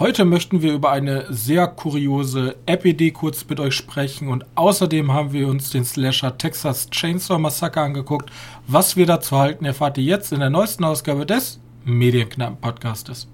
Heute 0.00 0.24
möchten 0.24 0.62
wir 0.62 0.72
über 0.72 0.92
eine 0.92 1.26
sehr 1.28 1.66
kuriose 1.66 2.56
App-Idee 2.64 3.10
kurz 3.10 3.46
mit 3.46 3.60
euch 3.60 3.74
sprechen 3.74 4.28
und 4.28 4.46
außerdem 4.54 5.12
haben 5.12 5.34
wir 5.34 5.46
uns 5.46 5.68
den 5.68 5.84
Slasher 5.84 6.38
Texas 6.38 6.88
Chainsaw 6.88 7.38
Massacre 7.38 7.82
angeguckt. 7.82 8.30
Was 8.66 8.96
wir 8.96 9.04
dazu 9.04 9.36
halten, 9.36 9.66
erfahrt 9.66 9.98
ihr 9.98 10.04
jetzt 10.04 10.32
in 10.32 10.40
der 10.40 10.48
neuesten 10.48 10.84
Ausgabe 10.84 11.26
des 11.26 11.60
Medienknappen 11.84 12.56
Podcastes. 12.56 13.28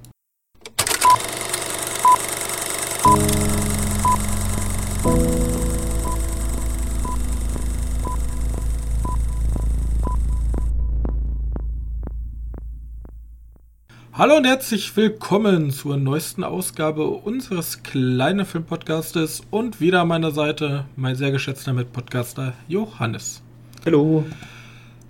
Hallo 14.18 14.38
und 14.38 14.46
herzlich 14.46 14.96
willkommen 14.96 15.70
zur 15.70 15.98
neuesten 15.98 16.42
Ausgabe 16.42 17.06
unseres 17.06 17.82
kleinen 17.82 18.46
Filmpodcastes 18.46 19.42
und 19.50 19.78
wieder 19.78 20.00
an 20.00 20.08
meiner 20.08 20.30
Seite 20.30 20.86
mein 20.96 21.16
sehr 21.16 21.32
geschätzter 21.32 21.74
Mitpodcaster 21.74 22.54
Johannes. 22.66 23.42
Hallo. 23.84 24.24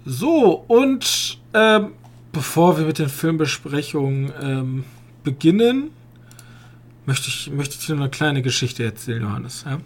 So, 0.05 0.65
und 0.67 1.39
ähm, 1.55 1.93
bevor 2.33 2.79
wir 2.79 2.85
mit 2.85 2.99
den 2.99 3.09
Filmbesprechungen 3.09 4.33
ähm, 4.43 4.85
beginnen, 5.23 5.91
möchte 7.05 7.29
ich, 7.29 7.53
möchte 7.53 7.77
ich 7.79 7.87
dir 7.87 7.95
eine 7.95 8.11
kleine 8.11 8.43
Geschichte 8.43 8.83
erzählen, 8.83 9.23
Johannes. 9.23 9.63
Ja? 9.65 9.79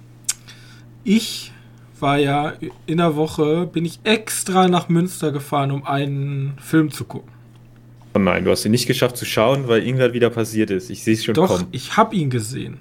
Ich 1.04 1.52
war 1.98 2.16
ja 2.16 2.54
in 2.86 2.96
der 2.96 3.16
Woche, 3.16 3.66
bin 3.66 3.84
ich 3.84 4.00
extra 4.02 4.66
nach 4.66 4.88
Münster 4.88 5.30
gefahren, 5.30 5.72
um 5.72 5.84
einen 5.84 6.54
Film 6.58 6.90
zu 6.90 7.04
gucken. 7.04 7.39
Oh 8.14 8.18
nein, 8.18 8.44
du 8.44 8.50
hast 8.50 8.64
ihn 8.64 8.72
nicht 8.72 8.86
geschafft 8.86 9.16
zu 9.16 9.24
schauen, 9.24 9.68
weil 9.68 9.86
irgendwas 9.86 10.12
wieder 10.12 10.30
passiert 10.30 10.70
ist. 10.70 10.90
Ich 10.90 11.04
sehe 11.04 11.14
es 11.14 11.24
schon 11.24 11.34
Doch, 11.34 11.48
kommen. 11.48 11.68
ich 11.70 11.96
habe 11.96 12.16
ihn 12.16 12.30
gesehen. 12.30 12.78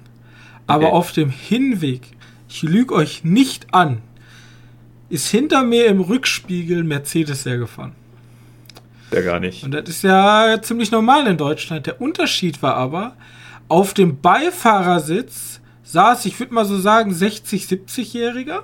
Aber 0.66 0.88
okay. 0.88 0.96
auf 0.96 1.12
dem 1.12 1.30
Hinweg, 1.30 2.02
ich 2.48 2.62
lüge 2.62 2.94
euch 2.94 3.22
nicht 3.24 3.72
an, 3.72 4.02
ist 5.08 5.28
hinter 5.28 5.62
mir 5.62 5.86
im 5.86 6.00
Rückspiegel 6.00 6.84
Mercedes 6.84 7.44
hergefahren. 7.44 7.92
Ja, 9.12 9.20
gar 9.22 9.40
nicht. 9.40 9.64
Und 9.64 9.72
das 9.72 9.88
ist 9.88 10.02
ja 10.02 10.60
ziemlich 10.62 10.90
normal 10.90 11.26
in 11.26 11.36
Deutschland. 11.36 11.86
Der 11.86 12.00
Unterschied 12.00 12.62
war 12.62 12.74
aber, 12.76 13.16
auf 13.68 13.94
dem 13.94 14.20
Beifahrersitz 14.20 15.60
saß, 15.82 16.26
ich 16.26 16.38
würde 16.38 16.54
mal 16.54 16.64
so 16.64 16.78
sagen, 16.78 17.12
60-, 17.12 17.68
70-Jähriger. 17.68 18.62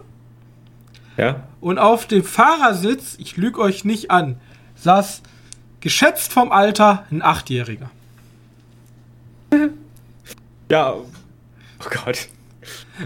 Ja. 1.17 1.44
Und 1.61 1.78
auf 1.78 2.06
dem 2.06 2.22
Fahrersitz, 2.22 3.17
ich 3.19 3.37
lüge 3.37 3.61
euch 3.61 3.84
nicht 3.84 4.11
an, 4.11 4.39
saß 4.77 5.22
Geschätzt 5.87 6.33
vom 6.33 6.51
Alter 6.51 7.06
ein 7.12 7.23
Achtjähriger. 7.23 7.92
Ja. 10.69 10.95
Oh 10.95 11.05
Gott. 11.78 12.27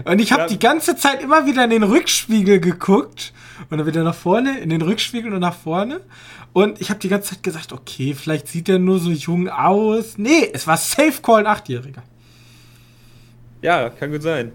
Und 0.03 0.19
ich 0.19 0.31
habe 0.31 0.41
ja. 0.41 0.47
die 0.47 0.57
ganze 0.57 0.95
Zeit 0.95 1.21
immer 1.21 1.45
wieder 1.45 1.63
in 1.63 1.69
den 1.69 1.83
Rückspiegel 1.83 2.59
geguckt 2.59 3.33
und 3.69 3.77
dann 3.77 3.85
wieder 3.85 4.01
nach 4.01 4.15
vorne, 4.15 4.57
in 4.57 4.71
den 4.71 4.81
Rückspiegel 4.81 5.31
und 5.31 5.41
nach 5.41 5.53
vorne. 5.53 6.01
Und 6.53 6.81
ich 6.81 6.89
habe 6.89 6.99
die 6.99 7.07
ganze 7.07 7.35
Zeit 7.35 7.43
gesagt, 7.43 7.71
okay, 7.71 8.15
vielleicht 8.15 8.47
sieht 8.47 8.67
er 8.67 8.79
nur 8.79 8.97
so 8.97 9.11
jung 9.11 9.47
aus. 9.47 10.17
Nee, 10.17 10.49
es 10.51 10.65
war 10.65 10.77
Safe 10.77 11.21
Call 11.21 11.41
ein 11.41 11.45
Achtjähriger. 11.45 12.01
Ja, 13.61 13.91
kann 13.91 14.09
gut 14.11 14.23
sein. 14.23 14.53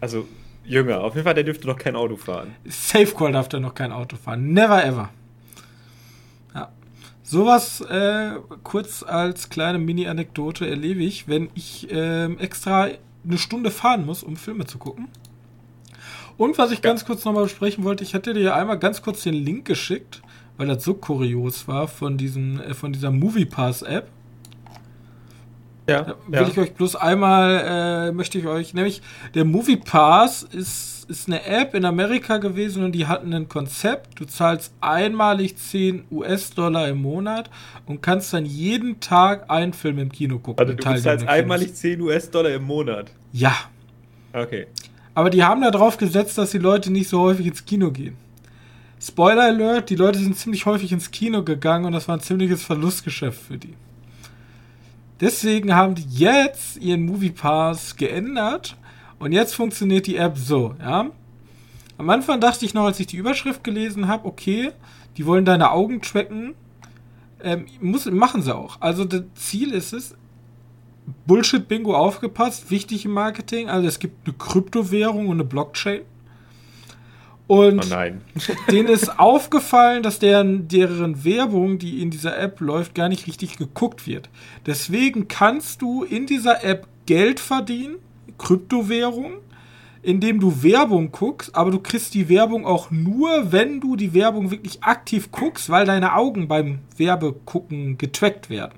Also, 0.00 0.28
jünger. 0.64 1.00
Auf 1.00 1.16
jeden 1.16 1.24
Fall, 1.24 1.34
der 1.34 1.42
dürfte 1.42 1.66
noch 1.66 1.76
kein 1.76 1.96
Auto 1.96 2.14
fahren. 2.14 2.54
Safe 2.66 3.12
Call 3.12 3.32
darf 3.32 3.48
der 3.48 3.58
noch 3.58 3.74
kein 3.74 3.90
Auto 3.90 4.14
fahren. 4.16 4.52
Never 4.52 4.84
ever. 4.84 5.10
Sowas 7.32 7.80
äh, 7.80 8.32
kurz 8.62 9.02
als 9.02 9.48
kleine 9.48 9.78
Mini-Anekdote 9.78 10.68
erlebe 10.68 11.02
ich, 11.02 11.28
wenn 11.28 11.48
ich 11.54 11.90
äh, 11.90 12.26
extra 12.34 12.88
eine 13.24 13.38
Stunde 13.38 13.70
fahren 13.70 14.04
muss, 14.04 14.22
um 14.22 14.36
Filme 14.36 14.66
zu 14.66 14.76
gucken. 14.76 15.08
Und 16.36 16.58
was 16.58 16.72
ich 16.72 16.80
ja. 16.80 16.82
ganz 16.82 17.06
kurz 17.06 17.24
nochmal 17.24 17.44
besprechen 17.44 17.84
wollte, 17.84 18.04
ich 18.04 18.12
hatte 18.12 18.34
dir 18.34 18.42
ja 18.42 18.54
einmal 18.54 18.78
ganz 18.78 19.00
kurz 19.00 19.22
den 19.22 19.32
Link 19.32 19.64
geschickt, 19.64 20.20
weil 20.58 20.66
das 20.66 20.84
so 20.84 20.92
kurios 20.92 21.66
war 21.66 21.88
von 21.88 22.18
diesem, 22.18 22.60
äh, 22.60 22.74
von 22.74 22.92
dieser 22.92 23.10
Movie 23.10 23.46
Pass 23.46 23.80
App. 23.80 24.10
Ja. 25.88 26.02
Da 26.02 26.16
will 26.26 26.42
ja. 26.42 26.48
ich 26.48 26.58
euch 26.58 26.74
bloß 26.74 26.96
einmal, 26.96 28.08
äh, 28.10 28.12
möchte 28.12 28.36
ich 28.36 28.46
euch, 28.46 28.74
nämlich 28.74 29.00
der 29.34 29.46
Movie 29.46 29.78
Pass 29.78 30.42
ist 30.42 30.91
ist 31.12 31.28
eine 31.28 31.44
App 31.44 31.74
in 31.74 31.84
Amerika 31.84 32.38
gewesen 32.38 32.82
und 32.82 32.92
die 32.92 33.06
hatten 33.06 33.32
ein 33.34 33.48
Konzept. 33.48 34.18
Du 34.18 34.24
zahlst 34.24 34.72
einmalig 34.80 35.56
10 35.56 36.04
US-Dollar 36.10 36.88
im 36.88 37.02
Monat 37.02 37.50
und 37.86 38.02
kannst 38.02 38.32
dann 38.32 38.46
jeden 38.46 38.98
Tag 38.98 39.50
einen 39.50 39.74
Film 39.74 39.98
im 39.98 40.10
Kino 40.10 40.38
gucken. 40.38 40.58
Also 40.58 40.72
du 40.72 40.82
zahlst 40.82 41.28
einmalig 41.28 41.74
10 41.74 42.00
US-Dollar 42.00 42.50
im 42.50 42.64
Monat? 42.64 43.12
Ja. 43.32 43.54
Okay. 44.32 44.66
Aber 45.14 45.28
die 45.28 45.44
haben 45.44 45.60
da 45.60 45.70
drauf 45.70 45.98
gesetzt, 45.98 46.38
dass 46.38 46.50
die 46.50 46.58
Leute 46.58 46.90
nicht 46.90 47.08
so 47.08 47.20
häufig 47.20 47.46
ins 47.46 47.64
Kino 47.64 47.90
gehen. 47.90 48.16
Spoiler 48.98 49.42
Alert, 49.42 49.90
die 49.90 49.96
Leute 49.96 50.18
sind 50.18 50.38
ziemlich 50.38 50.64
häufig 50.64 50.92
ins 50.92 51.10
Kino 51.10 51.42
gegangen 51.42 51.84
und 51.84 51.92
das 51.92 52.08
war 52.08 52.16
ein 52.16 52.22
ziemliches 52.22 52.62
Verlustgeschäft 52.62 53.40
für 53.42 53.58
die. 53.58 53.74
Deswegen 55.20 55.74
haben 55.74 55.94
die 55.94 56.06
jetzt 56.08 56.78
ihren 56.78 57.04
Movie 57.04 57.30
Pass 57.30 57.96
geändert 57.96 58.76
und 59.22 59.30
jetzt 59.30 59.54
funktioniert 59.54 60.08
die 60.08 60.16
App 60.16 60.36
so, 60.36 60.74
ja. 60.80 61.08
Am 61.96 62.10
Anfang 62.10 62.40
dachte 62.40 62.64
ich 62.64 62.74
noch, 62.74 62.86
als 62.86 62.98
ich 62.98 63.06
die 63.06 63.18
Überschrift 63.18 63.62
gelesen 63.62 64.08
habe, 64.08 64.26
okay, 64.26 64.72
die 65.16 65.26
wollen 65.26 65.44
deine 65.44 65.70
Augen 65.70 66.02
tracken. 66.02 66.54
Ähm, 67.40 67.66
muss, 67.80 68.06
machen 68.06 68.42
sie 68.42 68.52
auch. 68.52 68.80
Also 68.80 69.04
das 69.04 69.22
Ziel 69.36 69.70
ist 69.70 69.92
es, 69.92 70.16
Bullshit-Bingo 71.28 71.94
aufgepasst, 71.94 72.72
wichtig 72.72 73.04
im 73.04 73.12
Marketing. 73.12 73.68
Also 73.68 73.86
es 73.86 74.00
gibt 74.00 74.26
eine 74.26 74.36
Kryptowährung 74.36 75.28
und 75.28 75.36
eine 75.36 75.44
Blockchain. 75.44 76.00
Und 77.46 77.92
oh 77.92 77.96
denen 78.72 78.88
ist 78.88 79.20
aufgefallen, 79.20 80.02
dass 80.02 80.18
deren, 80.18 80.66
deren 80.66 81.24
Werbung, 81.24 81.78
die 81.78 82.02
in 82.02 82.10
dieser 82.10 82.36
App 82.36 82.60
läuft, 82.60 82.96
gar 82.96 83.08
nicht 83.08 83.28
richtig 83.28 83.56
geguckt 83.56 84.04
wird. 84.08 84.30
Deswegen 84.66 85.28
kannst 85.28 85.80
du 85.80 86.02
in 86.02 86.26
dieser 86.26 86.64
App 86.64 86.88
Geld 87.06 87.38
verdienen 87.38 87.98
Kryptowährung, 88.38 89.34
indem 90.02 90.40
du 90.40 90.62
Werbung 90.62 91.12
guckst, 91.12 91.54
aber 91.54 91.70
du 91.70 91.78
kriegst 91.78 92.14
die 92.14 92.28
Werbung 92.28 92.66
auch 92.66 92.90
nur, 92.90 93.52
wenn 93.52 93.80
du 93.80 93.96
die 93.96 94.14
Werbung 94.14 94.50
wirklich 94.50 94.82
aktiv 94.82 95.30
guckst, 95.30 95.70
weil 95.70 95.86
deine 95.86 96.14
Augen 96.14 96.48
beim 96.48 96.80
Werbegucken 96.96 97.98
getrackt 97.98 98.50
werden. 98.50 98.74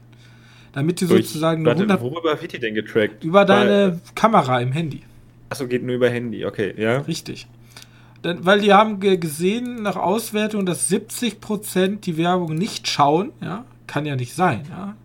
Damit 0.72 1.00
du 1.00 1.06
sozusagen 1.06 1.64
warte, 1.64 1.82
100 1.82 2.00
Worüber 2.00 2.41
wird 2.41 2.53
die 2.53 2.59
denn 2.59 2.75
getrackt? 2.75 3.22
Über 3.22 3.44
deine 3.44 3.93
weil, 3.93 4.00
Kamera 4.14 4.60
im 4.60 4.72
Handy. 4.72 5.03
Achso, 5.48 5.69
geht 5.69 5.84
nur 5.84 5.94
über 5.94 6.10
Handy, 6.10 6.44
okay, 6.44 6.75
ja. 6.76 6.98
Richtig. 6.98 7.47
Denn, 8.25 8.44
weil 8.44 8.60
die 8.60 8.72
haben 8.72 8.98
gesehen 9.00 9.82
nach 9.82 9.97
Auswertung, 9.97 10.66
dass 10.66 10.91
70% 10.91 12.00
die 12.00 12.16
Werbung 12.16 12.54
nicht 12.54 12.88
schauen, 12.88 13.32
ja, 13.41 13.64
kann 13.87 14.04
ja 14.04 14.16
nicht 14.16 14.34
sein, 14.34 14.62
ja. 14.69 14.97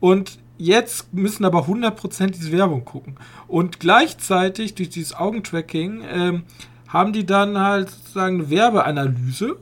Und 0.00 0.38
Jetzt 0.56 1.12
müssen 1.12 1.44
aber 1.44 1.66
100% 1.66 2.28
diese 2.28 2.52
Werbung 2.52 2.84
gucken. 2.84 3.16
Und 3.48 3.80
gleichzeitig 3.80 4.74
durch 4.74 4.88
dieses 4.88 5.14
Augentracking 5.14 6.02
ähm, 6.08 6.42
haben 6.88 7.12
die 7.12 7.26
dann 7.26 7.58
halt 7.58 7.90
sozusagen 7.90 8.40
eine 8.40 8.50
Werbeanalyse. 8.50 9.56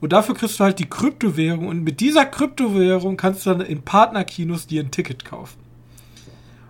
Und 0.00 0.12
dafür 0.12 0.34
kriegst 0.34 0.58
du 0.58 0.64
halt 0.64 0.78
die 0.78 0.88
Kryptowährung. 0.88 1.68
Und 1.68 1.82
mit 1.82 2.00
dieser 2.00 2.24
Kryptowährung 2.24 3.16
kannst 3.16 3.44
du 3.44 3.50
dann 3.50 3.60
in 3.60 3.82
Partnerkinos 3.82 4.66
dir 4.66 4.82
ein 4.82 4.90
Ticket 4.90 5.24
kaufen. 5.24 5.58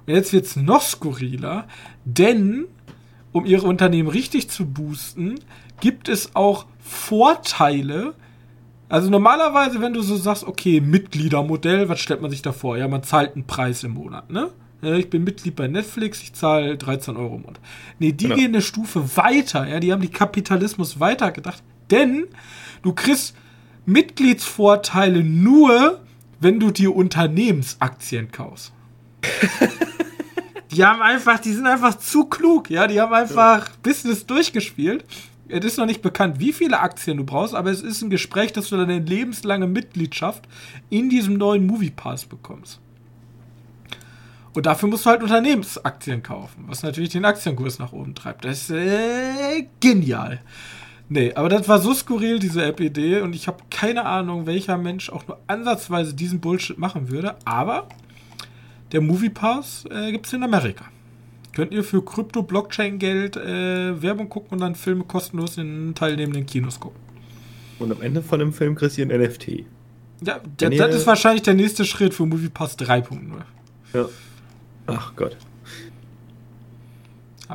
Und 0.07 0.15
jetzt 0.15 0.33
wird 0.33 0.47
es 0.47 0.57
noch 0.57 0.83
skurriler, 0.83 1.69
denn 2.05 2.65
um 3.33 3.45
ihre 3.45 3.67
Unternehmen 3.67 4.09
richtig 4.09 4.49
zu 4.49 4.65
boosten, 4.65 5.37
gibt 5.81 6.09
es 6.09 6.35
auch 6.35 6.67
Vorteile, 6.81 8.15
also 8.89 9.11
normalerweise, 9.11 9.81
wenn 9.81 9.93
du 9.93 10.03
so 10.03 10.17
sagst, 10.17 10.45
okay, 10.45 10.81
Mitgliedermodell, 10.81 11.89
was 11.89 12.01
stellt 12.01 12.23
man 12.23 12.31
sich 12.31 12.43
da 12.43 12.53
vor? 12.53 12.79
Ja, 12.79 12.89
man 12.89 13.03
zahlt 13.03 13.35
einen 13.35 13.47
Preis 13.47 13.85
im 13.85 13.93
Monat, 13.93 14.31
ne? 14.31 14.51
Ich 14.81 15.11
bin 15.11 15.25
Mitglied 15.25 15.57
bei 15.57 15.67
Netflix, 15.67 16.23
ich 16.23 16.35
zahle 16.35 16.77
13 16.77 17.17
Euro 17.17 17.35
im 17.35 17.43
Monat. 17.43 17.61
Nee, 17.99 18.13
die 18.13 18.25
genau. 18.25 18.37
gehen 18.37 18.55
eine 18.55 18.63
Stufe 18.63 19.17
weiter, 19.17 19.67
ja, 19.67 19.81
die 19.81 19.93
haben 19.93 20.03
die 20.03 20.11
Kapitalismus 20.11 21.01
weitergedacht, 21.01 21.65
denn 21.91 22.27
du 22.83 22.93
kriegst 22.93 23.35
Mitgliedsvorteile 23.87 25.25
nur, 25.25 26.01
wenn 26.41 26.61
du 26.61 26.71
dir 26.71 26.95
Unternehmensaktien 26.95 28.31
kaufst. 28.31 28.73
die 30.71 30.85
haben 30.85 31.03
einfach, 31.03 31.41
die 31.41 31.53
sind 31.53 31.67
einfach 31.67 31.99
zu 31.99 32.27
klug, 32.27 32.71
ja, 32.71 32.87
die 32.87 33.01
haben 33.01 33.13
einfach 33.13 33.67
ja. 33.67 33.73
Business 33.83 34.27
durchgespielt 34.27 35.05
es 35.49 35.65
ist 35.65 35.79
noch 35.79 35.87
nicht 35.87 36.03
bekannt, 36.03 36.41
wie 36.41 36.53
viele 36.53 36.81
Aktien 36.81 37.17
du 37.17 37.25
brauchst, 37.25 37.55
aber 37.55 37.71
es 37.71 37.83
ist 37.83 38.03
ein 38.03 38.11
Gespräch, 38.11 38.53
dass 38.53 38.69
du 38.69 38.77
deine 38.77 38.99
lebenslange 38.99 39.67
Mitgliedschaft 39.67 40.45
in 40.91 41.09
diesem 41.09 41.35
neuen 41.35 41.67
Movie 41.67 41.91
Pass 41.91 42.27
bekommst. 42.27 42.81
Und 44.55 44.67
dafür 44.67 44.89
musst 44.89 45.07
du 45.07 45.11
halt 45.11 45.23
Unternehmensaktien 45.23 46.23
kaufen, 46.23 46.65
was 46.67 46.83
natürlich 46.83 47.11
den 47.11 47.25
Aktienkurs 47.25 47.79
nach 47.79 47.93
oben 47.93 48.15
treibt. 48.15 48.45
Das 48.45 48.63
ist 48.63 48.71
äh, 48.71 49.67
genial. 49.81 50.41
Nee, 51.09 51.33
aber 51.35 51.49
das 51.49 51.67
war 51.69 51.79
so 51.79 51.95
skurril, 51.95 52.39
diese 52.39 52.65
App-Idee, 52.65 53.23
und 53.23 53.35
ich 53.35 53.47
habe 53.47 53.63
keine 53.71 54.05
Ahnung, 54.05 54.47
welcher 54.47 54.77
Mensch 54.77 55.09
auch 55.09 55.27
nur 55.27 55.39
ansatzweise 55.47 56.15
diesen 56.15 56.41
Bullshit 56.41 56.77
machen 56.77 57.09
würde, 57.09 57.37
aber 57.47 57.89
der 58.93 59.01
Movie 59.01 59.31
Pass 59.31 59.87
äh, 59.91 60.13
gibt 60.13 60.27
es 60.27 60.33
in 60.35 60.43
Amerika. 60.43 60.87
Könnt 61.59 61.73
ihr 61.73 61.83
für 61.83 62.05
Krypto-Blockchain-Geld 62.05 63.37
äh, 63.37 64.01
Werbung 64.01 64.29
gucken 64.29 64.51
und 64.53 64.61
dann 64.61 64.77
Filme 64.77 65.03
kostenlos 65.03 65.59
in 65.59 65.93
teilnehmenden 65.93 66.47
Kinos 66.47 66.79
gucken. 66.79 67.01
Und 67.81 67.91
am 67.91 68.01
Ende 68.01 68.23
von 68.23 68.39
dem 68.39 68.53
Film 68.53 68.77
kriegst 68.77 68.97
du 68.97 69.03
ein 69.03 69.09
NFT. 69.09 69.65
Ja, 70.25 70.41
das, 70.57 70.77
das 70.77 70.95
ist 70.95 71.07
wahrscheinlich 71.09 71.43
der 71.43 71.55
nächste 71.55 71.85
Schritt 71.85 72.15
für 72.15 72.27
Movie 72.27 72.49
Pass 72.49 72.79
3.0. 72.79 73.19
Ja. 73.93 74.09
Ach 74.87 75.17
Gott. 75.17 75.37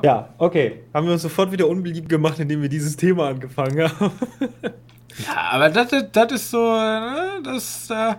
Ja, 0.04 0.34
okay. 0.38 0.82
Haben 0.94 1.06
wir 1.06 1.14
uns 1.14 1.22
sofort 1.22 1.54
wieder 1.54 1.70
unbeliebt 1.70 2.10
gemacht, 2.10 2.38
indem 2.40 2.62
wir 2.62 2.68
dieses 2.68 2.98
Thema 2.98 3.30
angefangen 3.30 3.90
haben. 3.90 4.12
ja, 5.26 5.42
aber 5.52 5.70
das, 5.70 5.88
das 6.12 6.32
ist 6.34 6.52
so, 6.52 6.74
ne, 6.74 7.42
das, 7.42 7.90
äh, 7.90 8.16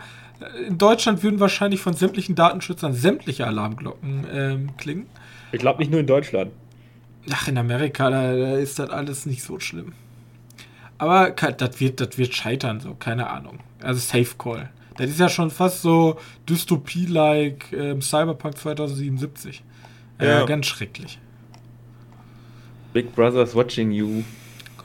in 0.66 0.78
Deutschland 0.78 1.22
würden 1.22 1.40
wahrscheinlich 1.40 1.82
von 1.82 1.92
sämtlichen 1.92 2.34
Datenschützern 2.34 2.94
sämtliche 2.94 3.46
Alarmglocken 3.46 4.26
ähm, 4.32 4.76
klingen. 4.78 5.08
Ich 5.54 5.60
glaube 5.60 5.78
nicht 5.78 5.92
nur 5.92 6.00
in 6.00 6.06
Deutschland. 6.08 6.50
Ach, 7.30 7.46
in 7.46 7.56
Amerika, 7.56 8.10
da, 8.10 8.34
da, 8.34 8.56
ist 8.56 8.80
das 8.80 8.90
alles 8.90 9.24
nicht 9.24 9.44
so 9.44 9.60
schlimm. 9.60 9.92
Aber 10.98 11.30
das 11.30 11.80
wird, 11.80 12.00
das 12.00 12.18
wird 12.18 12.34
scheitern, 12.34 12.80
so, 12.80 12.94
keine 12.94 13.30
Ahnung. 13.30 13.60
Also 13.80 14.00
Safe 14.00 14.34
Call. 14.36 14.70
Das 14.96 15.08
ist 15.08 15.20
ja 15.20 15.28
schon 15.28 15.50
fast 15.50 15.82
so 15.82 16.18
Dystopie-like 16.48 17.72
ähm, 17.72 18.02
Cyberpunk 18.02 18.58
2077. 18.58 19.62
Äh, 20.18 20.26
ja. 20.26 20.44
Ganz 20.44 20.66
schrecklich. 20.66 21.20
Big 22.92 23.14
Brother's 23.14 23.54
watching 23.54 23.92
you. 23.92 24.22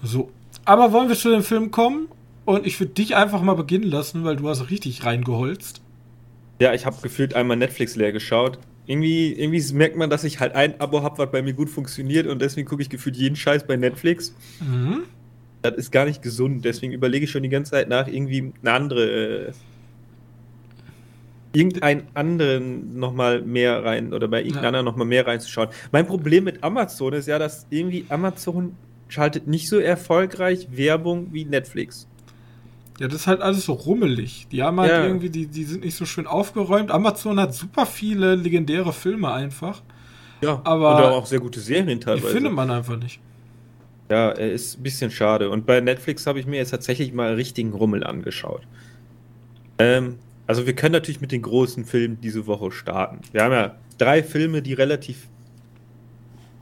So. 0.04 0.30
Aber 0.66 0.92
wollen 0.92 1.10
wir 1.10 1.16
zu 1.16 1.32
dem 1.32 1.44
Film 1.44 1.72
kommen? 1.72 2.10
Und 2.46 2.68
ich 2.68 2.80
würde 2.80 2.94
dich 2.94 3.16
einfach 3.16 3.42
mal 3.42 3.56
beginnen 3.56 3.90
lassen, 3.90 4.24
weil 4.24 4.36
du 4.36 4.48
hast 4.48 4.70
richtig 4.70 5.04
reingeholzt. 5.04 5.82
Ja, 6.60 6.74
ich 6.74 6.86
habe 6.86 6.98
gefühlt 7.02 7.34
einmal 7.34 7.58
Netflix 7.58 7.96
leer 7.96 8.12
geschaut. 8.12 8.60
Irgendwie, 8.90 9.34
irgendwie 9.34 9.74
merkt 9.74 9.98
man, 9.98 10.10
dass 10.10 10.24
ich 10.24 10.40
halt 10.40 10.56
ein 10.56 10.82
Abo 10.82 11.04
habe, 11.04 11.20
was 11.20 11.30
bei 11.30 11.44
mir 11.44 11.54
gut 11.54 11.70
funktioniert 11.70 12.26
und 12.26 12.42
deswegen 12.42 12.68
gucke 12.68 12.82
ich 12.82 12.90
gefühlt 12.90 13.16
jeden 13.16 13.36
Scheiß 13.36 13.68
bei 13.68 13.76
Netflix. 13.76 14.34
Mhm. 14.60 15.04
Das 15.62 15.76
ist 15.76 15.92
gar 15.92 16.06
nicht 16.06 16.24
gesund, 16.24 16.66
deswegen 16.66 16.92
überlege 16.92 17.26
ich 17.26 17.30
schon 17.30 17.44
die 17.44 17.50
ganze 17.50 17.70
Zeit 17.70 17.88
nach, 17.88 18.08
irgendwie 18.08 18.52
eine 18.64 18.72
andere 18.72 19.50
äh, 19.50 19.52
irgendeinen 21.54 22.08
anderen 22.16 22.98
nochmal 22.98 23.44
mehr 23.44 23.86
rein 23.86 24.12
oder 24.12 24.28
bei 24.28 24.40
irgendeinem 24.40 24.64
ja. 24.64 24.68
anderen 24.70 24.86
nochmal 24.86 25.06
mehr 25.06 25.28
reinzuschauen. 25.28 25.70
Mein 25.92 26.08
Problem 26.08 26.46
mit 26.46 26.64
Amazon 26.64 27.14
ist 27.14 27.28
ja, 27.28 27.38
dass 27.38 27.68
irgendwie 27.70 28.08
Amazon 28.10 28.76
schaltet 29.08 29.46
nicht 29.46 29.70
so 29.70 29.78
erfolgreich 29.78 30.68
Werbung 30.72 31.28
wie 31.32 31.46
Netflix. 31.46 32.08
Ja, 33.00 33.08
das 33.08 33.22
ist 33.22 33.28
halt 33.28 33.42
alles 33.42 33.66
so 33.66 33.74
rummelig. 33.74 34.48
Die 34.52 34.62
haben 34.62 34.80
halt 34.80 34.92
ja. 34.92 35.06
irgendwie, 35.06 35.30
die, 35.30 35.48
die 35.48 35.64
sind 35.64 35.86
nicht 35.86 35.96
so 35.96 36.06
schön 36.06 36.28
aufgeräumt. 36.28 36.92
Amazon 36.92 37.40
hat 37.40 37.54
super 37.54 37.86
viele 37.86 38.36
legendäre 38.36 38.92
Filme 38.92 39.32
einfach. 39.32 39.82
Ja, 40.42 40.62
aber 40.66 40.98
und 40.98 41.04
auch 41.14 41.26
sehr 41.26 41.40
gute 41.40 41.62
Serien 41.62 42.02
teilweise. 42.02 42.28
Die 42.28 42.34
findet 42.34 42.54
man 42.54 42.70
einfach 42.70 42.98
nicht. 42.98 43.22
Ja, 44.10 44.32
ist 44.32 44.80
ein 44.80 44.84
bisschen 44.84 45.12
schade. 45.12 45.50
Und 45.50 45.66
bei 45.66 45.80
Netflix 45.80 46.28
habe 46.28 46.40
ich 46.40 46.46
mir 46.46 46.58
jetzt 46.58 46.72
tatsächlich 46.72 47.14
mal 47.14 47.36
richtigen 47.36 47.74
Rummel 47.74 48.04
angeschaut. 48.04 48.64
Ähm, 49.78 50.18
also 50.46 50.66
wir 50.66 50.74
können 50.74 50.94
natürlich 50.94 51.22
mit 51.22 51.32
den 51.32 51.42
großen 51.42 51.86
Filmen 51.86 52.20
diese 52.20 52.48
Woche 52.48 52.72
starten. 52.72 53.22
Wir 53.32 53.44
haben 53.44 53.54
ja 53.54 53.76
drei 53.98 54.24
Filme, 54.24 54.62
die 54.62 54.74
relativ 54.74 55.30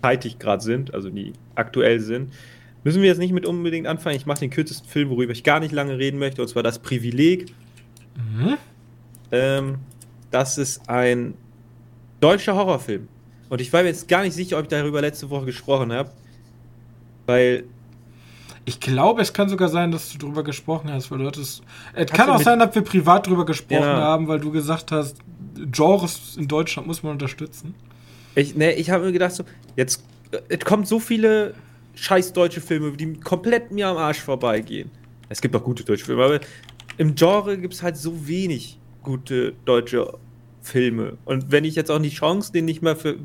zeitig 0.04 0.38
gerade 0.38 0.62
sind, 0.62 0.94
also 0.94 1.10
die 1.10 1.34
aktuell 1.56 2.00
sind. 2.00 2.34
Müssen 2.84 3.02
wir 3.02 3.10
jetzt 3.10 3.18
nicht 3.18 3.34
mit 3.34 3.46
unbedingt 3.46 3.88
anfangen. 3.88 4.16
Ich 4.16 4.26
mache 4.26 4.40
den 4.40 4.50
kürzesten 4.50 4.88
Film, 4.88 5.10
worüber 5.10 5.32
ich 5.32 5.44
gar 5.44 5.60
nicht 5.60 5.72
lange 5.72 5.98
reden 5.98 6.20
möchte, 6.20 6.42
und 6.42 6.48
zwar 6.48 6.64
das 6.64 6.80
Privileg. 6.80 7.54
Mhm. 8.16 8.58
Ähm, 9.32 9.76
das 10.32 10.58
ist 10.58 10.90
ein 10.90 11.34
deutscher 12.20 12.56
Horrorfilm. 12.56 13.08
Und 13.50 13.62
ich 13.62 13.72
war 13.74 13.82
mir 13.82 13.90
jetzt 13.90 14.08
gar 14.08 14.24
nicht 14.24 14.34
sicher, 14.34 14.58
ob 14.58 14.64
ich 14.64 14.70
darüber 14.70 15.02
letzte 15.02 15.30
Woche 15.30 15.46
gesprochen 15.46 15.92
habe. 15.92 16.10
Weil 17.26 17.66
ich 18.66 18.80
glaube, 18.80 19.22
es 19.22 19.32
kann 19.32 19.48
sogar 19.48 19.70
sein, 19.70 19.92
dass 19.92 20.12
du 20.12 20.18
darüber 20.18 20.44
gesprochen 20.44 20.92
hast, 20.92 21.10
weil 21.10 21.20
du 21.20 21.28
hattest. 21.28 21.64
Es 21.94 22.12
kann 22.12 22.30
auch 22.30 22.42
sein, 22.42 22.60
dass 22.60 22.76
wir 22.76 22.82
privat 22.82 23.26
darüber 23.28 23.46
gesprochen 23.46 23.82
ja. 23.82 24.02
haben, 24.02 24.28
weil 24.28 24.40
du 24.40 24.52
gesagt 24.52 24.92
hast, 24.92 25.18
Genres 25.72 26.36
in 26.38 26.48
Deutschland 26.48 26.88
muss 26.88 27.02
man 27.02 27.14
unterstützen. 27.14 27.76
Ich, 28.36 28.56
ne, 28.56 28.74
ich 28.74 28.90
habe 28.90 29.06
mir 29.06 29.12
gedacht, 29.14 29.34
so, 29.34 29.44
jetzt 29.76 30.04
es 30.50 30.60
kommt 30.60 30.88
so 30.88 31.00
viele 31.00 31.54
scheiß 31.98 32.34
deutsche 32.34 32.62
Filme, 32.62 32.92
die 32.96 33.14
komplett 33.16 33.72
mir 33.72 33.88
am 33.88 33.98
Arsch 33.98 34.22
vorbeigehen. 34.22 34.90
Es 35.30 35.42
gibt 35.42 35.56
auch 35.56 35.64
gute 35.64 35.84
deutsche 35.84 36.06
Filme, 36.06 36.24
aber 36.24 36.40
im 36.98 37.16
Genre 37.16 37.58
gibt 37.58 37.74
es 37.74 37.84
halt 37.84 37.98
so 37.98 38.28
wenig 38.28 38.80
gute 39.04 39.54
deutsche 39.66 40.14
Filme. 40.62 41.18
Und 41.26 41.52
wenn 41.52 41.66
ich 41.66 41.76
jetzt 41.76 41.90
auch 41.90 42.00
die 42.00 42.10
Chance, 42.10 42.52
den 42.52 42.66
nicht 42.66 42.82
mal 42.82 42.96
für. 42.96 43.18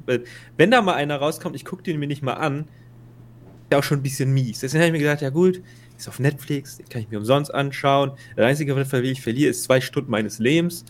Wenn 0.56 0.70
da 0.70 0.82
mal 0.82 0.94
einer 0.94 1.16
rauskommt, 1.16 1.56
ich 1.56 1.64
gucke 1.64 1.82
den 1.82 1.98
mir 1.98 2.06
nicht 2.06 2.22
mal 2.22 2.34
an, 2.34 2.66
ja 3.70 3.78
auch 3.78 3.82
schon 3.82 3.98
ein 3.98 4.02
bisschen 4.02 4.32
mies. 4.32 4.60
Deswegen 4.60 4.82
habe 4.82 4.88
ich 4.88 4.92
mir 4.92 5.06
gedacht, 5.06 5.22
ja 5.22 5.30
gut, 5.30 5.62
ist 5.96 6.08
auf 6.08 6.18
Netflix, 6.18 6.78
den 6.78 6.88
kann 6.88 7.02
ich 7.02 7.10
mir 7.10 7.18
umsonst 7.18 7.52
anschauen. 7.52 8.12
Der 8.36 8.46
einzige, 8.46 8.74
was 8.76 8.92
ich 8.92 9.20
verliere, 9.20 9.50
ist 9.50 9.64
zwei 9.64 9.80
Stunden 9.80 10.10
meines 10.10 10.38
Lebens. 10.38 10.84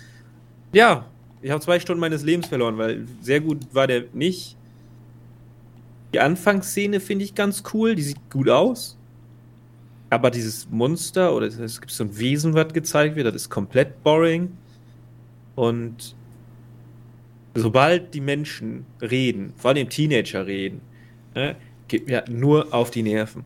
Ja, 0.73 1.07
ich 1.41 1.51
habe 1.51 1.61
zwei 1.61 1.81
Stunden 1.81 2.01
meines 2.01 2.23
Lebens 2.23 2.47
verloren, 2.47 2.79
weil 2.79 3.07
sehr 3.21 3.41
gut 3.41 3.75
war 3.75 3.87
der 3.87 4.05
nicht. 4.13 4.57
Die 6.13 6.21
Anfangsszene 6.21 7.01
finde 7.01 7.25
ich 7.25 7.35
ganz 7.35 7.63
cool, 7.73 7.95
die 7.95 8.03
sieht 8.03 8.31
gut 8.31 8.49
aus. 8.49 8.99
Aber 10.11 10.31
dieses 10.31 10.69
Monster 10.71 11.35
oder 11.35 11.47
es 11.47 11.81
gibt 11.81 11.91
so 11.91 12.05
ein 12.05 12.19
Wesen, 12.19 12.53
was 12.53 12.73
gezeigt 12.73 13.17
wird, 13.17 13.27
das 13.27 13.35
ist 13.35 13.51
komplett 13.51 14.03
boring. 14.03 14.53
Und 15.55 16.15
sobald 17.55 18.13
die 18.13 18.21
Menschen 18.21 18.85
reden, 19.01 19.55
vor 19.57 19.71
allem 19.71 19.89
Teenager 19.89 20.47
reden, 20.47 20.83
ne, 21.35 21.57
geht 21.89 22.07
mir 22.07 22.25
nur 22.29 22.75
auf 22.75 22.91
die 22.91 23.03
Nerven. 23.03 23.45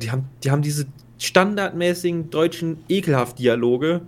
Die 0.00 0.10
haben, 0.10 0.24
die 0.42 0.50
haben 0.50 0.62
diese 0.62 0.86
standardmäßigen 1.18 2.30
deutschen 2.30 2.78
Ekelhaft-Dialoge. 2.88 4.02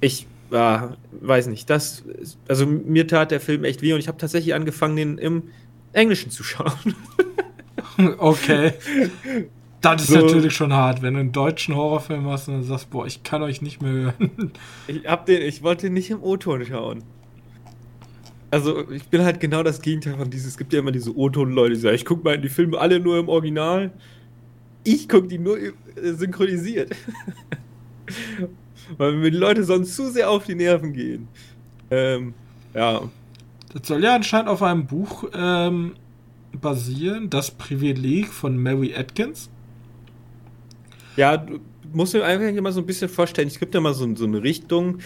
Ich 0.00 0.26
äh, 0.50 0.78
weiß 1.20 1.46
nicht, 1.48 1.68
das, 1.70 2.04
also 2.48 2.66
mir 2.66 3.06
tat 3.06 3.30
der 3.30 3.40
Film 3.40 3.64
echt 3.64 3.82
weh 3.82 3.92
und 3.92 4.00
ich 4.00 4.08
habe 4.08 4.18
tatsächlich 4.18 4.54
angefangen, 4.54 4.96
den 4.96 5.18
im 5.18 5.44
Englischen 5.92 6.30
zu 6.30 6.42
schauen. 6.42 6.94
okay. 8.18 8.74
Das 9.80 10.02
ist 10.02 10.08
so. 10.08 10.24
natürlich 10.24 10.54
schon 10.54 10.72
hart, 10.72 11.02
wenn 11.02 11.14
du 11.14 11.20
einen 11.20 11.32
deutschen 11.32 11.74
Horrorfilm 11.74 12.26
hast 12.26 12.48
und 12.48 12.54
dann 12.54 12.64
sagst, 12.64 12.90
boah, 12.90 13.06
ich 13.06 13.22
kann 13.22 13.42
euch 13.42 13.60
nicht 13.60 13.82
mehr 13.82 13.92
hören. 13.92 14.52
Ich, 14.86 15.06
hab 15.06 15.26
den, 15.26 15.42
ich 15.42 15.62
wollte 15.62 15.90
nicht 15.90 16.10
im 16.10 16.22
O-Ton 16.22 16.64
schauen. 16.64 17.02
Also, 18.50 18.88
ich 18.90 19.08
bin 19.08 19.22
halt 19.24 19.40
genau 19.40 19.62
das 19.62 19.82
Gegenteil 19.82 20.14
von 20.16 20.30
dieses. 20.30 20.52
Es 20.52 20.56
gibt 20.56 20.72
ja 20.72 20.78
immer 20.78 20.92
diese 20.92 21.14
O-Ton-Leute, 21.16 21.74
die 21.74 21.80
sagen, 21.80 21.96
ich 21.96 22.04
gucke 22.04 22.22
mal 22.22 22.38
die 22.38 22.48
Filme 22.48 22.78
alle 22.78 23.00
nur 23.00 23.18
im 23.18 23.28
Original. 23.28 23.90
Ich 24.84 25.08
gucke 25.08 25.26
die 25.26 25.38
nur 25.38 25.58
äh, 25.58 25.72
synchronisiert. 25.96 26.94
Weil 28.96 29.12
mir 29.12 29.30
die 29.30 29.36
Leute 29.36 29.64
sonst 29.64 29.94
zu 29.94 30.10
sehr 30.10 30.30
auf 30.30 30.44
die 30.44 30.54
Nerven 30.54 30.92
gehen. 30.92 31.28
Ähm, 31.90 32.34
ja. 32.74 33.02
Das 33.72 33.88
soll 33.88 34.02
ja 34.02 34.14
anscheinend 34.14 34.48
auf 34.48 34.62
einem 34.62 34.86
Buch 34.86 35.24
ähm, 35.34 35.94
basieren, 36.60 37.30
Das 37.30 37.50
Privileg 37.50 38.28
von 38.28 38.56
Mary 38.56 38.94
Atkins. 38.96 39.50
Ja, 41.16 41.36
du 41.36 41.60
musst 41.92 42.14
dir 42.14 42.24
einfach 42.24 42.46
immer 42.46 42.72
so 42.72 42.80
ein 42.80 42.86
bisschen 42.86 43.08
vorstellen, 43.08 43.48
es 43.48 43.58
gibt 43.58 43.74
ja 43.74 43.80
mal 43.80 43.94
so, 43.94 44.14
so 44.16 44.24
eine 44.24 44.42
Richtung, 44.42 44.98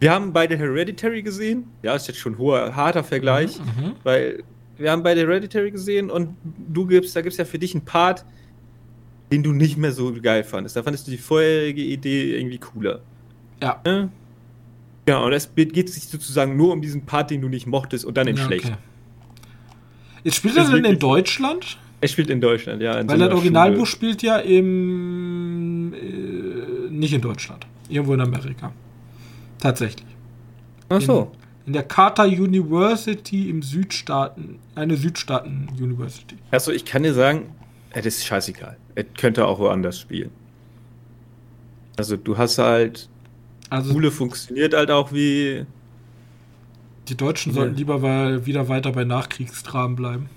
wir 0.00 0.12
haben 0.12 0.32
beide 0.32 0.56
Hereditary 0.56 1.22
gesehen. 1.22 1.64
Ja, 1.82 1.94
ist 1.94 2.08
jetzt 2.08 2.18
schon 2.18 2.34
ein 2.34 2.38
hoher, 2.38 2.74
harter 2.74 3.04
Vergleich, 3.04 3.58
mhm, 3.58 3.64
mhm, 3.84 3.92
weil 4.02 4.44
wir 4.76 4.90
haben 4.90 5.02
beide 5.02 5.20
Hereditary 5.20 5.70
gesehen 5.70 6.10
und 6.10 6.36
du 6.44 6.86
gibst, 6.86 7.14
da 7.14 7.22
gibt 7.22 7.32
es 7.32 7.38
ja 7.38 7.44
für 7.44 7.58
dich 7.58 7.74
einen 7.74 7.84
Part, 7.84 8.24
den 9.34 9.42
du 9.42 9.52
nicht 9.52 9.76
mehr 9.76 9.90
so 9.90 10.14
geil 10.22 10.44
fandest. 10.44 10.76
Da 10.76 10.82
fandest 10.84 11.08
du 11.08 11.10
die 11.10 11.18
vorherige 11.18 11.82
Idee 11.82 12.36
irgendwie 12.36 12.58
cooler. 12.58 13.00
Ja. 13.60 13.80
Ja, 13.84 14.08
ja 15.08 15.18
und 15.18 15.32
es 15.32 15.50
geht 15.56 15.90
sich 15.90 16.04
sozusagen 16.04 16.56
nur 16.56 16.72
um 16.72 16.80
diesen 16.80 17.04
Part, 17.04 17.32
den 17.32 17.40
du 17.40 17.48
nicht 17.48 17.66
mochtest 17.66 18.04
und 18.04 18.16
dann 18.16 18.28
in 18.28 18.36
ja, 18.36 18.44
schlecht. 18.44 18.66
Okay. 18.66 18.76
Jetzt 20.22 20.36
spielt 20.36 20.56
er 20.56 20.70
denn 20.70 20.84
in 20.84 20.98
Deutschland? 21.00 21.78
Er 22.00 22.08
spielt 22.08 22.30
in 22.30 22.40
Deutschland, 22.40 22.80
ja. 22.80 22.98
In 22.98 23.08
Weil 23.08 23.18
so 23.18 23.24
das 23.24 23.34
Originalbuch 23.34 23.86
Schule. 23.86 24.12
spielt 24.12 24.22
ja 24.22 24.36
im. 24.38 25.92
Äh, 25.94 26.90
nicht 26.90 27.12
in 27.12 27.20
Deutschland. 27.20 27.66
Irgendwo 27.88 28.14
in 28.14 28.20
Amerika. 28.20 28.72
Tatsächlich. 29.58 30.06
Ach 30.88 31.00
so. 31.00 31.32
In, 31.64 31.68
in 31.68 31.72
der 31.72 31.82
Carter 31.82 32.24
University 32.24 33.50
im 33.50 33.62
Südstaaten, 33.62 34.58
eine 34.74 34.96
Südstaaten-University. 34.96 36.36
Achso, 36.50 36.70
ich 36.70 36.84
kann 36.84 37.02
dir 37.02 37.14
sagen, 37.14 37.46
das 38.00 38.16
ist 38.16 38.26
scheißegal. 38.26 38.76
Er 38.94 39.04
könnte 39.04 39.46
auch 39.46 39.58
woanders 39.58 40.00
spielen. 40.00 40.30
Also 41.96 42.16
du 42.16 42.36
hast 42.36 42.58
halt. 42.58 43.08
Also, 43.70 43.92
Schule 43.92 44.10
funktioniert 44.10 44.74
halt 44.74 44.90
auch 44.90 45.12
wie. 45.12 45.64
Die 47.08 47.16
Deutschen 47.16 47.52
ja. 47.52 47.60
sollten 47.60 47.76
lieber 47.76 48.46
wieder 48.46 48.68
weiter 48.68 48.92
bei 48.92 49.04
Nachkriegsdramen 49.04 49.94
bleiben. 49.94 50.28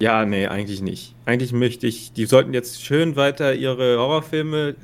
Ja, 0.00 0.24
nee, 0.24 0.46
eigentlich 0.46 0.80
nicht. 0.80 1.14
Eigentlich 1.26 1.52
möchte 1.52 1.86
ich, 1.86 2.12
die 2.12 2.26
sollten 2.26 2.54
jetzt 2.54 2.82
schön 2.82 3.16
weiter 3.16 3.54
ihre 3.54 3.98
Horrorfilme 3.98 4.74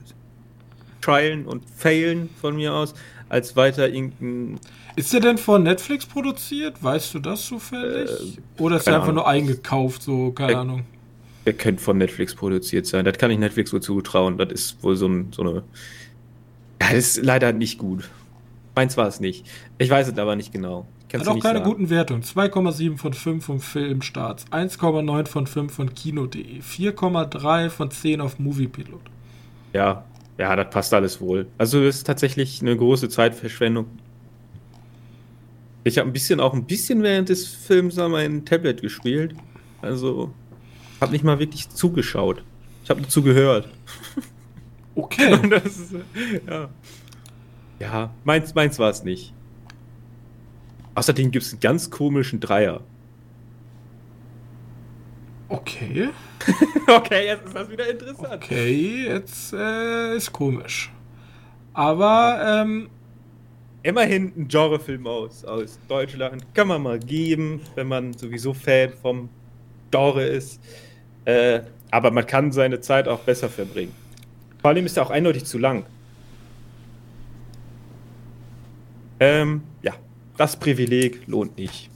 trialen 1.00 1.46
und 1.46 1.64
failen 1.74 2.28
von 2.40 2.56
mir 2.56 2.74
aus 2.74 2.94
als 3.28 3.56
weiter 3.56 3.88
irgendein. 3.88 4.60
Ist 4.94 5.12
der 5.12 5.20
denn 5.20 5.38
von 5.38 5.62
Netflix 5.62 6.06
produziert? 6.06 6.82
Weißt 6.82 7.14
du 7.14 7.18
das 7.18 7.46
zufällig? 7.46 8.10
Äh, 8.10 8.62
Oder 8.62 8.76
ist 8.76 8.86
er 8.86 8.94
einfach 8.94 9.08
Ahnung. 9.08 9.16
nur 9.16 9.28
eingekauft, 9.28 10.02
so, 10.02 10.32
keine 10.32 10.52
er, 10.52 10.60
Ahnung. 10.60 10.84
Er 11.46 11.52
könnte 11.52 11.82
von 11.82 11.96
Netflix 11.96 12.34
produziert 12.34 12.86
sein. 12.86 13.04
Das 13.04 13.18
kann 13.18 13.30
ich 13.30 13.38
Netflix 13.38 13.72
wohl 13.72 13.80
zutrauen. 13.80 14.36
Das 14.36 14.50
ist 14.50 14.82
wohl 14.82 14.96
so, 14.96 15.06
ein, 15.06 15.28
so 15.32 15.42
eine. 15.42 15.62
Ja, 16.82 16.88
das 16.90 17.16
ist 17.16 17.24
leider 17.24 17.52
nicht 17.52 17.78
gut. 17.78 18.10
Meins 18.74 18.96
war 18.96 19.06
es 19.06 19.20
nicht. 19.20 19.46
Ich 19.78 19.88
weiß 19.88 20.08
es 20.08 20.18
aber 20.18 20.36
nicht 20.36 20.52
genau. 20.52 20.86
Kannst 21.08 21.28
Hat 21.28 21.36
auch 21.36 21.40
keine 21.40 21.60
sagen. 21.60 21.70
guten 21.70 21.88
Wertungen. 21.88 22.22
2,7 22.22 22.98
von 22.98 23.12
5 23.12 23.44
vom 23.44 23.60
Filmstarts, 23.60 24.46
1,9 24.50 25.26
von 25.28 25.46
5 25.46 25.72
von 25.72 25.94
Kino.de, 25.94 26.60
4,3 26.60 27.70
von 27.70 27.90
10 27.90 28.20
auf 28.20 28.38
Moviepilot. 28.40 29.00
Ja, 29.72 30.04
ja, 30.36 30.56
das 30.56 30.68
passt 30.70 30.92
alles 30.92 31.20
wohl. 31.20 31.46
Also 31.58 31.80
es 31.84 31.98
ist 31.98 32.06
tatsächlich 32.08 32.60
eine 32.60 32.76
große 32.76 33.08
Zeitverschwendung. 33.08 33.86
Ich 35.84 35.98
habe 35.98 36.10
ein 36.10 36.12
bisschen 36.12 36.40
auch 36.40 36.52
ein 36.52 36.64
bisschen 36.64 37.04
während 37.04 37.28
des 37.28 37.46
Films 37.46 37.98
an 37.98 38.10
mein 38.10 38.44
Tablet 38.44 38.82
gespielt. 38.82 39.36
Also 39.80 40.32
habe 41.00 41.12
nicht 41.12 41.24
mal 41.24 41.38
wirklich 41.38 41.68
zugeschaut. 41.68 42.42
Ich 42.84 42.90
habe 42.90 43.00
nur 43.00 43.08
zugehört. 43.08 43.68
Okay. 44.96 45.38
ist, 45.64 45.94
ja. 46.48 46.70
ja, 47.78 48.14
meins, 48.24 48.54
meins 48.54 48.78
war 48.78 48.88
es 48.88 49.04
nicht. 49.04 49.34
Außerdem 50.94 51.30
gibt 51.30 51.44
es 51.44 51.52
einen 51.52 51.60
ganz 51.60 51.90
komischen 51.90 52.40
Dreier. 52.40 52.80
Okay. 55.48 56.08
okay, 56.88 57.26
jetzt 57.26 57.44
ist 57.44 57.54
das 57.54 57.70
wieder 57.70 57.90
interessant. 57.90 58.32
Okay, 58.32 59.04
jetzt 59.06 59.52
äh, 59.52 60.16
ist 60.16 60.32
komisch. 60.32 60.90
Aber 61.74 62.62
ähm, 62.62 62.88
immerhin 63.82 64.32
ein 64.34 64.48
Genrefilm 64.48 65.06
aus, 65.06 65.44
aus 65.44 65.78
Deutschland. 65.86 66.42
Kann 66.54 66.68
man 66.68 66.82
mal 66.82 66.98
geben, 66.98 67.60
wenn 67.74 67.86
man 67.86 68.14
sowieso 68.14 68.54
Fan 68.54 68.94
vom 68.94 69.28
Genre 69.90 70.24
ist. 70.24 70.60
Äh, 71.26 71.60
aber 71.90 72.10
man 72.10 72.26
kann 72.26 72.52
seine 72.52 72.80
Zeit 72.80 73.08
auch 73.08 73.20
besser 73.20 73.48
verbringen. 73.50 73.94
Vor 74.60 74.70
allem 74.70 74.86
ist 74.86 74.96
er 74.96 75.04
auch 75.04 75.10
eindeutig 75.10 75.44
zu 75.44 75.58
lang. 75.58 75.84
Ähm, 79.20 79.62
ja, 79.82 79.92
das 80.36 80.56
Privileg 80.56 81.26
lohnt 81.26 81.58
nicht. 81.58 81.90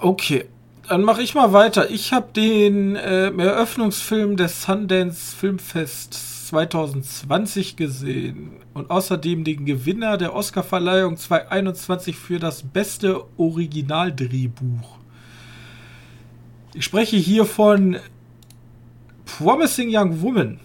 Okay, 0.00 0.44
dann 0.88 1.02
mache 1.02 1.22
ich 1.22 1.34
mal 1.34 1.52
weiter. 1.52 1.90
Ich 1.90 2.12
habe 2.12 2.28
den 2.34 2.96
äh, 2.96 3.30
Eröffnungsfilm 3.30 4.36
des 4.36 4.62
Sundance 4.62 5.34
Filmfests 5.36 6.48
2020 6.48 7.76
gesehen 7.76 8.52
und 8.72 8.90
außerdem 8.90 9.42
den 9.42 9.64
Gewinner 9.64 10.16
der 10.16 10.34
Oscarverleihung 10.34 11.16
2021 11.16 12.16
für 12.16 12.38
das 12.38 12.62
beste 12.62 13.24
Originaldrehbuch. 13.36 14.98
Ich 16.74 16.84
spreche 16.84 17.16
hier 17.16 17.46
von 17.46 17.96
Promising 19.26 19.88
Young 19.90 20.22
Woman, 20.22 20.60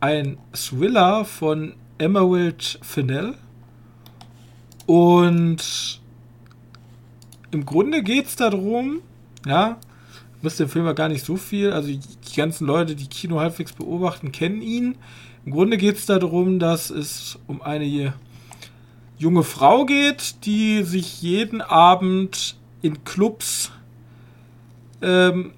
ein 0.00 0.38
Thriller 0.54 1.26
von 1.26 1.74
Emerald 1.98 2.78
Fennell. 2.80 3.34
Und 4.86 6.00
im 7.50 7.66
Grunde 7.66 8.02
geht 8.02 8.26
es 8.26 8.36
darum, 8.36 9.00
ja, 9.46 9.78
wisst 10.40 10.60
den 10.60 10.68
Film 10.68 10.86
ja 10.86 10.92
gar 10.92 11.08
nicht 11.08 11.24
so 11.24 11.36
viel, 11.36 11.72
also 11.72 11.88
die 11.88 12.36
ganzen 12.36 12.66
Leute, 12.66 12.94
die 12.94 13.08
Kino 13.08 13.40
halbwegs 13.40 13.72
beobachten, 13.72 14.32
kennen 14.32 14.62
ihn. 14.62 14.96
Im 15.44 15.52
Grunde 15.52 15.76
geht 15.76 15.96
es 15.96 16.06
darum, 16.06 16.58
dass 16.58 16.88
es 16.90 17.38
um 17.46 17.60
eine 17.60 18.14
junge 19.18 19.42
Frau 19.42 19.84
geht, 19.84 20.46
die 20.46 20.82
sich 20.82 21.20
jeden 21.20 21.60
Abend 21.60 22.56
in 22.80 23.04
Clubs 23.04 23.70
ähm, 25.02 25.52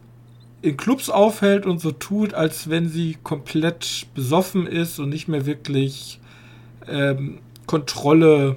in 0.66 0.76
Clubs 0.76 1.08
aufhält 1.08 1.64
und 1.64 1.80
so 1.80 1.92
tut, 1.92 2.34
als 2.34 2.68
wenn 2.68 2.88
sie 2.88 3.16
komplett 3.22 4.06
besoffen 4.14 4.66
ist 4.66 4.98
und 4.98 5.08
nicht 5.08 5.28
mehr 5.28 5.46
wirklich 5.46 6.20
ähm, 6.88 7.38
Kontrolle, 7.66 8.56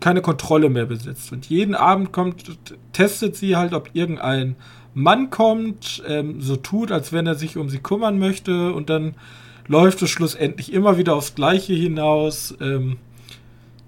keine 0.00 0.22
Kontrolle 0.22 0.68
mehr 0.68 0.86
besitzt. 0.86 1.32
Und 1.32 1.46
jeden 1.46 1.74
Abend 1.74 2.12
kommt, 2.12 2.58
testet 2.92 3.36
sie 3.36 3.56
halt, 3.56 3.72
ob 3.72 3.90
irgendein 3.92 4.56
Mann 4.92 5.30
kommt, 5.30 6.02
ähm, 6.06 6.40
so 6.40 6.56
tut, 6.56 6.90
als 6.90 7.12
wenn 7.12 7.26
er 7.26 7.36
sich 7.36 7.56
um 7.56 7.70
sie 7.70 7.78
kümmern 7.78 8.18
möchte 8.18 8.72
und 8.72 8.90
dann 8.90 9.14
läuft 9.68 10.02
es 10.02 10.10
schlussendlich 10.10 10.72
immer 10.72 10.98
wieder 10.98 11.14
aufs 11.14 11.36
Gleiche 11.36 11.74
hinaus. 11.74 12.56
Ähm, 12.60 12.98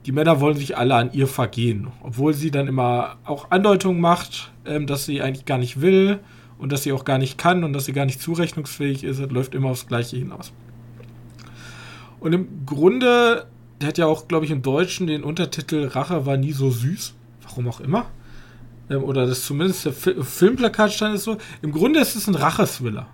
die 0.06 0.12
Männer 0.12 0.40
wollen 0.40 0.56
sich 0.56 0.76
alle 0.76 0.94
an 0.94 1.12
ihr 1.12 1.26
vergehen, 1.26 1.88
obwohl 2.02 2.34
sie 2.34 2.52
dann 2.52 2.68
immer 2.68 3.16
auch 3.25 3.50
Andeutungen 3.50 4.00
macht, 4.00 4.52
ähm, 4.64 4.87
dass 4.87 5.06
sie 5.06 5.22
eigentlich 5.22 5.44
gar 5.44 5.58
nicht 5.58 5.80
will 5.80 6.20
und 6.62 6.71
dass 6.71 6.85
sie 6.85 6.92
auch 6.92 7.04
gar 7.04 7.19
nicht 7.19 7.38
kann 7.38 7.64
und 7.64 7.73
dass 7.73 7.87
sie 7.87 7.92
gar 7.92 8.07
nicht 8.07 8.23
zurechnungsfähig 8.23 9.02
ist. 9.02 9.21
Das 9.21 9.28
läuft 9.33 9.52
immer 9.57 9.71
aufs 9.71 9.88
Gleiche 9.88 10.16
hinaus. 10.16 10.52
Und 12.21 12.33
im 12.33 12.64
Grunde, 12.64 13.49
der 13.81 13.88
hat 13.88 13.99
ja 13.99 14.07
auch, 14.07 14.28
glaube 14.28 14.45
ich, 14.45 14.52
im 14.52 14.62
Deutschen 14.62 15.09
den 15.09 15.25
Untertitel 15.25 15.88
Rache 15.88 16.25
war 16.25 16.37
nie 16.37 16.52
so 16.52 16.71
süß. 16.71 17.14
Warum 17.42 17.66
auch 17.66 17.81
immer. 17.81 18.07
Ähm, 18.88 19.02
oder 19.02 19.26
das 19.26 19.45
zumindest 19.45 19.87
der 19.87 19.92
Filmplakat 19.92 20.92
stand 20.92 21.16
ist 21.16 21.25
so. 21.25 21.37
Im 21.62 21.73
Grunde 21.73 21.99
ist 21.99 22.14
es 22.14 22.28
ein 22.28 22.37
Racheswiller. 22.37 23.09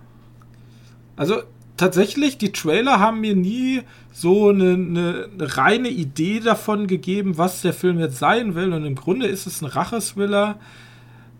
Also 1.15 1.41
tatsächlich, 1.75 2.37
die 2.37 2.51
Trailer 2.51 2.99
haben 2.99 3.19
mir 3.19 3.35
nie 3.35 3.81
so 4.13 4.49
eine, 4.49 4.73
eine, 4.73 5.27
reine 5.39 5.89
Idee 5.89 6.39
davon 6.39 6.85
gegeben, 6.85 7.39
was 7.39 7.63
der 7.63 7.73
Film 7.73 7.99
jetzt 7.99 8.19
sein 8.19 8.53
will. 8.53 8.73
Und 8.73 8.85
im 8.85 8.93
Grunde 8.93 9.25
ist 9.25 9.47
es 9.47 9.63
ein 9.63 9.65
Racheswiller, 9.65 10.59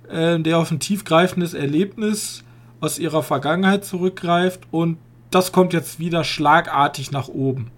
äh, 0.09 0.39
der 0.39 0.57
auf 0.57 0.71
ein 0.71 0.79
tiefgreifendes 0.79 1.53
Erlebnis 1.53 2.43
aus 2.81 2.99
ihrer 2.99 3.23
Vergangenheit 3.23 3.85
zurückgreift 3.85 4.61
und 4.71 4.97
das 5.31 5.51
kommt 5.51 5.73
jetzt 5.73 5.99
wieder 5.99 6.23
schlagartig 6.23 7.11
nach 7.11 7.27
oben. 7.27 7.71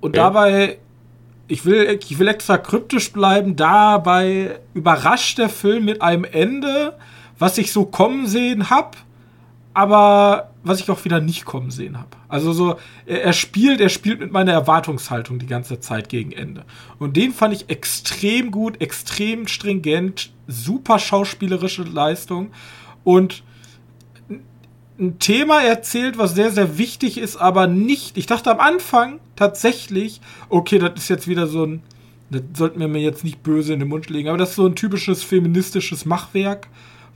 Und 0.00 0.16
ja. 0.16 0.24
dabei, 0.24 0.78
ich 1.46 1.64
will, 1.64 1.98
ich 2.02 2.18
will 2.18 2.28
extra 2.28 2.58
kryptisch 2.58 3.12
bleiben, 3.12 3.56
dabei 3.56 4.58
überrascht 4.74 5.38
der 5.38 5.48
Film 5.48 5.84
mit 5.84 6.02
einem 6.02 6.24
Ende, 6.24 6.96
was 7.38 7.58
ich 7.58 7.72
so 7.72 7.84
kommen 7.84 8.26
sehen 8.26 8.70
hab, 8.70 8.96
aber 9.72 10.50
was 10.62 10.80
ich 10.80 10.90
auch 10.90 11.04
wieder 11.04 11.20
nicht 11.20 11.44
kommen 11.44 11.70
sehen 11.70 11.98
habe. 11.98 12.10
Also 12.34 12.52
so, 12.52 12.78
er, 13.06 13.32
spielt, 13.32 13.80
er 13.80 13.88
spielt 13.88 14.18
mit 14.18 14.32
meiner 14.32 14.50
Erwartungshaltung 14.50 15.38
die 15.38 15.46
ganze 15.46 15.78
Zeit 15.78 16.08
gegen 16.08 16.32
Ende. 16.32 16.64
Und 16.98 17.16
den 17.16 17.32
fand 17.32 17.54
ich 17.54 17.70
extrem 17.70 18.50
gut, 18.50 18.80
extrem 18.80 19.46
stringent, 19.46 20.32
super 20.48 20.98
schauspielerische 20.98 21.84
Leistung 21.84 22.50
und 23.04 23.44
ein 24.98 25.20
Thema 25.20 25.62
erzählt, 25.62 26.18
was 26.18 26.34
sehr, 26.34 26.50
sehr 26.50 26.76
wichtig 26.76 27.18
ist, 27.18 27.36
aber 27.36 27.68
nicht. 27.68 28.18
Ich 28.18 28.26
dachte 28.26 28.50
am 28.50 28.58
Anfang 28.58 29.20
tatsächlich, 29.36 30.20
okay, 30.48 30.80
das 30.80 30.94
ist 30.96 31.10
jetzt 31.10 31.28
wieder 31.28 31.46
so 31.46 31.66
ein, 31.66 31.82
das 32.30 32.42
sollten 32.52 32.80
wir 32.80 32.88
mir 32.88 33.00
jetzt 33.00 33.22
nicht 33.22 33.44
böse 33.44 33.74
in 33.74 33.78
den 33.78 33.88
Mund 33.88 34.10
legen, 34.10 34.28
aber 34.28 34.38
das 34.38 34.50
ist 34.50 34.56
so 34.56 34.66
ein 34.66 34.74
typisches 34.74 35.22
feministisches 35.22 36.04
Machwerk, 36.04 36.66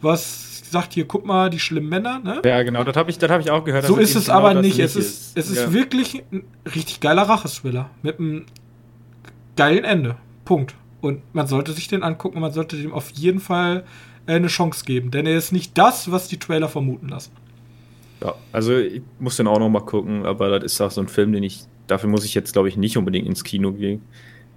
was 0.00 0.47
sagt, 0.70 0.94
hier, 0.94 1.06
guck 1.06 1.26
mal, 1.26 1.50
die 1.50 1.58
schlimmen 1.58 1.88
Männer. 1.88 2.20
Ne? 2.20 2.42
Ja, 2.44 2.62
genau, 2.62 2.84
das 2.84 2.96
habe 2.96 3.10
ich, 3.10 3.18
hab 3.18 3.40
ich 3.40 3.50
auch 3.50 3.64
gehört. 3.64 3.86
So 3.86 3.96
ist 3.96 4.14
es 4.14 4.26
genau 4.26 4.38
aber 4.38 4.54
nicht. 4.60 4.78
Es 4.78 4.96
ist, 4.96 5.36
es 5.36 5.50
ist 5.50 5.58
ja. 5.58 5.72
wirklich 5.72 6.22
ein 6.32 6.44
richtig 6.74 7.00
geiler 7.00 7.22
Racheswiller 7.22 7.90
mit 8.02 8.18
einem 8.18 8.46
geilen 9.56 9.84
Ende. 9.84 10.16
Punkt. 10.44 10.74
Und 11.00 11.22
man 11.34 11.46
sollte 11.46 11.72
sich 11.72 11.88
den 11.88 12.02
angucken, 12.02 12.40
man 12.40 12.52
sollte 12.52 12.76
dem 12.76 12.92
auf 12.92 13.10
jeden 13.10 13.40
Fall 13.40 13.84
äh, 14.26 14.34
eine 14.34 14.48
Chance 14.48 14.84
geben, 14.84 15.10
denn 15.10 15.26
er 15.26 15.36
ist 15.36 15.52
nicht 15.52 15.76
das, 15.78 16.10
was 16.10 16.28
die 16.28 16.38
Trailer 16.38 16.68
vermuten 16.68 17.08
lassen. 17.08 17.32
Ja, 18.20 18.34
also 18.52 18.76
ich 18.76 19.02
muss 19.20 19.36
den 19.36 19.46
auch 19.46 19.58
noch 19.58 19.68
mal 19.68 19.80
gucken, 19.80 20.26
aber 20.26 20.58
das 20.58 20.72
ist 20.72 20.80
auch 20.80 20.90
so 20.90 21.00
ein 21.00 21.08
Film, 21.08 21.32
den 21.32 21.44
ich, 21.44 21.64
dafür 21.86 22.10
muss 22.10 22.24
ich 22.24 22.34
jetzt, 22.34 22.52
glaube 22.52 22.68
ich, 22.68 22.76
nicht 22.76 22.96
unbedingt 22.96 23.26
ins 23.28 23.44
Kino 23.44 23.72
gehen. 23.72 24.02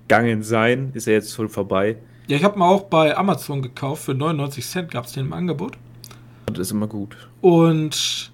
Gangen 0.08 0.42
sein, 0.44 0.92
ist 0.94 1.08
er 1.08 1.14
jetzt 1.14 1.34
voll 1.36 1.48
vorbei. 1.48 1.98
Ja, 2.28 2.38
ich 2.38 2.44
habe 2.44 2.58
mal 2.58 2.70
auch 2.70 2.84
bei 2.84 3.16
Amazon 3.16 3.62
gekauft, 3.62 4.04
für 4.04 4.14
99 4.14 4.66
Cent 4.66 4.92
gab 4.92 5.06
es 5.06 5.14
den 5.14 5.28
im 5.28 5.34
Angebot. 5.34 5.78
Das 6.48 6.60
ist 6.60 6.72
immer 6.72 6.88
gut. 6.88 7.16
Und 7.42 8.32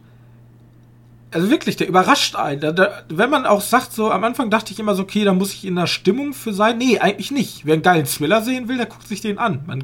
also 1.32 1.50
wirklich, 1.50 1.76
der 1.76 1.88
überrascht 1.88 2.36
einen. 2.36 2.62
Da, 2.62 2.72
da, 2.72 3.04
wenn 3.10 3.30
man 3.30 3.46
auch 3.46 3.62
sagt, 3.62 3.94
so 3.94 4.12
am 4.12 4.24
Anfang 4.24 4.50
dachte 4.50 4.72
ich 4.72 4.80
immer 4.80 4.96
so, 4.96 5.04
okay, 5.04 5.24
da 5.24 5.34
muss 5.34 5.54
ich 5.54 5.66
in 5.66 5.76
der 5.76 5.88
Stimmung 5.88 6.34
für 6.34 6.54
sein. 6.54 6.78
Nee, 6.78 7.00
eigentlich 7.00 7.32
nicht. 7.32 7.66
Wer 7.66 7.74
einen 7.74 7.84
geilen 7.84 8.06
Thriller 8.06 8.42
sehen 8.42 8.68
will, 8.68 8.78
der 8.78 8.86
guckt 8.86 9.08
sich 9.08 9.22
den 9.22 9.38
an. 9.38 9.64
Man, 9.68 9.84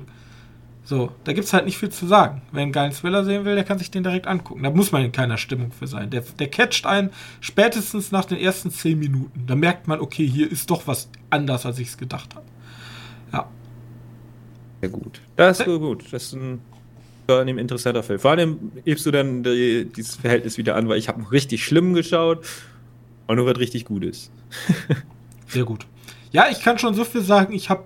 so, 0.86 1.12
da 1.24 1.34
gibt 1.34 1.46
es 1.46 1.54
halt 1.54 1.66
nicht 1.66 1.78
viel 1.78 1.90
zu 1.90 2.08
sagen. 2.08 2.42
Wer 2.52 2.64
einen 2.64 2.72
geilen 2.72 2.92
Thriller 2.92 3.24
sehen 3.24 3.46
will, 3.46 3.56
der 3.56 3.64
kann 3.64 3.78
sich 3.78 3.92
den 3.92 4.04
direkt 4.04 4.28
angucken. 4.28 4.64
Da 4.64 4.70
muss 4.70 4.92
man 4.92 5.04
in 5.04 5.12
keiner 5.12 5.38
Stimmung 5.38 5.72
für 5.72 5.88
sein. 5.88 6.10
Der, 6.10 6.22
der 6.22 6.50
catcht 6.50 6.86
einen 6.86 7.10
spätestens 7.42 8.12
nach 8.12 8.26
den 8.26 8.38
ersten 8.38 8.72
zehn 8.72 9.00
Minuten. 9.00 9.46
Da 9.46 9.56
merkt 9.56 9.88
man, 9.88 10.00
okay, 10.00 10.28
hier 10.28 10.52
ist 10.52 10.70
doch 10.70 10.88
was 10.88 11.10
anders, 11.30 11.66
als 11.66 11.80
ich 11.80 11.90
es 11.90 11.98
gedacht 11.98 12.36
habe. 12.36 12.46
Ja. 13.32 13.48
Sehr 14.82 14.90
gut. 14.90 15.22
Das 15.36 15.60
ist 15.60 15.66
gut. 15.66 16.06
Das 16.12 16.24
ist 16.24 16.34
ein 16.34 16.62
an 17.28 17.48
dem 17.48 17.58
interessanter 17.58 18.04
Film. 18.04 18.20
Vor 18.20 18.32
allem 18.32 18.72
hebst 18.86 19.06
du 19.06 19.12
dann 19.12 19.44
die, 19.44 19.86
dieses 19.86 20.16
Verhältnis 20.16 20.58
wieder 20.58 20.76
an, 20.76 20.90
weil 20.90 20.98
ich 20.98 21.08
habe 21.08 21.32
richtig 21.32 21.64
schlimm 21.64 21.94
geschaut 21.94 22.46
und 23.28 23.38
nur 23.38 23.46
was 23.46 23.58
richtig 23.60 23.86
Gutes. 23.86 24.32
Sehr 25.48 25.64
gut. 25.64 25.86
Ja, 26.32 26.48
ich 26.52 26.62
kann 26.62 26.80
schon 26.80 26.94
so 26.94 27.06
viel 27.06 27.22
sagen, 27.22 27.54
ich 27.54 27.70
habe 27.70 27.84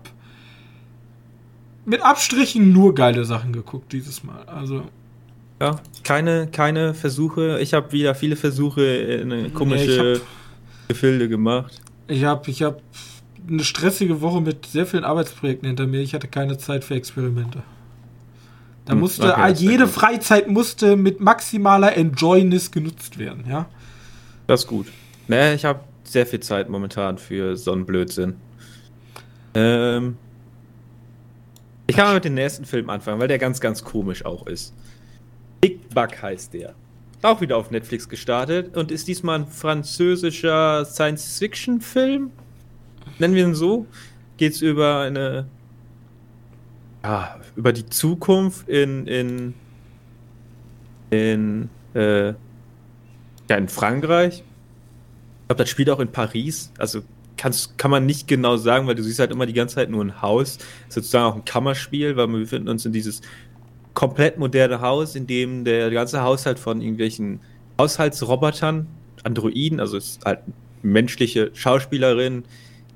mit 1.86 2.02
Abstrichen 2.02 2.74
nur 2.74 2.96
geile 2.96 3.26
Sachen 3.26 3.54
geguckt 3.54 3.94
dieses 3.94 4.24
Mal. 4.24 4.44
Also. 4.46 4.84
Ja, 5.60 5.80
keine, 6.04 6.48
keine 6.48 6.94
Versuche. 6.94 7.60
Ich 7.62 7.74
habe 7.74 7.92
wieder 7.92 8.14
viele 8.16 8.36
Versuche 8.36 8.84
in 8.84 9.54
komische 9.54 10.02
nee, 10.02 10.20
hab, 10.20 10.88
Gefilde 10.88 11.30
gemacht. 11.30 11.82
Ich 12.08 12.24
habe 12.24 12.50
ich 12.50 12.62
hab 12.62 12.82
eine 13.48 13.64
stressige 13.64 14.22
Woche 14.22 14.42
mit 14.42 14.66
sehr 14.66 14.86
vielen 14.86 15.04
Arbeitsprojekten 15.04 15.68
hinter 15.68 15.88
mir. 15.88 16.02
Ich 16.02 16.14
hatte 16.14 16.28
keine 16.28 16.58
Zeit 16.58 16.84
für 16.84 16.96
Experimente. 16.96 17.64
Da 18.88 18.94
hm, 18.94 19.00
musste 19.00 19.34
okay, 19.34 19.52
jede 19.54 19.88
Freizeit 19.88 20.48
musste 20.48 20.96
mit 20.96 21.20
maximaler 21.20 21.96
Enjoyness 21.96 22.72
genutzt 22.72 23.20
werden, 23.20 23.44
ja. 23.48 23.68
Das 24.48 24.62
ist 24.62 24.68
gut. 24.68 24.88
Nee, 25.28 25.54
ich 25.54 25.66
habe 25.66 25.82
sehr 26.06 26.26
viel 26.26 26.40
Zeit 26.40 26.70
momentan 26.70 27.18
für 27.18 27.58
so 27.58 27.74
einen 27.74 27.86
Blödsinn. 27.86 28.38
Ähm, 29.54 30.18
ich 31.86 31.96
kann 31.96 32.06
mal 32.08 32.14
mit 32.16 32.26
dem 32.26 32.34
nächsten 32.34 32.66
Film 32.66 32.90
anfangen, 32.90 33.20
weil 33.20 33.28
der 33.28 33.40
ganz, 33.40 33.60
ganz 33.60 33.84
komisch 33.84 34.26
auch 34.26 34.48
ist. 34.48 34.74
Big 35.60 35.90
Bug 35.90 36.22
heißt 36.22 36.54
der. 36.54 36.74
Auch 37.22 37.42
wieder 37.42 37.58
auf 37.58 37.72
Netflix 37.72 38.08
gestartet 38.08 38.78
und 38.78 38.92
ist 38.92 39.08
diesmal 39.08 39.40
ein 39.40 39.48
französischer 39.48 40.86
Science-Fiction-Film. 40.86 42.32
Nennen 43.20 43.36
wir 43.36 43.44
ihn 43.44 43.56
so. 43.56 43.86
Geht 44.38 44.54
es 44.54 44.62
über 44.62 45.02
eine. 45.02 45.48
Ja, 47.08 47.40
über 47.56 47.72
die 47.72 47.86
Zukunft 47.86 48.68
in. 48.68 49.08
in. 49.08 49.54
in. 51.10 51.70
Äh, 51.94 52.34
ja, 53.50 53.56
in 53.56 53.70
Frankreich. 53.70 54.44
Ich 54.44 55.48
glaube, 55.48 55.64
das 55.64 55.70
spielt 55.70 55.90
auch 55.90 56.02
in 56.02 56.12
Paris. 56.12 56.74
Also 56.78 57.04
kannst, 57.38 57.78
kann 57.78 57.92
man 57.92 58.06
nicht 58.06 58.28
genau 58.28 58.58
sagen, 58.58 58.88
weil 58.88 58.96
du 58.96 59.04
siehst 59.04 59.20
halt 59.20 59.32
immer 59.32 59.46
die 59.46 59.54
ganze 59.54 59.76
Zeit 59.76 59.90
nur 59.90 60.04
ein 60.04 60.22
Haus. 60.22 60.58
Das 60.58 60.68
ist 60.90 60.94
sozusagen 60.96 61.26
auch 61.32 61.36
ein 61.36 61.46
Kammerspiel, 61.46 62.18
weil 62.18 62.28
wir 62.28 62.40
befinden 62.40 62.68
uns 62.68 62.86
in 62.86 62.92
dieses 62.92 63.22
komplett 63.94 64.38
moderne 64.38 64.82
Haus, 64.82 65.16
in 65.16 65.28
dem 65.28 65.64
der 65.64 65.90
ganze 65.92 66.22
Haushalt 66.22 66.60
von 66.60 66.82
irgendwelchen 66.82 67.40
Haushaltsrobotern, 67.80 68.86
Androiden, 69.24 69.80
also 69.80 69.96
es 69.96 70.10
ist 70.10 70.26
halt 70.26 70.40
menschliche 70.82 71.52
Schauspielerin, 71.54 72.44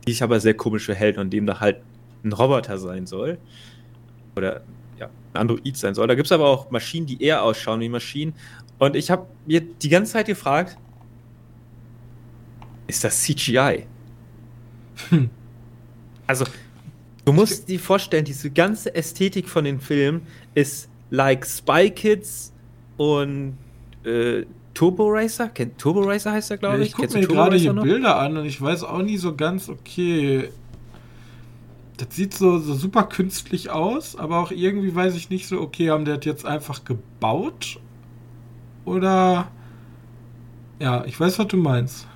die 0.05 0.11
sich 0.11 0.21
aber 0.21 0.41
sehr 0.41 0.53
komisch 0.53 0.85
verhält 0.85 1.17
und 1.17 1.31
dem 1.31 1.45
da 1.45 1.61
halt 1.61 1.77
ein 2.23 2.33
Roboter 2.33 2.77
sein 2.77 3.07
soll. 3.07 3.37
Oder 4.35 4.61
ja, 4.99 5.09
ein 5.33 5.41
Android 5.41 5.77
sein 5.77 5.93
soll. 5.93 6.07
Da 6.07 6.15
gibt 6.15 6.27
es 6.27 6.31
aber 6.31 6.47
auch 6.47 6.71
Maschinen, 6.71 7.05
die 7.05 7.21
eher 7.21 7.43
ausschauen 7.43 7.79
wie 7.81 7.89
Maschinen. 7.89 8.33
Und 8.79 8.95
ich 8.95 9.11
habe 9.11 9.27
mir 9.45 9.61
die 9.61 9.89
ganze 9.89 10.13
Zeit 10.13 10.27
gefragt, 10.27 10.77
ist 12.87 13.03
das 13.03 13.21
CGI? 13.23 13.85
Hm. 15.09 15.29
Also, 16.27 16.45
du 17.25 17.33
musst 17.33 17.67
dir 17.67 17.79
vorstellen, 17.79 18.25
diese 18.25 18.49
ganze 18.49 18.93
Ästhetik 18.93 19.49
von 19.49 19.65
den 19.65 19.79
Filmen 19.79 20.21
ist 20.53 20.89
like 21.09 21.45
Spy 21.45 21.89
Kids 21.89 22.53
und 22.97 23.57
äh, 24.03 24.45
Turbo 24.73 25.09
Racer. 25.09 25.49
Kennt 25.49 25.77
Turbo 25.77 26.01
Racer 26.01 26.31
heißt 26.31 26.51
er, 26.51 26.57
glaube 26.57 26.81
ich. 26.81 26.89
Ich 26.89 26.93
gucke 26.93 27.17
mir 27.17 27.27
gerade 27.27 27.57
hier 27.57 27.73
noch? 27.73 27.83
Bilder 27.83 28.17
an 28.17 28.37
und 28.37 28.45
ich 28.45 28.61
weiß 28.61 28.83
auch 28.83 29.01
nie 29.01 29.17
so 29.17 29.35
ganz, 29.35 29.69
okay. 29.69 30.49
Das 32.01 32.15
sieht 32.15 32.33
so, 32.33 32.57
so 32.57 32.73
super 32.73 33.03
künstlich 33.03 33.69
aus, 33.69 34.15
aber 34.15 34.39
auch 34.39 34.49
irgendwie 34.49 34.95
weiß 34.95 35.13
ich 35.15 35.29
nicht 35.29 35.47
so, 35.47 35.61
okay, 35.61 35.91
haben 35.91 36.03
die 36.03 36.11
das 36.11 36.25
jetzt 36.25 36.45
einfach 36.47 36.83
gebaut? 36.83 37.79
Oder. 38.85 39.51
Ja, 40.79 41.05
ich 41.05 41.19
weiß, 41.19 41.37
was 41.37 41.47
du 41.47 41.57
meinst. 41.57 42.07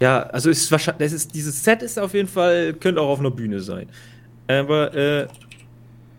Ja, 0.00 0.24
also 0.24 0.50
ist 0.50 0.70
wahrscheinlich, 0.70 0.98
das 0.98 1.12
ist, 1.14 1.34
dieses 1.34 1.64
Set 1.64 1.80
ist 1.80 1.98
auf 1.98 2.12
jeden 2.12 2.28
Fall, 2.28 2.74
könnte 2.74 3.00
auch 3.00 3.08
auf 3.08 3.20
einer 3.20 3.30
Bühne 3.30 3.60
sein. 3.60 3.88
Aber, 4.48 4.94
äh, 4.94 5.28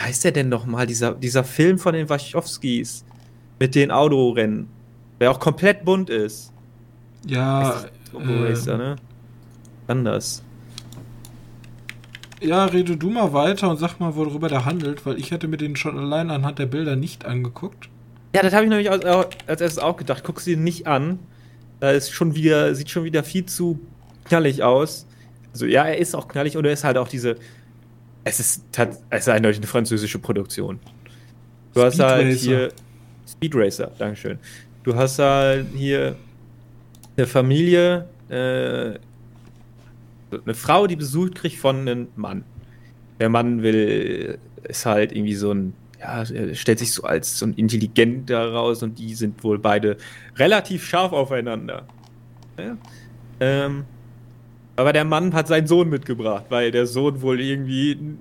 heißt 0.02 0.24
der 0.24 0.32
denn 0.32 0.50
nochmal, 0.50 0.88
dieser, 0.88 1.14
dieser 1.14 1.44
Film 1.44 1.78
von 1.78 1.94
den 1.94 2.10
Wachowskis 2.10 3.06
mit 3.60 3.76
den 3.76 3.92
Autorennen, 3.92 4.68
der 5.20 5.30
auch 5.30 5.40
komplett 5.40 5.86
bunt 5.86 6.10
ist? 6.10 6.52
Ja, 7.28 7.84
äh, 7.84 7.88
Racer, 8.18 8.78
ne? 8.78 8.96
Anders. 9.86 10.44
Ja, 12.42 12.66
rede 12.66 12.98
du 12.98 13.10
mal 13.10 13.34
weiter 13.34 13.70
und 13.70 13.78
sag 13.78 14.00
mal, 14.00 14.16
worüber 14.16 14.50
der 14.50 14.66
handelt, 14.66 15.06
weil 15.06 15.20
ich 15.20 15.30
hätte 15.30 15.48
mir 15.48 15.58
den 15.58 15.76
schon 15.76 15.98
allein 15.98 16.32
anhand 16.32 16.58
der 16.58 16.66
Bilder 16.66 16.96
nicht 16.96 17.26
angeguckt. 17.26 17.90
Ja, 18.36 18.42
das 18.42 18.54
habe 18.54 18.64
ich 18.64 18.70
nämlich 18.70 18.90
als, 18.90 19.06
als 19.06 19.62
erstes 19.62 19.78
auch 19.78 19.98
gedacht. 19.98 20.24
Guck 20.26 20.40
sie 20.40 20.56
nicht 20.56 20.88
an. 20.88 21.20
Da 21.80 21.92
ist 21.92 22.12
schon 22.12 22.34
wieder, 22.36 22.74
sieht 22.74 22.90
schon 22.90 23.04
wieder 23.04 23.24
viel 23.24 23.46
zu 23.46 23.80
knallig 24.26 24.64
aus. 24.64 25.06
Also 25.54 25.66
ja, 25.66 25.84
er 25.86 25.98
ist 25.98 26.16
auch 26.16 26.28
knallig 26.28 26.58
und 26.58 26.66
er 26.66 26.72
ist 26.72 26.84
halt 26.84 26.98
auch 26.98 27.08
diese. 27.08 27.36
Es 28.24 28.40
ist, 28.40 28.64
es 29.10 29.20
ist 29.20 29.30
eindeutig 29.30 29.58
eine 29.58 29.68
französische 29.68 30.20
Produktion. 30.20 30.80
Du 31.74 31.80
Speed 31.80 31.86
hast 31.86 32.00
halt 32.00 32.28
Racer. 32.28 32.40
hier. 32.40 32.72
Speed 33.28 33.56
Racer, 33.56 33.92
Dankeschön. 33.98 34.40
Du 34.84 34.96
hast 34.96 35.20
halt 35.20 35.68
hier 35.76 36.16
eine 37.18 37.28
Familie, 37.28 38.08
äh, 38.30 39.00
eine 40.32 40.54
Frau, 40.54 40.88
die 40.88 40.96
besucht 40.96 41.36
kriegt 41.36 41.58
von 41.58 41.80
einem 41.82 42.08
Mann. 42.16 42.44
Der 43.20 43.30
Mann 43.30 43.62
will, 43.62 44.40
ist 44.64 44.86
halt 44.86 45.12
irgendwie 45.12 45.36
so 45.36 45.52
ein 45.52 45.74
ja, 46.00 46.26
stellt 46.26 46.80
sich 46.80 46.94
so 46.94 47.04
als 47.04 47.38
so 47.38 47.46
ein 47.46 47.54
Intelligent 47.54 48.30
daraus 48.30 48.82
und 48.82 48.98
die 48.98 49.14
sind 49.14 49.44
wohl 49.44 49.60
beide 49.60 49.98
relativ 50.36 50.84
scharf 50.84 51.14
aufeinander. 51.14 51.86
Ja. 52.58 52.78
Ähm, 53.40 53.86
aber 54.76 54.94
der 54.94 55.06
Mann 55.06 55.34
hat 55.34 55.48
seinen 55.48 55.68
Sohn 55.68 55.90
mitgebracht, 55.90 56.46
weil 56.50 56.72
der 56.72 56.88
Sohn 56.88 57.22
wohl 57.22 57.40
irgendwie. 57.40 58.18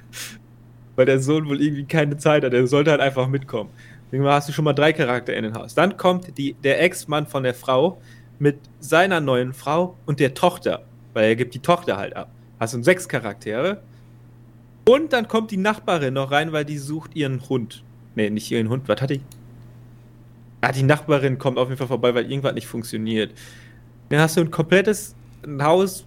weil 0.96 1.06
der 1.06 1.20
Sohn 1.20 1.48
wohl 1.48 1.60
irgendwie 1.60 1.84
keine 1.84 2.16
Zeit 2.16 2.44
hat. 2.44 2.52
Der 2.52 2.66
sollte 2.66 2.90
halt 2.90 3.00
einfach 3.00 3.26
mitkommen. 3.26 3.70
Deswegen 4.06 4.24
hast 4.26 4.48
du 4.48 4.52
schon 4.52 4.64
mal 4.64 4.72
drei 4.72 4.92
Charaktere 4.92 5.36
in 5.36 5.44
den 5.44 5.54
Haus. 5.54 5.74
Dann 5.74 5.96
kommt 5.96 6.36
die, 6.36 6.54
der 6.54 6.82
Ex-Mann 6.82 7.26
von 7.26 7.42
der 7.42 7.54
Frau 7.54 8.00
mit 8.38 8.58
seiner 8.80 9.20
neuen 9.20 9.52
Frau 9.52 9.96
und 10.06 10.20
der 10.20 10.34
Tochter, 10.34 10.84
weil 11.14 11.24
er 11.24 11.36
gibt 11.36 11.54
die 11.54 11.60
Tochter 11.60 11.96
halt 11.96 12.16
ab. 12.16 12.30
Hast 12.58 12.74
du 12.74 12.82
sechs 12.82 13.08
Charaktere. 13.08 13.82
Und 14.86 15.12
dann 15.12 15.28
kommt 15.28 15.50
die 15.50 15.56
Nachbarin 15.56 16.14
noch 16.14 16.30
rein, 16.30 16.52
weil 16.52 16.64
die 16.64 16.78
sucht 16.78 17.14
ihren 17.14 17.48
Hund. 17.48 17.82
Nee, 18.14 18.30
nicht 18.30 18.50
ihren 18.50 18.68
Hund, 18.68 18.88
was 18.88 19.00
hat 19.00 19.10
die? 19.10 19.20
Ah, 20.60 20.72
die 20.72 20.82
Nachbarin 20.82 21.38
kommt 21.38 21.58
auf 21.58 21.68
jeden 21.68 21.78
Fall 21.78 21.86
vorbei, 21.86 22.14
weil 22.14 22.30
irgendwas 22.30 22.54
nicht 22.54 22.66
funktioniert. 22.66 23.32
Dann 24.08 24.20
hast 24.20 24.36
du 24.36 24.40
ein 24.40 24.50
komplettes 24.50 25.14
Haus 25.60 26.04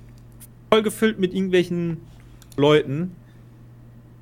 vollgefüllt 0.69 1.19
mit 1.19 1.33
irgendwelchen 1.33 1.97
Leuten. 2.57 3.15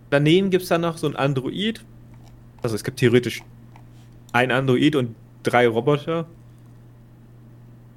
Daneben 0.09 0.49
gibt 0.49 0.63
es 0.63 0.69
dann 0.69 0.81
noch 0.81 0.97
so 0.97 1.07
ein 1.07 1.15
Android. 1.15 1.83
Also 2.61 2.75
es 2.75 2.83
gibt 2.83 2.99
theoretisch 2.99 3.41
ein 4.31 4.51
Android 4.51 4.95
und 4.95 5.15
drei 5.43 5.67
Roboter. 5.67 6.27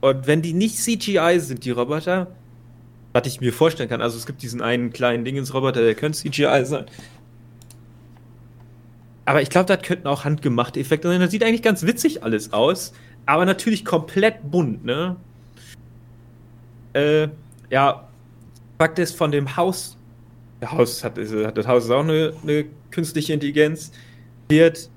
Und 0.01 0.27
wenn 0.27 0.43
die 0.43 0.53
nicht 0.53 0.77
CGI 0.77 1.39
sind, 1.39 1.65
die 1.65 1.71
Roboter, 1.71 2.29
was 3.15 3.27
ich 3.29 3.41
mir 3.41 3.53
vorstellen 3.53 3.89
kann. 3.89 4.03
Also 4.03 4.19
es 4.19 4.27
gibt 4.27 4.43
diesen 4.43 4.61
einen 4.61 4.93
kleinen 4.93 5.25
Dingens-Roboter, 5.25 5.81
der 5.81 5.95
könnte 5.95 6.19
CGI 6.19 6.65
sein. 6.65 6.87
Aber 9.25 9.41
ich 9.41 9.49
glaube, 9.49 9.67
das 9.67 9.87
könnten 9.87 10.09
auch 10.09 10.25
handgemachte 10.25 10.81
Effekte 10.81 11.09
sein. 11.09 11.21
Das 11.21 11.31
sieht 11.31 11.45
eigentlich 11.45 11.63
ganz 11.63 11.85
witzig 11.85 12.25
alles 12.25 12.53
aus. 12.53 12.93
Aber 13.25 13.47
natürlich 13.47 13.85
komplett 13.85 14.51
bunt, 14.51 14.85
ne? 14.85 15.17
Äh, 16.93 17.29
ja, 17.71 18.09
Fakt 18.79 18.99
ist, 18.99 19.17
von 19.17 19.31
dem 19.31 19.57
Haus, 19.57 19.97
der 20.61 20.73
Haus 20.73 21.05
hat, 21.05 21.17
das 21.17 21.67
Haus 21.67 21.85
ist 21.85 21.91
auch 21.91 22.03
eine, 22.03 22.35
eine 22.43 22.67
künstliche 22.91 23.33
Intelligenz, 23.33 23.93
wird, 24.49 24.91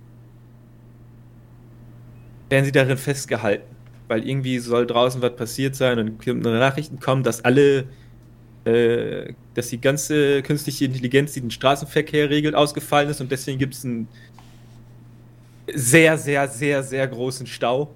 werden 2.49 2.65
sie 2.65 2.71
darin 2.71 2.97
festgehalten. 2.97 3.75
Weil 4.08 4.27
irgendwie 4.27 4.58
soll 4.58 4.88
draußen 4.88 5.21
was 5.21 5.36
passiert 5.36 5.75
sein 5.75 5.99
und 5.99 6.43
Nachrichten 6.43 6.99
kommen, 6.99 7.23
dass 7.23 7.45
alle 7.45 7.86
äh, 8.67 9.34
dass 9.53 9.69
die 9.69 9.80
ganze 9.80 10.41
künstliche 10.41 10.86
Intelligenz, 10.86 11.32
die 11.32 11.41
den 11.41 11.51
Straßenverkehr 11.51 12.30
regelt, 12.30 12.53
ausgefallen 12.53 13.10
ist 13.10 13.21
und 13.21 13.32
deswegen 13.32 13.60
gibt 13.60 13.75
es 13.75 13.86
einen 13.86 14.10
sehr, 15.73 16.17
sehr, 16.17 16.47
sehr, 16.49 16.84
sehr 16.84 17.08
großen 17.08 17.47
Stau. 17.47 17.93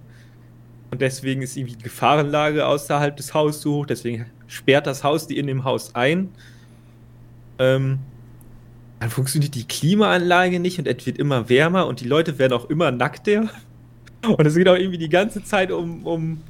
Und 0.89 1.01
deswegen 1.01 1.41
ist 1.41 1.55
irgendwie 1.55 1.75
die 1.75 1.83
Gefahrenlage 1.83 2.65
außerhalb 2.65 3.15
des 3.15 3.33
Hauses 3.33 3.61
so 3.61 3.75
hoch, 3.75 3.85
deswegen 3.85 4.25
sperrt 4.47 4.87
das 4.87 5.03
Haus 5.03 5.27
die 5.27 5.37
in 5.37 5.47
dem 5.47 5.63
Haus 5.65 5.93
ein. 5.95 6.29
Ähm, 7.59 7.99
dann 8.99 9.09
funktioniert 9.09 9.55
die 9.55 9.67
Klimaanlage 9.67 10.59
nicht 10.59 10.79
und 10.79 10.87
es 10.87 11.05
wird 11.05 11.17
immer 11.17 11.49
wärmer 11.49 11.87
und 11.87 11.99
die 11.99 12.07
Leute 12.07 12.39
werden 12.39 12.53
auch 12.53 12.69
immer 12.69 12.91
nackter. 12.91 13.49
Und 14.21 14.45
es 14.45 14.53
geht 14.53 14.67
auch 14.67 14.75
irgendwie 14.75 14.99
die 14.99 15.09
ganze 15.09 15.43
Zeit 15.43 15.71
um, 15.71 16.05
um 16.05 16.43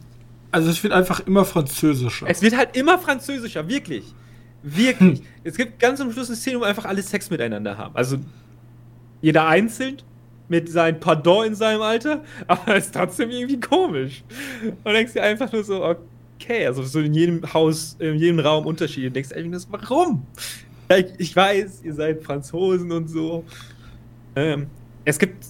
also 0.51 0.69
es 0.69 0.83
wird 0.83 0.93
einfach 0.93 1.21
immer 1.21 1.45
französischer. 1.45 2.27
Es 2.29 2.41
wird 2.41 2.55
halt 2.55 2.75
immer 2.75 2.99
französischer, 2.99 3.67
wirklich. 3.67 4.03
Wirklich. 4.63 5.19
Hm. 5.19 5.25
Es 5.43 5.57
gibt 5.57 5.79
ganz 5.79 5.99
am 6.01 6.11
Schluss 6.11 6.27
eine 6.27 6.35
Szene, 6.35 6.59
wo 6.59 6.63
einfach 6.63 6.85
alle 6.85 7.01
Sex 7.01 7.29
miteinander 7.29 7.77
haben. 7.77 7.95
Also 7.95 8.17
jeder 9.21 9.47
einzeln 9.47 9.97
mit 10.49 10.69
seinem 10.69 10.99
Pardon 10.99 11.47
in 11.47 11.55
seinem 11.55 11.81
Alter, 11.81 12.23
aber 12.47 12.75
es 12.75 12.87
ist 12.87 12.93
trotzdem 12.93 13.29
irgendwie 13.29 13.59
komisch. 13.59 14.23
Und 14.83 14.93
denkst 14.93 15.13
dir 15.13 15.23
einfach 15.23 15.51
nur 15.51 15.63
so, 15.63 15.83
okay. 15.83 16.67
Also 16.67 16.83
so 16.83 16.99
in 16.99 17.13
jedem 17.13 17.53
Haus, 17.53 17.95
in 17.99 18.15
jedem 18.15 18.39
Raum 18.39 18.65
Unterschiede. 18.65 19.07
Du 19.07 19.13
denkst 19.13 19.31
eigentlich, 19.33 19.63
warum? 19.69 20.25
Ich 21.17 21.33
weiß, 21.33 21.83
ihr 21.83 21.93
seid 21.93 22.21
Franzosen 22.21 22.91
und 22.91 23.07
so. 23.07 23.45
Ähm, 24.35 24.67
es 25.05 25.17
gibt, 25.17 25.45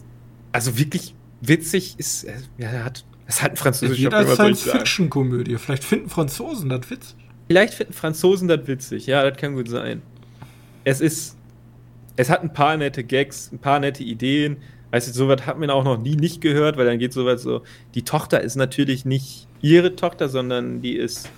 also 0.52 0.78
wirklich 0.78 1.16
witzig 1.42 1.96
ist, 1.98 2.28
ja, 2.58 2.70
er 2.70 2.86
hat, 2.86 3.04
es 3.32 3.42
hat 3.42 3.52
ein 3.52 3.56
französischer 3.56 4.12
Film. 4.12 4.28
Science-Fiction-Komödie. 4.28 5.56
Vielleicht 5.56 5.86
finden 5.86 6.10
Franzosen 6.10 6.68
das 6.70 6.90
witzig. 6.90 7.16
Vielleicht 7.48 7.74
finden 7.74 7.94
Franzosen 7.94 8.50
das 8.50 8.68
witzig. 8.68 9.08
Ja, 9.08 9.28
das 9.28 9.40
kann 9.40 9.56
gut 9.56 9.70
sein. 9.70 10.02
Es 10.84 11.00
ist, 11.00 11.38
es 12.18 12.30
hat 12.30 12.44
ein 12.44 12.52
paar 12.52 12.76
nette 12.76 13.06
Gags, 13.06 13.50
ein 13.54 13.60
paar 13.60 13.80
nette 13.80 14.04
Ideen. 14.04 14.58
Weißt 14.92 15.08
du, 15.08 15.14
sowas 15.14 15.46
hat 15.46 15.58
man 15.58 15.70
auch 15.70 15.86
noch 15.86 15.98
nie 15.98 16.18
nicht 16.18 16.42
gehört, 16.42 16.76
weil 16.76 16.86
dann 16.86 17.00
geht 17.00 17.14
sowas 17.14 17.42
so. 17.42 17.64
Die 17.96 18.02
Tochter 18.02 18.42
ist 18.42 18.58
natürlich 18.58 19.06
nicht 19.06 19.48
ihre 19.62 19.96
Tochter, 19.96 20.28
sondern 20.28 20.82
die 20.82 20.98
ist 20.98 21.30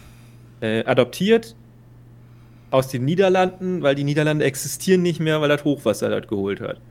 äh, 0.61 0.83
adoptiert 0.85 1.55
aus 2.71 2.87
den 2.87 3.05
Niederlanden, 3.05 3.83
weil 3.83 3.93
die 3.93 4.03
Niederlande 4.03 4.45
existieren 4.45 5.03
nicht 5.03 5.19
mehr, 5.19 5.41
weil 5.41 5.49
das 5.49 5.63
Hochwasser 5.63 6.09
das 6.09 6.27
geholt 6.27 6.59
hat. 6.59 6.81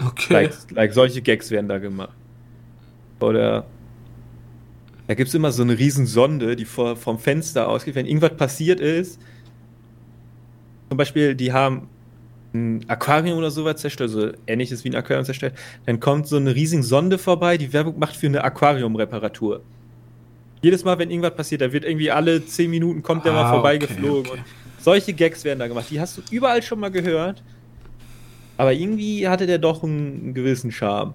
Okay. 0.00 0.32
Like, 0.32 0.52
like 0.70 0.92
solche 0.92 1.22
Gags 1.22 1.50
werden 1.50 1.66
da 1.66 1.78
gemacht. 1.78 2.16
Oder 3.18 3.66
da 5.08 5.14
gibt 5.14 5.28
es 5.28 5.34
immer 5.34 5.50
so 5.52 5.62
eine 5.62 5.78
riesen 5.78 6.06
Sonde, 6.06 6.54
die 6.54 6.66
vor, 6.66 6.94
vom 6.94 7.18
Fenster 7.18 7.68
ausgeht, 7.68 7.94
wenn 7.94 8.06
irgendwas 8.06 8.36
passiert 8.36 8.78
ist. 8.78 9.18
Zum 10.90 10.98
Beispiel, 10.98 11.34
die 11.34 11.52
haben 11.52 11.88
ein 12.52 12.84
Aquarium 12.88 13.38
oder 13.38 13.50
sowas 13.50 13.80
zerstört, 13.80 14.10
so 14.10 14.30
ähnliches 14.46 14.84
wie 14.84 14.90
ein 14.90 14.94
Aquarium 14.94 15.24
zerstört, 15.24 15.54
dann 15.86 15.98
kommt 15.98 16.26
so 16.26 16.36
eine 16.36 16.54
riesige 16.54 16.82
Sonde 16.82 17.16
vorbei, 17.16 17.56
die 17.56 17.72
Werbung 17.72 17.98
macht 17.98 18.16
für 18.16 18.26
eine 18.26 18.44
Aquariumreparatur. 18.44 19.62
Jedes 20.60 20.84
Mal, 20.84 20.98
wenn 20.98 21.10
irgendwas 21.10 21.34
passiert, 21.34 21.62
da 21.62 21.72
wird 21.72 21.84
irgendwie 21.84 22.10
alle 22.10 22.44
10 22.44 22.70
Minuten 22.70 23.02
kommt 23.02 23.24
der 23.24 23.32
ah, 23.32 23.44
mal 23.44 23.50
vorbeigeflogen. 23.50 24.32
Okay, 24.32 24.40
okay. 24.40 24.50
solche 24.80 25.12
Gags 25.14 25.42
werden 25.44 25.60
da 25.60 25.68
gemacht. 25.68 25.86
Die 25.90 26.00
hast 26.00 26.18
du 26.18 26.22
überall 26.30 26.62
schon 26.62 26.80
mal 26.80 26.90
gehört. 26.90 27.42
Aber 28.58 28.74
irgendwie 28.74 29.26
hatte 29.26 29.46
der 29.46 29.58
doch 29.58 29.84
einen, 29.84 30.20
einen 30.22 30.34
gewissen 30.34 30.72
Charme. 30.72 31.14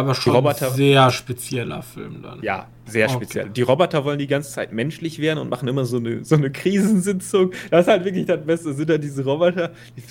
Aber 0.00 0.14
schon 0.14 0.34
Roboter, 0.34 0.70
sehr 0.70 1.10
spezieller 1.10 1.82
Film 1.82 2.22
dann. 2.22 2.42
Ja, 2.42 2.66
sehr 2.86 3.06
okay. 3.08 3.16
speziell. 3.16 3.48
Die 3.50 3.62
Roboter 3.62 4.04
wollen 4.04 4.18
die 4.18 4.26
ganze 4.26 4.50
Zeit 4.50 4.72
menschlich 4.72 5.18
werden 5.18 5.38
und 5.38 5.48
machen 5.48 5.68
immer 5.68 5.84
so 5.84 5.98
eine, 5.98 6.24
so 6.24 6.34
eine 6.34 6.50
Krisensitzung. 6.50 7.52
Das 7.70 7.82
ist 7.82 7.88
halt 7.88 8.04
wirklich 8.04 8.26
das 8.26 8.44
Beste. 8.44 8.74
Sind 8.74 8.90
da 8.90 8.98
diese 8.98 9.24
Roboter, 9.24 9.72
die, 9.96 10.02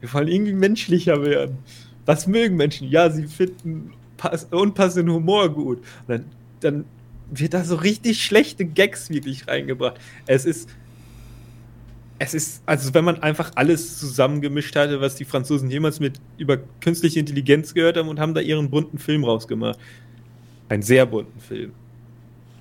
wir 0.00 0.12
wollen 0.12 0.28
irgendwie 0.28 0.52
menschlicher 0.52 1.22
werden. 1.22 1.58
Was 2.06 2.26
mögen 2.26 2.56
Menschen? 2.56 2.88
Ja, 2.88 3.10
sie 3.10 3.26
finden 3.26 3.92
unpassenden 4.50 5.14
Humor 5.14 5.48
gut. 5.48 5.78
Und 5.78 6.08
dann, 6.08 6.24
dann 6.60 6.84
wird 7.30 7.54
da 7.54 7.64
so 7.64 7.76
richtig 7.76 8.22
schlechte 8.22 8.64
Gags 8.64 9.10
wirklich 9.10 9.48
reingebracht. 9.48 9.98
Es 10.26 10.44
ist 10.44 10.68
es 12.18 12.34
ist, 12.34 12.62
also 12.66 12.94
wenn 12.94 13.04
man 13.04 13.22
einfach 13.22 13.52
alles 13.56 13.98
zusammengemischt 13.98 14.76
hatte, 14.76 15.00
was 15.00 15.16
die 15.16 15.24
Franzosen 15.24 15.70
jemals 15.70 16.00
mit 16.00 16.20
über 16.38 16.58
künstliche 16.80 17.20
Intelligenz 17.20 17.74
gehört 17.74 17.96
haben 17.96 18.08
und 18.08 18.20
haben 18.20 18.34
da 18.34 18.40
ihren 18.40 18.70
bunten 18.70 18.98
Film 18.98 19.24
rausgemacht. 19.24 19.78
Einen 20.68 20.82
sehr 20.82 21.06
bunten 21.06 21.40
Film. 21.40 21.72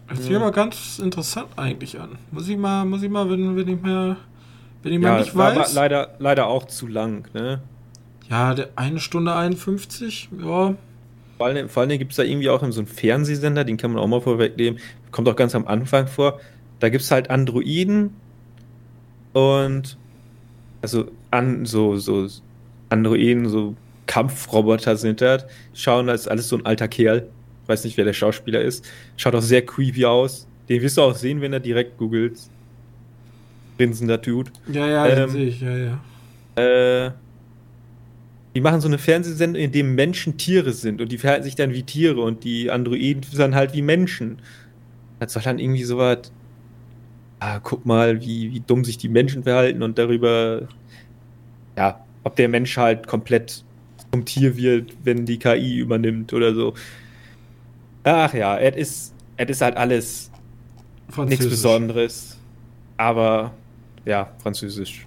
Das 0.09 0.23
sieht 0.23 0.31
ja. 0.31 0.39
aber 0.39 0.51
ganz 0.51 0.99
interessant 0.99 1.47
eigentlich 1.55 1.99
an. 1.99 2.17
Muss 2.31 2.47
ich 2.47 2.57
mal, 2.57 2.83
muss 2.85 3.03
ich 3.03 3.09
mal, 3.09 3.29
wenn, 3.29 3.55
wenn 3.55 3.67
ich 3.67 3.81
mir, 3.81 4.17
wenn 4.81 4.93
ich 4.93 5.01
ja, 5.01 5.09
mal 5.09 5.19
nicht 5.19 5.35
weiß. 5.35 5.57
War 5.57 5.73
leider, 5.73 6.15
leider 6.19 6.47
auch 6.47 6.65
zu 6.65 6.87
lang, 6.87 7.27
ne? 7.33 7.61
Ja, 8.29 8.55
eine 8.75 8.99
Stunde 8.99 9.35
51, 9.35 10.29
ja. 10.39 10.75
Vor 11.37 11.47
allem, 11.47 11.69
vor 11.69 11.83
allem 11.83 11.97
gibt 11.97 12.11
es 12.11 12.17
da 12.17 12.23
irgendwie 12.23 12.49
auch 12.49 12.61
so 12.69 12.79
einen 12.79 12.87
Fernsehsender, 12.87 13.63
den 13.63 13.77
kann 13.77 13.91
man 13.91 14.01
auch 14.01 14.07
mal 14.07 14.21
vorwegnehmen. 14.21 14.79
Kommt 15.11 15.27
auch 15.27 15.35
ganz 15.35 15.55
am 15.55 15.67
Anfang 15.67 16.07
vor. 16.07 16.39
Da 16.79 16.89
gibt 16.89 17.03
es 17.03 17.11
halt 17.11 17.29
Androiden, 17.29 18.13
und 19.33 19.97
also 20.81 21.11
an 21.31 21.65
so, 21.65 21.97
so 21.97 22.27
Androiden, 22.89 23.49
so 23.49 23.75
Kampfroboter 24.05 24.95
sind 24.97 25.21
das. 25.21 25.45
Schauen, 25.73 26.09
als 26.09 26.27
alles 26.27 26.49
so 26.49 26.57
ein 26.57 26.65
alter 26.65 26.87
Kerl. 26.87 27.27
Weiß 27.67 27.83
nicht, 27.85 27.97
wer 27.97 28.05
der 28.05 28.13
Schauspieler 28.13 28.61
ist. 28.61 28.85
Schaut 29.17 29.35
auch 29.35 29.41
sehr 29.41 29.65
creepy 29.65 30.05
aus. 30.05 30.47
Den 30.69 30.81
wirst 30.81 30.97
du 30.97 31.01
auch 31.01 31.15
sehen, 31.15 31.41
wenn 31.41 31.53
er 31.53 31.59
direkt 31.59 31.97
googelt. 31.97 32.37
Grinsender 33.77 34.17
Dude. 34.17 34.51
Ja, 34.71 34.87
ja, 34.87 35.07
ähm, 35.07 35.29
sehe 35.29 35.45
ich, 35.45 35.61
ja, 35.61 35.75
ja. 35.77 35.99
Äh, 37.07 37.11
die 38.53 38.61
machen 38.61 38.81
so 38.81 38.87
eine 38.87 38.99
Fernsehsendung, 38.99 39.61
in 39.61 39.71
dem 39.71 39.95
Menschen 39.95 40.37
Tiere 40.37 40.73
sind 40.73 41.01
und 41.01 41.11
die 41.11 41.17
verhalten 41.17 41.43
sich 41.43 41.55
dann 41.55 41.73
wie 41.73 41.83
Tiere 41.83 42.21
und 42.21 42.43
die 42.43 42.69
Androiden 42.69 43.23
sind 43.23 43.39
dann 43.39 43.55
halt 43.55 43.73
wie 43.73 43.81
Menschen. 43.81 44.37
Das 45.19 45.33
soll 45.33 45.41
dann 45.41 45.57
irgendwie 45.57 45.83
so 45.83 45.97
was 45.97 46.31
ah, 47.43 47.59
guck 47.61 47.85
mal, 47.85 48.21
wie, 48.21 48.53
wie 48.53 48.59
dumm 48.61 48.85
sich 48.85 48.97
die 48.97 49.09
Menschen 49.09 49.43
verhalten 49.43 49.83
und 49.83 49.97
darüber, 49.97 50.67
ja, 51.77 52.03
ob 52.23 52.35
der 52.35 52.47
Mensch 52.47 52.77
halt 52.77 53.07
komplett 53.07 53.63
zum 54.11 54.25
Tier 54.25 54.55
wird, 54.55 54.93
wenn 55.03 55.25
die 55.25 55.39
KI 55.39 55.77
übernimmt 55.77 56.33
oder 56.33 56.55
so. 56.55 56.73
Ach 58.03 58.33
ja, 58.33 58.57
es 58.57 58.75
ist, 58.75 59.13
es 59.37 59.49
ist 59.49 59.61
halt 59.61 59.75
alles 59.75 60.31
nichts 61.17 61.47
Besonderes. 61.47 62.37
Aber 62.95 63.51
ja, 64.05 64.31
Französisch. 64.41 65.05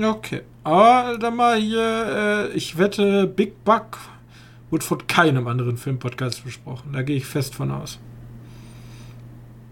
Okay. 0.00 0.42
Aber 0.64 1.18
dann 1.18 1.36
mal 1.36 1.60
hier, 1.60 2.48
äh, 2.50 2.56
ich 2.56 2.76
wette, 2.76 3.26
Big 3.26 3.64
Buck 3.64 3.98
wird 4.70 4.84
von 4.84 5.06
keinem 5.06 5.46
anderen 5.46 5.76
Filmpodcast 5.76 6.44
besprochen. 6.44 6.92
Da 6.92 7.02
gehe 7.02 7.16
ich 7.16 7.26
fest 7.26 7.54
von 7.54 7.70
aus. 7.70 7.98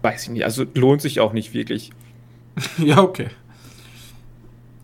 Weiß 0.01 0.23
ich 0.23 0.29
nicht, 0.29 0.45
also 0.45 0.65
lohnt 0.73 1.01
sich 1.01 1.19
auch 1.19 1.33
nicht 1.33 1.53
wirklich. 1.53 1.91
ja, 2.77 2.99
okay. 2.99 3.27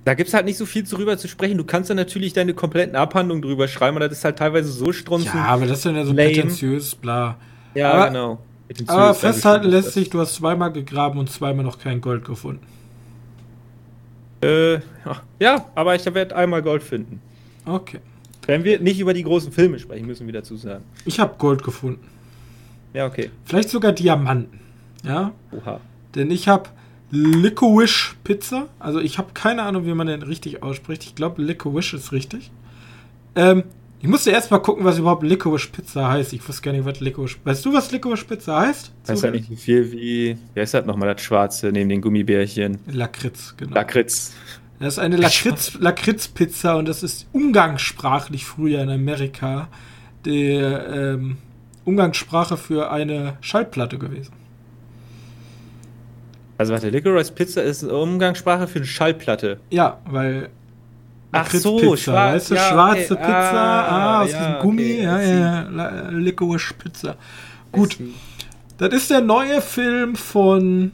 Da 0.05 0.13
gibt 0.13 0.27
es 0.27 0.33
halt 0.35 0.45
nicht 0.45 0.57
so 0.57 0.67
viel 0.67 0.83
drüber 0.83 1.17
zu 1.17 1.27
sprechen. 1.27 1.57
Du 1.57 1.63
kannst 1.63 1.89
dann 1.89 1.97
natürlich 1.97 2.33
deine 2.33 2.53
kompletten 2.53 2.95
Abhandlungen 2.95 3.41
drüber 3.41 3.67
schreiben, 3.67 3.97
aber 3.97 4.07
das 4.07 4.19
ist 4.19 4.25
halt 4.25 4.37
teilweise 4.37 4.71
so 4.71 4.91
strunzen. 4.91 5.31
Ja, 5.33 5.45
aber 5.45 5.65
das 5.65 5.79
ist 5.79 5.85
dann 5.87 5.95
ja 5.95 6.05
so 6.05 6.13
lame. 6.13 6.29
prätentiös, 6.29 6.93
bla. 6.93 7.37
Ja, 7.73 7.91
aber, 7.91 8.07
genau. 8.07 8.39
aber 8.85 9.15
festhalten 9.15 9.67
lässt 9.67 9.93
sich, 9.93 10.11
du 10.11 10.19
hast 10.19 10.35
zweimal 10.35 10.71
gegraben 10.71 11.17
und 11.17 11.31
zweimal 11.31 11.65
noch 11.65 11.79
kein 11.79 12.01
Gold 12.01 12.23
gefunden. 12.23 12.61
Äh, 14.41 14.75
ja, 15.39 15.65
aber 15.73 15.95
ich 15.95 16.05
werde 16.05 16.35
einmal 16.35 16.61
Gold 16.61 16.83
finden. 16.83 17.19
Okay. 17.65 17.99
Wenn 18.45 18.63
wir 18.63 18.79
nicht 18.79 18.99
über 18.99 19.13
die 19.13 19.23
großen 19.23 19.51
Filme 19.51 19.79
sprechen, 19.79 20.05
müssen 20.05 20.27
wir 20.27 20.33
dazu 20.33 20.55
sagen. 20.55 20.83
Ich 21.05 21.19
habe 21.19 21.33
Gold 21.39 21.63
gefunden. 21.63 22.05
Ja, 22.93 23.07
okay. 23.07 23.31
Vielleicht 23.43 23.69
sogar 23.69 23.91
Diamanten. 23.91 24.59
Ja. 25.05 25.31
Oha. 25.51 25.79
Denn 26.15 26.31
ich 26.31 26.47
habe 26.47 26.69
Licorice 27.11 28.15
Pizza. 28.23 28.67
Also 28.79 28.99
ich 28.99 29.17
habe 29.17 29.29
keine 29.33 29.63
Ahnung, 29.63 29.85
wie 29.85 29.93
man 29.93 30.07
den 30.07 30.23
richtig 30.23 30.63
ausspricht. 30.63 31.03
Ich 31.03 31.15
glaube, 31.15 31.41
Licorice 31.41 31.95
ist 31.95 32.11
richtig. 32.11 32.51
Ähm, 33.35 33.63
ich 34.01 34.07
musste 34.07 34.31
erst 34.31 34.51
mal 34.51 34.59
gucken, 34.59 34.85
was 34.85 34.99
überhaupt 34.99 35.23
Licorice 35.23 35.69
Pizza 35.71 36.09
heißt. 36.09 36.33
Ich 36.33 36.47
wusste 36.47 36.61
gar 36.61 36.71
nicht, 36.71 36.85
was 36.85 36.99
Licorice. 36.99 37.37
Weißt 37.43 37.65
du, 37.65 37.73
was 37.73 37.91
Licorice 37.91 38.25
Pizza 38.25 38.59
heißt? 38.59 38.91
Heißt 39.07 39.23
ja 39.23 39.31
nicht 39.31 39.51
viel 39.59 39.91
wie. 39.91 40.37
Wer 40.53 40.63
ist 40.63 40.73
das 40.73 40.85
nochmal, 40.85 41.13
das 41.13 41.21
Schwarze 41.23 41.71
neben 41.71 41.89
den 41.89 42.01
Gummibärchen? 42.01 42.79
Lakritz, 42.87 43.55
genau. 43.57 43.73
Lakritz. 43.73 44.33
Das 44.79 44.95
ist 44.95 44.99
eine 44.99 45.15
Lakritz, 45.15 45.77
Lakritz-Pizza 45.79 46.75
und 46.75 46.87
das 46.87 47.01
ist 47.01 47.27
umgangssprachlich 47.31 48.45
früher 48.45 48.81
in 48.81 48.89
Amerika 48.89 49.69
die 50.25 50.51
ähm, 50.51 51.37
Umgangssprache 51.85 52.57
für 52.57 52.91
eine 52.91 53.37
Schallplatte 53.41 53.97
gewesen. 53.97 54.33
Also 56.57 56.73
warte, 56.73 56.89
Licorice 56.89 57.31
Pizza 57.31 57.63
ist 57.63 57.83
eine 57.83 57.93
Umgangssprache 57.93 58.67
für 58.67 58.79
eine 58.79 58.85
Schallplatte. 58.85 59.59
Ja, 59.69 59.99
weil 60.05 60.49
Ach 61.31 61.51
so, 61.51 61.97
schwarz, 61.97 62.33
weißt 62.33 62.51
du, 62.51 62.55
ja, 62.55 62.69
schwarze 62.69 63.13
okay. 63.13 63.25
Pizza, 63.25 63.61
ah, 63.61 63.87
ah 63.87 64.21
aus 64.23 64.31
ja, 64.31 64.53
dem 64.53 64.61
Gummi, 64.61 64.83
okay, 64.83 65.03
ja, 65.03 65.69
ja, 65.69 66.09
Licorice 66.09 66.73
Pizza. 66.75 67.15
Gut, 67.73 67.99
das 68.77 68.93
ist 68.93 69.09
der 69.09 69.19
neue 69.19 69.61
Film 69.61 70.15
von 70.15 70.93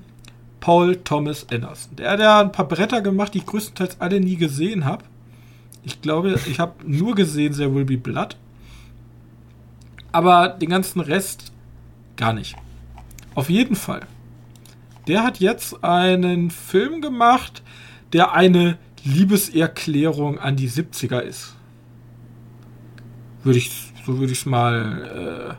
Paul 0.60 0.96
Thomas 0.96 1.46
Anderson. 1.52 1.96
Der 1.96 2.12
hat 2.12 2.20
ja 2.20 2.42
ein 2.42 2.52
paar 2.52 2.68
Bretter 2.68 3.02
gemacht, 3.02 3.36
die 3.36 3.40
ich 3.40 3.46
größtenteils 3.46 3.98
alle 4.00 4.20
nie 4.20 4.36
gesehen 4.36 4.86
habe. 4.86 5.04
Ich 5.84 6.02
glaube, 6.02 6.40
ich 6.48 6.60
habe 6.60 6.74
nur 6.86 7.14
gesehen 7.14 7.54
There 7.54 7.74
Will 7.74 7.86
Be 7.86 7.98
Blood. 7.98 8.36
Aber 10.12 10.50
den 10.50 10.70
ganzen 10.70 11.02
Rest 11.02 11.52
gar 12.18 12.34
nicht. 12.34 12.56
Auf 13.36 13.50
jeden 13.50 13.76
Fall 13.76 14.02
der 15.12 15.24
hat 15.24 15.42
jetzt 15.42 15.84
einen 15.84 16.52
Film 16.52 17.02
gemacht, 17.02 17.64
der 18.14 18.32
eine 18.32 18.78
Liebeserklärung 19.04 20.40
an 20.40 20.56
die 20.56 20.70
70er 20.70 21.20
ist. 21.20 21.58
Würde 23.44 23.60
ich, 23.60 23.92
so 24.06 24.20
würde 24.20 24.32
ich 24.32 24.40
es 24.40 24.46
mal 24.46 25.58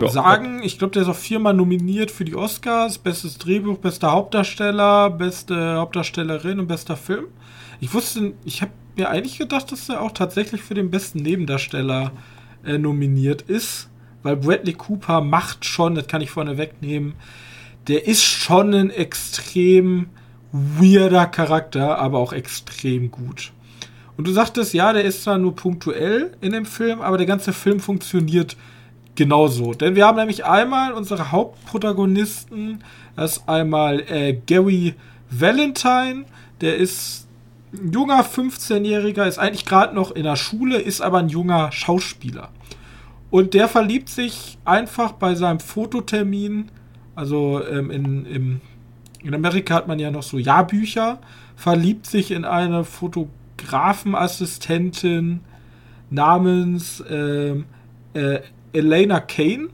äh, 0.00 0.08
sagen. 0.08 0.62
Ich 0.62 0.78
glaube, 0.78 0.92
der 0.92 1.02
ist 1.02 1.08
auch 1.08 1.16
viermal 1.16 1.52
nominiert 1.52 2.12
für 2.12 2.24
die 2.24 2.36
Oscars. 2.36 2.98
Bestes 2.98 3.38
Drehbuch, 3.38 3.78
bester 3.78 4.12
Hauptdarsteller, 4.12 5.10
beste 5.10 5.74
Hauptdarstellerin 5.74 6.60
und 6.60 6.68
bester 6.68 6.96
Film. 6.96 7.24
Ich 7.80 7.92
wusste, 7.92 8.34
ich 8.44 8.62
habe 8.62 8.70
mir 8.96 9.10
eigentlich 9.10 9.38
gedacht, 9.38 9.72
dass 9.72 9.88
er 9.88 10.00
auch 10.00 10.12
tatsächlich 10.12 10.62
für 10.62 10.74
den 10.74 10.92
besten 10.92 11.18
Nebendarsteller 11.18 12.12
äh, 12.64 12.78
nominiert 12.78 13.42
ist 13.42 13.88
weil 14.26 14.36
Bradley 14.36 14.72
Cooper 14.72 15.20
macht 15.20 15.64
schon, 15.64 15.94
das 15.94 16.08
kann 16.08 16.20
ich 16.20 16.32
vorne 16.32 16.58
wegnehmen, 16.58 17.14
der 17.88 18.06
ist 18.06 18.22
schon 18.22 18.74
ein 18.74 18.90
extrem 18.90 20.08
weirder 20.52 21.26
Charakter, 21.26 21.98
aber 21.98 22.18
auch 22.18 22.32
extrem 22.32 23.10
gut. 23.10 23.52
Und 24.16 24.26
du 24.26 24.32
sagtest, 24.32 24.72
ja, 24.72 24.92
der 24.92 25.04
ist 25.04 25.22
zwar 25.22 25.38
nur 25.38 25.54
punktuell 25.54 26.32
in 26.40 26.52
dem 26.52 26.64
Film, 26.64 27.00
aber 27.00 27.18
der 27.18 27.26
ganze 27.26 27.52
Film 27.52 27.80
funktioniert 27.80 28.56
genauso. 29.14 29.74
Denn 29.74 29.94
wir 29.94 30.06
haben 30.06 30.16
nämlich 30.16 30.44
einmal 30.44 30.92
unsere 30.92 31.32
Hauptprotagonisten, 31.32 32.82
das 33.14 33.38
ist 33.38 33.48
einmal 33.48 34.00
äh, 34.08 34.34
Gary 34.46 34.94
Valentine, 35.30 36.24
der 36.60 36.76
ist 36.76 37.26
ein 37.72 37.92
junger 37.92 38.24
15-Jähriger, 38.24 39.26
ist 39.26 39.38
eigentlich 39.38 39.66
gerade 39.66 39.94
noch 39.94 40.12
in 40.12 40.24
der 40.24 40.36
Schule, 40.36 40.78
ist 40.78 41.00
aber 41.00 41.18
ein 41.18 41.28
junger 41.28 41.72
Schauspieler. 41.72 42.50
Und 43.30 43.54
der 43.54 43.68
verliebt 43.68 44.08
sich 44.08 44.56
einfach 44.64 45.12
bei 45.12 45.34
seinem 45.34 45.60
Fototermin, 45.60 46.70
also 47.16 47.60
ähm, 47.66 47.90
in, 47.90 48.24
im, 48.26 48.60
in 49.22 49.34
Amerika 49.34 49.74
hat 49.74 49.88
man 49.88 49.98
ja 49.98 50.12
noch 50.12 50.22
so 50.22 50.38
Jahrbücher, 50.38 51.18
verliebt 51.56 52.06
sich 52.06 52.30
in 52.30 52.44
eine 52.44 52.84
Fotografenassistentin 52.84 55.40
namens 56.10 57.02
ähm, 57.10 57.64
äh, 58.14 58.38
Elena 58.72 59.18
Kane 59.20 59.68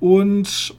und 0.00 0.74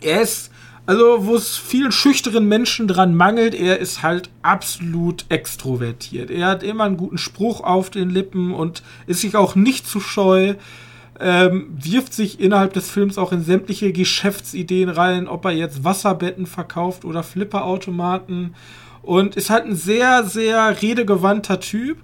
er 0.00 0.22
ist 0.22 0.50
also, 0.84 1.26
wo 1.26 1.36
es 1.36 1.56
vielen 1.56 1.92
schüchteren 1.92 2.48
Menschen 2.48 2.88
dran 2.88 3.14
mangelt, 3.14 3.54
er 3.54 3.78
ist 3.78 4.02
halt 4.02 4.30
absolut 4.42 5.24
extrovertiert. 5.28 6.28
Er 6.28 6.48
hat 6.48 6.64
immer 6.64 6.84
einen 6.84 6.96
guten 6.96 7.18
Spruch 7.18 7.60
auf 7.60 7.88
den 7.88 8.10
Lippen 8.10 8.52
und 8.52 8.82
ist 9.06 9.20
sich 9.20 9.36
auch 9.36 9.54
nicht 9.54 9.86
zu 9.86 10.00
scheu. 10.00 10.54
Ähm, 11.20 11.68
wirft 11.74 12.14
sich 12.14 12.40
innerhalb 12.40 12.72
des 12.72 12.90
Films 12.90 13.18
auch 13.18 13.32
in 13.32 13.42
sämtliche 13.42 13.92
Geschäftsideen 13.92 14.88
rein, 14.88 15.28
ob 15.28 15.44
er 15.44 15.52
jetzt 15.52 15.84
Wasserbetten 15.84 16.46
verkauft 16.46 17.04
oder 17.04 17.22
Flipperautomaten. 17.22 18.54
Und 19.02 19.36
ist 19.36 19.50
halt 19.50 19.66
ein 19.66 19.76
sehr, 19.76 20.24
sehr 20.24 20.80
redegewandter 20.80 21.60
Typ. 21.60 21.98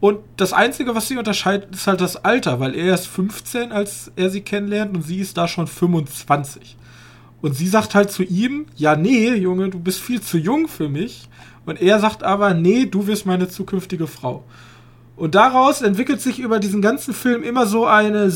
Und 0.00 0.18
das 0.36 0.52
Einzige, 0.52 0.94
was 0.94 1.08
sie 1.08 1.18
unterscheidet, 1.18 1.74
ist 1.74 1.86
halt 1.86 2.00
das 2.00 2.16
Alter, 2.16 2.58
weil 2.58 2.74
er 2.74 2.94
ist 2.94 3.06
15, 3.06 3.70
als 3.70 4.10
er 4.16 4.30
sie 4.30 4.40
kennenlernt, 4.40 4.96
und 4.96 5.02
sie 5.02 5.18
ist 5.18 5.36
da 5.36 5.46
schon 5.46 5.66
25. 5.66 6.76
Und 7.42 7.54
sie 7.54 7.68
sagt 7.68 7.94
halt 7.94 8.10
zu 8.10 8.22
ihm, 8.22 8.66
ja, 8.76 8.96
nee, 8.96 9.34
Junge, 9.34 9.68
du 9.68 9.78
bist 9.78 10.00
viel 10.00 10.20
zu 10.20 10.38
jung 10.38 10.68
für 10.68 10.88
mich. 10.88 11.28
Und 11.66 11.80
er 11.80 12.00
sagt 12.00 12.22
aber, 12.22 12.54
nee, 12.54 12.86
du 12.86 13.06
wirst 13.06 13.26
meine 13.26 13.48
zukünftige 13.48 14.06
Frau. 14.06 14.44
Und 15.20 15.34
daraus 15.34 15.82
entwickelt 15.82 16.22
sich 16.22 16.38
über 16.38 16.58
diesen 16.58 16.80
ganzen 16.80 17.12
Film 17.12 17.42
immer 17.42 17.66
so 17.66 17.84
eine 17.84 18.32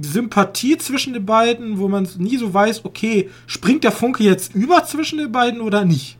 Sympathie 0.00 0.78
zwischen 0.78 1.12
den 1.12 1.26
beiden, 1.26 1.78
wo 1.78 1.86
man 1.86 2.08
nie 2.16 2.38
so 2.38 2.54
weiß, 2.54 2.86
okay, 2.86 3.28
springt 3.46 3.84
der 3.84 3.92
Funke 3.92 4.24
jetzt 4.24 4.54
über 4.54 4.86
zwischen 4.86 5.18
den 5.18 5.30
beiden 5.30 5.60
oder 5.60 5.84
nicht. 5.84 6.16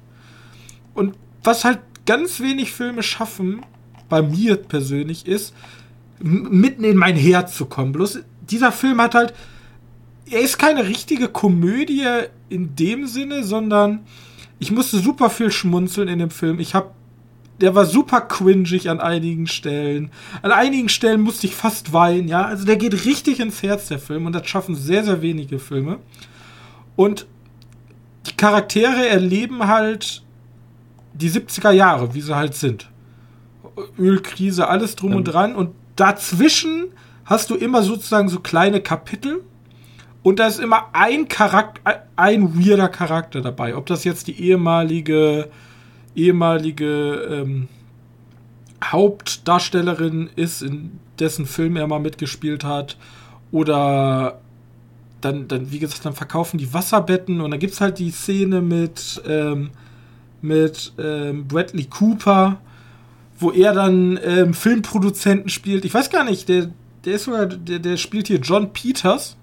Und 0.92 1.14
was 1.42 1.64
halt 1.64 1.78
ganz 2.04 2.40
wenig 2.40 2.70
Filme 2.70 3.02
schaffen, 3.02 3.62
bei 4.10 4.20
mir 4.20 4.56
persönlich, 4.56 5.26
ist, 5.26 5.54
mitten 6.20 6.84
in 6.84 6.98
mein 6.98 7.16
Herz 7.16 7.56
zu 7.56 7.64
kommen. 7.64 7.92
Bloß 7.92 8.18
dieser 8.42 8.72
Film 8.72 9.00
hat 9.00 9.14
halt 9.14 9.32
er 10.30 10.40
ist 10.40 10.58
keine 10.58 10.86
richtige 10.86 11.28
Komödie 11.28 12.04
in 12.50 12.76
dem 12.76 13.06
Sinne, 13.06 13.42
sondern 13.42 14.00
ich 14.58 14.70
musste 14.70 14.98
super 14.98 15.30
viel 15.30 15.50
schmunzeln 15.50 16.08
in 16.08 16.18
dem 16.18 16.30
Film. 16.30 16.60
Ich 16.60 16.74
habe 16.74 16.90
der 17.60 17.74
war 17.74 17.84
super 17.84 18.20
cringig 18.22 18.90
an 18.90 19.00
einigen 19.00 19.46
Stellen. 19.46 20.10
An 20.42 20.52
einigen 20.52 20.88
Stellen 20.88 21.20
musste 21.20 21.46
ich 21.46 21.54
fast 21.54 21.92
weinen, 21.92 22.28
ja. 22.28 22.44
Also 22.44 22.64
der 22.64 22.76
geht 22.76 23.04
richtig 23.04 23.40
ins 23.40 23.62
Herz, 23.62 23.88
der 23.88 23.98
Film. 23.98 24.26
Und 24.26 24.32
das 24.32 24.46
schaffen 24.48 24.74
sehr, 24.74 25.04
sehr 25.04 25.22
wenige 25.22 25.58
Filme. 25.58 25.98
Und 26.96 27.26
die 28.26 28.36
Charaktere 28.36 29.06
erleben 29.08 29.66
halt 29.66 30.22
die 31.12 31.30
70er 31.30 31.70
Jahre, 31.70 32.14
wie 32.14 32.20
sie 32.20 32.34
halt 32.34 32.54
sind. 32.54 32.90
Ölkrise, 33.98 34.68
alles 34.68 34.96
drum 34.96 35.12
ja. 35.12 35.16
und 35.18 35.24
dran. 35.24 35.54
Und 35.54 35.70
dazwischen 35.96 36.86
hast 37.24 37.50
du 37.50 37.54
immer 37.54 37.82
sozusagen 37.82 38.28
so 38.28 38.40
kleine 38.40 38.80
Kapitel, 38.80 39.42
und 40.24 40.38
da 40.38 40.46
ist 40.46 40.58
immer 40.58 40.88
ein 40.94 41.28
Charakter, 41.28 42.06
ein 42.16 42.58
weirder 42.58 42.88
Charakter 42.88 43.42
dabei. 43.42 43.76
Ob 43.76 43.84
das 43.84 44.04
jetzt 44.04 44.26
die 44.26 44.40
ehemalige, 44.40 45.50
ehemalige 46.14 47.14
ähm, 47.30 47.68
Hauptdarstellerin 48.82 50.30
ist, 50.36 50.62
in 50.62 50.98
dessen 51.18 51.46
Film 51.46 51.76
er 51.76 51.86
mal 51.86 52.00
mitgespielt 52.00 52.64
hat, 52.64 52.96
oder 53.50 54.40
dann, 55.20 55.48
dann, 55.48 55.70
wie 55.70 55.78
gesagt, 55.78 56.04
dann 56.04 56.12
verkaufen 56.12 56.58
die 56.58 56.74
Wasserbetten 56.74 57.40
und 57.40 57.50
dann 57.50 57.60
gibt 57.60 57.72
es 57.72 57.80
halt 57.80 57.98
die 57.98 58.10
Szene 58.10 58.60
mit, 58.60 59.22
ähm, 59.26 59.70
mit 60.42 60.92
ähm, 60.98 61.46
Bradley 61.46 61.84
Cooper, 61.84 62.58
wo 63.38 63.50
er 63.50 63.72
dann 63.72 64.18
ähm, 64.22 64.54
Filmproduzenten 64.54 65.48
spielt. 65.48 65.84
Ich 65.84 65.94
weiß 65.94 66.10
gar 66.10 66.24
nicht, 66.24 66.48
der, 66.48 66.70
der 67.04 67.14
ist 67.14 67.24
sogar, 67.24 67.46
der, 67.46 67.78
der 67.78 67.96
spielt 67.96 68.26
hier 68.26 68.38
John 68.38 68.72
Peters 68.72 69.36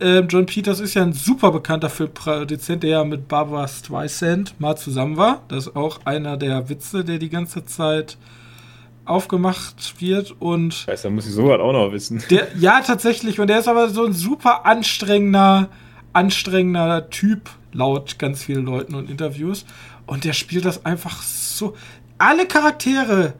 ähm, 0.00 0.28
John 0.28 0.46
Peters 0.46 0.80
ist 0.80 0.94
ja 0.94 1.02
ein 1.02 1.12
super 1.12 1.52
bekannter 1.52 1.90
Filmproduzent, 1.90 2.82
der 2.82 2.90
ja 2.90 3.04
mit 3.04 3.28
Barbara 3.28 3.68
Streisand 3.68 4.58
mal 4.60 4.76
zusammen 4.76 5.16
war. 5.16 5.42
Das 5.48 5.66
ist 5.66 5.76
auch 5.76 6.00
einer 6.04 6.36
der 6.36 6.68
Witze, 6.68 7.04
der 7.04 7.18
die 7.18 7.28
ganze 7.28 7.64
Zeit 7.64 8.16
aufgemacht 9.04 10.00
wird 10.00 10.34
und. 10.40 10.74
Scheiße, 10.74 11.04
da 11.04 11.10
muss 11.10 11.26
ich 11.26 11.32
sowas 11.32 11.60
auch 11.60 11.72
noch 11.72 11.92
wissen. 11.92 12.22
Der, 12.30 12.48
ja, 12.58 12.80
tatsächlich. 12.80 13.40
Und 13.40 13.48
der 13.48 13.58
ist 13.58 13.68
aber 13.68 13.88
so 13.88 14.04
ein 14.04 14.12
super 14.12 14.66
anstrengender, 14.66 15.68
anstrengender 16.12 17.10
Typ, 17.10 17.50
laut 17.72 18.18
ganz 18.18 18.44
vielen 18.44 18.64
Leuten 18.64 18.94
und 18.94 19.10
Interviews. 19.10 19.64
Und 20.06 20.24
der 20.24 20.32
spielt 20.32 20.64
das 20.64 20.84
einfach 20.84 21.22
so. 21.22 21.74
Alle 22.18 22.46
Charaktere 22.46 23.34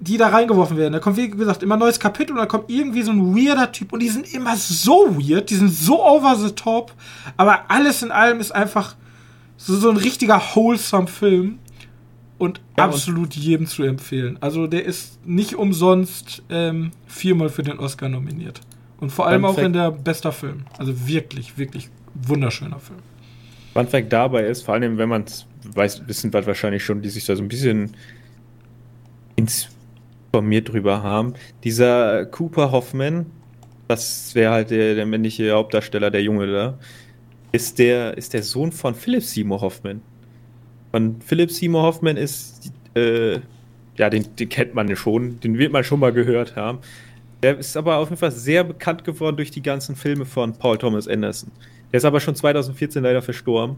die 0.00 0.16
da 0.16 0.28
reingeworfen 0.28 0.76
werden. 0.78 0.94
Da 0.94 0.98
kommt, 0.98 1.18
wie 1.18 1.28
gesagt, 1.28 1.62
immer 1.62 1.76
ein 1.76 1.80
neues 1.80 2.00
Kapitel 2.00 2.32
und 2.32 2.38
da 2.38 2.46
kommt 2.46 2.70
irgendwie 2.70 3.02
so 3.02 3.12
ein 3.12 3.36
weirder 3.36 3.70
Typ 3.70 3.92
und 3.92 4.00
die 4.00 4.08
sind 4.08 4.32
immer 4.32 4.56
so 4.56 5.16
weird, 5.16 5.50
die 5.50 5.56
sind 5.56 5.70
so 5.70 6.02
over 6.02 6.36
the 6.36 6.50
top, 6.52 6.92
aber 7.36 7.70
alles 7.70 8.02
in 8.02 8.10
allem 8.10 8.40
ist 8.40 8.50
einfach 8.50 8.96
so, 9.58 9.76
so 9.76 9.90
ein 9.90 9.98
richtiger 9.98 10.40
wholesome 10.54 11.06
Film 11.06 11.58
und 12.38 12.62
ja, 12.78 12.84
absolut 12.84 13.24
und 13.24 13.36
jedem 13.36 13.66
zu 13.66 13.82
empfehlen. 13.82 14.38
Also 14.40 14.66
der 14.66 14.86
ist 14.86 15.24
nicht 15.26 15.54
umsonst 15.54 16.42
ähm, 16.48 16.92
viermal 17.06 17.50
für 17.50 17.62
den 17.62 17.78
Oscar 17.78 18.08
nominiert. 18.08 18.62
Und 19.00 19.10
vor 19.10 19.26
allem 19.26 19.44
auch 19.44 19.58
in 19.58 19.72
der 19.72 19.90
bester 19.90 20.32
Film. 20.32 20.64
Also 20.78 21.06
wirklich, 21.06 21.56
wirklich 21.58 21.90
wunderschöner 22.14 22.78
Film. 22.78 22.98
Fun 23.74 23.86
Fact 23.86 24.12
dabei 24.12 24.44
ist, 24.44 24.62
vor 24.62 24.74
allem 24.74 24.96
wenn 24.98 25.08
man 25.08 25.24
es 25.24 25.46
weiß, 25.74 26.08
wissen 26.08 26.32
wir 26.32 26.46
wahrscheinlich 26.46 26.84
schon, 26.84 27.02
die 27.02 27.10
sich 27.10 27.26
da 27.26 27.36
so 27.36 27.42
ein 27.42 27.48
bisschen 27.48 27.94
ins 29.36 29.68
informiert 30.32 30.72
drüber 30.72 31.02
haben. 31.02 31.34
Dieser 31.64 32.24
Cooper 32.26 32.70
Hoffman, 32.70 33.26
das 33.88 34.34
wäre 34.34 34.52
halt 34.52 34.70
der, 34.70 34.94
der 34.94 35.06
männliche 35.06 35.50
Hauptdarsteller, 35.52 36.10
der 36.10 36.22
Junge 36.22 36.46
da, 36.46 36.78
ist 37.52 37.78
der, 37.78 38.16
ist 38.16 38.32
der 38.32 38.42
Sohn 38.42 38.70
von 38.70 38.94
Philip 38.94 39.22
Seymour 39.22 39.60
Hoffman. 39.60 40.00
Von 40.92 41.20
Philip 41.20 41.50
Seymour 41.50 41.82
Hoffman 41.82 42.16
ist, 42.16 42.72
äh, 42.94 43.40
ja, 43.96 44.08
den, 44.08 44.24
den 44.36 44.48
kennt 44.48 44.74
man 44.74 44.94
schon, 44.94 45.40
den 45.40 45.58
wird 45.58 45.72
man 45.72 45.82
schon 45.82 46.00
mal 46.00 46.12
gehört 46.12 46.54
haben. 46.54 46.78
Der 47.42 47.58
ist 47.58 47.76
aber 47.76 47.96
auf 47.96 48.10
jeden 48.10 48.20
Fall 48.20 48.30
sehr 48.30 48.64
bekannt 48.64 49.02
geworden 49.02 49.36
durch 49.36 49.50
die 49.50 49.62
ganzen 49.62 49.96
Filme 49.96 50.26
von 50.26 50.52
Paul 50.52 50.78
Thomas 50.78 51.08
Anderson. 51.08 51.50
Der 51.90 51.98
ist 51.98 52.04
aber 52.04 52.20
schon 52.20 52.36
2014 52.36 53.02
leider 53.02 53.22
verstorben. 53.22 53.76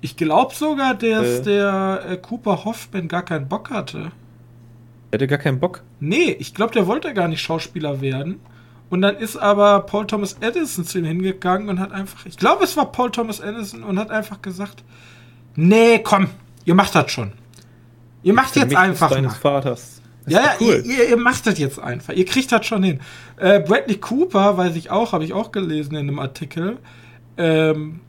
Ich 0.00 0.16
glaube 0.16 0.54
sogar, 0.54 0.94
dass 0.94 1.40
äh, 1.40 1.42
der 1.42 2.04
äh, 2.08 2.16
Cooper 2.18 2.64
Hoffman 2.64 3.08
gar 3.08 3.24
keinen 3.24 3.48
Bock 3.48 3.70
hatte. 3.70 4.12
Der 5.14 5.18
hatte 5.18 5.28
gar 5.28 5.38
keinen 5.38 5.60
Bock. 5.60 5.84
Nee, 6.00 6.34
ich 6.40 6.54
glaube, 6.54 6.72
der 6.72 6.88
wollte 6.88 7.14
gar 7.14 7.28
nicht 7.28 7.40
Schauspieler 7.40 8.00
werden. 8.00 8.40
Und 8.90 9.00
dann 9.00 9.16
ist 9.16 9.36
aber 9.36 9.82
Paul 9.82 10.08
Thomas 10.08 10.38
Edison 10.40 10.84
zu 10.84 10.98
ihm 10.98 11.04
hingegangen 11.04 11.68
und 11.68 11.78
hat 11.78 11.92
einfach, 11.92 12.26
ich 12.26 12.36
glaube, 12.36 12.64
es 12.64 12.76
war 12.76 12.90
Paul 12.90 13.12
Thomas 13.12 13.38
Edison 13.38 13.84
und 13.84 13.96
hat 13.96 14.10
einfach 14.10 14.42
gesagt, 14.42 14.82
nee, 15.54 16.00
komm, 16.00 16.30
ihr 16.64 16.74
macht 16.74 16.96
das 16.96 17.12
schon. 17.12 17.30
Ihr 18.24 18.34
macht 18.34 18.56
jetzt 18.56 18.74
einfach 18.74 19.08
deines. 19.08 19.36
Vaters. 19.36 20.02
ja, 20.26 20.40
ja, 20.40 20.54
cool. 20.60 20.82
ihr, 20.84 21.10
ihr, 21.10 21.16
macht 21.16 21.46
das 21.46 21.60
jetzt 21.60 21.78
einfach. 21.78 22.12
Ihr 22.12 22.24
kriegt 22.24 22.50
das 22.50 22.66
schon 22.66 22.82
hin. 22.82 22.98
Äh, 23.36 23.60
Bradley 23.60 23.98
Cooper, 23.98 24.56
weiß 24.56 24.74
ich 24.74 24.90
auch, 24.90 25.12
habe 25.12 25.22
ich 25.22 25.32
auch 25.32 25.52
gelesen 25.52 25.94
in 25.94 26.08
einem 26.08 26.18
Artikel. 26.18 26.78
Ähm, 27.36 28.00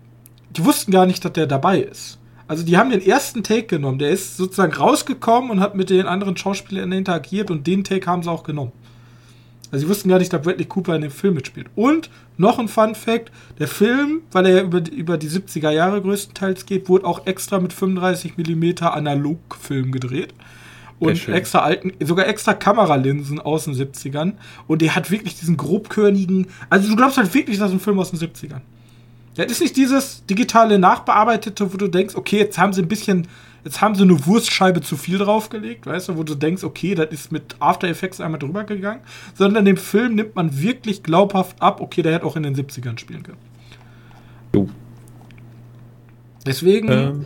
die 0.49 0.65
wussten 0.65 0.91
gar 0.91 1.05
nicht, 1.05 1.23
dass 1.23 1.33
der 1.33 1.45
dabei 1.45 1.81
ist. 1.81 2.17
Also 2.47 2.63
die 2.63 2.77
haben 2.77 2.91
den 2.91 3.01
ersten 3.01 3.43
Take 3.43 3.63
genommen. 3.63 3.97
Der 3.97 4.11
ist 4.11 4.37
sozusagen 4.37 4.73
rausgekommen 4.73 5.49
und 5.49 5.59
hat 5.59 5.75
mit 5.75 5.89
den 5.89 6.05
anderen 6.05 6.37
Schauspielern 6.37 6.91
interagiert 6.91 7.49
und 7.49 7.65
den 7.65 7.83
Take 7.83 8.05
haben 8.05 8.23
sie 8.23 8.29
auch 8.29 8.43
genommen. 8.43 8.71
Also 9.71 9.85
sie 9.85 9.89
wussten 9.89 10.09
gar 10.09 10.19
nicht, 10.19 10.31
dass 10.31 10.41
Bradley 10.41 10.65
Cooper 10.65 10.95
in 10.95 11.01
dem 11.01 11.11
Film 11.11 11.33
mitspielt. 11.33 11.67
Und 11.75 12.09
noch 12.37 12.59
ein 12.59 12.67
Fun 12.67 12.93
Fact: 12.93 13.31
Der 13.57 13.67
Film, 13.67 14.21
weil 14.31 14.45
er 14.45 14.63
über, 14.63 14.81
über 14.91 15.17
die 15.17 15.27
70er 15.27 15.71
Jahre 15.71 16.01
größtenteils 16.01 16.65
geht, 16.65 16.87
wurde 16.87 17.05
auch 17.05 17.25
extra 17.25 17.59
mit 17.59 17.73
35 17.73 18.37
mm 18.37 18.83
Analogfilm 18.83 19.91
gedreht. 19.91 20.33
und 20.99 21.27
extra 21.27 21.59
alten, 21.59 21.91
sogar 22.05 22.27
extra 22.27 22.53
Kameralinsen 22.53 23.41
aus 23.41 23.65
den 23.65 23.73
70ern. 23.73 24.33
Und 24.67 24.81
der 24.81 24.95
hat 24.95 25.11
wirklich 25.11 25.37
diesen 25.37 25.57
grobkörnigen, 25.57 26.47
also 26.69 26.87
du 26.87 26.95
glaubst 26.95 27.17
halt 27.17 27.33
wirklich, 27.33 27.57
das 27.57 27.69
ist 27.69 27.75
ein 27.75 27.79
Film 27.81 27.99
aus 27.99 28.11
den 28.11 28.19
70ern. 28.19 28.61
Das 29.35 29.47
ist 29.47 29.61
nicht 29.61 29.75
dieses 29.75 30.25
digitale 30.25 30.79
Nachbearbeitete, 30.79 31.73
wo 31.73 31.77
du 31.77 31.87
denkst, 31.87 32.15
okay, 32.15 32.37
jetzt 32.37 32.57
haben 32.57 32.71
sie 32.73 32.81
ein 32.81 32.87
bisschen, 32.87 33.27
jetzt 33.63 33.81
haben 33.81 33.95
sie 33.95 34.03
eine 34.03 34.25
Wurstscheibe 34.25 34.81
zu 34.81 34.95
viel 34.95 35.17
draufgelegt, 35.17 35.85
weißt 35.85 36.09
du, 36.09 36.17
wo 36.17 36.23
du 36.23 36.35
denkst, 36.35 36.63
okay, 36.63 36.95
das 36.95 37.09
ist 37.11 37.31
mit 37.31 37.55
After 37.59 37.87
Effects 37.87 38.21
einmal 38.21 38.39
drüber 38.39 38.63
gegangen, 38.63 39.01
sondern 39.33 39.65
dem 39.65 39.77
Film 39.77 40.15
nimmt 40.15 40.35
man 40.35 40.61
wirklich 40.61 41.03
glaubhaft 41.03 41.61
ab, 41.61 41.81
okay, 41.81 42.01
der 42.01 42.13
hätte 42.13 42.25
auch 42.25 42.35
in 42.37 42.43
den 42.43 42.55
70ern 42.55 42.97
spielen 42.97 43.23
können. 43.23 43.37
Jo. 44.55 44.69
Deswegen, 46.45 46.91
Ähm, 46.91 47.25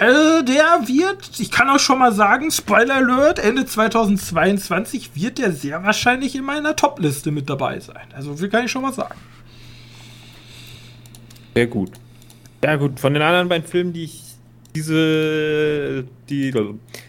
äh, 0.00 0.42
der 0.42 0.88
wird, 0.88 1.38
ich 1.38 1.50
kann 1.52 1.70
auch 1.70 1.78
schon 1.78 2.00
mal 2.00 2.12
sagen, 2.12 2.50
Spoiler 2.50 2.96
Alert, 2.96 3.38
Ende 3.38 3.64
2022 3.64 5.12
wird 5.14 5.38
der 5.38 5.52
sehr 5.52 5.84
wahrscheinlich 5.84 6.34
in 6.34 6.44
meiner 6.44 6.74
Top-Liste 6.74 7.30
mit 7.30 7.48
dabei 7.48 7.78
sein. 7.78 8.08
Also, 8.12 8.34
viel 8.36 8.48
kann 8.48 8.64
ich 8.64 8.70
schon 8.72 8.82
mal 8.82 8.92
sagen. 8.92 9.14
Sehr 11.56 11.66
gut. 11.68 11.92
Ja, 12.62 12.76
gut, 12.76 13.00
von 13.00 13.14
den 13.14 13.22
anderen 13.22 13.48
beiden 13.48 13.66
Filmen, 13.66 13.94
die 13.94 14.04
ich 14.04 14.22
diese, 14.74 16.04
die, 16.28 16.52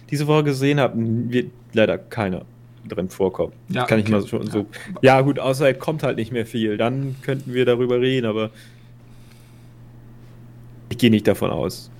diese 0.09 0.25
Woche 0.25 0.45
gesehen 0.45 0.79
habe, 0.79 0.93
wird 0.97 1.51
leider 1.73 1.97
keiner 1.97 2.45
drin 2.87 3.09
vorkommen. 3.09 3.51
Ja, 3.67 3.83
Kann 3.83 3.99
ich 3.99 4.05
okay. 4.05 4.13
mal 4.13 4.25
schon 4.25 4.49
so. 4.49 4.65
Ja, 5.01 5.19
gut, 5.19 5.37
außer 5.37 5.69
es 5.69 5.77
kommt 5.79 6.01
halt 6.01 6.15
nicht 6.15 6.31
mehr 6.31 6.45
viel. 6.45 6.77
Dann 6.77 7.17
könnten 7.23 7.53
wir 7.53 7.65
darüber 7.65 7.99
reden, 7.99 8.25
aber 8.25 8.51
ich 10.89 10.97
gehe 10.97 11.11
nicht 11.11 11.27
davon 11.27 11.51
aus. 11.51 11.91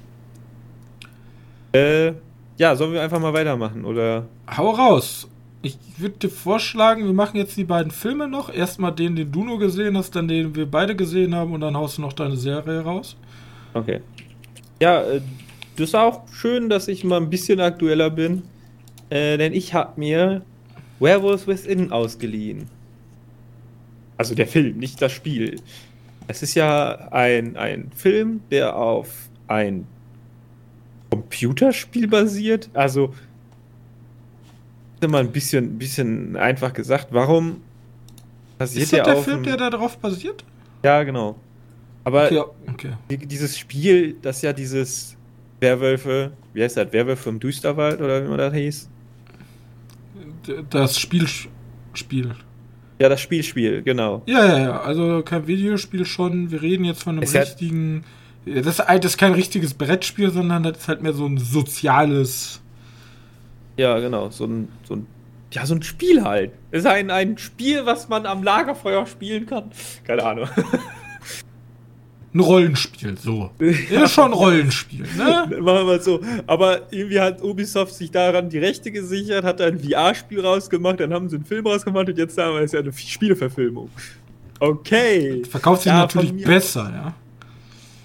Äh, 1.74 2.14
ja, 2.58 2.78
sollen 2.78 2.94
wir 2.94 3.02
einfach 3.02 3.20
mal 3.20 3.34
weitermachen, 3.34 3.84
oder? 3.84 4.26
Hau 4.56 4.70
raus. 4.70 5.28
Ich 5.68 5.78
würde 5.98 6.16
dir 6.18 6.30
vorschlagen, 6.30 7.06
wir 7.06 7.14
machen 7.14 7.38
jetzt 7.38 7.58
die 7.58 7.66
beiden 7.66 7.92
Filme 7.92 8.30
noch. 8.30 8.54
Erstmal 8.54 8.94
den, 8.94 9.16
den 9.16 9.32
du 9.32 9.44
nur 9.44 9.60
gesehen 9.60 9.98
hast, 9.98 10.16
dann 10.16 10.28
den 10.28 10.56
wir 10.56 10.66
beide 10.66 10.96
gesehen 10.96 11.36
haben 11.36 11.54
und 11.54 11.62
dann 11.62 11.76
haust 11.76 11.98
du 11.98 12.02
noch 12.02 12.14
deine 12.14 12.38
Serie 12.38 12.82
raus. 12.82 13.18
Okay. 13.74 14.00
Ja, 14.80 15.02
äh, 15.02 15.22
das 15.76 15.90
ist 15.90 15.96
auch 15.96 16.22
schön, 16.32 16.70
dass 16.70 16.88
ich 16.88 17.04
mal 17.04 17.18
ein 17.18 17.30
bisschen 17.30 17.60
aktueller 17.60 18.10
bin. 18.10 18.44
Äh, 19.10 19.38
denn 19.38 19.54
ich 19.54 19.74
habe 19.74 20.00
mir 20.00 20.42
Werewolves 21.00 21.48
Within 21.48 21.92
ausgeliehen. 21.92 22.70
Also 24.18 24.34
der 24.34 24.48
Film, 24.48 24.78
nicht 24.78 25.02
das 25.02 25.12
Spiel. 25.12 25.60
Es 26.28 26.44
ist 26.44 26.56
ja 26.56 27.10
ein, 27.12 27.58
ein 27.58 27.92
Film, 27.94 28.42
der 28.52 28.76
auf 28.76 29.30
ein 29.48 29.86
Computerspiel 31.10 32.08
basiert. 32.08 32.70
Also, 32.74 33.14
mal 35.08 35.20
ein 35.22 35.32
bisschen, 35.32 35.78
bisschen 35.78 36.36
einfach 36.36 36.74
gesagt, 36.74 37.08
warum 37.12 37.62
basiert 38.58 38.84
Ist 38.86 38.94
das 38.94 39.04
der 39.06 39.18
Film, 39.18 39.44
der 39.44 39.58
da 39.58 39.70
drauf 39.70 39.98
basiert? 40.00 40.44
Ja, 40.84 41.04
genau. 41.04 41.36
Aber 42.04 42.26
Okay, 42.26 42.42
okay. 42.70 42.92
die- 43.10 43.18
dieses 43.28 43.58
Spiel, 43.58 44.16
das 44.22 44.42
ja 44.42 44.54
dieses 44.54 45.16
Werwölfe, 45.60 46.32
wie 46.54 46.64
heißt 46.64 46.78
das, 46.78 46.92
Werwölfe 46.94 47.30
im 47.30 47.40
Düsterwald 47.40 48.00
oder 48.02 48.24
wie 48.24 48.28
man 48.30 48.38
das 48.38 48.54
hieß? 48.54 48.90
Das 50.70 51.00
Spiel. 51.00 51.28
Spiel. 51.94 52.32
Ja, 53.00 53.10
das 53.10 53.22
Spielspiel, 53.22 53.84
genau. 53.84 54.24
Ja, 54.26 54.46
ja, 54.46 54.60
ja. 54.60 54.82
Also 54.82 55.22
kein 55.24 55.46
Videospiel 55.48 56.06
schon. 56.06 56.50
Wir 56.52 56.62
reden 56.62 56.84
jetzt 56.86 57.04
von 57.04 57.16
einem 57.16 57.24
Es 57.24 57.34
richtigen. 57.36 58.04
Ja, 58.46 58.62
Das, 58.62 58.80
ist- 58.80 58.86
das 58.88 59.06
ist 59.06 59.18
kein 59.18 59.34
richtiges 59.34 59.74
Brettspiel, 59.74 60.32
sondern 60.32 60.64
das 60.64 60.78
ist 60.80 60.88
halt 60.88 61.02
mehr 61.04 61.14
so 61.14 61.26
ein 61.26 61.38
soziales. 61.38 62.62
Ja, 63.78 64.00
genau, 64.00 64.30
so 64.30 64.46
ein, 64.46 64.68
so 64.84 64.96
ein, 64.96 65.08
ja, 65.52 65.66
so 65.66 65.76
ein 65.76 65.84
Spiel 65.84 66.24
halt. 66.24 66.52
Es 66.72 66.80
ist 66.80 66.88
ein, 66.88 67.10
ein 67.12 67.38
Spiel, 67.38 67.86
was 67.86 68.10
man 68.10 68.26
am 68.26 68.44
Lagerfeuer 68.44 69.06
spielen 69.06 69.46
kann. 69.46 69.72
Keine 70.04 70.24
Ahnung. 70.24 70.50
Ein 72.34 72.42
Rollenspiel, 72.42 73.18
so. 73.18 73.50
Ja, 73.90 74.04
ist 74.04 74.12
schon 74.12 74.26
ein 74.26 74.34
Rollenspiel, 74.34 75.08
ne? 75.18 75.48
Machen 75.60 75.64
wir 75.64 75.84
mal 75.86 76.02
so. 76.02 76.22
Aber 76.46 76.82
irgendwie 76.92 77.20
hat 77.20 77.42
Ubisoft 77.42 77.96
sich 77.96 78.12
daran 78.12 78.50
die 78.50 78.60
Rechte 78.60 78.92
gesichert, 78.92 79.44
hat 79.44 79.60
ein 79.60 79.80
VR-Spiel 79.80 80.42
rausgemacht, 80.42 81.00
dann 81.00 81.14
haben 81.14 81.30
sie 81.30 81.38
einen 81.38 81.46
Film 81.46 81.66
rausgemacht 81.66 82.10
und 82.10 82.18
jetzt 82.18 82.38
haben 82.38 82.56
wir 82.56 82.62
es 82.62 82.74
ja 82.74 82.82
eine 82.82 82.94
Spieleverfilmung. 82.94 83.90
Okay. 84.60 85.44
Verkauft 85.50 85.84
sich 85.84 85.92
Ja, 85.92 86.00
natürlich 86.00 86.44
besser, 86.44 86.92
ja. 86.94 87.14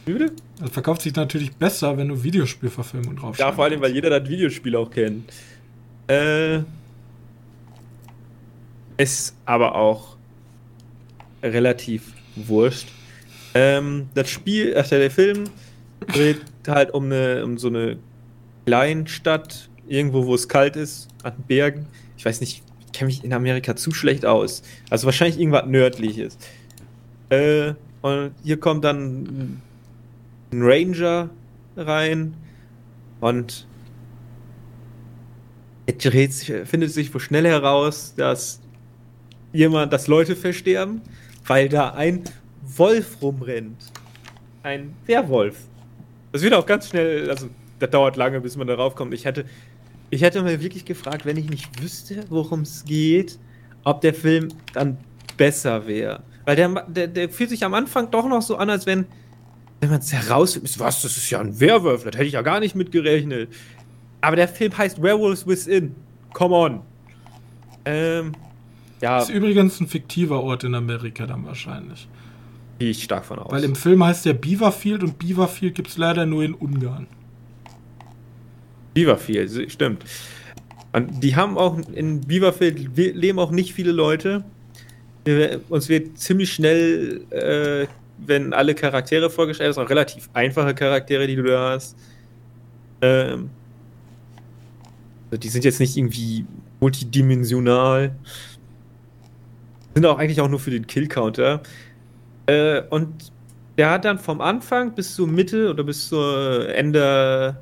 Wie 0.07 0.13
bitte? 0.13 0.33
Das 0.61 0.71
verkauft 0.71 1.03
sich 1.03 1.15
natürlich 1.15 1.53
besser, 1.53 1.97
wenn 1.99 2.09
du 2.09 2.23
Videospielverfilmung 2.23 3.17
drauf 3.17 3.39
Ja, 3.39 3.53
vor 3.53 3.65
allem, 3.65 3.81
weil 3.81 3.93
jeder 3.93 4.19
das 4.19 4.29
Videospiel 4.29 4.77
auch 4.77 4.91
kennt. 4.91 5.31
Äh, 6.09 6.61
ist 8.97 9.35
aber 9.45 9.75
auch 9.75 10.17
relativ 11.43 12.13
wurscht. 12.37 12.89
Ähm, 13.55 14.09
das 14.15 14.31
Spiel, 14.31 14.75
ach, 14.79 14.89
der, 14.89 15.11
Film 15.11 15.45
dreht 16.07 16.41
halt 16.67 16.93
um, 16.93 17.07
eine, 17.07 17.45
um 17.45 17.59
so 17.59 17.69
eine 17.69 17.99
Kleinstadt, 18.65 19.69
irgendwo, 19.89 20.27
wo 20.27 20.35
es 20.35 20.49
kalt 20.49 20.77
ist, 20.77 21.09
an 21.23 21.35
Bergen. 21.47 21.87
Ich 22.17 22.25
weiß 22.25 22.41
nicht, 22.41 22.63
ich 22.87 22.93
kenne 22.93 23.07
mich 23.07 23.25
in 23.25 23.33
Amerika 23.33 23.77
zu 23.77 23.93
schlecht 23.93 24.25
aus. 24.25 24.63
Also 24.89 25.07
wahrscheinlich 25.07 25.39
irgendwas 25.39 25.67
Nördliches. 25.67 26.39
Äh, 27.29 27.75
und 28.03 28.33
hier 28.43 28.59
kommt 28.59 28.85
dann 28.85 29.61
ein 30.53 30.63
Ranger 30.63 31.31
rein 31.77 32.35
und 33.21 33.67
sich, 35.89 36.53
findet 36.65 36.91
sich 36.91 37.13
wohl 37.13 37.21
schnell 37.21 37.47
heraus, 37.47 38.15
dass 38.17 38.61
jemand, 39.53 39.93
dass 39.93 40.07
Leute 40.07 40.37
versterben, 40.37 41.03
weil 41.47 41.69
da 41.69 41.91
ein 41.91 42.25
Wolf 42.63 43.19
rumrennt. 43.21 43.83
Ein 44.63 44.95
Werwolf. 45.07 45.57
Das 46.31 46.43
wird 46.43 46.55
auch 46.55 46.67
ganz 46.67 46.89
schnell, 46.89 47.29
also 47.29 47.49
das 47.79 47.91
dauert 47.91 48.17
lange, 48.17 48.41
bis 48.41 48.57
man 48.57 48.67
darauf 48.67 48.95
kommt. 48.95 49.13
Ich 49.13 49.25
hätte, 49.25 49.45
ich 50.11 50.23
hätte 50.23 50.43
mir 50.43 50.61
wirklich 50.61 50.85
gefragt, 50.85 51.27
wenn 51.27 51.37
ich 51.37 51.51
nicht 51.51 51.83
wüsste, 51.83 52.25
worum 52.31 52.61
es 52.61 52.85
geht, 52.85 53.39
ob 53.85 54.01
der 54.01 54.15
Film 54.15 54.49
dann 54.73 54.99
besser 55.37 55.87
wäre. 55.87 56.23
Weil 56.45 56.57
der, 56.57 56.69
der, 56.89 57.09
der 57.09 57.29
fühlt 57.29 57.51
sich 57.51 57.65
am 57.65 57.75
Anfang 57.75 58.11
doch 58.11 58.29
noch 58.29 58.43
so 58.43 58.57
an, 58.57 58.71
als 58.71 58.87
wenn, 58.87 59.07
wenn 59.81 59.91
man 59.91 60.01
es 60.01 60.13
herausfindet, 60.13 60.79
was, 60.79 61.03
das 61.03 61.17
ist 61.17 61.29
ja 61.31 61.41
ein 61.41 61.59
Werwolf, 61.59 62.05
das 62.05 62.15
hätte 62.15 62.25
ich 62.25 62.35
ja 62.35 62.43
gar 62.43 62.61
nicht 62.61 62.75
mitgerechnet. 62.75 63.51
Aber 64.23 64.37
der 64.37 64.49
Film 64.49 64.77
heißt 64.77 65.03
Werewolves 65.03 65.47
Within. 65.47 65.95
Come 66.33 66.55
on. 66.55 66.81
Ähm, 67.85 68.33
ja, 69.01 69.19
Das 69.19 69.29
ist 69.29 69.35
übrigens 69.35 69.81
ein 69.81 69.89
fiktiver 69.89 70.43
Ort 70.43 70.65
in 70.65 70.75
Amerika 70.75 71.27
dann 71.27 71.45
wahrscheinlich. 71.45 72.09
gehe 72.79 72.91
ich 72.91 73.03
stark 73.03 73.25
von 73.25 73.39
aus. 73.39 73.53
Weil 73.53 73.65
im 73.65 73.75
Film 73.75 74.03
heißt 74.05 74.25
der 74.25 74.35
Beaverfield 74.35 75.03
und 75.03 75.19
Beaverfield 75.19 75.75
gibt 75.75 75.89
es 75.89 75.99
leider 75.99 76.25
nur 76.25 76.43
in 76.45 76.55
Ungarn. 76.55 77.07
Beaverfield, 78.95 79.71
stimmt. 79.73 80.05
Und 80.93 81.23
die 81.23 81.35
haben 81.37 81.57
auch 81.57 81.79
in 81.93 82.21
Beaverfield 82.21 82.97
leben 82.97 83.39
auch 83.39 83.51
nicht 83.51 83.73
viele 83.73 83.93
Leute. 83.93 84.45
Uns 85.69 85.89
wird 85.89 86.19
ziemlich 86.19 86.53
schnell, 86.53 87.23
äh, 87.31 87.87
wenn 88.19 88.53
alle 88.53 88.75
Charaktere 88.75 89.31
vorgestellt 89.31 89.75
sind, 89.75 89.83
auch 89.85 89.91
relativ 89.91 90.29
einfache 90.35 90.75
Charaktere, 90.75 91.27
die 91.27 91.37
du 91.37 91.45
da 91.45 91.71
hast. 91.71 91.97
Ähm, 93.01 93.51
die 95.39 95.49
sind 95.49 95.65
jetzt 95.65 95.81
nicht 95.81 95.97
irgendwie 95.97 96.45
multidimensional. 96.81 98.15
Sind 99.95 100.07
auch 100.07 100.19
eigentlich 100.19 100.41
auch 100.41 100.49
nur 100.49 100.61
für 100.61 100.71
den 100.71 100.87
Kill-Counter. 100.87 101.63
Äh, 102.47 102.83
und 102.91 103.33
der 103.79 103.91
hat 103.91 104.05
dann 104.05 104.19
vom 104.19 104.41
Anfang 104.41 104.95
bis 104.95 105.15
zur 105.15 105.27
Mitte 105.27 105.71
oder 105.71 105.85
bis 105.85 106.09
zur 106.09 106.69
Ende 106.75 107.57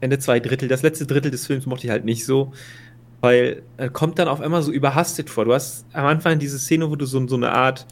Ende 0.00 0.18
zwei 0.18 0.40
Drittel. 0.40 0.68
Das 0.68 0.82
letzte 0.82 1.06
Drittel 1.06 1.30
des 1.30 1.46
Films 1.46 1.66
mochte 1.66 1.86
ich 1.86 1.90
halt 1.90 2.04
nicht 2.04 2.24
so, 2.24 2.52
weil 3.20 3.62
er 3.76 3.90
kommt 3.90 4.18
dann 4.18 4.28
auf 4.28 4.40
einmal 4.40 4.62
so 4.62 4.72
überhastet 4.72 5.30
vor. 5.30 5.44
Du 5.44 5.52
hast 5.52 5.84
am 5.92 6.06
Anfang 6.06 6.38
diese 6.38 6.58
Szene, 6.58 6.90
wo 6.90 6.96
du 6.96 7.04
so, 7.04 7.26
so 7.28 7.36
eine 7.36 7.52
Art 7.52 7.86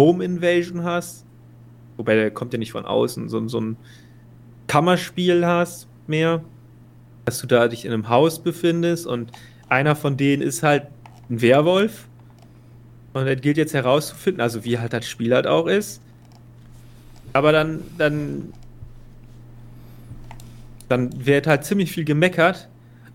Home 0.00 0.24
Invasion 0.24 0.82
hast, 0.82 1.24
wobei 1.96 2.14
der 2.14 2.30
kommt 2.30 2.52
ja 2.52 2.58
nicht 2.58 2.72
von 2.72 2.86
außen, 2.86 3.28
so, 3.28 3.46
so 3.46 3.60
ein 3.60 3.76
Kammerspiel 4.66 5.46
hast 5.46 5.86
mehr, 6.06 6.42
dass 7.24 7.40
du 7.40 7.46
da 7.46 7.68
dich 7.68 7.84
in 7.84 7.92
einem 7.92 8.08
Haus 8.08 8.42
befindest 8.42 9.06
und 9.06 9.30
einer 9.68 9.96
von 9.96 10.16
denen 10.16 10.42
ist 10.42 10.62
halt 10.62 10.84
ein 11.30 11.40
Werwolf 11.40 12.06
und 13.12 13.26
es 13.26 13.40
gilt 13.40 13.56
jetzt 13.56 13.74
herauszufinden, 13.74 14.40
also 14.40 14.64
wie 14.64 14.78
halt 14.78 14.92
das 14.92 15.06
Spiel 15.08 15.34
halt 15.34 15.46
auch 15.46 15.66
ist. 15.66 16.00
Aber 17.32 17.52
dann, 17.52 17.80
dann 17.98 18.52
dann 20.88 21.24
wird 21.24 21.46
halt 21.46 21.64
ziemlich 21.64 21.90
viel 21.90 22.04
gemeckert 22.04 22.68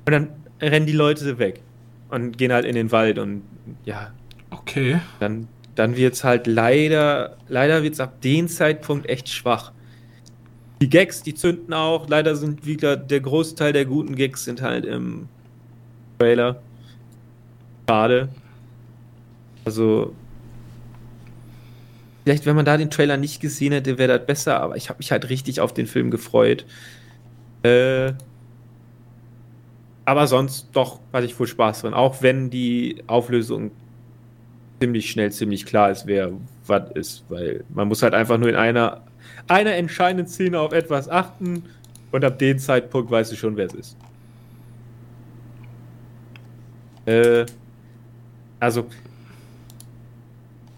und 0.05 0.11
dann 0.11 0.29
rennen 0.59 0.87
die 0.87 0.93
Leute 0.93 1.37
weg 1.37 1.61
und 2.09 2.37
gehen 2.37 2.51
halt 2.51 2.65
in 2.65 2.75
den 2.75 2.91
Wald 2.91 3.19
und 3.19 3.43
ja, 3.85 4.11
Okay. 4.49 4.99
dann, 5.19 5.47
dann 5.75 5.95
wird 5.95 6.13
es 6.15 6.23
halt 6.23 6.47
leider, 6.47 7.37
leider 7.49 7.83
wird 7.83 7.93
es 7.93 7.99
ab 7.99 8.21
dem 8.21 8.47
Zeitpunkt 8.47 9.07
echt 9.07 9.29
schwach. 9.29 9.71
Die 10.81 10.89
Gags, 10.89 11.23
die 11.23 11.33
zünden 11.33 11.73
auch. 11.73 12.07
Leider 12.07 12.35
sind 12.35 12.65
wieder 12.65 12.95
der 12.95 13.19
Großteil 13.19 13.73
der 13.73 13.85
guten 13.85 14.15
Gags 14.15 14.43
sind 14.43 14.61
halt 14.61 14.85
im 14.85 15.27
Trailer. 16.19 16.61
Schade. 17.89 18.29
Also, 19.65 20.13
vielleicht, 22.23 22.45
wenn 22.45 22.55
man 22.55 22.65
da 22.65 22.77
den 22.77 22.91
Trailer 22.91 23.17
nicht 23.17 23.41
gesehen 23.41 23.73
hätte, 23.73 23.97
wäre 23.97 24.17
das 24.17 24.27
besser, 24.27 24.61
aber 24.61 24.77
ich 24.77 24.89
habe 24.89 24.97
mich 24.97 25.11
halt 25.11 25.29
richtig 25.29 25.59
auf 25.59 25.73
den 25.73 25.87
Film 25.87 26.11
gefreut. 26.11 26.65
Äh, 27.63 28.13
aber 30.05 30.27
sonst 30.27 30.69
doch 30.71 31.01
hatte 31.11 31.25
ich 31.25 31.37
wohl 31.37 31.47
Spaß 31.47 31.81
drin, 31.81 31.93
auch 31.93 32.21
wenn 32.21 32.49
die 32.49 33.03
Auflösung 33.07 33.71
ziemlich 34.79 35.09
schnell, 35.09 35.31
ziemlich 35.31 35.65
klar 35.65 35.91
ist, 35.91 36.07
wer 36.07 36.31
was 36.65 36.91
ist, 36.91 37.25
weil 37.29 37.65
man 37.67 37.89
muss 37.89 38.03
halt 38.03 38.13
einfach 38.13 38.37
nur 38.37 38.47
in 38.47 38.55
einer, 38.55 39.01
einer 39.47 39.73
entscheidenden 39.73 40.27
Szene 40.27 40.59
auf 40.59 40.73
etwas 40.73 41.09
achten 41.09 41.63
und 42.11 42.23
ab 42.23 42.39
dem 42.39 42.59
Zeitpunkt 42.59 43.11
weißt 43.11 43.31
du 43.31 43.35
schon, 43.35 43.55
wer 43.57 43.67
es 43.67 43.73
ist. 43.73 43.97
Äh, 47.05 47.45
also, 48.59 48.87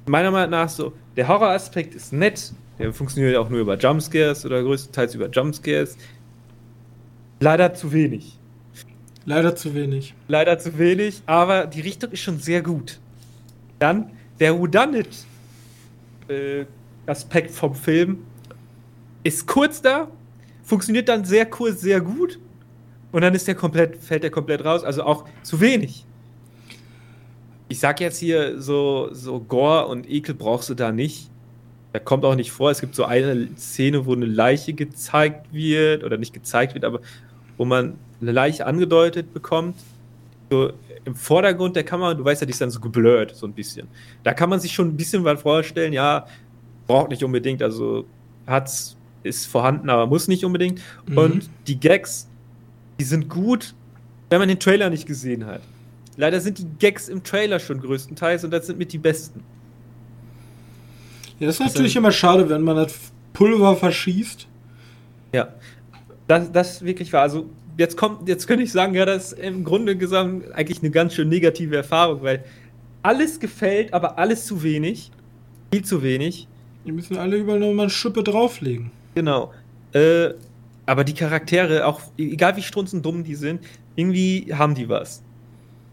meiner 0.06 0.32
Meinung 0.32 0.52
nach 0.52 0.70
so, 0.70 0.94
der 1.16 1.28
Horroraspekt 1.28 1.96
ist 1.96 2.14
nett, 2.14 2.54
der 2.78 2.94
funktioniert 2.94 3.36
auch 3.36 3.50
nur 3.50 3.60
über 3.60 3.78
Jumpscares 3.78 4.46
oder 4.46 4.62
größtenteils 4.62 5.16
über 5.16 5.30
Jumpscares. 5.30 5.98
Leider 7.40 7.74
zu 7.74 7.92
wenig. 7.92 8.38
Leider 9.26 9.56
zu 9.56 9.74
wenig. 9.74 10.14
Leider 10.28 10.60
zu 10.60 10.78
wenig, 10.78 11.22
aber 11.26 11.68
die 11.68 11.82
Richtung 11.82 12.12
ist 12.12 12.22
schon 12.22 12.40
sehr 12.40 12.62
gut. 12.62 13.00
Dann 13.80 14.12
der 14.40 14.58
Whodunit 14.58 15.10
äh, 16.28 16.66
Aspekt 17.06 17.52
vom 17.52 17.76
Film 17.76 18.20
ist 19.24 19.48
kurz 19.48 19.82
da, 19.82 20.08
funktioniert 20.64 21.10
dann 21.10 21.26
sehr 21.26 21.46
kurz, 21.46 21.82
sehr 21.82 22.02
gut 22.02 22.40
und 23.12 23.22
dann 23.22 23.34
ist 23.34 23.48
der 23.48 23.56
komplett, 23.56 23.98
fällt 23.98 24.24
der 24.24 24.32
komplett 24.32 24.64
raus, 24.64 24.84
also 24.84 25.04
auch 25.04 25.26
zu 25.44 25.60
wenig. 25.60 26.06
Ich 27.68 27.80
sag 27.80 28.00
jetzt 28.00 28.18
hier 28.18 28.60
so, 28.62 29.10
so 29.12 29.40
Gore 29.40 29.88
und 29.88 30.10
Ekel 30.10 30.34
brauchst 30.34 30.70
du 30.70 30.74
da 30.74 30.92
nicht. 30.92 31.30
Da 31.94 32.00
kommt 32.00 32.26
auch 32.26 32.36
nicht 32.36 32.52
vor. 32.52 32.72
Es 32.72 32.82
gibt 32.82 32.96
so 32.96 33.06
eine 33.06 33.48
Szene, 33.58 34.06
wo 34.06 34.14
eine 34.14 34.26
Leiche 34.26 34.74
gezeigt 34.74 35.54
wird, 35.54 36.04
oder 36.04 36.18
nicht 36.18 36.34
gezeigt 36.34 36.74
wird, 36.74 36.86
aber 36.86 37.00
wo 37.58 37.66
man 37.66 37.98
eine 38.22 38.32
Leiche 38.32 38.66
angedeutet 38.66 39.34
bekommt. 39.34 39.76
So 40.52 40.72
im 41.06 41.16
Vordergrund 41.16 41.76
der 41.76 41.84
Kamera, 41.84 42.14
du 42.14 42.26
weißt 42.26 42.42
ja, 42.42 42.46
die 42.46 42.52
ist 42.52 42.62
dann 42.62 42.72
so 42.72 42.80
geblurrt, 42.80 43.36
so 43.36 43.46
ein 43.46 43.54
bisschen. 43.54 43.88
Da 44.24 44.34
kann 44.34 44.50
man 44.50 44.60
sich 44.60 44.74
schon 44.74 44.90
ein 44.90 44.98
bisschen 44.98 45.24
was 45.24 45.42
vorstellen, 45.42 45.94
ja, 45.94 46.26
braucht 46.88 47.10
nicht 47.10 47.24
unbedingt, 47.24 47.62
also 47.62 48.06
hat's, 48.48 48.98
ist 49.24 49.48
vorhanden, 49.48 49.90
aber 49.90 50.08
muss 50.08 50.28
nicht 50.28 50.46
unbedingt. 50.46 50.82
Mhm. 51.08 51.18
Und 51.18 51.50
die 51.68 51.80
Gags, 51.80 52.28
die 53.00 53.04
sind 53.04 53.30
gut, 53.30 53.74
wenn 54.30 54.40
man 54.40 54.48
den 54.48 54.60
Trailer 54.60 54.90
nicht 54.90 55.06
gesehen 55.06 55.46
hat. 55.46 55.62
Leider 56.18 56.42
sind 56.42 56.60
die 56.60 56.68
Gags 56.80 57.08
im 57.08 57.24
Trailer 57.24 57.60
schon 57.60 57.80
größtenteils 57.80 58.44
und 58.44 58.52
das 58.52 58.68
sind 58.68 58.78
mit 58.78 58.92
die 58.92 58.98
besten. 58.98 59.44
Ja, 61.40 61.48
das 61.48 61.56
ist 61.56 61.66
natürlich 61.66 61.96
also, 61.96 62.00
immer 62.00 62.12
schade, 62.12 62.50
wenn 62.50 62.62
man 62.62 62.76
das 62.76 62.94
Pulver 63.34 63.76
verschießt. 63.76 64.48
Ja, 65.34 65.54
das, 66.28 66.52
das 66.52 66.84
wirklich 66.84 67.14
war. 67.14 67.22
Also, 67.22 67.50
jetzt 67.78 67.96
kommt, 67.96 68.28
jetzt 68.28 68.48
könnte 68.48 68.64
ich 68.64 68.72
sagen, 68.72 68.94
ja, 68.94 69.06
das 69.06 69.32
ist 69.32 69.40
im 69.40 69.64
Grunde 69.64 69.96
gesagt 69.96 70.52
eigentlich 70.54 70.80
eine 70.82 70.92
ganz 70.92 71.14
schön 71.14 71.30
negative 71.30 71.78
Erfahrung, 71.78 72.22
weil 72.22 72.44
alles 73.02 73.40
gefällt, 73.40 73.94
aber 73.94 74.18
alles 74.18 74.46
zu 74.46 74.62
wenig. 74.62 75.12
Viel 75.72 75.86
zu 75.86 76.04
wenig. 76.04 76.48
Die 76.86 76.92
müssen 76.92 77.18
alle 77.18 77.38
überall 77.38 77.60
nochmal 77.60 77.86
eine 77.86 77.90
Schippe 77.90 78.24
drauflegen. 78.24 78.92
Genau. 79.16 79.54
Äh, 79.94 80.30
aber 80.86 81.04
die 81.04 81.14
Charaktere, 81.14 81.86
auch 81.86 82.02
egal 82.18 82.56
wie 82.56 82.64
strunzendumm 82.64 83.24
die 83.24 83.36
sind, 83.36 83.62
irgendwie 83.96 84.54
haben 84.54 84.76
die 84.76 84.90
was 84.90 85.22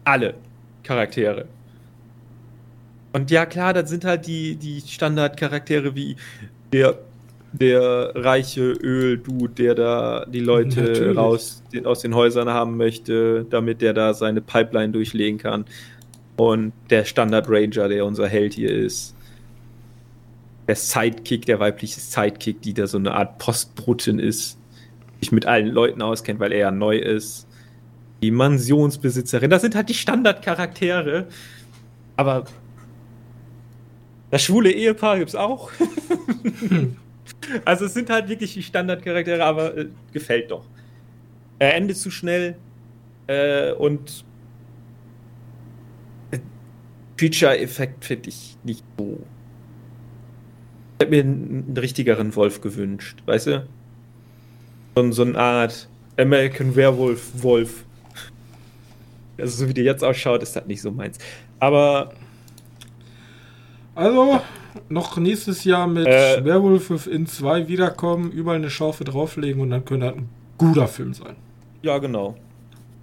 alle 0.07 0.35
Charaktere. 0.83 1.45
Und 3.13 3.29
ja, 3.29 3.45
klar, 3.45 3.73
das 3.73 3.89
sind 3.89 4.05
halt 4.05 4.25
die, 4.25 4.55
die 4.55 4.81
Standardcharaktere 4.81 5.95
wie 5.95 6.15
der, 6.71 6.97
der 7.51 8.11
reiche 8.15 8.71
Öl-Dude, 8.71 9.53
der 9.53 9.75
da 9.75 10.25
die 10.25 10.39
Leute 10.39 11.15
raus, 11.15 11.63
den, 11.73 11.85
aus 11.85 12.01
den 12.01 12.15
Häusern 12.15 12.49
haben 12.49 12.77
möchte, 12.77 13.45
damit 13.49 13.81
der 13.81 13.93
da 13.93 14.13
seine 14.13 14.41
Pipeline 14.41 14.93
durchlegen 14.93 15.39
kann. 15.39 15.65
Und 16.37 16.73
der 16.89 17.03
Standard-Ranger, 17.03 17.89
der 17.89 18.05
unser 18.05 18.27
Held 18.27 18.53
hier 18.53 18.71
ist. 18.71 19.15
Der 20.67 20.75
Sidekick, 20.75 21.45
der 21.45 21.59
weibliche 21.59 21.99
Sidekick, 21.99 22.61
die 22.61 22.73
da 22.73 22.87
so 22.87 22.97
eine 22.97 23.13
Art 23.13 23.37
Postbrutin 23.37 24.19
ist, 24.19 24.57
sich 25.19 25.31
mit 25.31 25.45
allen 25.45 25.67
Leuten 25.67 26.01
auskennt, 26.01 26.39
weil 26.39 26.51
er 26.51 26.59
ja 26.59 26.71
neu 26.71 26.97
ist 26.97 27.47
die 28.21 28.31
Mansionsbesitzerin. 28.31 29.49
Das 29.49 29.61
sind 29.61 29.75
halt 29.75 29.89
die 29.89 29.93
Standardcharaktere. 29.93 31.27
Aber 32.15 32.45
das 34.31 34.43
schwule 34.43 34.71
Ehepaar 34.71 35.17
gibt 35.17 35.29
es 35.29 35.35
auch. 35.35 35.71
also 37.65 37.85
es 37.85 37.93
sind 37.93 38.09
halt 38.09 38.27
wirklich 38.27 38.53
die 38.53 38.63
Standardcharaktere, 38.63 39.43
aber 39.43 39.77
äh, 39.77 39.87
gefällt 40.11 40.51
doch. 40.51 40.65
Er 41.59 41.75
endet 41.75 41.97
zu 41.97 42.11
schnell 42.11 42.57
äh, 43.27 43.71
und 43.73 44.25
Feature-Effekt 47.17 48.05
finde 48.05 48.29
ich 48.29 48.57
nicht 48.63 48.83
so. 48.97 49.19
Ich 50.97 51.05
hätte 51.05 51.11
mir 51.11 51.21
einen, 51.21 51.77
richtigeren 51.77 52.35
Wolf 52.35 52.61
gewünscht, 52.61 53.19
weißt 53.25 53.47
du? 53.47 53.67
So, 54.95 55.11
so 55.11 55.23
eine 55.23 55.37
Art 55.37 55.87
American 56.17 56.75
Werewolf 56.75 57.43
Wolf. 57.43 57.83
Also 59.37 59.65
so 59.65 59.69
wie 59.69 59.73
der 59.73 59.83
jetzt 59.83 60.03
ausschaut, 60.03 60.41
ist 60.41 60.55
das 60.55 60.65
nicht 60.65 60.81
so 60.81 60.91
meins. 60.91 61.19
Aber. 61.59 62.13
Also, 63.93 64.41
noch 64.89 65.17
nächstes 65.17 65.63
Jahr 65.63 65.87
mit 65.87 66.07
äh, 66.07 66.43
Werewolf 66.43 67.07
in 67.07 67.27
2 67.27 67.67
wiederkommen, 67.67 68.31
überall 68.31 68.57
eine 68.57 68.69
Schaufel 68.69 69.05
drauflegen 69.05 69.61
und 69.61 69.69
dann 69.69 69.85
könnte 69.85 70.07
das 70.07 70.15
ein 70.15 70.29
guter 70.57 70.87
Film 70.87 71.13
sein. 71.13 71.35
Ja, 71.81 71.97
genau. 71.99 72.35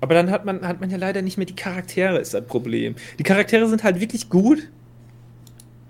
Aber 0.00 0.14
dann 0.14 0.30
hat 0.30 0.44
man, 0.44 0.66
hat 0.66 0.80
man 0.80 0.90
ja 0.90 0.96
leider 0.96 1.22
nicht 1.22 1.38
mehr 1.38 1.46
die 1.46 1.56
Charaktere, 1.56 2.18
ist 2.18 2.34
das 2.34 2.44
Problem. 2.46 2.94
Die 3.18 3.22
Charaktere 3.22 3.66
sind 3.68 3.84
halt 3.84 4.00
wirklich 4.00 4.28
gut, 4.28 4.68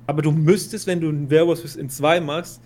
aber 0.07 0.23
du 0.23 0.31
müsstest, 0.33 0.87
wenn 0.87 1.01
du 1.01 1.09
ein 1.11 1.31
Werewolf 1.31 1.77
in 1.77 1.89
2 1.89 2.21
machst, 2.21 2.61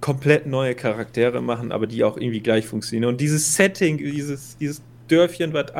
komplett 0.00 0.46
neue 0.46 0.74
Charaktere 0.74 1.42
machen, 1.42 1.72
aber 1.72 1.86
die 1.86 2.02
auch 2.04 2.16
irgendwie 2.16 2.40
gleich 2.40 2.66
funktionieren. 2.66 3.10
Und 3.10 3.20
dieses 3.20 3.54
Setting, 3.54 3.98
dieses, 3.98 4.56
dieses 4.56 4.82
Dörfchen, 5.08 5.52
was 5.52 5.72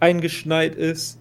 eingeschneit 0.00 0.74
ist. 0.74 1.18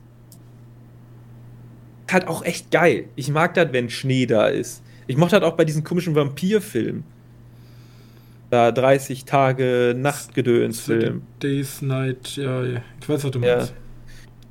Halt 2.09 2.27
auch 2.27 2.43
echt 2.43 2.71
geil. 2.71 3.05
Ich 3.15 3.29
mag 3.29 3.53
das, 3.53 3.71
wenn 3.71 3.89
Schnee 3.89 4.25
da 4.25 4.47
ist. 4.47 4.81
Ich 5.07 5.17
mochte 5.17 5.39
das 5.39 5.47
auch 5.47 5.55
bei 5.55 5.65
diesen 5.65 5.83
komischen 5.83 6.15
Vampirfilmen. 6.15 7.03
Da 8.49 8.71
30 8.71 9.25
Tage 9.25 9.93
Nachtgedöns-Film. 9.95 11.21
Days, 11.41 11.83
Night, 11.83 12.35
ja, 12.35 12.63
ja, 12.63 12.81
ich 12.99 13.09
weiß, 13.09 13.23
was 13.23 13.31
du 13.31 13.39
meinst. 13.39 13.69
Ja. 13.69 13.75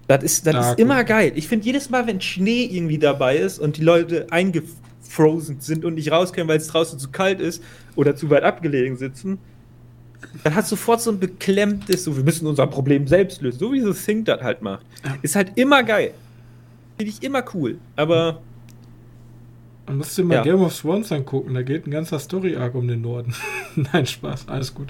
Das 0.08 0.24
ist, 0.24 0.46
das 0.46 0.70
ist 0.70 0.78
immer 0.80 1.04
geil. 1.04 1.32
Ich 1.34 1.48
finde 1.48 1.66
jedes 1.66 1.90
Mal, 1.90 2.06
wenn 2.06 2.20
Schnee 2.20 2.64
irgendwie 2.64 2.98
dabei 2.98 3.36
ist 3.36 3.58
und 3.58 3.76
die 3.76 3.82
Leute 3.82 4.26
eingefrozen 4.30 5.60
sind 5.60 5.84
und 5.84 5.94
nicht 5.94 6.10
raus 6.10 6.32
können, 6.32 6.48
weil 6.48 6.56
es 6.56 6.68
draußen 6.68 6.98
zu 6.98 7.10
kalt 7.10 7.40
ist 7.40 7.62
oder 7.94 8.16
zu 8.16 8.30
weit 8.30 8.42
abgelegen 8.42 8.96
sitzen, 8.96 9.38
dann 10.42 10.54
hat 10.54 10.66
sofort 10.66 11.02
so 11.02 11.10
ein 11.10 11.20
beklemmtes, 11.20 12.04
so 12.04 12.16
wir 12.16 12.24
müssen 12.24 12.46
unser 12.46 12.66
Problem 12.66 13.06
selbst 13.06 13.42
lösen, 13.42 13.58
so 13.58 13.72
wie 13.72 13.80
so 13.80 13.92
Think 13.92 14.24
das 14.24 14.42
halt 14.42 14.62
macht. 14.62 14.84
Ist 15.20 15.36
halt 15.36 15.52
immer 15.56 15.82
geil. 15.82 16.14
Finde 16.96 17.12
ich 17.12 17.22
immer 17.22 17.44
cool, 17.54 17.78
aber. 17.94 18.40
Man 19.86 19.98
musste 19.98 20.24
mal 20.24 20.36
ja. 20.36 20.42
Game 20.42 20.60
of 20.60 20.78
Thrones 20.78 21.12
angucken, 21.12 21.54
da 21.54 21.62
geht 21.62 21.86
ein 21.86 21.90
ganzer 21.90 22.18
Story-Arc 22.18 22.74
um 22.74 22.88
den 22.88 23.02
Norden. 23.02 23.34
Nein, 23.92 24.06
Spaß, 24.06 24.48
alles 24.48 24.74
gut. 24.74 24.88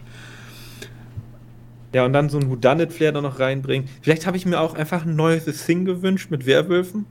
Ja, 1.93 2.05
und 2.05 2.13
dann 2.13 2.29
so 2.29 2.39
ein 2.39 2.51
Whodunit-Flair 2.51 3.13
da 3.13 3.21
noch 3.21 3.39
reinbringen. 3.41 3.89
Vielleicht 4.03 4.27
habe 4.27 4.37
ich 4.37 4.45
mir 4.45 4.61
auch 4.61 4.75
einfach 4.75 5.07
ein 5.07 5.17
neues 5.17 5.65
Thing 5.65 5.85
gewünscht 5.85 6.31
mit 6.31 6.45
Werwölfen. 6.45 7.07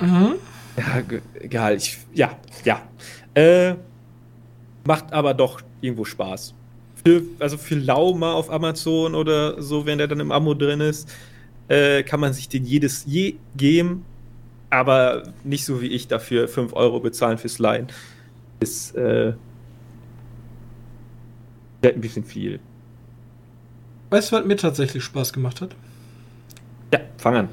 Mhm. 0.00 0.34
Ja, 0.76 1.02
egal. 1.40 1.76
Ich, 1.76 1.98
ja, 2.12 2.36
ja. 2.64 2.82
Äh, 3.34 3.76
macht 4.86 5.12
aber 5.12 5.32
doch 5.34 5.62
irgendwo 5.80 6.04
Spaß. 6.04 6.54
Für, 7.04 7.22
also 7.38 7.56
für 7.56 7.76
Lau 7.76 8.14
mal 8.14 8.32
auf 8.32 8.50
Amazon 8.50 9.14
oder 9.14 9.62
so, 9.62 9.86
wenn 9.86 9.98
der 9.98 10.08
dann 10.08 10.20
im 10.20 10.32
Amo 10.32 10.54
drin 10.54 10.80
ist, 10.80 11.08
äh, 11.68 12.02
kann 12.02 12.20
man 12.20 12.32
sich 12.32 12.48
den 12.48 12.64
jedes 12.64 13.04
je 13.06 13.36
geben, 13.56 14.04
aber 14.70 15.22
nicht 15.42 15.64
so 15.64 15.80
wie 15.80 15.88
ich 15.88 16.08
dafür 16.08 16.48
5 16.48 16.74
Euro 16.74 17.00
bezahlen 17.00 17.38
fürs 17.38 17.58
Leihen. 17.58 17.88
Ist 18.60 18.94
äh, 18.96 19.34
ein 21.82 22.00
bisschen 22.00 22.24
viel. 22.24 22.60
Weißt 24.10 24.32
du, 24.32 24.36
was 24.36 24.44
mir 24.44 24.56
tatsächlich 24.56 25.04
Spaß 25.04 25.32
gemacht 25.32 25.60
hat? 25.60 25.74
Ja, 26.92 27.00
fang 27.18 27.36
an. 27.36 27.48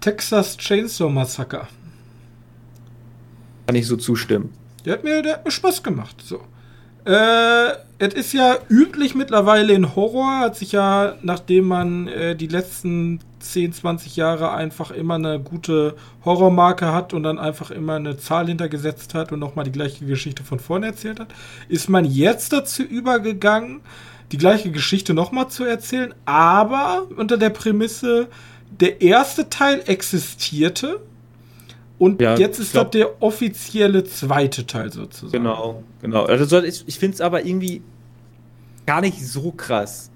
Texas 0.00 0.56
Chainsaw 0.56 1.10
Massacre. 1.10 1.68
Kann 3.66 3.76
ich 3.76 3.86
so 3.86 3.96
zustimmen. 3.96 4.52
Der 4.84 4.94
hat 4.94 5.04
mir, 5.04 5.22
der 5.22 5.34
hat 5.34 5.44
mir 5.44 5.50
Spaß 5.50 5.82
gemacht. 5.82 6.22
So. 6.24 6.40
Äh, 7.04 7.72
es 7.98 8.14
ist 8.14 8.32
ja 8.32 8.58
üblich 8.68 9.14
mittlerweile 9.14 9.72
in 9.72 9.96
Horror, 9.96 10.40
hat 10.40 10.56
sich 10.56 10.72
ja, 10.72 11.16
nachdem 11.22 11.66
man 11.66 12.06
äh, 12.08 12.36
die 12.36 12.46
letzten 12.46 13.20
10, 13.40 13.72
20 13.72 14.16
Jahre 14.16 14.52
einfach 14.52 14.90
immer 14.90 15.14
eine 15.14 15.40
gute 15.40 15.96
Horrormarke 16.24 16.92
hat 16.92 17.14
und 17.14 17.22
dann 17.22 17.38
einfach 17.38 17.70
immer 17.70 17.94
eine 17.94 18.18
Zahl 18.18 18.46
hintergesetzt 18.46 19.14
hat 19.14 19.32
und 19.32 19.38
nochmal 19.38 19.64
die 19.64 19.72
gleiche 19.72 20.04
Geschichte 20.04 20.44
von 20.44 20.60
vorne 20.60 20.86
erzählt 20.86 21.20
hat, 21.20 21.28
ist 21.68 21.88
man 21.88 22.04
jetzt 22.04 22.52
dazu 22.52 22.82
übergegangen, 22.82 23.80
die 24.32 24.36
gleiche 24.38 24.70
Geschichte 24.70 25.14
nochmal 25.14 25.48
zu 25.48 25.64
erzählen, 25.64 26.14
aber 26.24 27.06
unter 27.16 27.36
der 27.38 27.50
Prämisse, 27.50 28.28
der 28.80 29.00
erste 29.00 29.48
Teil 29.48 29.82
existierte 29.86 31.00
und 31.98 32.20
Ja, 32.20 32.36
jetzt 32.36 32.58
ist 32.58 32.72
glaub- 32.72 32.92
das 32.92 33.00
der 33.00 33.22
offizielle 33.22 34.04
zweite 34.04 34.66
Teil 34.66 34.92
sozusagen. 34.92 35.32
Genau, 35.32 35.82
genau. 36.02 36.24
Also 36.24 36.62
ich, 36.62 36.84
ich 36.86 36.98
finde 36.98 37.14
es 37.14 37.20
aber 37.20 37.44
irgendwie 37.44 37.82
gar 38.86 39.00
nicht 39.00 39.26
so 39.26 39.50
krass. 39.52 40.10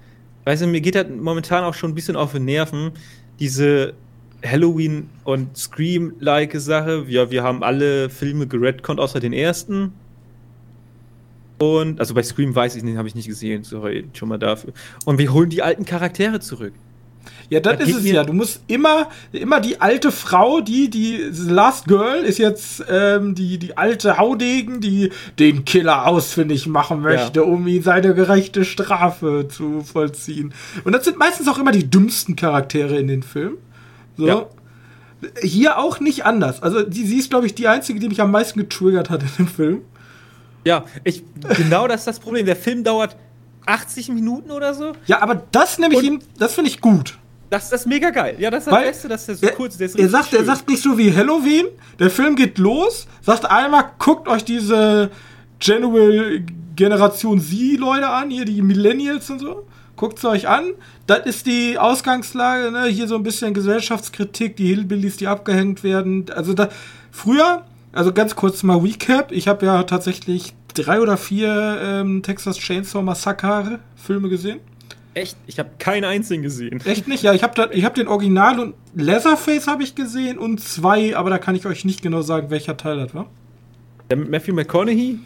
Weißt 0.45 0.61
du, 0.61 0.67
mir 0.67 0.81
geht 0.81 0.95
das 0.95 1.07
momentan 1.09 1.63
auch 1.63 1.73
schon 1.73 1.91
ein 1.91 1.95
bisschen 1.95 2.15
auf 2.15 2.33
den 2.33 2.45
Nerven, 2.45 2.91
diese 3.39 3.93
Halloween- 4.45 5.09
und 5.23 5.57
Scream-like 5.57 6.53
Sache. 6.59 7.07
Wir, 7.07 7.31
wir 7.31 7.43
haben 7.43 7.63
alle 7.63 8.09
Filme 8.09 8.47
geredconnt, 8.47 8.99
außer 8.99 9.19
den 9.19 9.33
ersten. 9.33 9.93
Und, 11.63 11.99
also 11.99 12.13
bei 12.13 12.23
Scream 12.23 12.55
weiß 12.55 12.75
ich 12.75 12.83
nicht, 12.83 12.97
habe 12.97 13.07
ich 13.07 13.15
nicht 13.15 13.27
gesehen, 13.27 13.63
sorry, 13.63 14.05
schon 14.13 14.29
mal 14.29 14.39
dafür. 14.39 14.73
Und 15.05 15.17
wir 15.17 15.33
holen 15.33 15.49
die 15.49 15.61
alten 15.61 15.85
Charaktere 15.85 16.39
zurück. 16.39 16.73
Ja, 17.49 17.59
das 17.59 17.77
Das 17.79 17.89
ist 17.89 17.97
es 17.97 18.11
ja. 18.11 18.23
Du 18.23 18.33
musst 18.33 18.61
immer, 18.67 19.09
immer 19.31 19.59
die 19.59 19.79
alte 19.79 20.11
Frau, 20.11 20.61
die, 20.61 20.89
die 20.89 21.19
Last 21.47 21.85
Girl 21.85 22.23
ist 22.23 22.37
jetzt 22.37 22.83
ähm, 22.89 23.35
die, 23.35 23.57
die 23.57 23.77
alte 23.77 24.17
Haudegen, 24.17 24.81
die 24.81 25.11
den 25.39 25.65
Killer 25.65 26.07
ausfindig 26.07 26.67
machen 26.67 27.01
möchte, 27.01 27.43
um 27.43 27.67
ihm 27.67 27.83
seine 27.83 28.13
gerechte 28.13 28.65
Strafe 28.65 29.47
zu 29.49 29.81
vollziehen. 29.81 30.53
Und 30.83 30.93
das 30.93 31.05
sind 31.05 31.17
meistens 31.17 31.47
auch 31.47 31.59
immer 31.59 31.71
die 31.71 31.89
dümmsten 31.89 32.35
Charaktere 32.35 32.97
in 32.97 33.07
den 33.07 33.23
Filmen. 33.23 33.57
So. 34.17 34.27
Ja. 34.27 34.47
Hier 35.41 35.77
auch 35.77 35.99
nicht 35.99 36.25
anders. 36.25 36.61
Also, 36.61 36.83
die, 36.83 37.05
sie 37.05 37.17
ist, 37.17 37.29
glaube 37.29 37.45
ich, 37.45 37.55
die 37.55 37.67
einzige, 37.67 37.99
die 37.99 38.09
mich 38.09 38.19
am 38.19 38.31
meisten 38.31 38.59
getriggert 38.59 39.09
hat 39.09 39.23
in 39.23 39.29
dem 39.37 39.47
Film. 39.47 39.81
Ja, 40.65 40.85
ich, 41.03 41.23
genau 41.57 41.87
das 41.87 42.01
ist 42.01 42.07
das 42.07 42.19
Problem. 42.19 42.45
Der 42.45 42.55
Film 42.55 42.83
dauert 42.83 43.15
80 43.65 44.09
Minuten 44.09 44.51
oder 44.51 44.73
so. 44.73 44.93
Ja, 45.07 45.21
aber 45.21 45.43
das 45.51 45.77
nehme 45.79 45.93
ich 45.93 45.99
Und- 45.99 46.05
ihm, 46.05 46.19
das 46.37 46.53
finde 46.53 46.69
ich 46.69 46.81
gut. 46.81 47.17
Das, 47.49 47.69
das 47.69 47.81
ist 47.81 47.87
mega 47.87 48.09
geil. 48.09 48.35
Ja, 48.39 48.49
das 48.49 48.61
ist 48.63 48.67
das 48.67 48.73
Weil- 48.73 48.85
Beste, 48.87 49.07
dass 49.09 49.25
der 49.27 49.35
so 49.35 49.45
Er, 49.45 49.51
kurz 49.53 49.77
der 49.77 49.85
ist. 49.85 49.99
er, 49.99 50.09
sagt, 50.09 50.33
er 50.33 50.43
sagt 50.43 50.67
nicht 50.67 50.81
so 50.81 50.97
wie 50.97 51.13
Halloween. 51.15 51.67
Der 51.99 52.09
Film 52.09 52.35
geht 52.35 52.57
los, 52.57 53.07
sagt 53.21 53.45
einmal, 53.45 53.91
guckt 53.99 54.27
euch 54.27 54.43
diese 54.43 55.11
General 55.59 56.41
Generation 56.75 57.39
Z-Leute 57.39 58.07
an, 58.09 58.31
hier 58.31 58.45
die 58.45 58.61
Millennials 58.61 59.29
und 59.29 59.39
so. 59.39 59.67
Guckt 59.95 60.17
sie 60.17 60.27
euch 60.27 60.47
an. 60.47 60.71
Das 61.05 61.25
ist 61.27 61.45
die 61.45 61.77
Ausgangslage, 61.77 62.71
ne? 62.71 62.85
Hier 62.85 63.07
so 63.07 63.15
ein 63.15 63.21
bisschen 63.23 63.53
Gesellschaftskritik, 63.53 64.55
die 64.55 64.65
Hillbillies, 64.67 65.17
die 65.17 65.27
abgehängt 65.27 65.83
werden. 65.83 66.25
Also 66.35 66.53
da, 66.53 66.69
früher, 67.11 67.63
also 67.93 68.11
ganz 68.11 68.35
kurz 68.35 68.63
mal 68.63 68.77
Recap. 68.77 69.31
Ich 69.31 69.47
habe 69.47 69.65
ja 69.65 69.83
tatsächlich 69.83 70.53
drei 70.73 70.99
oder 70.99 71.17
vier 71.17 71.79
ähm, 71.81 72.23
Texas 72.23 72.57
Chainsaw 72.57 73.03
Massacre 73.03 73.79
Filme 73.95 74.29
gesehen. 74.29 74.59
Echt? 75.13 75.37
Ich 75.45 75.59
habe 75.59 75.69
keinen 75.77 76.05
einzigen 76.05 76.41
gesehen. 76.41 76.81
Echt 76.85 77.07
nicht? 77.07 77.21
Ja, 77.21 77.33
ich 77.33 77.43
habe 77.43 77.69
hab 77.69 77.93
den 77.95 78.07
Original 78.07 78.59
und 78.59 78.73
Leatherface 78.95 79.67
habe 79.67 79.83
ich 79.83 79.93
gesehen 79.93 80.39
und 80.39 80.59
zwei, 80.59 81.15
aber 81.15 81.29
da 81.29 81.37
kann 81.37 81.55
ich 81.55 81.67
euch 81.67 81.85
nicht 81.85 82.01
genau 82.01 82.23
sagen, 82.23 82.49
welcher 82.49 82.77
Teil 82.77 82.97
das 82.97 83.13
war. 83.13 83.27
Der 84.09 84.17
mit 84.17 84.31
Matthew 84.31 84.55
McConaughey? 84.55 85.19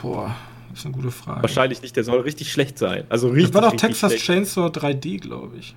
Boah, 0.00 0.36
das 0.70 0.80
ist 0.80 0.86
eine 0.86 0.94
gute 0.94 1.10
Frage. 1.10 1.42
Wahrscheinlich 1.42 1.82
nicht, 1.82 1.96
der 1.96 2.04
soll 2.04 2.20
richtig 2.20 2.52
schlecht 2.52 2.78
sein. 2.78 3.04
Also 3.08 3.28
richtig. 3.28 3.50
Das 3.50 3.62
war 3.62 3.70
doch 3.70 3.76
Texas 3.76 4.12
schlecht. 4.12 4.24
Chainsaw 4.24 4.68
3D, 4.68 5.20
glaube 5.20 5.56
ich. 5.58 5.74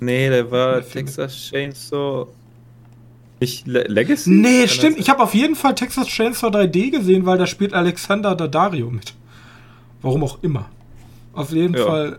Nee, 0.00 0.28
der 0.28 0.50
war 0.50 0.80
Texas 0.82 1.36
Chainsaw. 1.36 2.26
Nicht 3.40 3.66
Le 3.66 3.84
Legacy? 3.84 4.30
Nee, 4.30 4.68
stimmt. 4.68 4.98
Ich 4.98 5.08
habe 5.08 5.22
auf 5.22 5.34
jeden 5.34 5.54
Fall 5.56 5.74
Texas 5.74 6.06
Chainsaw 6.08 6.48
3D 6.50 6.90
gesehen, 6.90 7.24
weil 7.26 7.38
da 7.38 7.46
spielt 7.46 7.72
Alexander 7.72 8.34
Daddario 8.34 8.90
mit. 8.90 9.14
Warum 10.02 10.22
auch 10.24 10.38
immer. 10.42 10.66
Auf 11.32 11.50
jeden 11.52 11.74
Ja. 11.74 11.86
Fall. 11.86 12.18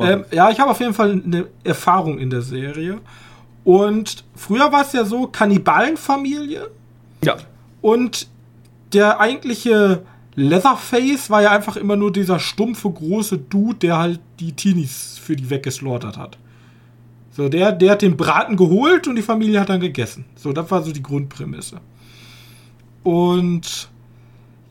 Ähm, 0.00 0.24
ja, 0.32 0.50
ich 0.50 0.58
habe 0.58 0.70
auf 0.70 0.80
jeden 0.80 0.94
Fall 0.94 1.12
eine 1.24 1.46
Erfahrung 1.64 2.18
in 2.18 2.30
der 2.30 2.42
Serie. 2.42 2.98
Und 3.64 4.24
früher 4.34 4.72
war 4.72 4.82
es 4.82 4.92
ja 4.92 5.04
so, 5.04 5.26
Kannibalenfamilie. 5.26 6.70
ja. 7.24 7.36
Und 7.80 8.28
der 8.92 9.18
eigentliche 9.20 10.02
Leatherface 10.34 11.30
war 11.30 11.42
ja 11.42 11.50
einfach 11.50 11.76
immer 11.76 11.96
nur 11.96 12.12
dieser 12.12 12.38
stumpfe, 12.38 12.90
große 12.90 13.38
Dude, 13.38 13.76
der 13.78 13.98
halt 13.98 14.20
die 14.40 14.52
Teenies 14.52 15.18
für 15.22 15.34
die 15.36 15.50
weggeslaughtert 15.50 16.16
hat. 16.16 16.38
So, 17.34 17.48
der, 17.48 17.72
der 17.72 17.92
hat 17.92 18.02
den 18.02 18.16
Braten 18.16 18.56
geholt 18.56 19.08
und 19.08 19.16
die 19.16 19.22
Familie 19.22 19.60
hat 19.60 19.70
dann 19.70 19.80
gegessen. 19.80 20.26
So, 20.36 20.52
das 20.52 20.70
war 20.70 20.82
so 20.82 20.92
die 20.92 21.02
Grundprämisse. 21.02 21.80
Und 23.02 23.88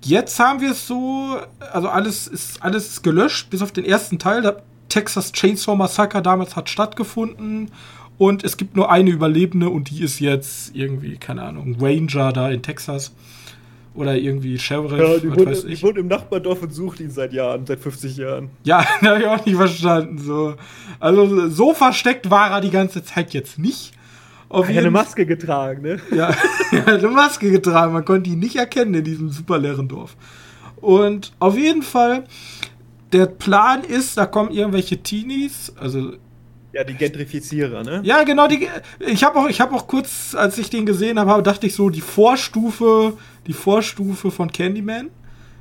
jetzt 0.03 0.39
haben 0.39 0.61
wir 0.61 0.71
es 0.71 0.87
so, 0.87 1.39
also 1.73 1.89
alles 1.89 2.27
ist, 2.27 2.63
alles 2.63 2.87
ist 2.87 3.03
gelöscht, 3.03 3.49
bis 3.49 3.61
auf 3.61 3.71
den 3.71 3.85
ersten 3.85 4.19
Teil. 4.19 4.43
Der 4.43 4.61
Texas 4.89 5.31
Chainsaw 5.31 5.75
Massacre 5.75 6.21
damals 6.21 6.55
hat 6.55 6.69
stattgefunden. 6.69 7.71
Und 8.17 8.43
es 8.43 8.57
gibt 8.57 8.75
nur 8.75 8.91
eine 8.91 9.09
Überlebende 9.09 9.69
und 9.69 9.89
die 9.89 10.03
ist 10.03 10.19
jetzt 10.19 10.75
irgendwie, 10.75 11.17
keine 11.17 11.41
Ahnung, 11.41 11.77
Ranger 11.81 12.31
da 12.31 12.51
in 12.51 12.61
Texas. 12.61 13.13
Oder 13.93 14.15
irgendwie 14.17 14.57
Sheriff, 14.57 14.91
Ja, 14.93 15.17
die 15.17 15.29
was 15.31 15.37
wohnt, 15.37 15.47
weiß 15.49 15.65
die 15.65 15.73
ich. 15.73 15.83
wohnt 15.83 15.97
im 15.97 16.07
Nachbardorf 16.07 16.61
und 16.63 16.73
sucht 16.73 17.01
ihn 17.01 17.11
seit 17.11 17.33
Jahren, 17.33 17.65
seit 17.65 17.79
50 17.81 18.15
Jahren. 18.17 18.49
Ja, 18.63 18.85
habe 19.01 19.19
ich 19.19 19.27
auch 19.27 19.45
nicht 19.45 19.55
verstanden. 19.57 20.17
So. 20.17 20.55
Also 20.99 21.49
so 21.49 21.73
versteckt 21.73 22.29
war 22.29 22.51
er 22.51 22.61
die 22.61 22.69
ganze 22.69 23.03
Zeit 23.03 23.33
jetzt 23.33 23.59
nicht. 23.59 23.91
Auf 24.47 24.65
Er 24.65 24.67
hat 24.67 24.69
eine 24.69 24.81
jeden- 24.83 24.93
Maske 24.93 25.25
getragen, 25.25 25.81
ne? 25.81 25.99
Ja, 26.15 26.29
er 26.71 26.79
hat 26.85 26.87
eine 26.99 27.09
Maske 27.09 27.51
getragen. 27.51 27.91
Man 27.93 28.05
konnte 28.05 28.29
ihn 28.29 28.39
nicht 28.39 28.55
erkennen 28.55 28.93
in 28.93 29.03
diesem 29.03 29.29
super 29.29 29.57
leeren 29.57 29.87
Dorf. 29.89 30.15
Und 30.77 31.33
auf 31.39 31.57
jeden 31.57 31.83
Fall, 31.83 32.23
der 33.13 33.25
Plan 33.27 33.83
ist, 33.83 34.17
da 34.17 34.25
kommen 34.25 34.51
irgendwelche 34.51 34.97
Teenies, 35.03 35.73
also 35.77 36.13
Ja, 36.73 36.85
die 36.85 36.93
Gentrifizierer, 36.93 37.83
ne? 37.83 38.01
ja, 38.03 38.23
genau, 38.23 38.47
die, 38.47 38.67
ich 38.99 39.23
habe 39.25 39.37
auch, 39.39 39.49
ich 39.49 39.59
habe 39.59 39.75
auch 39.75 39.87
kurz, 39.87 40.33
als 40.35 40.57
ich 40.57 40.69
den 40.69 40.85
gesehen 40.85 41.19
habe, 41.19 41.43
dachte 41.43 41.67
ich 41.67 41.75
so, 41.75 41.89
die 41.89 42.01
Vorstufe, 42.01 43.17
die 43.45 43.53
Vorstufe 43.53 44.31
von 44.31 44.51
Candyman. 44.51 45.09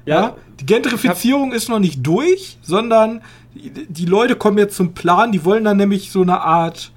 Ja, 0.06 0.36
die 0.58 0.66
Gentrifizierung 0.66 1.52
ist 1.52 1.68
noch 1.68 1.78
nicht 1.78 2.04
durch, 2.06 2.58
sondern 2.62 3.22
die, 3.54 3.86
die 3.88 4.06
Leute 4.06 4.36
kommen 4.36 4.58
jetzt 4.58 4.76
zum 4.76 4.94
Plan, 4.94 5.32
die 5.32 5.44
wollen 5.44 5.64
dann 5.64 5.76
nämlich 5.76 6.10
so 6.10 6.22
eine 6.22 6.40
Art, 6.40 6.92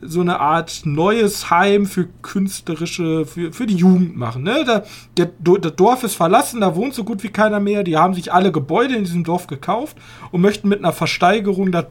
so 0.00 0.20
eine 0.20 0.38
Art 0.38 0.82
neues 0.84 1.50
Heim 1.50 1.86
für 1.86 2.08
künstlerische, 2.22 3.26
für, 3.26 3.52
für 3.52 3.66
die 3.66 3.76
Jugend 3.76 4.16
machen. 4.16 4.42
Ne? 4.42 4.64
Da, 4.66 4.84
der, 5.16 5.30
das 5.58 5.76
Dorf 5.76 6.02
ist 6.04 6.14
verlassen, 6.14 6.60
da 6.60 6.76
wohnt 6.76 6.94
so 6.94 7.04
gut 7.04 7.22
wie 7.22 7.30
keiner 7.30 7.60
mehr. 7.60 7.82
Die 7.82 7.96
haben 7.96 8.14
sich 8.14 8.32
alle 8.32 8.52
Gebäude 8.52 8.94
in 8.94 9.04
diesem 9.04 9.24
Dorf 9.24 9.46
gekauft 9.46 9.96
und 10.30 10.40
möchten 10.40 10.68
mit 10.68 10.78
einer 10.78 10.92
Versteigerung 10.92 11.72
das 11.72 11.86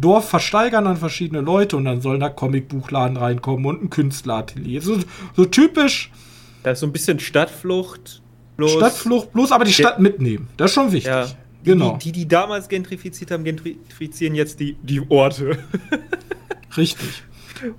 Dorf 0.00 0.28
versteigern 0.28 0.86
an 0.86 0.96
verschiedene 0.96 1.40
Leute 1.40 1.76
und 1.76 1.84
dann 1.84 2.00
sollen 2.00 2.20
da 2.20 2.28
Comicbuchladen 2.28 3.16
reinkommen 3.16 3.66
und 3.66 3.82
ein 3.82 3.90
Künstleratelier. 3.90 4.80
So, 4.80 4.98
so 5.36 5.44
typisch 5.44 6.10
Da 6.62 6.72
ist 6.72 6.80
so 6.80 6.86
ein 6.86 6.92
bisschen 6.92 7.20
Stadtflucht. 7.20 8.22
Bloß 8.56 8.72
Stadtflucht, 8.72 9.32
bloß 9.32 9.52
aber 9.52 9.64
die 9.64 9.72
Stadt 9.72 10.00
mitnehmen. 10.00 10.48
Das 10.56 10.70
ist 10.70 10.74
schon 10.74 10.92
wichtig. 10.92 11.10
Ja. 11.10 11.26
Genau. 11.64 11.96
Die, 11.96 12.12
die, 12.12 12.20
die 12.20 12.28
damals 12.28 12.68
gentrifiziert 12.68 13.30
haben, 13.30 13.44
gentrifizieren 13.44 14.34
jetzt 14.34 14.60
die, 14.60 14.76
die 14.82 15.02
Orte. 15.10 15.58
Richtig. 16.76 17.22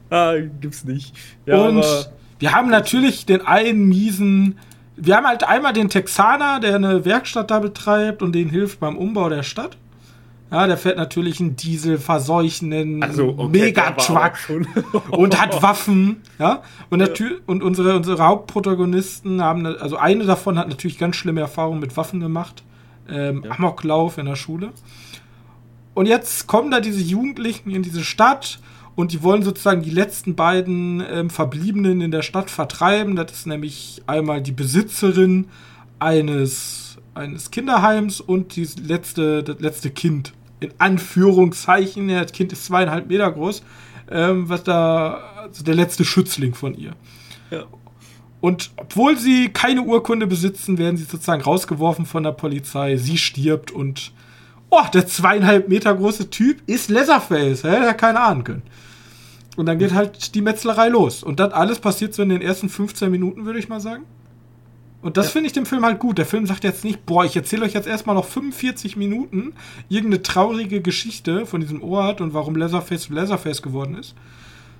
ah, 0.09 0.35
gibt's 0.59 0.83
nicht. 0.83 1.15
Ja, 1.45 1.65
und 1.65 1.83
wir 2.39 2.51
haben 2.53 2.69
natürlich 2.69 3.25
den 3.25 3.41
einen 3.41 3.87
miesen. 3.87 4.59
Wir 4.95 5.15
haben 5.15 5.25
halt 5.25 5.43
einmal 5.43 5.73
den 5.73 5.89
Texaner, 5.89 6.59
der 6.59 6.75
eine 6.75 7.05
Werkstatt 7.05 7.49
da 7.49 7.59
betreibt 7.59 8.21
und 8.21 8.33
denen 8.33 8.51
hilft 8.51 8.79
beim 8.79 8.97
Umbau 8.97 9.29
der 9.29 9.43
Stadt. 9.43 9.77
Ja, 10.51 10.67
der 10.67 10.77
fährt 10.77 10.97
natürlich 10.97 11.39
einen 11.39 11.55
dieselverseuchenden 11.55 13.01
also, 13.01 13.35
okay, 13.37 13.47
Megatruck 13.59 14.33
und 15.11 15.41
hat 15.41 15.61
Waffen, 15.61 16.17
ja. 16.39 16.61
Und, 16.89 16.99
natür- 17.01 17.39
und 17.47 17.63
unsere, 17.63 17.95
unsere 17.95 18.21
Hauptprotagonisten 18.23 19.41
haben, 19.41 19.61
ne- 19.61 19.77
also 19.79 19.95
eine 19.95 20.25
davon 20.25 20.57
hat 20.59 20.67
natürlich 20.67 20.97
ganz 20.97 21.15
schlimme 21.15 21.39
Erfahrungen 21.39 21.79
mit 21.79 21.95
Waffen 21.95 22.19
gemacht. 22.19 22.63
Ähm, 23.09 23.43
Ja. 23.45 23.51
Amoklauf 23.51 24.17
in 24.17 24.25
der 24.25 24.35
Schule. 24.35 24.71
Und 25.93 26.05
jetzt 26.05 26.47
kommen 26.47 26.69
da 26.71 26.79
diese 26.81 27.01
Jugendlichen 27.01 27.71
in 27.71 27.81
diese 27.83 28.03
Stadt 28.03 28.59
und 28.95 29.11
die 29.13 29.23
wollen 29.23 29.43
sozusagen 29.43 29.81
die 29.81 29.89
letzten 29.89 30.35
beiden 30.35 31.01
ähm, 31.09 31.29
Verbliebenen 31.29 32.01
in 32.01 32.11
der 32.11 32.21
Stadt 32.21 32.49
vertreiben. 32.49 33.15
Das 33.15 33.31
ist 33.31 33.47
nämlich 33.47 34.01
einmal 34.05 34.41
die 34.41 34.51
Besitzerin 34.51 35.47
eines, 35.99 36.97
eines 37.13 37.51
Kinderheims 37.51 38.19
und 38.21 38.55
die 38.55 38.67
letzte, 38.85 39.43
das 39.43 39.59
letzte 39.59 39.89
Kind. 39.91 40.33
In 40.61 40.71
Anführungszeichen, 40.77 42.07
das 42.07 42.31
Kind 42.31 42.53
ist 42.53 42.65
zweieinhalb 42.65 43.07
Meter 43.07 43.29
groß, 43.31 43.63
ähm, 44.09 44.47
was 44.47 44.63
da, 44.63 45.19
also 45.43 45.63
der 45.63 45.75
letzte 45.75 46.05
Schützling 46.05 46.53
von 46.53 46.73
ihr. 46.73 46.93
Ja. 47.49 47.65
Und 48.39 48.71
obwohl 48.77 49.17
sie 49.17 49.49
keine 49.49 49.81
Urkunde 49.83 50.25
besitzen, 50.25 50.77
werden 50.77 50.97
sie 50.97 51.03
sozusagen 51.03 51.41
rausgeworfen 51.41 52.05
von 52.05 52.23
der 52.23 52.31
Polizei. 52.31 52.95
Sie 52.97 53.17
stirbt 53.17 53.71
und 53.71 54.13
oh, 54.69 54.83
der 54.93 55.05
zweieinhalb 55.05 55.67
Meter 55.67 55.93
große 55.93 56.29
Typ 56.29 56.61
ist 56.65 56.89
Leatherface. 56.89 57.63
Hätte 57.63 57.85
er 57.85 57.93
keine 57.93 58.21
Ahnung 58.21 58.43
können. 58.43 58.63
Und 59.57 59.65
dann 59.65 59.77
geht 59.77 59.93
halt 59.93 60.33
die 60.33 60.41
Metzlerei 60.41 60.89
los. 60.89 61.23
Und 61.23 61.39
das 61.39 61.53
alles 61.53 61.79
passiert 61.79 62.13
so 62.13 62.23
in 62.23 62.29
den 62.29 62.41
ersten 62.41 62.69
15 62.69 63.11
Minuten, 63.11 63.45
würde 63.45 63.59
ich 63.59 63.69
mal 63.69 63.81
sagen. 63.81 64.03
Und 65.01 65.17
das 65.17 65.27
ja. 65.27 65.31
finde 65.31 65.47
ich 65.47 65.53
dem 65.53 65.65
Film 65.65 65.83
halt 65.83 65.99
gut. 65.99 66.17
Der 66.17 66.25
Film 66.25 66.45
sagt 66.45 66.63
jetzt 66.63 66.83
nicht, 66.83 67.05
boah, 67.05 67.25
ich 67.25 67.35
erzähle 67.35 67.65
euch 67.65 67.73
jetzt 67.73 67.87
erstmal 67.87 68.15
noch 68.15 68.25
45 68.25 68.97
Minuten 68.97 69.53
irgendeine 69.89 70.21
traurige 70.21 70.81
Geschichte 70.81 71.45
von 71.45 71.61
diesem 71.61 71.81
Ort 71.81 72.21
und 72.21 72.33
warum 72.33 72.55
Leatherface 72.55 73.09
Leatherface 73.09 73.61
geworden 73.61 73.95
ist. 73.95 74.15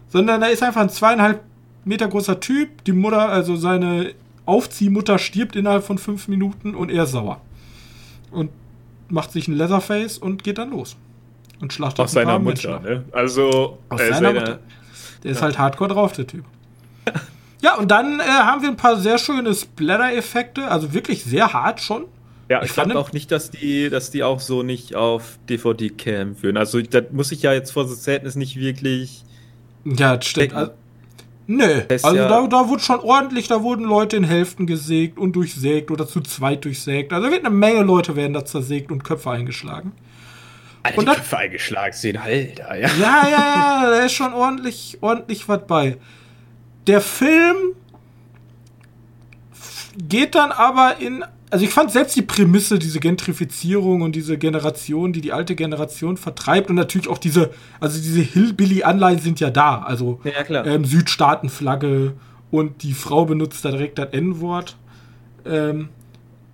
Sondern 0.10 0.42
er 0.42 0.52
ist 0.52 0.62
einfach 0.62 0.82
ein 0.82 0.90
zweieinhalb 0.90 1.42
Meter 1.86 2.08
großer 2.08 2.40
Typ. 2.40 2.84
Die 2.84 2.92
Mutter, 2.92 3.30
also 3.30 3.56
seine 3.56 4.14
Aufziehmutter 4.46 5.18
stirbt 5.18 5.56
innerhalb 5.56 5.84
von 5.84 5.98
fünf 5.98 6.28
Minuten 6.28 6.76
und 6.76 6.92
er 6.92 7.04
ist 7.04 7.12
sauer. 7.12 7.42
Und 8.30 8.52
macht 9.10 9.32
sich 9.32 9.48
ein 9.48 9.56
Leatherface 9.56 10.20
und 10.20 10.44
geht 10.44 10.60
dann 10.60 10.70
los. 10.70 10.98
Und 11.62 11.74
schlachtet 11.74 12.00
Aus 12.06 12.12
seiner 12.12 12.40
Mutter, 12.40 12.80
ne? 12.80 13.06
Also. 13.12 13.80
Aus 13.90 14.00
seiner 14.00 14.16
seine... 14.16 14.40
Mutter. 14.40 14.60
Der 15.24 15.32
ist 15.32 15.42
halt 15.42 15.58
hardcore 15.58 15.92
drauf, 15.92 16.14
der 16.14 16.28
Typ. 16.28 16.46
Ja, 17.62 17.76
und 17.78 17.92
dann 17.92 18.20
äh, 18.20 18.24
haben 18.24 18.62
wir 18.62 18.70
ein 18.70 18.76
paar 18.76 18.98
sehr 18.98 19.18
schöne 19.18 19.54
Splatter-Effekte, 19.54 20.70
also 20.70 20.94
wirklich 20.94 21.24
sehr 21.24 21.54
hart 21.54 21.80
schon. 21.80 22.06
Ja, 22.50 22.62
ich, 22.64 22.72
fand 22.72 22.94
auch 22.98 23.14
nicht, 23.14 23.32
dass 23.32 23.50
die, 23.50 23.90
dass 23.90 24.12
die 24.12 24.24
auch 24.24 24.42
so 24.42 24.62
nicht 24.62 24.96
auf 24.96 25.40
DVD-Cam 25.48 26.36
führen. 26.36 26.58
Also, 26.58 26.82
da 26.82 27.00
muss 27.12 27.32
ich 27.32 27.44
ja 27.44 27.54
jetzt 27.54 27.72
vor 27.72 27.88
The 27.88 27.96
Sadness 27.96 28.36
nicht 28.36 28.58
wirklich. 28.60 29.24
Ja, 29.86 30.18
das 30.18 30.26
stimmt. 30.26 30.54
Also, 30.54 30.72
nö, 31.48 31.82
also 31.90 32.14
ja 32.14 32.28
da, 32.28 32.48
da 32.48 32.68
wurde 32.68 32.84
schon 32.84 33.00
ordentlich, 33.00 33.48
da 33.48 33.62
wurden 33.64 33.86
Leute 33.86 34.18
in 34.18 34.26
Hälften 34.26 34.68
gesägt 34.68 35.18
und 35.18 35.34
durchsägt 35.34 35.92
oder 35.92 36.08
zu 36.08 36.20
zweit 36.20 36.66
durchsägt. 36.66 37.14
Also 37.14 37.32
wird 37.32 37.46
eine 37.46 37.56
Menge 37.56 37.84
Leute 37.84 38.18
werden 38.18 38.34
da 38.34 38.44
zersägt 38.44 38.92
und 38.92 39.04
Köpfe 39.06 39.32
eingeschlagen. 39.32 39.94
Alter, 40.84 40.98
und 40.98 41.08
die 41.08 41.14
Köpfe 41.14 41.38
eingeschlagen 41.38 41.94
sehen, 41.94 42.18
Alter, 42.18 42.76
ja. 42.76 42.90
Ja, 43.00 43.28
ja, 43.30 43.84
ja, 43.84 43.90
da 43.92 44.00
ist 44.04 44.14
schon 44.14 44.34
ordentlich, 44.34 44.98
ordentlich 45.00 45.48
was 45.48 45.66
bei. 45.68 45.98
Der 46.88 47.02
Film 47.02 47.76
geht 49.98 50.36
dann 50.36 50.52
aber 50.52 50.98
in. 51.00 51.24
Also 51.50 51.66
ich 51.66 51.72
fand 51.72 51.92
selbst 51.92 52.16
die 52.16 52.22
Prämisse, 52.22 52.80
diese 52.80 53.02
Gentrifizierung 53.02 54.04
und 54.04 54.16
diese 54.16 54.38
Generation, 54.38 55.12
die 55.12 55.20
die 55.20 55.34
alte 55.34 55.54
Generation 55.54 56.16
vertreibt 56.16 56.70
und 56.70 56.78
natürlich 56.78 57.10
auch 57.10 57.18
diese, 57.18 57.52
also 57.82 58.00
diese 58.00 58.22
Hillbilly-Anleihen 58.22 59.20
sind 59.20 59.42
ja 59.42 59.50
da. 59.50 59.80
Also 59.82 60.22
ja, 60.24 60.64
ähm, 60.64 60.86
Südstaatenflagge 60.86 62.14
und 62.52 62.84
die 62.84 62.94
Frau 62.94 63.26
benutzt 63.26 63.66
da 63.66 63.72
direkt 63.72 63.98
das 63.98 64.14
N-Wort. 64.14 64.78
Ähm, 65.46 65.90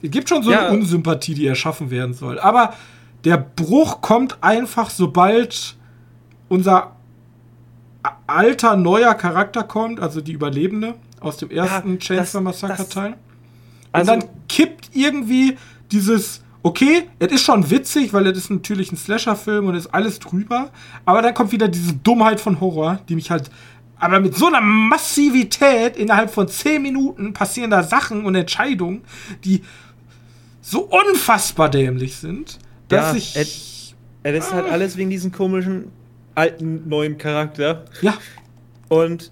es 0.02 0.10
gibt 0.10 0.30
schon 0.30 0.42
so 0.42 0.52
ja. 0.52 0.68
eine 0.68 0.78
Unsympathie, 0.78 1.36
die 1.36 1.46
erschaffen 1.46 1.92
werden 1.92 2.16
soll. 2.16 2.40
Aber 2.40 2.74
der 3.24 3.38
Bruch 3.38 4.02
kommt 4.02 4.38
einfach, 4.42 4.90
sobald 4.90 5.76
unser 6.50 6.97
alter, 8.28 8.76
neuer 8.76 9.14
Charakter 9.14 9.64
kommt, 9.64 10.00
also 10.00 10.22
die 10.22 10.34
Überlebende 10.34 10.96
aus 11.20 11.38
dem 11.38 11.50
ersten 11.50 11.94
ja, 11.94 11.98
Chainsaw 11.98 12.42
Massacre 12.42 12.88
Teil. 12.88 13.16
Also 13.92 14.14
und 14.14 14.24
dann 14.24 14.30
kippt 14.48 14.92
irgendwie 14.94 15.58
dieses, 15.92 16.42
okay, 16.64 17.08
es 17.20 17.32
ist 17.32 17.42
schon 17.42 17.70
witzig, 17.70 18.14
weil 18.14 18.28
es 18.28 18.38
ist 18.38 18.50
natürlich 18.50 18.92
ein 18.92 18.98
Slasher-Film 18.98 19.68
und 19.68 19.76
ist 19.76 19.88
alles 19.88 20.20
drüber, 20.20 20.70
aber 21.06 21.22
dann 21.22 21.34
kommt 21.34 21.52
wieder 21.52 21.68
diese 21.68 21.94
Dummheit 21.94 22.40
von 22.40 22.60
Horror, 22.60 23.00
die 23.08 23.16
mich 23.16 23.32
halt, 23.32 23.50
aber 24.00 24.20
mit 24.20 24.36
so 24.36 24.48
einer 24.48 24.62
Massivität 24.62 25.98
innerhalb 25.98 26.30
von 26.30 26.48
10 26.48 26.82
Minuten 26.82 27.34
passieren 27.34 27.72
da 27.72 27.84
Sachen 27.84 28.26
und 28.26 28.36
Entscheidungen, 28.36 29.04
die 29.44 29.64
so 30.62 30.82
unfassbar 30.82 31.70
dämlich 31.70 32.18
sind, 32.18 32.60
dass 32.90 33.14
ja, 33.14 33.18
ich. 33.18 33.36
Es, 33.36 33.96
es 34.24 34.46
ist 34.46 34.54
halt 34.54 34.70
alles 34.70 34.98
wegen 34.98 35.10
diesen 35.10 35.32
komischen 35.32 35.92
alten, 36.38 36.88
neuen 36.88 37.18
Charakter. 37.18 37.86
Ja. 38.02 38.14
Und 38.90 39.32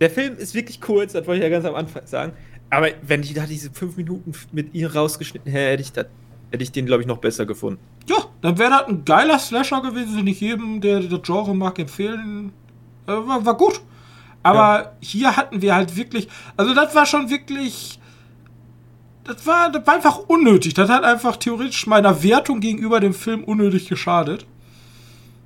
der 0.00 0.10
Film 0.10 0.36
ist 0.36 0.54
wirklich 0.54 0.80
kurz, 0.80 1.12
das 1.12 1.26
wollte 1.26 1.44
ich 1.44 1.44
ja 1.44 1.48
ganz 1.48 1.64
am 1.64 1.74
Anfang 1.74 2.06
sagen. 2.06 2.32
Aber 2.70 2.88
wenn 3.02 3.22
ich 3.22 3.34
da 3.34 3.46
diese 3.46 3.70
fünf 3.70 3.96
Minuten 3.96 4.32
mit 4.52 4.74
ihr 4.74 4.94
rausgeschnitten 4.94 5.50
hätte, 5.50 5.70
hätte 5.70 5.82
ich, 5.82 5.92
das, 5.92 6.06
hätte 6.50 6.62
ich 6.62 6.72
den, 6.72 6.86
glaube 6.86 7.02
ich, 7.02 7.06
noch 7.06 7.18
besser 7.18 7.46
gefunden. 7.46 7.80
Ja, 8.08 8.16
dann 8.42 8.58
wäre 8.58 8.70
das 8.70 8.88
ein 8.88 9.04
geiler 9.04 9.38
Slasher 9.38 9.80
gewesen, 9.80 10.16
den 10.16 10.26
ich 10.26 10.40
jedem, 10.40 10.80
der 10.80 11.00
das 11.00 11.22
Genre 11.22 11.54
mag, 11.54 11.78
empfehlen. 11.78 12.52
Äh, 13.06 13.12
war, 13.12 13.46
war, 13.46 13.56
gut. 13.56 13.80
Aber 14.42 14.82
ja. 14.82 14.92
hier 15.00 15.36
hatten 15.36 15.62
wir 15.62 15.74
halt 15.74 15.96
wirklich, 15.96 16.28
also 16.56 16.74
das 16.74 16.94
war 16.94 17.06
schon 17.06 17.30
wirklich, 17.30 17.98
das 19.24 19.46
war, 19.46 19.70
das 19.70 19.86
war 19.86 19.94
einfach 19.94 20.18
unnötig. 20.26 20.74
Das 20.74 20.90
hat 20.90 21.04
einfach 21.04 21.36
theoretisch 21.36 21.86
meiner 21.86 22.22
Wertung 22.22 22.60
gegenüber 22.60 23.00
dem 23.00 23.14
Film 23.14 23.44
unnötig 23.44 23.88
geschadet. 23.88 24.46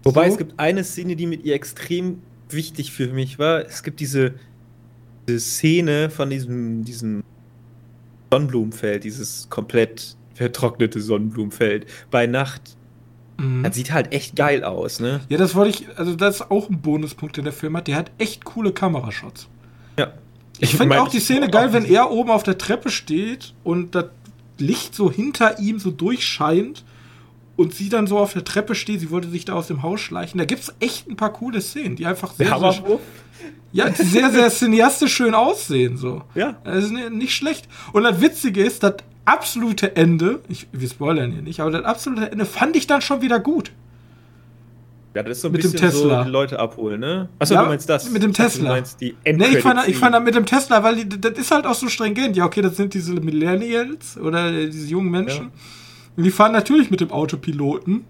Wobei 0.05 0.27
so. 0.27 0.33
es 0.33 0.39
gibt 0.39 0.59
eine 0.59 0.85
Szene, 0.85 1.17
die 1.17 1.27
mit 1.27 1.45
ihr 1.45 1.55
extrem 1.55 2.23
wichtig 2.49 2.93
für 2.93 3.09
mich 3.09 3.39
war. 3.39 3.65
Es 3.65 3.83
gibt 3.83 4.01
diese, 4.01 4.35
diese 5.29 5.41
Szene 5.41 6.11
von 6.11 6.31
diesem, 6.31 6.85
diesem 6.85 7.23
Sonnenblumenfeld, 8.31 9.05
dieses 9.05 9.49
komplett 9.51 10.17
vertrocknete 10.35 11.01
Sonnenblumenfeld 11.01 11.87
bei 12.11 12.27
Nacht. 12.27 12.77
Mhm. 13.39 13.63
Das 13.63 13.75
sieht 13.75 13.93
halt 13.93 14.13
echt 14.13 14.37
geil 14.37 14.65
aus, 14.65 15.01
ne? 15.01 15.21
Ja, 15.29 15.39
das 15.39 15.55
wollte 15.55 15.71
ich, 15.71 15.99
also 15.99 16.15
das 16.15 16.37
ist 16.37 16.51
auch 16.51 16.69
ein 16.69 16.81
Bonuspunkt, 16.81 17.37
den 17.37 17.45
der 17.45 17.53
Film 17.53 17.77
hat. 17.77 17.89
Der 17.89 17.97
hat 17.97 18.11
echt 18.19 18.45
coole 18.45 18.73
Kamerashots. 18.73 19.49
Ja. 19.99 20.13
Ich, 20.59 20.75
ich 20.75 20.77
finde 20.77 21.01
auch 21.01 21.09
die 21.09 21.21
Szene 21.21 21.49
geil, 21.49 21.73
wenn 21.73 21.85
er 21.85 22.11
oben 22.11 22.31
auf 22.31 22.43
der 22.43 22.59
Treppe 22.59 22.91
steht 22.91 23.55
und 23.65 23.95
das 23.95 24.07
Licht 24.59 24.95
so 24.95 25.11
hinter 25.11 25.59
ihm 25.59 25.79
so 25.79 25.91
durchscheint 25.91 26.85
und 27.57 27.75
sie 27.75 27.89
dann 27.89 28.07
so 28.07 28.19
auf 28.19 28.33
der 28.33 28.45
Treppe 28.45 28.75
steht, 28.75 29.01
sie 29.01 29.11
wollte 29.11 29.29
sich 29.29 29.45
da 29.45 29.55
aus 29.55 29.67
dem 29.67 29.83
Haus 29.83 30.01
schleichen. 30.01 30.39
Da 30.39 30.45
gibt 30.45 30.63
es 30.63 30.75
echt 30.81 31.09
ein 31.09 31.17
paar 31.17 31.33
coole 31.33 31.61
Szenen, 31.61 31.97
die 31.97 32.07
einfach 32.07 32.33
sehr, 32.33 32.59
sehr, 32.59 32.99
ja, 33.73 33.89
die 33.91 34.03
sehr, 34.03 34.31
sehr 34.31 34.51
cineastisch 34.51 35.15
schön 35.15 35.35
aussehen. 35.35 35.97
So. 35.97 36.23
Ja. 36.35 36.57
Das 36.65 36.85
ist 36.85 36.93
nicht 36.93 37.35
schlecht. 37.35 37.69
Und 37.93 38.05
das 38.05 38.21
Witzige 38.21 38.65
ist, 38.65 38.83
das 38.83 38.97
absolute 39.25 39.97
Ende, 39.97 40.41
ich, 40.49 40.67
wir 40.73 40.89
spoilern 40.89 41.33
hier 41.33 41.43
nicht, 41.43 41.61
aber 41.61 41.71
das 41.71 41.85
absolute 41.85 42.33
Ende 42.33 42.47
fand 42.47 42.77
ich 42.77 42.87
dann 42.87 43.03
schon 43.03 43.23
wieder 43.23 43.39
gut. 43.39 43.73
Ja, 45.15 45.23
das 45.23 45.37
ist 45.37 45.43
so 45.43 45.49
ein 45.49 45.53
mit 45.53 45.63
bisschen 45.63 45.77
dem 45.79 45.91
Tesla. 45.91 46.19
so 46.19 46.25
die 46.25 46.31
Leute 46.31 46.59
abholen, 46.59 47.01
ne? 47.01 47.29
Achso, 47.39 47.53
ja, 47.53 47.63
du 47.63 47.69
meinst 47.69 47.87
das? 47.87 48.11
Mit 48.11 48.23
dem 48.23 48.33
Tesla. 48.33 48.69
Du 48.69 48.75
meinst 48.77 48.99
die 48.99 49.15
nee, 49.27 49.45
ich 49.49 49.59
fand, 49.59 49.87
ich 49.87 49.99
fand 49.99 50.25
mit 50.25 50.35
dem 50.35 50.47
Tesla, 50.47 50.83
weil 50.83 51.05
die, 51.05 51.21
das 51.21 51.33
ist 51.33 51.51
halt 51.51 51.67
auch 51.67 51.75
so 51.75 51.89
stringent. 51.89 52.35
Ja, 52.35 52.47
okay, 52.47 52.63
das 52.63 52.77
sind 52.79 52.95
diese 52.95 53.13
Millennials 53.13 54.17
oder 54.17 54.51
diese 54.51 54.89
jungen 54.89 55.11
Menschen. 55.11 55.45
Ja. 55.45 55.51
Und 56.17 56.25
die 56.25 56.31
fahren 56.31 56.53
natürlich 56.53 56.91
mit 56.91 57.01
dem 57.01 57.11
Autopiloten 57.11 58.05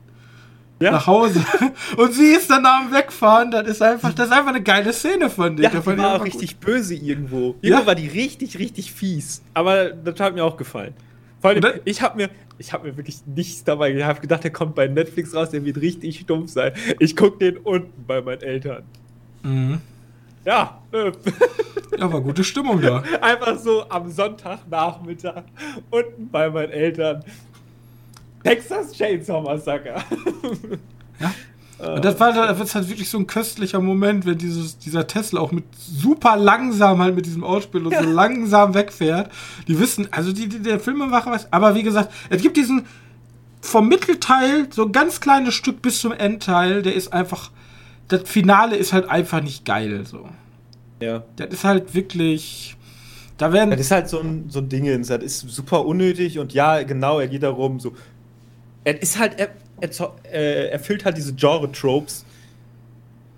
ja. 0.81 0.91
nach 0.91 1.07
Hause. 1.07 1.45
Und 1.97 2.13
sie 2.13 2.33
ist 2.33 2.51
dann 2.51 2.67
am 2.67 2.93
Wegfahren. 2.93 3.51
Das 3.51 3.67
ist 3.67 3.83
einfach, 3.83 4.13
das 4.13 4.27
ist 4.27 4.33
einfach 4.33 4.51
eine 4.51 4.63
geile 4.63 4.93
Szene 4.93 5.31
von 5.31 5.57
dir. 5.57 5.65
Ja, 5.65 5.71
die 5.71 5.87
war 5.87 6.17
auch 6.17 6.25
richtig 6.25 6.61
gut. 6.61 6.67
böse 6.67 6.95
irgendwo. 6.95 7.55
Irgendwo 7.61 7.83
ja? 7.83 7.87
war 7.87 7.95
die 7.95 8.09
richtig, 8.09 8.59
richtig 8.59 8.93
fies. 8.93 9.43
Aber 9.55 9.91
das 9.91 10.19
hat 10.21 10.35
mir 10.35 10.45
auch 10.45 10.57
gefallen. 10.57 10.95
Vor 11.41 11.51
allem, 11.51 11.81
ich 11.85 12.03
habe 12.03 12.17
mir, 12.17 12.31
ich 12.59 12.73
habe 12.73 12.89
mir 12.89 12.97
wirklich 12.97 13.19
nichts 13.27 13.65
dabei. 13.65 13.93
Ich 13.93 14.05
habe 14.05 14.21
gedacht, 14.21 14.45
der 14.45 14.53
kommt 14.53 14.75
bei 14.75 14.87
Netflix 14.87 15.35
raus, 15.35 15.51
der 15.51 15.65
wird 15.65 15.81
richtig 15.81 16.21
stumpf 16.21 16.51
sein. 16.51 16.73
Ich 17.01 17.17
gucke 17.17 17.39
den 17.39 17.57
unten 17.59 18.05
bei 18.07 18.21
meinen 18.21 18.43
Eltern. 18.43 18.85
Mhm. 19.43 19.81
Ja. 20.45 20.83
Äh. 20.93 21.13
Ja, 21.99 22.11
war 22.11 22.23
gute 22.23 22.43
Stimmung 22.43 22.81
da. 22.81 23.03
Einfach 23.21 23.59
so 23.59 23.87
am 23.91 24.11
Sonntagnachmittag 24.11 25.45
unten 25.91 26.31
bei 26.31 26.49
meinen 26.49 26.71
Eltern. 26.71 27.23
Texas 28.45 28.93
Chainsaw 28.93 29.43
Massacre. 29.43 29.97
ja. 31.20 31.32
Und 31.82 32.05
das 32.05 32.20
war 32.20 32.32
das 32.32 32.61
ist 32.61 32.76
halt 32.76 32.88
wirklich 32.88 33.11
so 33.11 33.18
ein 33.18 33.26
köstlicher 33.26 33.80
Moment, 33.80 34.24
wenn 34.24 34.38
dieses, 34.38 34.78
dieser 34.78 35.09
Tesla 35.09 35.40
auch 35.40 35.51
mit 35.51 35.64
super 35.74 36.36
langsam 36.36 37.01
halt 37.01 37.16
mit 37.16 37.26
diesem 37.26 37.43
Ausspiel 37.43 37.84
und 37.84 37.93
ja. 37.93 38.05
so 38.05 38.09
langsam 38.09 38.74
wegfährt. 38.74 39.32
Die 39.66 39.80
wissen, 39.80 40.07
also 40.12 40.32
die, 40.32 40.49
die 40.49 40.61
der 40.61 40.78
Filmemacher 40.78 41.32
weiß, 41.32 41.49
aber 41.51 41.74
wie 41.74 41.82
gesagt, 41.82 42.12
es 42.30 42.40
gibt 42.40 42.57
diesen 42.57 42.84
vom 43.61 43.88
Mittelteil 43.88 44.68
so 44.70 44.84
ein 44.84 44.93
ganz 44.93 45.20
kleines 45.20 45.55
Stück 45.55 45.82
bis 45.82 46.01
zum 46.01 46.12
Endteil, 46.12 46.82
der 46.82 46.95
ist 46.95 47.12
einfach, 47.12 47.51
das 48.09 48.28
Finale 48.28 48.76
ist 48.76 48.93
halt 48.93 49.09
einfach 49.09 49.43
nicht 49.43 49.64
geil, 49.64 50.05
so. 50.05 50.28
Ja. 51.01 51.24
Das 51.34 51.49
ist 51.51 51.64
halt 51.64 51.95
wirklich, 51.95 52.76
da 53.38 53.53
werden. 53.53 53.70
Das 53.70 53.80
ist 53.80 53.90
halt 53.90 54.09
so 54.09 54.20
ein, 54.20 54.45
so 54.49 54.61
ein 54.61 54.68
Dingens, 54.68 55.09
das 55.09 55.22
ist 55.22 55.40
super 55.49 55.84
unnötig 55.84 56.38
und 56.38 56.53
ja, 56.55 56.82
genau, 56.84 57.18
er 57.18 57.26
geht 57.26 57.43
darum, 57.43 57.80
so, 57.80 57.93
er 58.85 59.01
ist 59.01 59.18
halt, 59.18 59.39
er, 59.39 59.51
er 59.80 60.72
erfüllt 60.72 61.05
halt 61.05 61.16
diese 61.16 61.35
Genre-Tropes, 61.35 62.24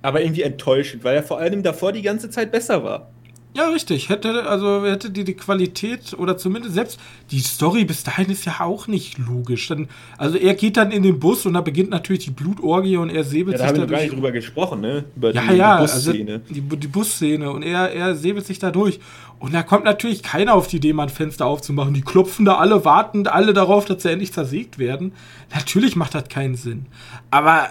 aber 0.03 0.21
irgendwie 0.21 0.43
enttäuschend, 0.43 1.05
weil 1.05 1.17
er 1.17 1.23
vor 1.23 1.39
allem 1.39 1.63
davor 1.63 1.93
die 1.93 2.03
ganze 2.03 2.31
Zeit 2.31 2.53
besser 2.53 2.85
war. 2.85 3.11
Ja, 3.57 3.69
richtig. 3.69 4.09
Hätte, 4.09 4.47
also 4.47 4.85
hätte 4.85 5.11
die 5.11 5.23
die 5.23 5.35
Qualität 5.35 6.13
oder 6.19 6.37
zumindest 6.37 6.75
selbst 6.75 6.99
die 7.31 7.39
Story 7.39 7.85
bis 7.85 8.03
dahin 8.03 8.29
ist 8.29 8.45
ja 8.47 8.61
auch 8.61 8.89
nicht 8.89 9.17
logisch. 9.19 9.69
Dann, 9.69 9.89
also 10.19 10.37
er 10.37 10.55
geht 10.55 10.77
dann 10.77 10.91
in 10.91 11.05
den 11.05 11.21
Bus 11.21 11.47
und 11.47 11.55
da 11.55 11.61
beginnt 11.61 11.91
natürlich 11.91 12.25
die 12.25 12.33
Blutorgie 12.33 12.97
und 12.97 13.11
er 13.11 13.23
säbelt 13.23 13.57
Ja, 13.57 13.63
da 13.67 13.69
sich 13.71 13.81
haben 13.81 13.89
wir 13.89 13.97
gar 13.97 14.03
nicht 14.03 14.13
drüber 14.13 14.33
gesprochen, 14.33 14.81
ne? 14.81 15.05
Über 15.15 15.33
Ja, 15.33 15.43
die, 15.43 15.57
ja, 15.57 15.77
die 15.77 15.83
also 15.83 16.11
Busszene. 16.11 16.41
die, 16.51 16.61
die 16.63 16.89
Busszene 16.89 17.51
und 17.53 17.63
er, 17.63 17.93
er 17.93 18.17
säbelt 18.17 18.45
sich 18.45 18.59
da 18.59 18.73
durch. 18.73 18.99
Und 19.39 19.55
da 19.55 19.63
kommt 19.63 19.85
natürlich 19.85 20.25
keiner 20.25 20.55
auf 20.55 20.67
die 20.67 20.77
Idee, 20.77 20.93
mal 20.93 21.05
ein 21.05 21.09
Fenster 21.09 21.47
aufzumachen. 21.47 21.95
Die 21.95 22.03
klopfen 22.03 22.45
da 22.45 22.57
alle, 22.57 22.85
warten 22.85 23.27
alle 23.29 23.53
darauf, 23.53 23.85
dass 23.85 24.03
sie 24.03 24.11
endlich 24.11 24.33
zersägt 24.33 24.79
werden. 24.79 25.13
Natürlich 25.55 25.95
macht 25.95 26.15
das 26.17 26.29
keinen 26.29 26.57
Sinn. 26.57 26.87
Aber 27.31 27.69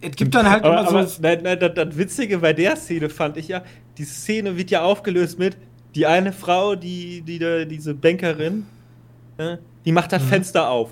es 0.00 0.16
gibt 0.16 0.34
dann 0.34 0.50
halt 0.50 0.64
aber, 0.64 0.80
immer 0.80 0.88
aber 0.88 1.06
so. 1.06 1.22
nein, 1.22 1.40
nein, 1.44 1.60
das, 1.60 1.74
das 1.74 1.96
Witzige 1.96 2.38
bei 2.38 2.52
der 2.52 2.76
Szene 2.76 3.08
fand 3.08 3.36
ich 3.36 3.48
ja, 3.48 3.62
die 3.98 4.04
Szene 4.04 4.56
wird 4.56 4.70
ja 4.70 4.82
aufgelöst 4.82 5.38
mit, 5.38 5.56
die 5.94 6.06
eine 6.06 6.32
Frau, 6.32 6.74
die, 6.74 7.20
die, 7.22 7.38
da- 7.38 7.64
diese 7.64 7.94
Bankerin, 7.94 8.66
ne, 9.38 9.58
die 9.84 9.92
macht 9.92 10.10
Mhm. 10.10 10.16
das 10.16 10.22
Fenster 10.24 10.70
auf, 10.70 10.90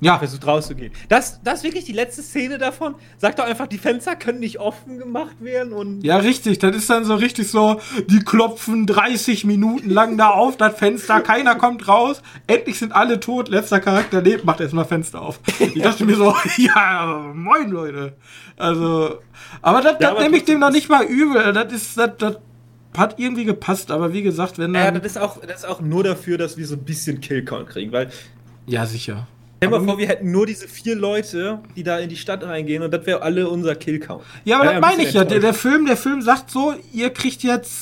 Ja, 0.00 0.18
versucht 0.18 0.46
rauszugehen. 0.46 0.92
Das, 1.08 1.40
das 1.42 1.58
ist 1.60 1.64
wirklich 1.64 1.84
die 1.84 1.92
letzte 1.92 2.22
Szene 2.22 2.58
davon. 2.58 2.96
Sagt 3.16 3.38
doch 3.38 3.44
einfach, 3.44 3.66
die 3.66 3.78
Fenster 3.78 4.14
können 4.14 4.40
nicht 4.40 4.60
offen 4.60 4.98
gemacht 4.98 5.36
werden 5.40 5.72
und. 5.72 6.02
Ja, 6.02 6.18
richtig. 6.18 6.58
Das 6.58 6.76
ist 6.76 6.90
dann 6.90 7.04
so 7.04 7.14
richtig 7.14 7.50
so, 7.50 7.80
die 8.08 8.20
klopfen 8.20 8.86
30 8.86 9.44
Minuten 9.44 9.88
lang 9.88 10.18
da 10.18 10.30
auf 10.30 10.58
das 10.58 10.76
Fenster, 10.78 11.20
keiner 11.20 11.54
kommt 11.54 11.88
raus, 11.88 12.20
endlich 12.46 12.78
sind 12.78 12.92
alle 12.92 13.20
tot, 13.20 13.48
letzter 13.48 13.80
Charakter 13.80 14.20
lebt, 14.20 14.44
macht 14.44 14.60
erstmal 14.60 14.84
Fenster 14.84 15.22
auf. 15.22 15.40
Ich 15.58 15.80
dachte 15.82 16.04
mir 16.04 16.16
so, 16.16 16.34
ja, 16.58 17.32
moin 17.34 17.70
Leute. 17.70 18.16
Also, 18.58 19.18
aber 19.62 19.80
das, 19.80 19.96
Ja, 20.00 20.12
das 20.12 20.22
nehme 20.22 20.36
ich 20.36 20.44
dem 20.44 20.60
noch 20.60 20.70
nicht 20.70 20.90
mal 20.90 21.04
übel. 21.04 21.52
Das 21.54 21.72
ist, 21.72 21.96
das, 21.96 22.10
das 22.18 22.36
hat 22.96 23.18
irgendwie 23.18 23.44
gepasst, 23.44 23.90
aber 23.90 24.12
wie 24.12 24.22
gesagt, 24.22 24.58
wenn 24.58 24.74
Ja, 24.74 24.90
das 24.90 25.04
ist, 25.04 25.18
auch, 25.18 25.40
das 25.40 25.60
ist 25.60 25.66
auch 25.66 25.80
nur 25.80 26.04
dafür, 26.04 26.36
dass 26.36 26.56
wir 26.56 26.66
so 26.66 26.74
ein 26.74 26.84
bisschen 26.84 27.20
Killcount 27.20 27.68
kriegen, 27.68 27.92
weil 27.92 28.10
Ja, 28.66 28.84
sicher. 28.86 29.26
Stell 29.58 29.70
dir 29.70 29.78
mal 29.78 29.84
vor, 29.84 29.98
wir 29.98 30.06
hätten 30.06 30.30
nur 30.30 30.44
diese 30.44 30.68
vier 30.68 30.96
Leute, 30.96 31.60
die 31.76 31.82
da 31.82 31.98
in 31.98 32.10
die 32.10 32.16
Stadt 32.16 32.42
reingehen 32.42 32.82
und 32.82 32.92
das 32.92 33.06
wäre 33.06 33.22
alle 33.22 33.48
unser 33.48 33.74
Killcount. 33.74 34.22
Ja, 34.44 34.56
aber 34.56 34.64
Wär 34.66 34.72
das 34.72 34.84
ein 34.84 34.96
meine 34.96 35.08
ich 35.08 35.14
ja. 35.14 35.24
Der, 35.24 35.40
der. 35.40 35.54
Film, 35.54 35.86
der 35.86 35.96
Film 35.96 36.20
sagt 36.20 36.50
so, 36.50 36.74
ihr 36.92 37.10
kriegt 37.10 37.42
jetzt 37.42 37.72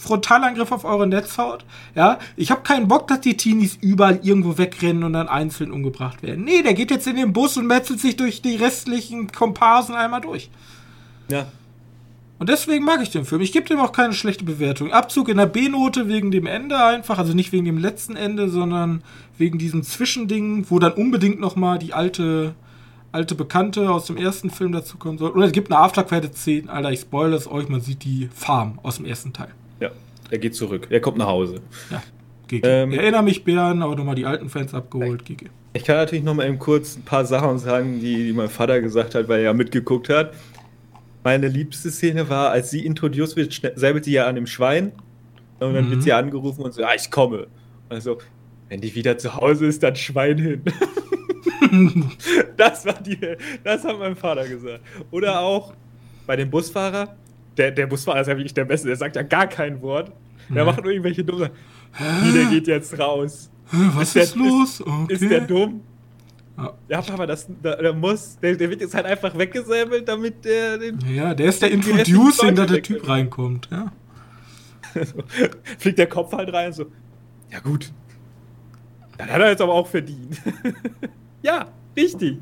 Frontalangriff 0.00 0.72
auf 0.72 0.84
eure 0.84 1.06
Netzhaut. 1.06 1.64
Ja, 1.94 2.18
ich 2.36 2.50
habe 2.50 2.62
keinen 2.62 2.86
Bock, 2.86 3.08
dass 3.08 3.20
die 3.20 3.36
Teenies 3.36 3.78
überall 3.80 4.20
irgendwo 4.22 4.58
wegrennen 4.58 5.04
und 5.04 5.14
dann 5.14 5.28
einzeln 5.28 5.70
umgebracht 5.72 6.22
werden. 6.22 6.44
Nee, 6.44 6.62
der 6.62 6.74
geht 6.74 6.90
jetzt 6.90 7.06
in 7.06 7.16
den 7.16 7.32
Bus 7.32 7.56
und 7.56 7.66
metzelt 7.66 8.00
sich 8.00 8.16
durch 8.16 8.42
die 8.42 8.56
restlichen 8.56 9.32
Komparsen 9.32 9.94
einmal 9.94 10.20
durch. 10.20 10.50
Ja. 11.30 11.46
Und 12.42 12.48
deswegen 12.48 12.84
mag 12.84 13.00
ich 13.00 13.10
den 13.10 13.24
Film. 13.24 13.40
Ich 13.40 13.52
gebe 13.52 13.68
dem 13.68 13.78
auch 13.78 13.92
keine 13.92 14.14
schlechte 14.14 14.42
Bewertung. 14.42 14.90
Abzug 14.90 15.28
in 15.28 15.36
der 15.36 15.46
B-Note 15.46 16.08
wegen 16.08 16.32
dem 16.32 16.46
Ende 16.46 16.76
einfach, 16.82 17.16
also 17.16 17.34
nicht 17.34 17.52
wegen 17.52 17.64
dem 17.66 17.78
letzten 17.78 18.16
Ende, 18.16 18.48
sondern 18.48 19.04
wegen 19.38 19.58
diesem 19.58 19.84
Zwischending, 19.84 20.66
wo 20.68 20.80
dann 20.80 20.90
unbedingt 20.94 21.38
noch 21.38 21.54
mal 21.54 21.78
die 21.78 21.92
alte 21.92 22.56
alte 23.12 23.36
Bekannte 23.36 23.88
aus 23.92 24.06
dem 24.06 24.16
ersten 24.16 24.50
Film 24.50 24.72
dazu 24.72 24.98
kommen 24.98 25.18
soll. 25.18 25.30
Oder 25.30 25.46
es 25.46 25.52
gibt 25.52 25.70
eine 25.70 25.78
Aftercredit 25.78 26.34
10, 26.34 26.68
Alter, 26.68 26.90
ich 26.90 26.98
spoilere 27.02 27.36
es 27.36 27.48
euch, 27.48 27.68
man 27.68 27.80
sieht 27.80 28.02
die 28.02 28.28
Farm 28.34 28.80
aus 28.82 28.96
dem 28.96 29.06
ersten 29.06 29.32
Teil. 29.32 29.50
Ja, 29.78 29.90
er 30.28 30.38
geht 30.38 30.56
zurück. 30.56 30.88
Er 30.90 31.00
kommt 31.00 31.18
nach 31.18 31.28
Hause. 31.28 31.60
Ja, 31.92 32.02
GG. 32.48 32.66
Ähm, 32.66 32.90
Ich 32.90 32.98
erinnere 32.98 33.22
mich, 33.22 33.44
Bären, 33.44 33.82
aber 33.84 33.94
nochmal 33.94 34.16
die 34.16 34.26
alten 34.26 34.48
Fans 34.48 34.74
abgeholt, 34.74 35.24
GG. 35.24 35.46
Ich 35.74 35.84
kann 35.84 35.96
natürlich 35.96 36.24
noch 36.24 36.34
mal 36.34 36.48
eben 36.48 36.58
kurz 36.58 36.96
ein 36.96 37.02
paar 37.02 37.24
Sachen 37.24 37.58
sagen, 37.58 38.00
die, 38.00 38.24
die 38.26 38.32
mein 38.32 38.48
Vater 38.48 38.80
gesagt 38.80 39.14
hat, 39.14 39.28
weil 39.28 39.38
er 39.38 39.44
ja 39.44 39.52
mitgeguckt 39.52 40.08
hat. 40.08 40.32
Meine 41.24 41.48
liebste 41.48 41.90
Szene 41.90 42.28
war, 42.28 42.50
als 42.50 42.70
sie 42.70 42.84
introduced 42.84 43.36
wird, 43.36 43.52
säbelt 43.78 44.04
sie 44.04 44.12
ja 44.12 44.26
an 44.26 44.34
dem 44.34 44.46
Schwein 44.46 44.92
und 45.60 45.74
dann 45.74 45.86
Mhm. 45.86 45.90
wird 45.92 46.02
sie 46.02 46.12
angerufen 46.12 46.62
und 46.62 46.74
so, 46.74 46.80
ja, 46.80 46.88
ich 46.96 47.10
komme. 47.10 47.46
Also, 47.88 48.18
wenn 48.68 48.80
die 48.80 48.94
wieder 48.94 49.16
zu 49.18 49.34
Hause 49.36 49.66
ist, 49.66 49.82
dann 49.82 49.94
Schwein 49.96 50.38
hin. 50.38 50.62
das 52.56 52.84
war 52.86 52.94
die, 53.02 53.18
das 53.64 53.84
hat 53.84 53.98
mein 53.98 54.16
Vater 54.16 54.46
gesagt. 54.48 54.80
Oder 55.10 55.40
auch 55.40 55.74
bei 56.26 56.36
dem 56.36 56.50
Busfahrer, 56.50 57.16
der, 57.56 57.70
der 57.70 57.86
Busfahrer 57.86 58.20
ist 58.20 58.26
ja 58.28 58.36
wirklich 58.36 58.54
der 58.54 58.64
Beste, 58.64 58.88
der 58.88 58.96
sagt 58.96 59.16
ja 59.16 59.22
gar 59.22 59.46
kein 59.46 59.80
Wort. 59.82 60.12
Der 60.48 60.64
Nee. 60.64 60.70
macht 60.70 60.82
nur 60.82 60.90
irgendwelche 60.90 61.22
dumme 61.24 61.40
Sachen. 61.40 61.54
Wie, 62.24 62.32
der 62.32 62.44
geht 62.46 62.66
jetzt 62.66 62.98
raus. 62.98 63.50
Was 63.70 64.08
Ist 64.08 64.14
der- 64.16 64.22
ist, 64.24 64.36
los? 64.36 64.80
Okay. 64.80 65.12
Ist 65.14 65.22
der 65.22 65.40
dumm? 65.42 65.82
Ja. 66.88 67.00
Papa, 67.00 67.26
das, 67.26 67.46
der, 67.48 67.76
der 67.76 67.92
muss, 67.92 68.38
der, 68.38 68.56
der 68.56 68.70
wird 68.70 68.80
jetzt 68.80 68.94
halt 68.94 69.06
einfach 69.06 69.36
weggesäbelt, 69.36 70.06
damit 70.06 70.44
der 70.44 70.78
den. 70.78 70.98
ja, 71.12 71.34
der 71.34 71.46
ist 71.46 71.62
der 71.62 71.70
Leute 71.70 72.52
dass 72.54 72.70
der 72.70 72.82
Typ 72.82 73.08
reinkommt. 73.08 73.68
Ja. 73.70 73.92
fliegt 75.78 75.98
der 75.98 76.06
Kopf 76.06 76.32
halt 76.32 76.52
rein, 76.52 76.72
so. 76.72 76.86
Ja, 77.50 77.60
gut. 77.60 77.92
Dann 79.18 79.30
hat 79.30 79.40
er 79.40 79.50
jetzt 79.50 79.62
aber 79.62 79.72
auch 79.72 79.86
verdient. 79.86 80.40
ja, 81.42 81.66
richtig. 81.96 82.38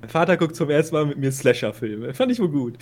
Mein 0.00 0.10
Vater 0.10 0.36
guckt 0.36 0.56
zum 0.56 0.70
ersten 0.70 0.94
Mal 0.94 1.06
mit 1.06 1.18
mir 1.18 1.32
Slasher-Filme. 1.32 2.14
Fand 2.14 2.32
ich 2.32 2.38
wohl 2.38 2.48
gut. 2.48 2.78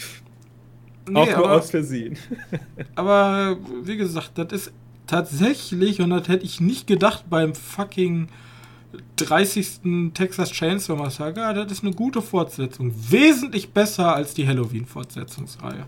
Nee, 1.08 1.20
auch 1.20 1.36
nur 1.36 1.52
aus 1.52 1.70
Versehen. 1.70 2.18
Aber 2.94 3.58
wie 3.84 3.96
gesagt, 3.96 4.32
das 4.34 4.52
ist 4.52 4.72
tatsächlich, 5.06 6.00
und 6.00 6.10
das 6.10 6.28
hätte 6.28 6.44
ich 6.44 6.60
nicht 6.60 6.86
gedacht 6.86 7.24
beim 7.30 7.54
fucking 7.54 8.28
30. 9.16 10.12
Texas 10.14 10.50
Chainsaw 10.50 10.96
Massacre, 10.96 11.54
das 11.54 11.72
ist 11.72 11.84
eine 11.84 11.92
gute 11.92 12.22
Fortsetzung. 12.22 12.92
Wesentlich 13.10 13.70
besser 13.72 14.14
als 14.14 14.34
die 14.34 14.46
Halloween-Fortsetzungsreihe. 14.46 15.86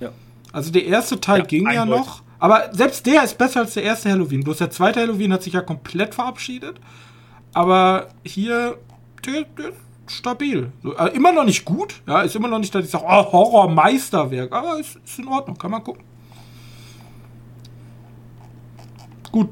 Ja. 0.00 0.10
Also 0.52 0.70
der 0.70 0.84
erste 0.84 1.20
Teil 1.20 1.40
Ja, 1.40 1.44
ging 1.46 1.70
ja 1.70 1.84
noch, 1.84 2.22
aber 2.38 2.70
selbst 2.72 3.06
der 3.06 3.24
ist 3.24 3.38
besser 3.38 3.60
als 3.60 3.74
der 3.74 3.84
erste 3.84 4.10
Halloween. 4.10 4.44
Bloß 4.44 4.58
der 4.58 4.70
zweite 4.70 5.00
Halloween 5.00 5.32
hat 5.32 5.42
sich 5.42 5.52
ja 5.52 5.62
komplett 5.62 6.14
verabschiedet. 6.14 6.80
Aber 7.54 8.08
hier, 8.24 8.78
der, 9.26 9.44
der 9.44 9.72
stabil. 10.06 10.72
So, 10.82 10.94
äh, 10.96 11.14
immer 11.14 11.32
noch 11.32 11.44
nicht 11.44 11.64
gut, 11.64 12.02
ja, 12.06 12.22
ist 12.22 12.34
immer 12.36 12.48
noch 12.48 12.58
nicht, 12.58 12.74
dass 12.74 12.84
ich 12.84 12.90
sage, 12.90 13.04
oh, 13.06 13.32
Horror-Meisterwerk, 13.32 14.52
aber 14.52 14.78
ist, 14.78 14.96
ist 14.96 15.18
in 15.18 15.28
Ordnung, 15.28 15.56
kann 15.56 15.70
man 15.70 15.84
gucken. 15.84 16.04
Gut, 19.30 19.48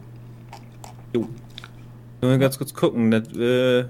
Jo. 1.14 1.28
Nur 2.20 2.38
ganz 2.38 2.58
kurz 2.58 2.74
gucken. 2.74 3.10
Das, 3.10 3.28
äh, 3.36 3.86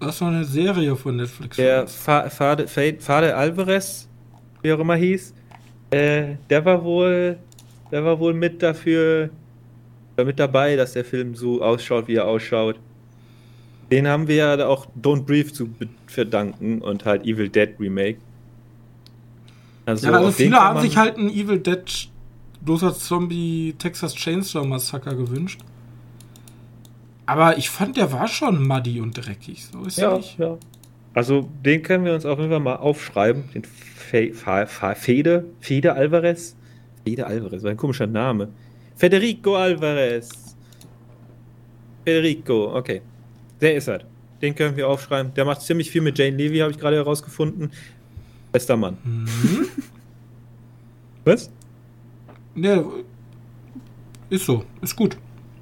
das 0.00 0.20
noch 0.20 0.28
eine 0.28 0.44
Serie 0.44 0.94
von 0.94 1.16
Netflix. 1.16 1.56
der 1.56 1.86
Fa 1.86 2.28
Fade, 2.28 2.68
Fade, 2.68 2.98
Fade 3.00 3.34
Alvarez, 3.34 4.08
wie 4.62 4.72
auch 4.72 4.78
immer 4.78 4.96
hieß, 4.96 5.34
äh, 5.90 6.34
der 6.50 6.64
war 6.64 6.84
wohl, 6.84 7.38
der 7.90 8.04
war 8.04 8.18
wohl 8.18 8.34
mit 8.34 8.62
dafür, 8.62 9.30
war 10.16 10.24
mit 10.24 10.38
dabei, 10.38 10.76
dass 10.76 10.92
der 10.92 11.04
Film 11.04 11.34
so 11.34 11.62
ausschaut, 11.62 12.08
wie 12.08 12.16
er 12.16 12.26
ausschaut. 12.26 12.78
Den 13.90 14.08
haben 14.08 14.26
wir 14.26 14.34
ja 14.34 14.66
auch 14.66 14.86
Don't 15.00 15.22
Breathe 15.22 15.52
zu 15.52 15.68
verdanken 16.06 16.82
und 16.82 17.04
halt 17.04 17.24
Evil 17.24 17.48
Dead 17.48 17.70
Remake. 17.78 18.18
Also, 19.86 20.08
ja, 20.08 20.14
also 20.14 20.32
viele 20.32 20.56
haben 20.56 20.80
sich 20.80 20.96
halt 20.96 21.16
ein 21.16 21.30
Evil 21.30 21.60
Dead 21.60 22.10
bloß 22.62 22.82
als 22.82 23.06
Zombie 23.06 23.74
Texas 23.78 24.14
Chainsaw 24.14 24.66
Massacre 24.66 25.16
gewünscht. 25.16 25.60
Aber 27.26 27.58
ich 27.58 27.70
fand, 27.70 27.96
der 27.96 28.12
war 28.12 28.28
schon 28.28 28.66
muddy 28.66 29.00
und 29.00 29.12
dreckig. 29.16 29.64
So 29.66 29.82
ist 29.82 29.98
er 29.98 30.10
Ja, 30.10 30.16
nicht. 30.16 30.38
ja. 30.38 30.58
Also 31.14 31.48
den 31.64 31.82
können 31.82 32.04
wir 32.04 32.14
uns 32.14 32.24
auf 32.26 32.38
jeden 32.38 32.50
Fall 32.50 32.60
mal 32.60 32.76
aufschreiben. 32.76 33.44
Den 33.54 33.64
Fe 33.64 34.32
Fa 34.32 34.66
Fa 34.66 34.94
Fede, 34.94 35.44
Fede 35.60 35.94
Alvarez. 35.94 36.54
Fede 37.04 37.26
Alvarez, 37.26 37.62
war 37.62 37.70
ein 37.70 37.76
komischer 37.76 38.06
Name. 38.06 38.48
Federico 38.96 39.56
Alvarez. 39.56 40.54
Federico, 42.04 42.76
okay. 42.76 43.02
Der 43.60 43.74
ist 43.76 43.88
halt. 43.88 44.04
Den 44.42 44.54
können 44.54 44.76
wir 44.76 44.86
aufschreiben. 44.88 45.32
Der 45.34 45.44
macht 45.44 45.62
ziemlich 45.62 45.90
viel 45.90 46.02
mit 46.02 46.18
Jane 46.18 46.36
Levy, 46.36 46.58
habe 46.58 46.70
ich 46.70 46.78
gerade 46.78 46.96
herausgefunden. 46.96 47.70
Bester 48.52 48.76
Mann. 48.76 48.98
Mhm. 49.02 49.66
Was? 51.24 51.50
Der 52.54 52.84
ist 54.30 54.44
so, 54.46 54.64
ist 54.82 54.94
gut. 54.94 55.16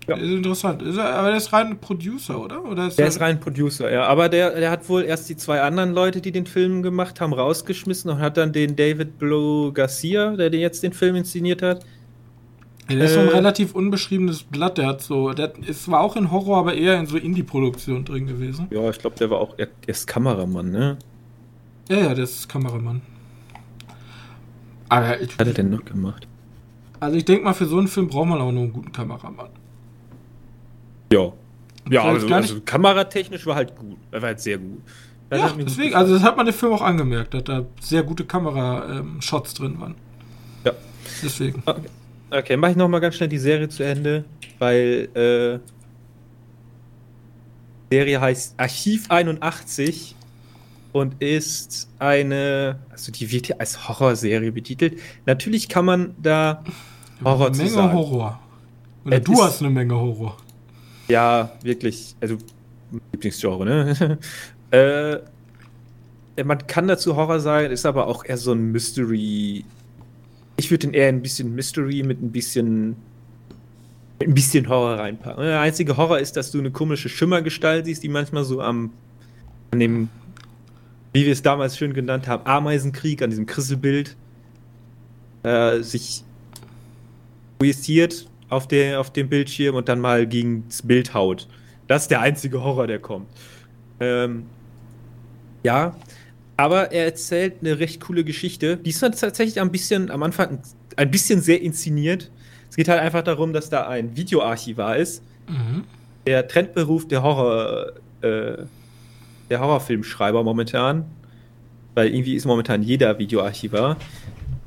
Ja. 0.06 0.16
Ist 0.16 0.30
interessant. 0.30 0.82
Ist 0.82 0.96
er, 0.98 1.14
aber 1.14 1.28
der 1.28 1.36
ist 1.38 1.52
rein 1.52 1.78
Producer, 1.80 2.38
oder? 2.40 2.64
oder 2.64 2.88
ist 2.88 2.98
Der 2.98 3.06
er- 3.06 3.08
ist 3.08 3.20
rein 3.20 3.40
Producer, 3.40 3.90
ja. 3.90 4.04
Aber 4.06 4.28
der, 4.28 4.50
der 4.60 4.70
hat 4.70 4.86
wohl 4.88 5.02
erst 5.02 5.28
die 5.30 5.36
zwei 5.36 5.62
anderen 5.62 5.92
Leute, 5.94 6.20
die 6.20 6.30
den 6.32 6.46
Film 6.46 6.82
gemacht 6.82 7.20
haben, 7.20 7.32
rausgeschmissen 7.32 8.10
und 8.10 8.18
hat 8.18 8.36
dann 8.36 8.52
den 8.52 8.76
David 8.76 9.18
Blow 9.18 9.72
Garcia, 9.72 10.36
der 10.36 10.50
den 10.50 10.60
jetzt 10.60 10.82
den 10.82 10.92
Film 10.92 11.16
inszeniert 11.16 11.62
hat, 11.62 11.84
Ja, 12.90 12.96
der 12.96 13.04
ist 13.06 13.14
so 13.14 13.20
ein 13.20 13.28
Äh, 13.28 13.36
relativ 13.36 13.74
unbeschriebenes 13.74 14.42
Blatt. 14.42 14.76
Der 14.76 14.86
hat 14.88 15.00
so, 15.00 15.32
der 15.32 15.52
ist 15.66 15.84
zwar 15.84 16.00
auch 16.00 16.16
in 16.16 16.30
Horror, 16.30 16.58
aber 16.58 16.74
eher 16.74 16.98
in 17.00 17.06
so 17.06 17.16
Indie-Produktion 17.16 18.04
drin 18.04 18.26
gewesen. 18.26 18.66
Ja, 18.70 18.90
ich 18.90 18.98
glaube, 18.98 19.16
der 19.16 19.30
war 19.30 19.38
auch, 19.40 19.54
er 19.56 19.68
er 19.86 19.88
ist 19.88 20.06
Kameramann, 20.06 20.70
ne? 20.70 20.98
Ja, 21.88 21.96
ja, 21.98 22.14
der 22.14 22.24
ist 22.24 22.46
Kameramann. 22.48 23.00
Aber 24.88 25.20
ich, 25.20 25.30
Was 25.30 25.38
hat 25.38 25.46
er 25.46 25.54
denn 25.54 25.70
noch 25.70 25.84
gemacht? 25.84 26.28
also 27.00 27.16
ich 27.16 27.24
denke 27.24 27.44
mal, 27.44 27.52
für 27.54 27.66
so 27.66 27.78
einen 27.78 27.88
Film 27.88 28.08
braucht 28.08 28.28
man 28.28 28.40
auch 28.40 28.52
nur 28.52 28.62
einen 28.62 28.72
guten 28.72 28.92
Kameramann. 28.92 29.48
Ja. 31.12 31.32
Ja, 31.90 32.04
also, 32.04 32.28
also 32.28 32.60
kameratechnisch 32.64 33.46
war 33.46 33.56
halt 33.56 33.76
gut. 33.76 33.98
War 34.10 34.22
halt 34.22 34.40
sehr 34.40 34.58
gut. 34.58 34.80
Das 35.28 35.40
ja, 35.40 35.48
gut 35.48 35.66
deswegen, 35.66 35.94
also 35.94 36.14
das 36.14 36.22
hat 36.22 36.36
man 36.36 36.46
dem 36.46 36.54
Film 36.54 36.72
auch 36.72 36.82
angemerkt, 36.82 37.34
dass 37.34 37.44
da 37.44 37.64
sehr 37.80 38.02
gute 38.02 38.24
Kamera-Shots 38.24 39.54
drin 39.54 39.80
waren. 39.80 39.94
Ja. 40.64 40.72
Deswegen. 41.22 41.62
Okay, 41.66 41.88
okay 42.30 42.56
mache 42.56 42.72
ich 42.72 42.76
nochmal 42.76 43.00
ganz 43.00 43.16
schnell 43.16 43.28
die 43.28 43.38
Serie 43.38 43.68
zu 43.68 43.82
Ende, 43.82 44.24
weil 44.58 45.08
äh, 45.14 45.58
die 47.90 47.96
Serie 47.96 48.20
heißt 48.20 48.54
Archiv 48.56 49.10
81 49.10 50.14
und 50.92 51.20
ist 51.20 51.88
eine, 51.98 52.78
also 52.90 53.10
die 53.10 53.30
wird 53.30 53.46
hier 53.46 53.60
als 53.60 53.88
Horrorserie 53.88 54.52
betitelt. 54.52 54.98
Natürlich 55.26 55.68
kann 55.68 55.84
man 55.84 56.14
da 56.22 56.62
Horror 57.24 57.48
eine 57.48 57.56
Menge 57.56 57.68
zu 57.68 57.74
sagen. 57.74 57.92
Horror. 57.92 58.40
Oder 59.04 59.18
es 59.18 59.24
du 59.24 59.42
hast 59.42 59.60
eine 59.60 59.70
Menge 59.70 59.94
Horror. 59.94 60.36
Ja, 61.08 61.52
wirklich. 61.62 62.14
Also, 62.20 62.38
Lieblingsgenre, 63.12 63.64
ne? 63.64 64.18
äh, 66.36 66.42
man 66.42 66.66
kann 66.66 66.88
dazu 66.88 67.16
Horror 67.16 67.40
sagen, 67.40 67.70
ist 67.70 67.86
aber 67.86 68.06
auch 68.06 68.24
eher 68.24 68.36
so 68.36 68.52
ein 68.52 68.72
Mystery. 68.72 69.64
Ich 70.56 70.70
würde 70.70 70.86
den 70.86 70.94
eher 70.94 71.08
ein 71.08 71.22
bisschen 71.22 71.54
Mystery 71.54 72.02
mit 72.02 72.22
ein 72.22 72.32
bisschen 72.32 72.96
ein 74.22 74.34
bisschen 74.34 74.68
Horror 74.68 74.98
reinpacken. 74.98 75.44
Der 75.44 75.60
einzige 75.60 75.96
Horror 75.96 76.18
ist, 76.18 76.36
dass 76.36 76.50
du 76.50 76.58
eine 76.58 76.70
komische 76.70 77.08
Schimmergestalt 77.08 77.86
siehst, 77.86 78.02
die 78.02 78.08
manchmal 78.08 78.44
so 78.44 78.60
am 78.60 78.92
an 79.70 79.80
dem 79.80 80.08
wie 81.14 81.24
wir 81.24 81.32
es 81.32 81.42
damals 81.42 81.78
schön 81.78 81.94
genannt 81.94 82.26
haben, 82.26 82.44
Ameisenkrieg, 82.44 83.22
an 83.22 83.30
diesem 83.30 83.46
Krisselbild, 83.46 84.16
äh, 85.44 85.80
sich 85.80 86.24
projiziert 87.58 88.28
auf, 88.48 88.68
der, 88.68 89.00
auf 89.00 89.12
dem 89.12 89.28
Bildschirm 89.28 89.74
und 89.74 89.88
dann 89.88 90.00
mal 90.00 90.26
gegen 90.26 90.64
das 90.68 90.82
Bild 90.82 91.14
haut. 91.14 91.48
Das 91.86 92.02
ist 92.02 92.10
der 92.10 92.20
einzige 92.20 92.62
Horror, 92.62 92.86
der 92.86 92.98
kommt. 92.98 93.28
Ähm, 94.00 94.46
ja, 95.62 95.96
aber 96.56 96.92
er 96.92 97.06
erzählt 97.06 97.56
eine 97.60 97.78
recht 97.78 98.00
coole 98.00 98.24
Geschichte. 98.24 98.76
Die 98.76 98.90
ist 98.90 99.00
tatsächlich 99.00 99.60
ein 99.60 99.72
bisschen 99.72 100.10
am 100.10 100.22
Anfang 100.22 100.60
ein 100.96 101.10
bisschen 101.10 101.40
sehr 101.40 101.60
inszeniert. 101.60 102.30
Es 102.70 102.76
geht 102.76 102.88
halt 102.88 103.00
einfach 103.00 103.22
darum, 103.22 103.52
dass 103.52 103.70
da 103.70 103.88
ein 103.88 104.16
Videoarchivar 104.16 104.96
ist. 104.96 105.22
Mhm. 105.48 105.84
Der 106.26 106.46
Trendberuf 106.48 107.06
der 107.08 107.22
Horror, 107.22 107.92
äh, 108.20 108.64
der 109.50 109.60
Horrorfilmschreiber 109.60 110.42
momentan. 110.42 111.04
Weil 111.94 112.08
irgendwie 112.08 112.34
ist 112.34 112.44
momentan 112.44 112.82
jeder 112.82 113.18
Videoarchivar. 113.18 113.96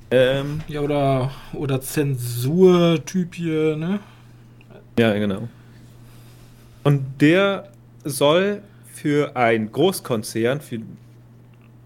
Ähm, 0.09 0.61
ja, 0.67 0.81
oder, 0.81 1.31
oder 1.53 1.81
Zensurtyp 1.81 3.35
hier, 3.35 3.75
ne? 3.75 3.99
Ja, 4.97 5.13
genau. 5.13 5.49
Und 6.83 7.05
der 7.19 7.69
soll 8.03 8.61
für 8.85 9.35
ein 9.35 9.71
Großkonzern, 9.71 10.61
für 10.61 10.79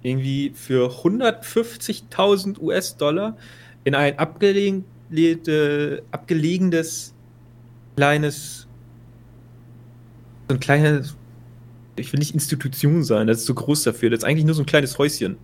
irgendwie 0.04 0.52
für 0.56 0.90
150.000 0.90 2.60
US-Dollar 2.60 3.36
in 3.84 3.96
ein 3.96 4.18
abgelegen, 4.18 4.86
abgelegenes 6.12 7.14
kleines, 7.96 8.68
so 10.48 10.56
ein 10.56 10.60
kleines 10.60 11.16
ich 11.96 12.12
will 12.12 12.20
nicht 12.20 12.34
Institution 12.34 13.04
sein, 13.04 13.28
das 13.28 13.40
ist 13.40 13.46
zu 13.46 13.56
groß 13.56 13.84
dafür. 13.84 14.10
Das 14.10 14.20
ist 14.20 14.24
eigentlich 14.24 14.46
nur 14.46 14.56
so 14.56 14.64
ein 14.64 14.66
kleines 14.66 14.98
Häuschen. 14.98 15.38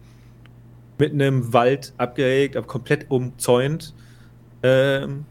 Mit 0.97 1.13
einem 1.13 1.53
Wald 1.53 1.93
abgelegt, 1.97 2.55
aber 2.55 2.67
komplett 2.67 3.09
umzäunt. 3.09 3.93
Ähm, 4.63 5.25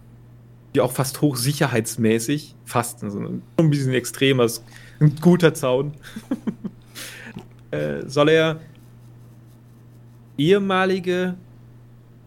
die 0.74 0.80
auch 0.82 0.92
fast 0.92 1.22
hochsicherheitsmäßig, 1.22 2.54
fast, 2.66 3.02
also 3.02 3.18
ein 3.18 3.70
bisschen 3.70 3.94
extrem, 3.94 4.40
also 4.40 4.60
ein 5.00 5.16
guter 5.22 5.54
Zaun. 5.54 5.94
äh, 7.70 8.02
soll 8.06 8.28
er 8.28 8.60
ehemalige 10.36 11.34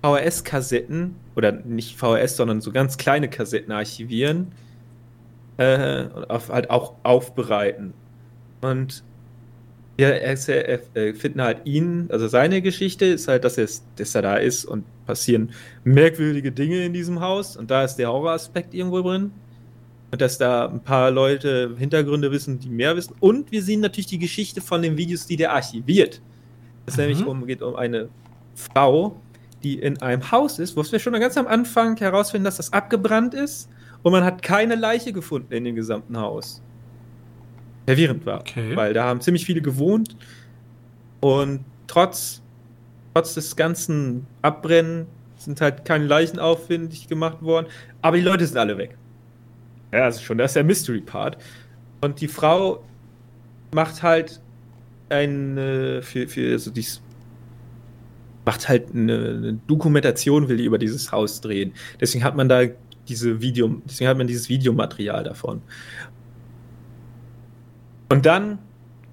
VHS-Kassetten, 0.01 1.15
oder 1.35 1.51
nicht 1.51 1.95
VHS, 1.95 2.37
sondern 2.37 2.59
so 2.59 2.71
ganz 2.71 2.97
kleine 2.97 3.29
Kassetten 3.29 3.71
archivieren, 3.71 4.51
äh, 5.57 6.05
auf, 6.27 6.49
halt 6.49 6.69
auch 6.69 6.95
aufbereiten. 7.03 7.93
Und 8.61 9.03
ja, 9.99 10.11
er, 10.11 10.37
er, 10.47 10.79
er 10.93 11.13
finden 11.13 11.41
halt 11.41 11.65
ihn, 11.65 12.07
also 12.09 12.29
seine 12.29 12.61
Geschichte 12.61 13.03
ist 13.03 13.27
halt, 13.27 13.43
dass 13.43 13.57
er, 13.57 13.67
dass 13.97 14.15
er 14.15 14.21
da 14.21 14.35
ist 14.37 14.63
und 14.63 14.85
passieren 15.05 15.51
merkwürdige 15.83 16.53
Dinge 16.53 16.85
in 16.85 16.93
diesem 16.93 17.19
Haus 17.19 17.57
und 17.57 17.69
da 17.69 17.83
ist 17.83 17.97
der 17.97 18.07
Horroraspekt 18.07 18.73
irgendwo 18.73 19.01
drin. 19.01 19.31
Und 20.11 20.21
dass 20.21 20.37
da 20.37 20.69
ein 20.69 20.79
paar 20.79 21.11
Leute 21.11 21.75
Hintergründe 21.77 22.31
wissen, 22.31 22.59
die 22.59 22.69
mehr 22.69 22.95
wissen. 22.95 23.13
Und 23.19 23.51
wir 23.51 23.61
sehen 23.61 23.81
natürlich 23.81 24.07
die 24.07 24.17
Geschichte 24.17 24.59
von 24.59 24.81
den 24.81 24.97
Videos, 24.97 25.27
die 25.27 25.35
der 25.35 25.53
archiviert. 25.53 26.19
Es 26.87 26.95
mhm. 26.95 27.03
nämlich 27.03 27.25
um, 27.25 27.45
geht 27.45 27.61
um 27.61 27.75
eine 27.75 28.07
Frau, 28.55 29.19
die 29.61 29.79
in 29.79 30.01
einem 30.01 30.31
Haus 30.31 30.57
ist, 30.59 30.77
wo 30.77 30.83
wir 30.89 30.99
schon 30.99 31.13
ganz 31.13 31.37
am 31.37 31.45
Anfang 31.45 31.97
herausfinden, 31.97 32.45
dass 32.45 32.57
das 32.57 32.71
abgebrannt 32.71 33.33
ist 33.33 33.69
und 34.01 34.13
man 34.13 34.23
hat 34.23 34.41
keine 34.41 34.75
Leiche 34.75 35.11
gefunden 35.11 35.51
in 35.51 35.65
dem 35.65 35.75
gesamten 35.75 36.17
Haus 36.17 36.63
verwirrend 37.89 38.23
war. 38.27 38.41
Okay. 38.41 38.75
Weil 38.75 38.93
da 38.93 39.05
haben 39.05 39.19
ziemlich 39.19 39.45
viele 39.45 39.61
gewohnt 39.61 40.15
und 41.21 41.61
trotz, 41.87 42.39
trotz 43.15 43.33
des 43.33 43.55
ganzen 43.55 44.27
Abbrennen 44.43 45.07
sind 45.37 45.59
halt 45.59 45.85
keine 45.85 46.05
Leichen 46.05 46.37
auffindig 46.37 47.07
gemacht 47.07 47.41
worden, 47.41 47.65
aber 48.03 48.17
die 48.17 48.23
Leute 48.23 48.45
sind 48.45 48.57
alle 48.57 48.77
weg. 48.77 48.95
Ja, 49.91 50.05
das 50.05 50.17
ist 50.17 50.23
schon, 50.23 50.37
das 50.37 50.51
ist 50.51 50.55
der 50.55 50.65
Mystery-Part. 50.65 51.37
Und 52.01 52.21
die 52.21 52.27
Frau 52.27 52.83
macht 53.73 54.03
halt 54.03 54.39
eine, 55.09 56.03
für, 56.03 56.27
für, 56.27 56.51
also 56.51 56.69
dies, 56.69 57.01
macht 58.45 58.69
halt 58.69 58.93
eine, 58.93 59.13
eine, 59.13 59.53
Dokumentation, 59.65 60.47
will 60.47 60.57
die 60.57 60.65
über 60.65 60.77
dieses 60.77 61.11
Haus 61.11 61.41
drehen. 61.41 61.73
Deswegen 61.99 62.23
hat 62.23 62.35
man 62.35 62.47
da 62.47 62.65
diese 63.07 63.41
Video, 63.41 63.81
deswegen 63.85 64.09
hat 64.09 64.17
man 64.19 64.27
dieses 64.27 64.47
Videomaterial 64.47 65.23
davon. 65.23 65.63
Und 68.09 68.25
dann 68.25 68.57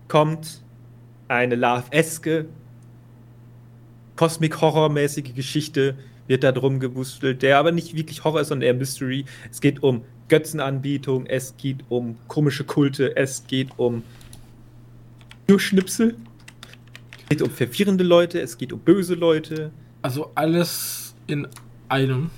kommt 0.08 0.62
eine 1.28 1.54
Love-eske, 1.54 2.46
Cosmic-Horror-mäßige 4.16 5.34
Geschichte, 5.34 5.96
wird 6.26 6.42
da 6.42 6.52
drum 6.52 6.80
gewustelt, 6.80 7.42
der 7.42 7.58
aber 7.58 7.72
nicht 7.72 7.94
wirklich 7.94 8.24
Horror 8.24 8.40
ist, 8.40 8.48
sondern 8.48 8.66
eher 8.66 8.74
Mystery. 8.74 9.26
Es 9.50 9.60
geht 9.60 9.82
um 9.82 10.02
Götzenanbietung, 10.28 11.26
es 11.26 11.56
geht 11.56 11.84
um 11.88 12.16
komische 12.26 12.64
Kulte, 12.64 13.16
es 13.16 13.46
geht 13.46 13.68
um 13.76 14.02
Türschnipsel, 15.46 16.16
es 17.22 17.28
geht 17.28 17.42
um 17.42 17.50
verwirrende 17.50 18.02
Leute, 18.02 18.40
es 18.40 18.58
geht 18.58 18.72
um 18.72 18.80
böse 18.80 19.14
Leute. 19.14 19.70
Also 20.02 20.32
alles 20.34 21.14
in 21.26 21.46
einem. 21.88 22.30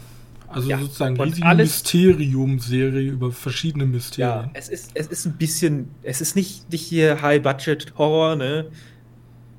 Also 0.51 0.69
ja. 0.69 0.79
sozusagen 0.79 1.21
eine 1.21 1.31
riesige 1.31 1.55
Mysterium-Serie 1.55 3.11
über 3.11 3.33
verschiedene 3.33 3.85
Mysterien. 3.85 4.47
Ja, 4.47 4.51
es 4.55 4.69
ist, 4.69 4.93
es 4.95 5.07
ist 5.09 5.27
ein 5.27 5.37
bisschen, 5.37 5.91
es 6.03 6.21
ist 6.21 6.37
nicht, 6.37 6.71
nicht 6.73 6.83
hier 6.83 7.21
High-Budget-Horror, 7.21 8.37
ne? 8.37 8.67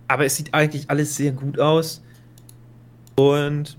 Aber 0.08 0.26
es 0.26 0.36
sieht 0.36 0.54
eigentlich 0.54 0.90
alles 0.90 1.16
sehr 1.16 1.32
gut 1.32 1.60
aus. 1.60 2.02
Und 3.16 3.78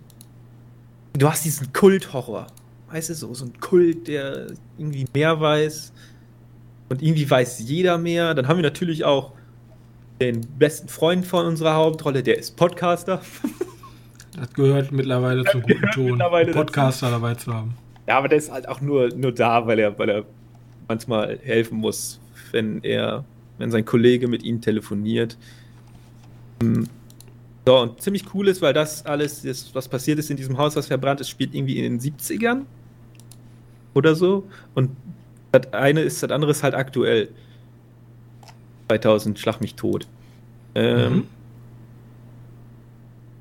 du 1.15 1.29
hast 1.29 1.45
diesen 1.45 1.73
Kult-Horror. 1.73 2.47
Weißt 2.91 3.11
du, 3.11 3.15
so, 3.15 3.35
so 3.35 3.47
ein 3.47 3.59
Kult, 3.61 4.07
der 4.07 4.47
irgendwie 4.79 5.07
mehr 5.13 5.41
weiß. 5.41 5.93
Und 6.89 7.03
irgendwie 7.03 7.29
weiß 7.29 7.59
jeder 7.61 7.99
mehr. 7.99 8.35
Dann 8.35 8.47
haben 8.47 8.59
wir 8.59 8.63
natürlich 8.63 9.05
auch 9.05 9.33
den 10.21 10.43
besten 10.59 10.89
Freund 10.89 11.27
von 11.27 11.47
unserer 11.47 11.75
Hauptrolle, 11.75 12.23
der 12.23 12.39
ist 12.39 12.57
Podcaster. 12.57 13.21
Das 14.37 14.53
gehört 14.53 14.93
mittlerweile 14.93 15.45
zum 15.45 15.63
guten 15.63 15.91
Ton, 15.93 16.19
Podcaster 16.53 17.11
dazu. 17.11 17.21
dabei 17.21 17.35
zu 17.35 17.53
haben. 17.53 17.75
Ja, 18.07 18.19
aber 18.19 18.29
der 18.29 18.39
ist 18.39 18.51
halt 18.51 18.69
auch 18.69 18.81
nur, 18.81 19.09
nur 19.15 19.33
da, 19.33 19.67
weil 19.67 19.79
er, 19.79 19.99
weil 19.99 20.09
er 20.09 20.25
manchmal 20.89 21.39
helfen 21.43 21.79
muss, 21.79 22.21
wenn 22.53 22.83
er, 22.83 23.25
wenn 23.59 23.71
sein 23.71 23.85
Kollege 23.85 24.29
mit 24.29 24.43
ihm 24.43 24.61
telefoniert. 24.61 25.37
Hm. 26.63 26.89
So, 27.67 27.79
und 27.79 28.01
ziemlich 28.01 28.25
cool 28.35 28.49
ist, 28.49 28.63
weil 28.63 28.73
das 28.73 29.05
alles, 29.05 29.43
das, 29.43 29.75
was 29.75 29.89
passiert 29.89 30.19
ist 30.19 30.31
in 30.31 30.37
diesem 30.37 30.59
Haus, 30.59 30.77
was 30.77 30.87
verbrannt 30.87 31.21
ist, 31.21 31.29
spielt 31.29 31.55
irgendwie 31.55 31.79
in 31.79 31.99
den 31.99 32.01
70ern 32.01 32.63
oder 33.95 34.15
so. 34.15 34.49
Und 34.75 34.91
das 35.53 35.73
eine 35.73 36.01
ist, 36.01 36.23
das 36.23 36.31
andere 36.31 36.51
ist 36.53 36.63
halt 36.63 36.75
aktuell. 36.75 37.29
2000, 38.89 39.39
schlag 39.39 39.61
mich 39.61 39.77
tot. 39.77 40.09
Ähm, 40.75 41.13
mhm. 41.13 41.27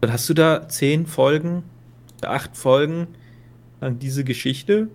Dann 0.02 0.14
hast 0.14 0.30
du 0.30 0.34
da 0.34 0.68
zehn 0.70 1.06
Folgen, 1.06 1.64
acht 2.22 2.56
Folgen 2.56 3.08
an 3.80 4.00
diese 4.00 4.24
Geschichte 4.24 4.90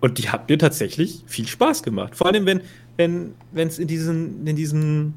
und 0.00 0.18
die 0.18 0.28
hat 0.28 0.48
mir 0.48 0.58
tatsächlich 0.58 1.22
viel 1.26 1.46
Spaß 1.46 1.82
gemacht. 1.82 2.16
Vor 2.16 2.26
allem, 2.26 2.46
wenn 2.46 2.62
wenn 2.96 3.34
wenn 3.52 3.68
es 3.68 3.78
in 3.78 3.88
diesen 3.88 4.46
in 4.46 4.56
diesem 4.56 5.14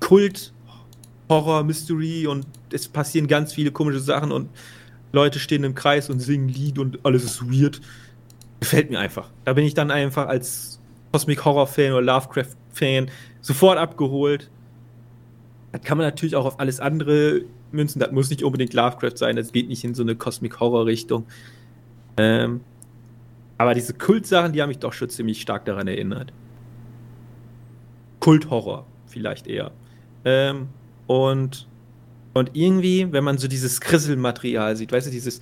Kult 0.00 0.52
Horror 1.28 1.64
Mystery 1.64 2.26
und 2.26 2.46
es 2.72 2.88
passieren 2.88 3.26
ganz 3.26 3.52
viele 3.52 3.72
komische 3.72 4.00
Sachen 4.00 4.32
und 4.32 4.48
Leute 5.12 5.38
stehen 5.38 5.64
im 5.64 5.74
Kreis 5.74 6.10
und 6.10 6.20
singen 6.20 6.48
Lied 6.48 6.78
und 6.78 7.04
alles 7.04 7.24
ist 7.24 7.42
weird. 7.50 7.80
Gefällt 8.60 8.90
mir 8.90 8.98
einfach. 8.98 9.30
Da 9.44 9.52
bin 9.52 9.64
ich 9.64 9.74
dann 9.74 9.90
einfach 9.90 10.28
als 10.28 10.80
Cosmic 11.12 11.44
Horror 11.44 11.66
Fan 11.66 11.92
oder 11.92 12.02
Lovecraft 12.02 12.54
Fan 12.72 13.10
sofort 13.40 13.78
abgeholt. 13.78 14.50
Das 15.72 15.82
kann 15.82 15.98
man 15.98 16.06
natürlich 16.06 16.36
auch 16.36 16.44
auf 16.44 16.60
alles 16.60 16.80
andere 16.80 17.42
münzen. 17.76 18.00
Das 18.00 18.10
muss 18.12 18.30
nicht 18.30 18.42
unbedingt 18.42 18.74
Lovecraft 18.74 19.16
sein. 19.16 19.36
Das 19.36 19.52
geht 19.52 19.68
nicht 19.68 19.84
in 19.84 19.94
so 19.94 20.02
eine 20.02 20.16
Cosmic 20.16 20.58
Horror 20.60 20.86
Richtung. 20.86 21.26
Ähm, 22.16 22.60
aber 23.58 23.74
diese 23.74 23.94
Kultsachen, 23.94 24.52
die 24.52 24.62
haben 24.62 24.68
mich 24.68 24.78
doch 24.78 24.92
schon 24.92 25.08
ziemlich 25.08 25.40
stark 25.40 25.64
daran 25.64 25.88
erinnert. 25.88 26.32
Kulthorror, 28.20 28.86
vielleicht 29.06 29.46
eher. 29.46 29.70
Ähm, 30.24 30.68
und, 31.06 31.68
und 32.34 32.50
irgendwie, 32.54 33.12
wenn 33.12 33.24
man 33.24 33.38
so 33.38 33.48
dieses 33.48 33.80
Krisselmaterial 33.80 34.76
sieht, 34.76 34.92
weißt 34.92 35.06
du, 35.06 35.10
dieses 35.10 35.40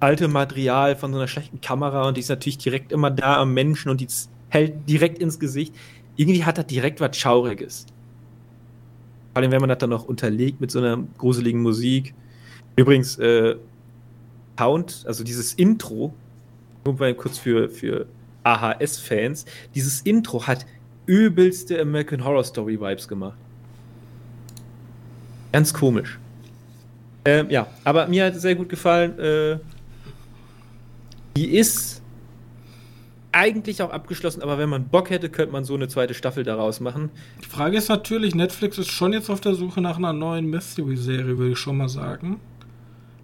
alte 0.00 0.28
Material 0.28 0.94
von 0.94 1.12
so 1.12 1.18
einer 1.18 1.26
schlechten 1.26 1.60
Kamera 1.60 2.06
und 2.06 2.16
die 2.16 2.20
ist 2.20 2.28
natürlich 2.28 2.58
direkt 2.58 2.92
immer 2.92 3.10
da 3.10 3.38
am 3.38 3.54
Menschen 3.54 3.90
und 3.90 4.00
die 4.00 4.08
hält 4.48 4.88
direkt 4.88 5.18
ins 5.18 5.40
Gesicht. 5.40 5.74
Irgendwie 6.16 6.44
hat 6.44 6.58
das 6.58 6.66
direkt 6.66 7.00
was 7.00 7.16
Schauriges. 7.16 7.86
Vor 9.38 9.42
allem, 9.44 9.52
wenn 9.52 9.60
man 9.60 9.68
das 9.68 9.78
dann 9.78 9.90
noch 9.90 10.06
unterlegt 10.06 10.60
mit 10.60 10.72
so 10.72 10.80
einer 10.80 10.98
gruseligen 11.16 11.62
Musik. 11.62 12.12
Übrigens, 12.74 13.20
äh, 13.20 13.54
Sound, 14.58 15.04
also 15.06 15.22
dieses 15.22 15.54
Intro, 15.54 16.12
nur 16.84 16.96
mal 16.96 17.14
kurz 17.14 17.38
für, 17.38 17.68
für 17.68 18.06
AHS-Fans, 18.42 19.44
dieses 19.76 20.00
Intro 20.00 20.44
hat 20.44 20.66
übelste 21.06 21.80
American 21.80 22.24
Horror 22.24 22.42
Story 22.42 22.80
Vibes 22.80 23.06
gemacht. 23.06 23.38
Ganz 25.52 25.72
komisch. 25.72 26.18
Ähm, 27.24 27.48
ja, 27.48 27.68
aber 27.84 28.08
mir 28.08 28.24
hat 28.24 28.34
es 28.34 28.42
sehr 28.42 28.56
gut 28.56 28.68
gefallen. 28.68 29.16
Äh, 29.20 29.58
die 31.36 31.56
ist 31.56 32.02
eigentlich 33.32 33.82
auch 33.82 33.90
abgeschlossen, 33.90 34.42
aber 34.42 34.58
wenn 34.58 34.68
man 34.68 34.88
Bock 34.88 35.10
hätte, 35.10 35.28
könnte 35.28 35.52
man 35.52 35.64
so 35.64 35.74
eine 35.74 35.88
zweite 35.88 36.14
Staffel 36.14 36.44
daraus 36.44 36.80
machen. 36.80 37.10
Die 37.42 37.48
Frage 37.48 37.76
ist 37.76 37.88
natürlich, 37.88 38.34
Netflix 38.34 38.78
ist 38.78 38.88
schon 38.88 39.12
jetzt 39.12 39.28
auf 39.28 39.40
der 39.40 39.54
Suche 39.54 39.80
nach 39.80 39.98
einer 39.98 40.12
neuen 40.12 40.46
Mystery-Serie, 40.46 41.38
würde 41.38 41.52
ich 41.52 41.58
schon 41.58 41.76
mal 41.76 41.88
sagen. 41.88 42.40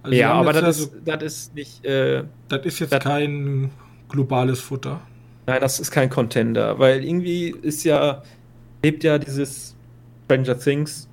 Also 0.03 0.17
ja, 0.17 0.33
aber 0.33 0.53
das, 0.53 0.63
also, 0.63 0.85
ist, 0.85 0.93
das 1.07 1.23
ist 1.23 1.55
nicht. 1.55 1.85
Äh, 1.85 2.25
das 2.49 2.67
ist 2.67 2.79
jetzt 2.81 2.93
das, 2.93 3.03
kein 3.03 3.71
globales 4.09 4.61
Futter. 4.61 5.01
Nein, 5.47 5.61
das 5.61 5.81
ist 5.81 5.91
kein 5.91 6.11
Contender, 6.11 6.79
weil 6.79 7.03
irgendwie 7.03 7.55
ist 7.63 7.85
ja, 7.85 8.23
lebt 8.83 9.03
ja 9.03 9.19
dieses 9.19 9.75
Stranger 10.27 10.59
Things, 10.59 11.09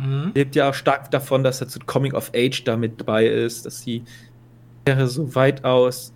mhm. 0.00 0.32
lebt 0.34 0.56
ja 0.56 0.72
stark 0.72 1.10
davon, 1.12 1.44
dass 1.44 1.60
er 1.60 1.68
zu 1.68 1.78
Coming 1.80 2.14
of 2.14 2.32
Age 2.34 2.64
damit 2.64 3.00
dabei 3.00 3.26
ist, 3.26 3.64
dass 3.64 3.84
die 3.84 4.02
wäre 4.84 5.06
so 5.06 5.34
weitaus 5.36 6.12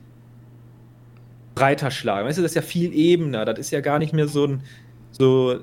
breiter 1.56 1.90
schlagen. 1.90 2.28
Weißt 2.28 2.38
du, 2.38 2.42
das 2.42 2.52
ist 2.52 2.54
ja 2.54 2.62
viel 2.62 2.94
ebener. 2.94 3.44
Das 3.44 3.58
ist 3.58 3.72
ja 3.72 3.80
gar 3.80 3.98
nicht 3.98 4.12
mehr 4.12 4.28
so 4.28 4.46
ein 4.46 4.62
so, 5.10 5.60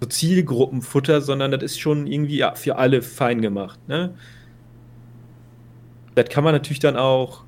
so 0.00 0.06
Zielgruppenfutter, 0.08 1.20
sondern 1.20 1.50
das 1.50 1.62
ist 1.62 1.80
schon 1.80 2.06
irgendwie 2.06 2.38
ja, 2.38 2.54
für 2.54 2.76
alle 2.76 3.02
fein 3.02 3.42
gemacht. 3.42 3.78
Ne? 3.88 4.14
Das 6.14 6.30
kann 6.30 6.44
man 6.44 6.54
natürlich 6.54 6.78
dann 6.78 6.96
auch 6.96 7.44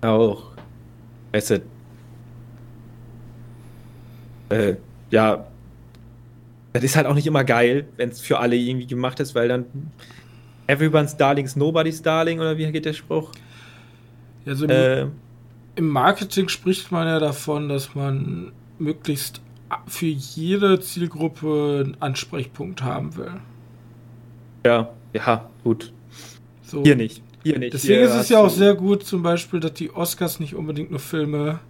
auch 0.00 0.52
weißt 1.32 1.50
du, 1.50 1.62
äh, 4.50 4.76
ja, 5.10 5.46
das 6.72 6.84
ist 6.84 6.94
halt 6.94 7.06
auch 7.06 7.14
nicht 7.14 7.26
immer 7.26 7.42
geil, 7.42 7.88
wenn 7.96 8.10
es 8.10 8.20
für 8.20 8.38
alle 8.38 8.54
irgendwie 8.54 8.86
gemacht 8.86 9.18
ist, 9.18 9.34
weil 9.34 9.48
dann 9.48 9.64
Everyone's 10.66 11.16
Darling 11.16 11.46
is 11.46 11.56
Nobody's 11.56 12.02
Darling 12.02 12.38
oder 12.38 12.56
wie 12.56 12.70
geht 12.70 12.84
der 12.84 12.92
Spruch? 12.92 13.32
Also 14.46 14.66
äh, 14.66 15.06
im 15.78 15.88
Marketing 15.88 16.48
spricht 16.48 16.90
man 16.90 17.06
ja 17.06 17.20
davon, 17.20 17.68
dass 17.68 17.94
man 17.94 18.50
möglichst 18.80 19.40
für 19.86 20.06
jede 20.06 20.80
Zielgruppe 20.80 21.84
einen 21.84 21.96
Ansprechpunkt 22.00 22.82
haben 22.82 23.16
will. 23.16 23.34
Ja, 24.66 24.90
ja, 25.12 25.48
gut. 25.62 25.92
So. 26.62 26.82
Hier 26.82 26.96
nicht. 26.96 27.22
Hier 27.44 27.60
nicht. 27.60 27.74
Deswegen 27.74 27.94
Hier 27.94 28.08
ist 28.08 28.14
es 28.16 28.28
ja 28.28 28.40
auch 28.40 28.50
sehr 28.50 28.74
gut, 28.74 29.04
zum 29.04 29.22
Beispiel, 29.22 29.60
dass 29.60 29.74
die 29.74 29.94
Oscars 29.94 30.40
nicht 30.40 30.56
unbedingt 30.56 30.90
nur 30.90 30.98
Filme 30.98 31.60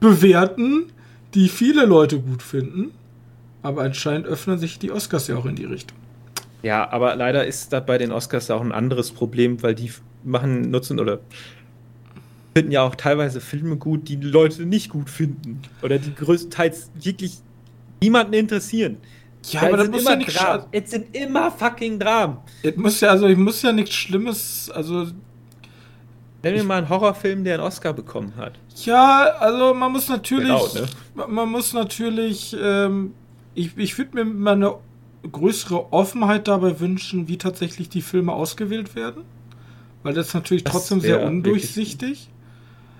bewerten, 0.00 0.92
die 1.32 1.48
viele 1.48 1.86
Leute 1.86 2.20
gut 2.20 2.42
finden. 2.42 2.90
Aber 3.62 3.82
anscheinend 3.82 4.26
öffnen 4.26 4.58
sich 4.58 4.78
die 4.78 4.90
Oscars 4.90 5.28
ja 5.28 5.36
auch 5.36 5.46
in 5.46 5.56
die 5.56 5.64
Richtung. 5.64 5.96
Ja, 6.62 6.90
aber 6.90 7.16
leider 7.16 7.46
ist 7.46 7.72
da 7.72 7.80
bei 7.80 7.96
den 7.96 8.12
Oscars 8.12 8.50
auch 8.50 8.60
ein 8.60 8.72
anderes 8.72 9.12
Problem, 9.12 9.62
weil 9.62 9.74
die 9.74 9.90
machen, 10.24 10.70
nutzen 10.70 11.00
oder 11.00 11.20
finden 12.56 12.72
ja 12.72 12.84
auch 12.84 12.94
teilweise 12.94 13.42
Filme 13.42 13.76
gut, 13.76 14.08
die, 14.08 14.16
Leute 14.16 14.64
nicht 14.64 14.88
gut 14.88 15.10
finden. 15.10 15.60
Oder 15.82 15.98
die 15.98 16.14
größtenteils 16.14 16.90
wirklich 16.94 17.34
niemanden 18.00 18.32
interessieren. 18.32 18.96
Ja, 19.50 19.64
aber 19.64 19.76
das 19.76 19.90
muss 19.90 20.04
ja 20.04 20.16
nicht 20.16 20.40
Dramen. 20.40 20.64
Es 20.72 20.90
sind 20.90 21.14
immer 21.14 21.50
fucking 21.50 21.98
Dramen. 21.98 22.38
Es 22.62 22.74
muss 22.76 23.02
ja, 23.02 23.10
also 23.10 23.26
ich 23.26 23.36
muss 23.36 23.60
ja 23.60 23.72
nichts 23.72 23.94
Schlimmes, 23.94 24.70
also. 24.74 25.08
Nenn 26.42 26.54
mir 26.54 26.64
mal 26.64 26.78
einen 26.78 26.88
Horrorfilm, 26.88 27.44
der 27.44 27.54
einen 27.54 27.62
Oscar 27.62 27.92
bekommen 27.92 28.32
hat. 28.38 28.54
Ja, 28.84 29.24
also 29.38 29.74
man 29.74 29.92
muss 29.92 30.08
natürlich. 30.08 30.48
Genau, 30.48 31.26
ne? 31.26 31.26
Man 31.28 31.50
muss 31.50 31.74
natürlich. 31.74 32.56
Ähm, 32.58 33.12
ich 33.54 33.76
ich 33.76 33.98
würde 33.98 34.24
mir 34.24 34.24
mal 34.24 34.54
eine 34.54 34.74
größere 35.30 35.92
Offenheit 35.92 36.48
dabei 36.48 36.80
wünschen, 36.80 37.28
wie 37.28 37.36
tatsächlich 37.36 37.90
die 37.90 38.02
Filme 38.02 38.32
ausgewählt 38.32 38.94
werden. 38.94 39.24
Weil 40.02 40.14
das 40.14 40.28
ist 40.28 40.34
natürlich 40.34 40.64
das 40.64 40.72
trotzdem 40.72 41.02
sehr 41.02 41.22
undurchsichtig. 41.22 42.30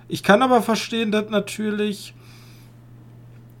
Ich 0.07 0.23
kann 0.23 0.41
aber 0.41 0.61
verstehen, 0.61 1.11
dass 1.11 1.29
natürlich 1.29 2.13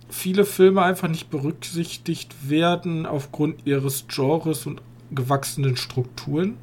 viele 0.09 0.45
Filme 0.45 0.81
einfach 0.81 1.09
nicht 1.09 1.29
berücksichtigt 1.29 2.49
werden 2.49 3.05
aufgrund 3.05 3.65
ihres 3.65 4.05
Genres 4.07 4.65
und 4.65 4.81
gewachsenen 5.11 5.77
Strukturen. 5.77 6.57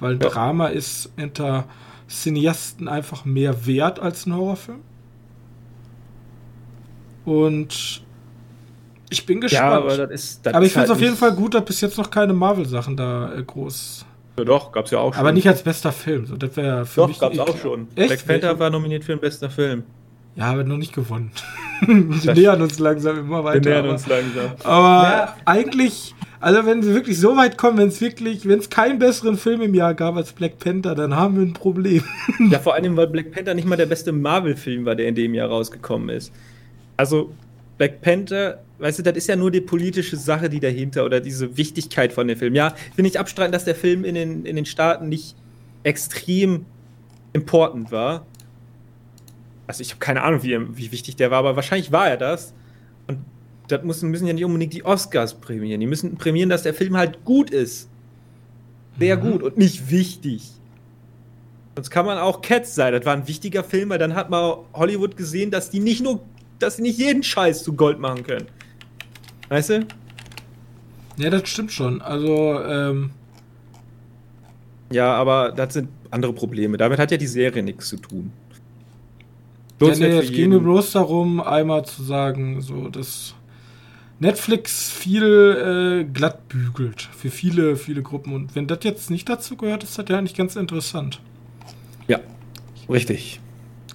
Weil 0.00 0.12
ja. 0.20 0.28
Drama 0.28 0.68
ist 0.68 1.10
hinter 1.16 1.66
Cineasten 2.08 2.88
einfach 2.88 3.24
mehr 3.24 3.66
wert 3.66 4.00
als 4.00 4.26
ein 4.26 4.34
Horrorfilm. 4.34 4.80
Und 7.24 8.02
ich 9.10 9.26
bin 9.26 9.40
gespannt. 9.40 9.62
Ja, 9.62 9.76
aber, 9.76 9.96
das 9.96 10.10
ist, 10.10 10.46
das 10.46 10.54
aber 10.54 10.64
ich 10.64 10.72
finde 10.72 10.84
es 10.84 10.90
halt 10.90 10.98
auf 10.98 11.02
jeden 11.02 11.16
Fall 11.16 11.32
gut, 11.32 11.54
dass 11.54 11.64
bis 11.64 11.80
jetzt 11.80 11.98
noch 11.98 12.10
keine 12.10 12.32
Marvel-Sachen 12.32 12.96
da 12.96 13.32
äh, 13.34 13.42
groß 13.42 14.06
ja, 14.40 14.44
doch, 14.44 14.72
gab's 14.72 14.90
ja 14.90 14.98
auch 14.98 15.14
schon. 15.14 15.20
Aber 15.20 15.32
nicht 15.32 15.48
als 15.48 15.62
bester 15.62 15.92
Film. 15.92 16.26
So, 16.26 16.36
das 16.36 16.56
wäre 16.56 16.84
für 16.86 17.02
doch, 17.02 17.08
mich 17.08 17.18
gab's 17.18 17.38
auch 17.38 17.56
schon. 17.56 17.88
Echt? 17.94 18.08
Black 18.08 18.26
Panther 18.26 18.58
war 18.58 18.70
nominiert 18.70 19.04
für 19.04 19.12
den 19.12 19.20
besten 19.20 19.50
Film. 19.50 19.84
Ja, 20.36 20.52
aber 20.52 20.64
noch 20.64 20.76
nicht 20.76 20.94
gewonnen. 20.94 21.32
wir 21.80 22.34
nähern 22.34 22.62
uns 22.62 22.78
langsam 22.78 23.18
immer 23.18 23.44
weiter. 23.44 23.64
Wir 23.64 23.70
nähern 23.72 23.88
uns 23.90 24.06
langsam. 24.06 24.52
Aber 24.62 25.08
ja. 25.08 25.36
eigentlich, 25.44 26.14
also 26.40 26.64
wenn 26.66 26.82
sie 26.82 26.94
wirklich 26.94 27.18
so 27.18 27.36
weit 27.36 27.58
kommen, 27.58 27.78
wenn 27.78 27.88
es 27.88 28.00
wirklich, 28.00 28.48
wenn 28.48 28.58
es 28.58 28.70
keinen 28.70 28.98
besseren 28.98 29.36
Film 29.36 29.60
im 29.60 29.74
Jahr 29.74 29.94
gab 29.94 30.16
als 30.16 30.32
Black 30.32 30.58
Panther, 30.58 30.94
dann 30.94 31.16
haben 31.16 31.36
wir 31.36 31.42
ein 31.42 31.52
Problem. 31.52 32.04
ja, 32.50 32.58
vor 32.58 32.74
allem, 32.74 32.96
weil 32.96 33.08
Black 33.08 33.32
Panther 33.32 33.54
nicht 33.54 33.66
mal 33.66 33.76
der 33.76 33.86
beste 33.86 34.12
Marvel-Film 34.12 34.84
war, 34.84 34.94
der 34.94 35.08
in 35.08 35.14
dem 35.14 35.34
Jahr 35.34 35.48
rausgekommen 35.48 36.08
ist. 36.10 36.32
Also, 36.96 37.32
Black 37.76 38.00
Panther 38.02 38.60
weißt 38.80 38.98
du, 38.98 39.02
das 39.02 39.16
ist 39.16 39.28
ja 39.28 39.36
nur 39.36 39.50
die 39.50 39.60
politische 39.60 40.16
Sache, 40.16 40.48
die 40.48 40.60
dahinter 40.60 41.04
oder 41.04 41.20
diese 41.20 41.56
Wichtigkeit 41.56 42.12
von 42.12 42.26
dem 42.26 42.38
Film. 42.38 42.54
Ja, 42.54 42.74
ich 42.96 43.18
abstreiten, 43.18 43.52
dass 43.52 43.64
der 43.64 43.74
Film 43.74 44.04
in 44.04 44.14
den, 44.14 44.46
in 44.46 44.56
den 44.56 44.66
Staaten 44.66 45.08
nicht 45.08 45.36
extrem 45.82 46.66
important 47.32 47.92
war. 47.92 48.26
Also 49.66 49.82
ich 49.82 49.90
habe 49.90 50.00
keine 50.00 50.22
Ahnung, 50.22 50.42
wie, 50.42 50.58
wie 50.76 50.92
wichtig 50.92 51.16
der 51.16 51.30
war, 51.30 51.38
aber 51.38 51.56
wahrscheinlich 51.56 51.92
war 51.92 52.08
er 52.08 52.16
das. 52.16 52.54
Und 53.06 53.18
das 53.68 53.82
müssen, 53.84 54.10
müssen 54.10 54.26
ja 54.26 54.32
nicht 54.32 54.44
unbedingt 54.44 54.72
die 54.72 54.84
Oscars 54.84 55.34
prämieren. 55.34 55.80
Die 55.80 55.86
müssen 55.86 56.16
prämieren, 56.16 56.50
dass 56.50 56.62
der 56.62 56.74
Film 56.74 56.96
halt 56.96 57.24
gut 57.24 57.50
ist. 57.50 57.88
Sehr 58.98 59.16
mhm. 59.16 59.30
gut 59.30 59.42
und 59.42 59.58
nicht 59.58 59.90
wichtig. 59.90 60.50
Sonst 61.76 61.90
kann 61.90 62.04
man 62.04 62.18
auch 62.18 62.42
Cats 62.42 62.74
sein. 62.74 62.92
Das 62.92 63.04
war 63.04 63.14
ein 63.14 63.28
wichtiger 63.28 63.62
Film, 63.62 63.90
weil 63.90 63.98
dann 63.98 64.14
hat 64.14 64.28
man 64.28 64.56
Hollywood 64.74 65.16
gesehen, 65.16 65.50
dass 65.50 65.70
die 65.70 65.80
nicht 65.80 66.02
nur, 66.02 66.20
dass 66.58 66.76
sie 66.76 66.82
nicht 66.82 66.98
jeden 66.98 67.22
Scheiß 67.22 67.62
zu 67.62 67.74
Gold 67.74 68.00
machen 68.00 68.24
können. 68.24 68.48
Weißt 69.50 69.70
du? 69.70 69.86
Ja, 71.18 71.28
das 71.28 71.48
stimmt 71.48 71.72
schon. 71.72 72.00
Also, 72.00 72.62
ähm. 72.64 73.10
Ja, 74.90 75.12
aber 75.12 75.52
das 75.52 75.74
sind 75.74 75.88
andere 76.10 76.32
Probleme. 76.32 76.78
Damit 76.78 76.98
hat 76.98 77.10
ja 77.10 77.16
die 77.16 77.26
Serie 77.26 77.62
nichts 77.62 77.88
zu 77.88 77.96
tun. 77.96 78.32
Ja, 79.80 79.94
nee, 79.94 80.18
es 80.18 80.30
ging 80.30 80.50
mir 80.50 80.60
bloß 80.60 80.92
darum, 80.92 81.40
einmal 81.40 81.84
zu 81.84 82.02
sagen, 82.02 82.60
so, 82.60 82.88
dass 82.88 83.34
Netflix 84.18 84.90
viel 84.90 86.04
äh, 86.04 86.12
glatt 86.12 86.48
bügelt 86.48 87.08
für 87.16 87.30
viele, 87.30 87.76
viele 87.76 88.02
Gruppen. 88.02 88.34
Und 88.34 88.54
wenn 88.54 88.66
das 88.66 88.80
jetzt 88.82 89.10
nicht 89.10 89.28
dazu 89.28 89.56
gehört, 89.56 89.82
ist 89.82 89.98
das 89.98 90.06
ja 90.08 90.18
eigentlich 90.18 90.36
ganz 90.36 90.56
interessant. 90.56 91.20
Ja, 92.08 92.20
richtig. 92.88 93.40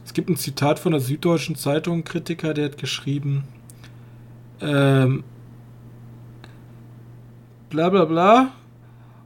Es 0.03 0.13
gibt 0.13 0.29
ein 0.29 0.37
Zitat 0.37 0.79
von 0.79 0.91
der 0.91 1.01
Süddeutschen 1.01 1.55
Zeitung, 1.55 2.03
Kritiker, 2.03 2.53
der 2.55 2.65
hat 2.65 2.77
geschrieben, 2.77 3.43
ähm, 4.61 5.23
bla 7.75 7.89
bla 7.89 8.05
bla. 8.05 8.51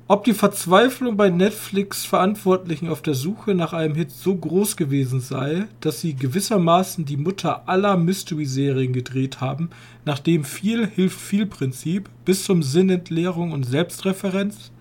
Ob 0.08 0.24
die 0.24 0.34
Verzweiflung 0.34 1.16
bei 1.16 1.30
Netflix-Verantwortlichen 1.30 2.90
auf 2.90 3.04
der 3.04 3.14
Suche 3.14 3.54
nach 3.54 3.74
einem 3.74 3.94
Hit 3.94 4.10
so 4.10 4.36
groß 4.36 4.76
gewesen 4.76 5.22
sei, 5.22 5.68
dass 5.82 6.02
sie 6.02 6.16
gewissermaßen 6.16 7.06
die 7.06 7.18
Mutter 7.18 7.70
aller 7.70 7.96
Mystery-Serien 7.96 8.92
gedreht 8.92 9.40
haben, 9.40 9.70
nachdem 10.04 10.46
viel 10.46 10.88
hilft 10.88 11.20
viel 11.20 11.46
Prinzip 11.46 12.10
bis 12.26 12.44
zum 12.44 12.64
Sinnentleerung 12.64 13.52
und 13.52 13.68
Selbstreferenz. 13.68 14.72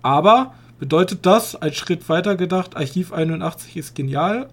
Aber 0.00 0.54
bedeutet 0.78 1.26
das, 1.26 1.56
ein 1.56 1.74
Schritt 1.74 2.08
weiter 2.08 2.34
gedacht, 2.36 2.78
Archiv 2.78 3.12
81 3.12 3.76
ist 3.76 3.94
genial, 3.94 4.48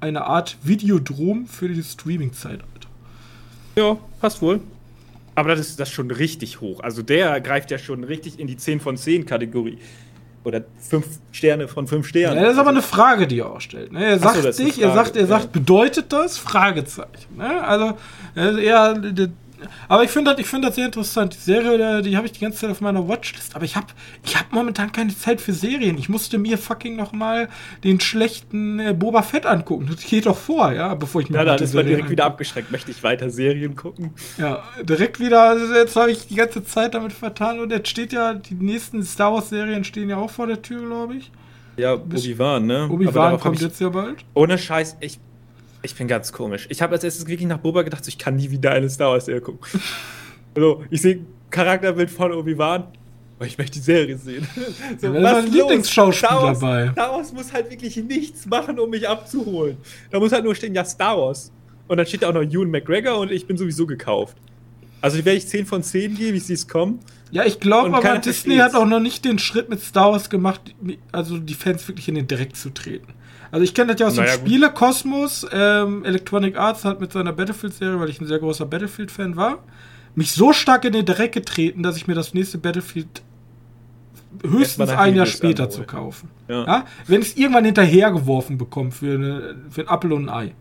eine 0.00 0.26
Art 0.26 0.58
Videodrom 0.62 1.46
für 1.46 1.70
die 1.70 1.82
Streaming-Zeitalter. 1.82 2.66
Ja, 3.76 3.96
passt 4.20 4.42
wohl. 4.42 4.60
Aber 5.36 5.50
das 5.50 5.60
ist 5.60 5.78
das 5.78 5.88
ist 5.88 5.94
schon 5.94 6.10
richtig 6.10 6.60
hoch. 6.60 6.80
Also 6.80 7.02
der 7.02 7.40
greift 7.40 7.70
ja 7.70 7.78
schon 7.78 8.02
richtig 8.04 8.40
in 8.40 8.46
die 8.48 8.56
10 8.56 8.80
von 8.80 8.96
10 8.96 9.24
Kategorie. 9.26 9.78
Oder 10.44 10.64
5 10.78 11.04
Sterne 11.32 11.66
von 11.68 11.86
5 11.88 12.06
Sternen. 12.06 12.36
Ja, 12.36 12.44
das 12.44 12.52
ist 12.54 12.58
aber 12.58 12.70
eine 12.70 12.82
Frage, 12.82 13.26
die 13.26 13.40
er 13.40 13.50
auch 13.50 13.60
stellt. 13.60 13.92
Ne? 13.92 14.04
Er 14.04 14.18
so, 14.18 14.24
sagt 14.24 14.36
ist 14.38 14.44
eine 14.44 14.52
sich, 14.52 14.80
er 14.80 14.92
Frage, 14.92 15.04
sagt, 15.04 15.16
er 15.16 15.22
ja. 15.22 15.28
sagt, 15.28 15.52
bedeutet 15.52 16.12
das? 16.12 16.38
Fragezeichen. 16.38 17.36
Ne? 17.36 17.62
Also, 17.64 17.96
äh, 18.36 18.64
eher, 18.64 18.94
d- 18.94 19.28
aber 19.88 20.04
ich 20.04 20.10
finde 20.10 20.32
das, 20.32 20.40
ich 20.40 20.46
finde 20.46 20.68
das 20.68 20.76
sehr 20.76 20.86
interessant. 20.86 21.34
Die 21.34 21.38
Serie, 21.40 22.02
die, 22.02 22.10
die 22.10 22.16
habe 22.16 22.26
ich 22.26 22.32
die 22.32 22.40
ganze 22.40 22.58
Zeit 22.60 22.70
auf 22.70 22.80
meiner 22.80 23.06
Watchlist. 23.08 23.54
Aber 23.54 23.64
ich 23.64 23.76
habe, 23.76 23.86
ich 24.24 24.36
habe 24.36 24.46
momentan 24.50 24.92
keine 24.92 25.16
Zeit 25.16 25.40
für 25.40 25.52
Serien. 25.52 25.98
Ich 25.98 26.08
musste 26.08 26.38
mir 26.38 26.58
fucking 26.58 26.96
noch 26.96 27.12
mal 27.12 27.48
den 27.84 28.00
schlechten 28.00 28.78
äh, 28.80 28.92
Boba 28.92 29.22
Fett 29.22 29.46
angucken. 29.46 29.88
Das 29.90 30.04
geht 30.04 30.26
doch 30.26 30.36
vor, 30.36 30.72
ja, 30.72 30.94
bevor 30.94 31.20
ich 31.20 31.30
mir 31.30 31.38
Ja, 31.38 31.44
dann 31.44 31.58
ist 31.62 31.74
man 31.74 31.86
direkt 31.86 32.10
wieder 32.10 32.24
angucke. 32.24 32.34
abgeschreckt. 32.34 32.70
Möchte 32.72 32.90
ich 32.90 33.02
weiter 33.02 33.30
Serien 33.30 33.76
gucken? 33.76 34.12
Ja, 34.38 34.62
direkt 34.82 35.20
wieder. 35.20 35.42
Also 35.50 35.74
jetzt 35.74 35.96
habe 35.96 36.10
ich 36.10 36.26
die 36.26 36.34
ganze 36.36 36.64
Zeit 36.64 36.94
damit 36.94 37.12
vertan 37.12 37.60
und 37.60 37.70
jetzt 37.70 37.88
steht 37.88 38.12
ja, 38.12 38.34
die 38.34 38.54
nächsten 38.54 39.02
Star 39.02 39.32
Wars 39.32 39.48
Serien 39.48 39.84
stehen 39.84 40.08
ja 40.10 40.16
auch 40.16 40.30
vor 40.30 40.46
der 40.46 40.62
Tür, 40.62 40.84
glaube 40.86 41.16
ich. 41.16 41.30
Ja, 41.76 41.94
Obi-Wan, 41.94 42.64
ne? 42.66 42.88
Obi-Wan 42.90 43.32
hab 43.32 43.40
kommt 43.40 43.60
jetzt 43.60 43.80
ja 43.80 43.90
bald. 43.90 44.24
Ohne 44.32 44.56
Scheiß, 44.56 44.96
ich, 45.00 45.18
ich 45.86 45.94
bin 45.94 46.08
ganz 46.08 46.32
komisch. 46.32 46.66
Ich 46.68 46.82
habe 46.82 46.92
als 46.94 47.04
erstes 47.04 47.26
wirklich 47.26 47.48
nach 47.48 47.58
Boba 47.58 47.82
gedacht, 47.82 48.04
so, 48.04 48.08
ich 48.08 48.18
kann 48.18 48.36
nie 48.36 48.50
wieder 48.50 48.72
eine 48.72 48.90
Star 48.90 49.12
Wars-Serie 49.12 49.40
gucken. 49.40 49.60
also, 50.54 50.84
ich 50.90 51.00
sehe 51.00 51.16
ein 51.16 51.26
Charakterbild 51.50 52.10
von 52.10 52.32
Obi-Wan, 52.32 52.84
aber 53.38 53.46
ich 53.46 53.56
möchte 53.56 53.74
die 53.78 53.84
Serie 53.84 54.18
sehen. 54.18 54.46
so, 55.00 55.06
Ja, 55.14 55.20
da 55.20 55.38
ist? 55.38 55.52
Lieblingsschauspieler 55.52 56.28
Star 56.30 56.42
Wars, 56.42 56.58
dabei. 56.60 56.90
Star 56.92 57.12
Wars 57.12 57.32
muss 57.32 57.52
halt 57.52 57.70
wirklich 57.70 57.96
nichts 57.96 58.46
machen, 58.46 58.78
um 58.78 58.90
mich 58.90 59.08
abzuholen. 59.08 59.78
Da 60.10 60.18
muss 60.18 60.32
halt 60.32 60.44
nur 60.44 60.54
stehen, 60.54 60.74
ja, 60.74 60.84
Star 60.84 61.16
Wars. 61.16 61.52
Und 61.88 61.98
dann 61.98 62.06
steht 62.06 62.22
da 62.22 62.28
auch 62.30 62.34
noch 62.34 62.42
Ewan 62.42 62.70
McGregor 62.70 63.18
und 63.18 63.30
ich 63.30 63.46
bin 63.46 63.56
sowieso 63.56 63.86
gekauft. 63.86 64.36
Also, 65.00 65.18
werde 65.18 65.34
ich 65.38 65.46
10 65.46 65.66
von 65.66 65.82
10 65.82 66.16
geben, 66.16 66.36
ich 66.36 66.44
sehe 66.44 66.54
es 66.54 66.66
kommen. 66.66 67.00
Ja, 67.30 67.44
ich 67.44 67.60
glaube 67.60 67.94
aber, 67.96 68.18
Disney 68.18 68.56
versteht's. 68.56 68.62
hat 68.62 68.74
auch 68.74 68.86
noch 68.86 69.00
nicht 69.00 69.24
den 69.24 69.38
Schritt 69.38 69.68
mit 69.68 69.80
Star 69.80 70.12
Wars 70.12 70.30
gemacht, 70.30 70.74
also 71.12 71.38
die 71.38 71.54
Fans 71.54 71.86
wirklich 71.86 72.08
in 72.08 72.14
den 72.14 72.26
Dreck 72.28 72.56
zu 72.56 72.70
treten. 72.70 73.12
Also 73.50 73.64
ich 73.64 73.74
kenne 73.74 73.92
das 73.92 74.00
ja 74.00 74.06
aus 74.08 74.16
Naja, 74.16 74.36
dem. 74.36 74.46
Spielekosmos. 74.46 75.46
Ähm, 75.52 76.04
Electronic 76.04 76.56
Arts 76.58 76.84
hat 76.84 77.00
mit 77.00 77.12
seiner 77.12 77.32
Battlefield-Serie, 77.32 77.98
weil 78.00 78.10
ich 78.10 78.20
ein 78.20 78.26
sehr 78.26 78.38
großer 78.38 78.66
Battlefield-Fan 78.66 79.36
war, 79.36 79.58
mich 80.14 80.32
so 80.32 80.52
stark 80.52 80.84
in 80.84 80.92
den 80.92 81.04
Dreck 81.04 81.32
getreten, 81.32 81.82
dass 81.82 81.96
ich 81.96 82.06
mir 82.06 82.14
das 82.14 82.34
nächste 82.34 82.58
Battlefield 82.58 83.22
höchstens 84.42 84.90
ein 84.90 85.14
Jahr 85.14 85.26
später 85.26 85.70
zu 85.70 85.84
kaufen. 85.84 86.28
Ja. 86.48 86.64
Ja? 86.64 86.84
Wenn 87.06 87.22
ich 87.22 87.28
es 87.28 87.36
irgendwann 87.36 87.64
hinterhergeworfen 87.64 88.58
bekomme 88.58 88.90
für, 88.90 89.14
eine, 89.14 89.56
für 89.70 89.82
ein 89.82 89.88
Apfel 89.88 90.12
und 90.12 90.28
ein 90.28 90.48
Ei. 90.48 90.54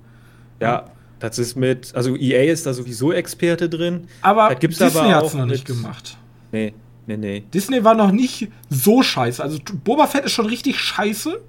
Ja, 0.62 0.86
das 1.20 1.40
ist 1.40 1.56
mit, 1.56 1.94
also 1.96 2.16
EA 2.16 2.52
ist 2.52 2.66
da 2.66 2.74
sowieso 2.74 3.12
Experte 3.12 3.70
drin. 3.70 4.08
Aber 4.22 4.54
gibt's 4.56 4.78
Disney 4.78 5.10
hat 5.10 5.26
es 5.26 5.34
noch 5.34 5.46
nicht 5.46 5.66
gemacht. 5.66 6.18
Nee, 6.52 6.74
nee, 7.08 7.18
nee. 7.18 7.44
Disney 7.54 7.84
war 7.84 7.96
noch 7.96 8.12
nicht 8.12 8.50
so 8.70 9.02
scheiße. 9.04 9.42
Also 9.42 9.60
Boba 9.84 10.08
Fett 10.08 10.26
ist 10.26 10.32
schon 10.34 10.46
richtig 10.46 10.80
scheiße, 10.80 11.42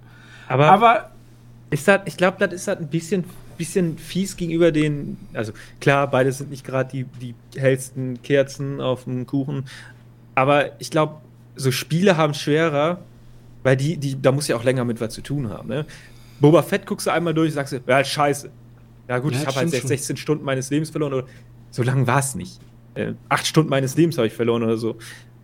Aber, 0.48 0.70
aber 0.70 1.10
ist 1.70 1.88
das, 1.88 2.02
ich 2.06 2.16
glaube, 2.16 2.36
das 2.38 2.52
ist 2.54 2.68
halt 2.68 2.80
ein 2.80 2.88
bisschen, 2.88 3.24
bisschen 3.58 3.98
fies 3.98 4.36
gegenüber 4.36 4.70
den, 4.72 5.16
also 5.32 5.52
klar, 5.80 6.08
beide 6.10 6.32
sind 6.32 6.50
nicht 6.50 6.64
gerade 6.64 6.90
die, 6.90 7.04
die 7.20 7.34
hellsten 7.58 8.22
Kerzen 8.22 8.80
auf 8.80 9.04
dem 9.04 9.26
Kuchen, 9.26 9.64
aber 10.34 10.80
ich 10.80 10.90
glaube, 10.90 11.16
so 11.56 11.70
Spiele 11.70 12.16
haben 12.16 12.34
schwerer, 12.34 13.00
weil 13.62 13.76
die, 13.76 13.96
die, 13.96 14.20
da 14.20 14.30
muss 14.32 14.46
ja 14.48 14.56
auch 14.56 14.64
länger 14.64 14.84
mit 14.84 15.00
was 15.00 15.14
zu 15.14 15.22
tun 15.22 15.48
haben, 15.48 15.68
ne? 15.68 15.86
Boba 16.38 16.62
Fett 16.62 16.84
guckst 16.86 17.06
du 17.06 17.10
einmal 17.10 17.32
durch, 17.32 17.54
sagst 17.54 17.72
du, 17.72 17.80
ja, 17.86 18.04
scheiße. 18.04 18.50
Ja 19.08 19.18
gut, 19.18 19.32
Ja, 19.32 19.40
ich 19.40 19.46
habe 19.46 19.56
halt 19.56 19.68
stimmt 19.68 19.72
jetzt 19.72 19.82
schon. 19.82 19.88
16 19.88 20.16
Stunden 20.18 20.44
meines 20.44 20.68
Lebens 20.70 20.90
verloren, 20.90 21.14
oder 21.14 21.26
so 21.70 21.82
lange 21.82 22.06
war 22.06 22.18
es 22.20 22.34
nicht. 22.34 22.60
Äh, 22.94 23.14
acht 23.28 23.46
Stunden 23.46 23.70
meines 23.70 23.96
Lebens 23.96 24.18
habe 24.18 24.26
ich 24.26 24.34
verloren 24.34 24.62
oder 24.62 24.76
so. 24.76 24.96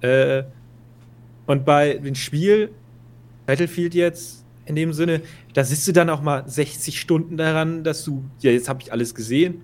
Äh, 0.02 0.44
und 1.46 1.64
bei 1.64 1.94
dem 1.94 2.14
Spiel, 2.14 2.70
Battlefield 3.46 3.94
jetzt, 3.94 4.41
in 4.72 4.76
dem 4.76 4.92
Sinne, 4.92 5.20
da 5.52 5.64
sitzt 5.64 5.86
du 5.86 5.92
dann 5.92 6.08
auch 6.08 6.22
mal 6.22 6.48
60 6.48 6.98
Stunden 6.98 7.36
daran, 7.36 7.84
dass 7.84 8.04
du, 8.04 8.24
ja, 8.40 8.50
jetzt 8.50 8.68
habe 8.68 8.82
ich 8.82 8.90
alles 8.92 9.14
gesehen. 9.14 9.60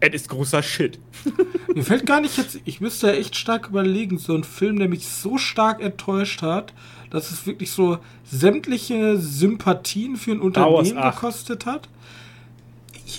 Es 0.00 0.14
ist 0.14 0.28
großer 0.28 0.62
Shit. 0.62 1.00
Mir 1.74 1.82
fällt 1.82 2.06
gar 2.06 2.20
nicht 2.20 2.36
jetzt, 2.36 2.60
ich 2.64 2.80
müsste 2.80 3.08
ja 3.08 3.14
echt 3.14 3.34
stark 3.36 3.68
überlegen, 3.68 4.18
so 4.18 4.34
ein 4.34 4.44
Film, 4.44 4.78
der 4.78 4.88
mich 4.88 5.08
so 5.08 5.38
stark 5.38 5.82
enttäuscht 5.82 6.42
hat, 6.42 6.72
dass 7.10 7.30
es 7.30 7.46
wirklich 7.46 7.72
so 7.72 7.98
sämtliche 8.24 9.16
Sympathien 9.16 10.16
für 10.16 10.32
ein 10.32 10.40
Unternehmen 10.40 10.98
8. 10.98 11.14
gekostet 11.14 11.66
hat. 11.66 11.88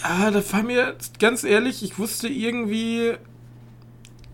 Ja, 0.02 0.32
da 0.32 0.42
war 0.54 0.64
mir 0.64 0.96
ganz 1.20 1.44
ehrlich, 1.44 1.84
ich 1.84 1.98
wusste 1.98 2.28
irgendwie, 2.28 3.14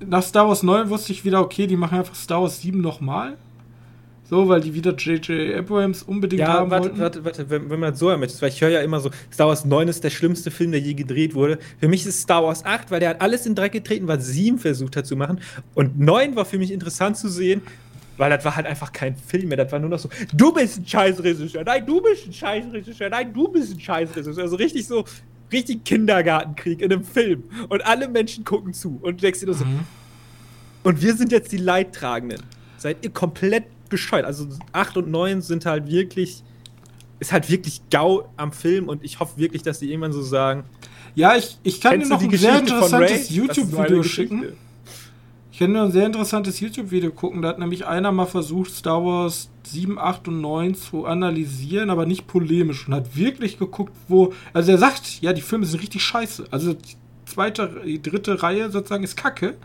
nach 0.05 0.21
Star 0.21 0.47
Wars 0.47 0.61
9 0.61 0.89
wusste 0.89 1.13
ich 1.13 1.23
wieder, 1.25 1.41
okay, 1.41 1.65
die 1.65 1.77
machen 1.77 1.97
einfach 1.97 2.15
Star 2.15 2.41
Wars 2.41 2.61
7 2.61 2.79
nochmal. 2.79 3.37
So, 4.27 4.47
weil 4.47 4.59
die 4.61 4.73
wieder 4.73 4.95
J.J. 4.95 5.55
Abrams 5.55 6.01
unbedingt 6.01 6.39
Ja, 6.41 6.47
haben 6.53 6.71
warte, 6.71 6.85
wollten. 6.85 6.99
warte, 6.99 7.25
warte, 7.25 7.49
wenn, 7.51 7.69
wenn 7.69 7.79
man 7.79 7.91
das 7.91 7.99
so 7.99 8.15
möchte, 8.17 8.41
weil 8.41 8.49
ich 8.49 8.59
höre 8.59 8.69
ja 8.69 8.81
immer 8.81 8.99
so, 8.99 9.11
Star 9.31 9.47
Wars 9.47 9.65
9 9.65 9.87
ist 9.87 10.03
der 10.03 10.09
schlimmste 10.09 10.49
Film, 10.49 10.71
der 10.71 10.79
je 10.81 10.95
gedreht 10.95 11.35
wurde. 11.35 11.59
Für 11.79 11.87
mich 11.87 12.05
ist 12.07 12.21
Star 12.21 12.43
Wars 12.43 12.65
8, 12.65 12.89
weil 12.89 12.99
der 12.99 13.09
hat 13.11 13.21
alles 13.21 13.45
in 13.45 13.53
Dreck 13.53 13.73
getreten, 13.73 14.07
was 14.07 14.25
7 14.25 14.57
versucht 14.57 14.95
hat 14.95 15.05
zu 15.05 15.15
machen. 15.15 15.39
Und 15.75 15.99
9 15.99 16.35
war 16.35 16.45
für 16.45 16.57
mich 16.57 16.71
interessant 16.71 17.17
zu 17.17 17.29
sehen, 17.29 17.61
weil 18.17 18.31
das 18.31 18.43
war 18.45 18.55
halt 18.55 18.65
einfach 18.65 18.91
kein 18.93 19.15
Film 19.15 19.49
mehr. 19.49 19.57
Das 19.57 19.71
war 19.71 19.77
nur 19.77 19.89
noch 19.89 19.99
so, 19.99 20.09
du 20.33 20.51
bist 20.51 20.79
ein 20.79 20.87
Scheißregisseur, 20.87 21.63
nein, 21.63 21.85
du 21.85 22.01
bist 22.01 22.25
ein 22.25 22.33
Scheißregisseur, 22.33 23.09
nein, 23.09 23.31
du 23.31 23.47
bist 23.49 23.73
ein 23.75 23.79
Scheißregisseur. 23.79 24.41
Also 24.43 24.55
richtig 24.55 24.87
so, 24.87 25.03
richtig 25.51 25.83
Kindergartenkrieg 25.83 26.81
in 26.81 26.91
einem 26.91 27.03
Film. 27.03 27.43
Und 27.69 27.85
alle 27.85 28.07
Menschen 28.09 28.43
gucken 28.43 28.73
zu. 28.73 28.97
Und 29.03 29.21
denkst 29.21 29.41
dir 29.41 29.45
nur 29.45 29.55
so, 29.55 29.65
Mhm. 29.65 29.81
und 30.81 31.01
wir 31.03 31.13
sind 31.15 31.31
jetzt 31.31 31.51
die 31.51 31.57
Leidtragenden. 31.57 32.41
Seid 32.77 32.97
ihr 33.03 33.11
komplett 33.11 33.65
bescheuert. 33.89 34.25
Also 34.25 34.47
8 34.71 34.97
und 34.97 35.09
9 35.09 35.41
sind 35.41 35.65
halt 35.65 35.87
wirklich, 35.87 36.43
ist 37.19 37.31
halt 37.31 37.49
wirklich 37.49 37.81
GAU 37.89 38.25
am 38.37 38.51
Film 38.51 38.89
und 38.89 39.03
ich 39.03 39.19
hoffe 39.19 39.37
wirklich, 39.37 39.63
dass 39.63 39.79
die 39.79 39.89
irgendwann 39.89 40.13
so 40.13 40.21
sagen. 40.21 40.63
Ja, 41.15 41.35
ich, 41.35 41.57
ich 41.63 41.79
kann 41.79 41.99
dir 41.99 42.07
"Kennst 42.07 42.11
du 42.11 42.15
noch 42.15 42.21
ein 42.21 42.37
sehr 42.37 42.51
Geschichte 42.51 42.73
interessantes 42.75 43.29
YouTube-Video 43.29 43.97
Geschichte." 43.97 44.35
schicken. 44.35 44.57
Ich 45.55 45.59
kann 45.59 45.71
nur 45.71 45.83
ein 45.83 45.91
sehr 45.93 46.05
interessantes 46.05 46.59
YouTube-Video 46.59 47.11
gucken. 47.11 47.41
Da 47.41 47.47
hat 47.47 47.59
nämlich 47.59 47.85
einer 47.85 48.11
mal 48.11 48.25
versucht, 48.25 48.71
Star 48.71 49.05
Wars 49.05 49.49
7, 49.63 49.97
8 49.97 50.27
und 50.27 50.41
9 50.41 50.75
zu 50.75 51.05
analysieren, 51.05 51.89
aber 51.89 52.05
nicht 52.05 52.27
polemisch. 52.27 52.85
Und 52.85 52.93
hat 52.93 53.15
wirklich 53.15 53.57
geguckt, 53.57 53.93
wo. 54.09 54.33
Also 54.51 54.71
er 54.73 54.77
sagt, 54.77 55.21
ja, 55.21 55.31
die 55.31 55.41
Filme 55.41 55.65
sind 55.65 55.81
richtig 55.81 56.03
scheiße. 56.03 56.47
Also 56.51 56.75
zweite, 57.25 57.81
die 57.85 58.01
dritte 58.01 58.41
Reihe 58.41 58.71
sozusagen 58.71 59.03
ist 59.03 59.17
kacke. 59.17 59.55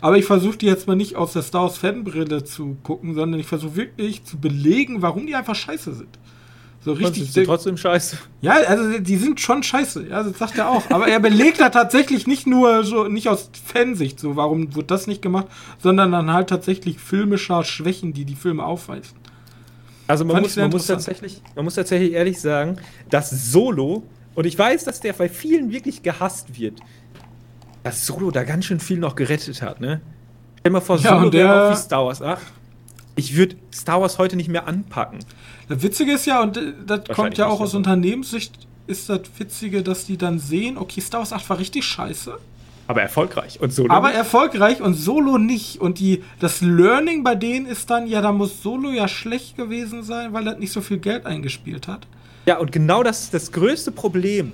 Aber 0.00 0.16
ich 0.16 0.24
versuche 0.24 0.56
die 0.56 0.66
jetzt 0.66 0.86
mal 0.86 0.96
nicht 0.96 1.16
aus 1.16 1.32
der 1.34 1.42
Star 1.42 1.62
Wars-Fanbrille 1.62 2.44
zu 2.44 2.76
gucken, 2.82 3.14
sondern 3.14 3.38
ich 3.38 3.46
versuche 3.46 3.76
wirklich 3.76 4.24
zu 4.24 4.38
belegen, 4.38 5.02
warum 5.02 5.26
die 5.26 5.34
einfach 5.34 5.54
scheiße 5.54 5.94
sind. 5.94 6.18
So 6.82 6.92
Richtig, 6.92 7.30
sind 7.30 7.44
trotzdem 7.44 7.76
scheiße. 7.76 8.16
Ja, 8.40 8.54
also 8.54 8.98
die 8.98 9.16
sind 9.16 9.38
schon 9.38 9.62
scheiße, 9.62 10.08
ja, 10.08 10.22
das 10.22 10.38
sagt 10.38 10.56
er 10.56 10.70
auch. 10.70 10.90
Aber 10.90 11.08
er 11.08 11.20
belegt 11.20 11.60
da 11.60 11.68
tatsächlich 11.68 12.26
nicht 12.26 12.46
nur 12.46 12.84
so, 12.84 13.06
nicht 13.06 13.28
aus 13.28 13.50
Fansicht, 13.66 14.18
so, 14.18 14.34
warum 14.36 14.74
wird 14.74 14.90
das 14.90 15.06
nicht 15.06 15.20
gemacht, 15.20 15.48
sondern 15.78 16.10
dann 16.10 16.32
halt 16.32 16.48
tatsächlich 16.48 16.98
filmischer 16.98 17.64
Schwächen, 17.64 18.14
die 18.14 18.24
die 18.24 18.34
Filme 18.34 18.64
aufweisen. 18.64 19.14
Also 20.06 20.24
man 20.24 20.36
Fand 20.36 20.46
muss, 20.46 20.56
man, 20.56 20.70
muss 20.70 20.86
tatsächlich, 20.86 21.42
man 21.54 21.66
muss 21.66 21.74
tatsächlich 21.74 22.12
ehrlich 22.12 22.40
sagen, 22.40 22.78
dass 23.10 23.30
Solo, 23.30 24.02
und 24.34 24.46
ich 24.46 24.58
weiß, 24.58 24.84
dass 24.84 25.00
der 25.00 25.12
bei 25.12 25.28
vielen 25.28 25.70
wirklich 25.70 26.02
gehasst 26.02 26.58
wird, 26.58 26.80
dass 27.82 28.06
Solo 28.06 28.30
da 28.30 28.44
ganz 28.44 28.64
schön 28.66 28.80
viel 28.80 28.98
noch 28.98 29.16
gerettet 29.16 29.62
hat, 29.62 29.80
ne? 29.80 30.00
Stell 30.60 30.72
mal 30.72 30.80
vor, 30.80 30.98
Ja, 30.98 31.18
Solo 31.18 31.32
wäre 31.32 31.68
auch 31.68 31.72
wie 31.72 31.76
Star 31.76 32.04
Wars 32.06 32.20
8. 32.22 32.40
Ich 33.16 33.36
würde 33.36 33.56
Star 33.74 34.00
Wars 34.00 34.18
heute 34.18 34.36
nicht 34.36 34.48
mehr 34.48 34.66
anpacken. 34.66 35.18
Das 35.68 35.82
Witzige 35.82 36.12
ist 36.12 36.26
ja, 36.26 36.42
und 36.42 36.56
äh, 36.56 36.72
das 36.86 37.04
kommt 37.14 37.38
ja 37.38 37.46
auch 37.46 37.60
aus 37.60 37.70
aber- 37.70 37.78
Unternehmenssicht, 37.78 38.52
ist 38.86 39.08
das 39.08 39.20
Witzige, 39.38 39.82
dass 39.82 40.06
die 40.06 40.16
dann 40.16 40.38
sehen, 40.38 40.76
okay, 40.78 41.00
Star 41.00 41.20
Wars 41.20 41.32
8 41.32 41.48
war 41.48 41.58
richtig 41.58 41.84
scheiße, 41.84 42.36
Aber 42.88 43.02
erfolgreich. 43.02 43.60
Und 43.60 43.72
Solo 43.72 43.92
aber 43.94 44.08
nicht. 44.08 44.16
erfolgreich 44.18 44.80
und 44.80 44.94
Solo 44.94 45.38
nicht. 45.38 45.80
Und 45.80 45.98
die, 46.00 46.24
das 46.40 46.60
Learning 46.60 47.22
bei 47.22 47.34
denen 47.36 47.66
ist 47.66 47.88
dann, 47.90 48.06
ja, 48.08 48.20
da 48.20 48.32
muss 48.32 48.62
Solo 48.62 48.90
ja 48.90 49.06
schlecht 49.06 49.56
gewesen 49.56 50.02
sein, 50.02 50.32
weil 50.32 50.44
das 50.44 50.58
nicht 50.58 50.72
so 50.72 50.80
viel 50.80 50.98
Geld 50.98 51.24
eingespielt 51.24 51.86
hat. 51.88 52.06
Ja, 52.46 52.58
und 52.58 52.72
genau 52.72 53.02
das 53.04 53.22
ist 53.24 53.34
das 53.34 53.52
größte 53.52 53.92
Problem. 53.92 54.52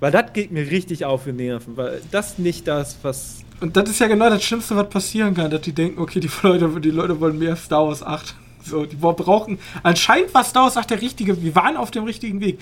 Weil 0.00 0.12
das 0.12 0.32
geht 0.32 0.50
mir 0.50 0.70
richtig 0.70 1.04
auf 1.04 1.24
die 1.24 1.32
Nerven. 1.32 1.76
Weil 1.76 2.02
das 2.10 2.38
nicht 2.38 2.68
das, 2.68 2.96
was. 3.02 3.42
Und 3.60 3.76
das 3.76 3.88
ist 3.88 3.98
ja 4.00 4.06
genau 4.06 4.28
das 4.28 4.44
Schlimmste, 4.44 4.76
was 4.76 4.88
passieren 4.90 5.34
kann, 5.34 5.50
dass 5.50 5.62
die 5.62 5.72
denken, 5.72 6.00
okay, 6.00 6.20
die 6.20 6.30
Leute, 6.42 6.80
die 6.80 6.90
Leute 6.90 7.20
wollen 7.20 7.38
mehr 7.38 7.56
Star 7.56 7.86
Wars 7.86 8.02
8. 8.02 8.34
So, 8.62 8.84
die 8.84 8.96
brauchen. 8.96 9.58
Anscheinend 9.82 10.34
war 10.34 10.44
Star 10.44 10.64
Wars 10.64 10.76
8 10.76 10.90
der 10.90 11.00
richtige. 11.00 11.40
Wir 11.42 11.54
waren 11.54 11.76
auf 11.76 11.90
dem 11.90 12.04
richtigen 12.04 12.40
Weg. 12.40 12.58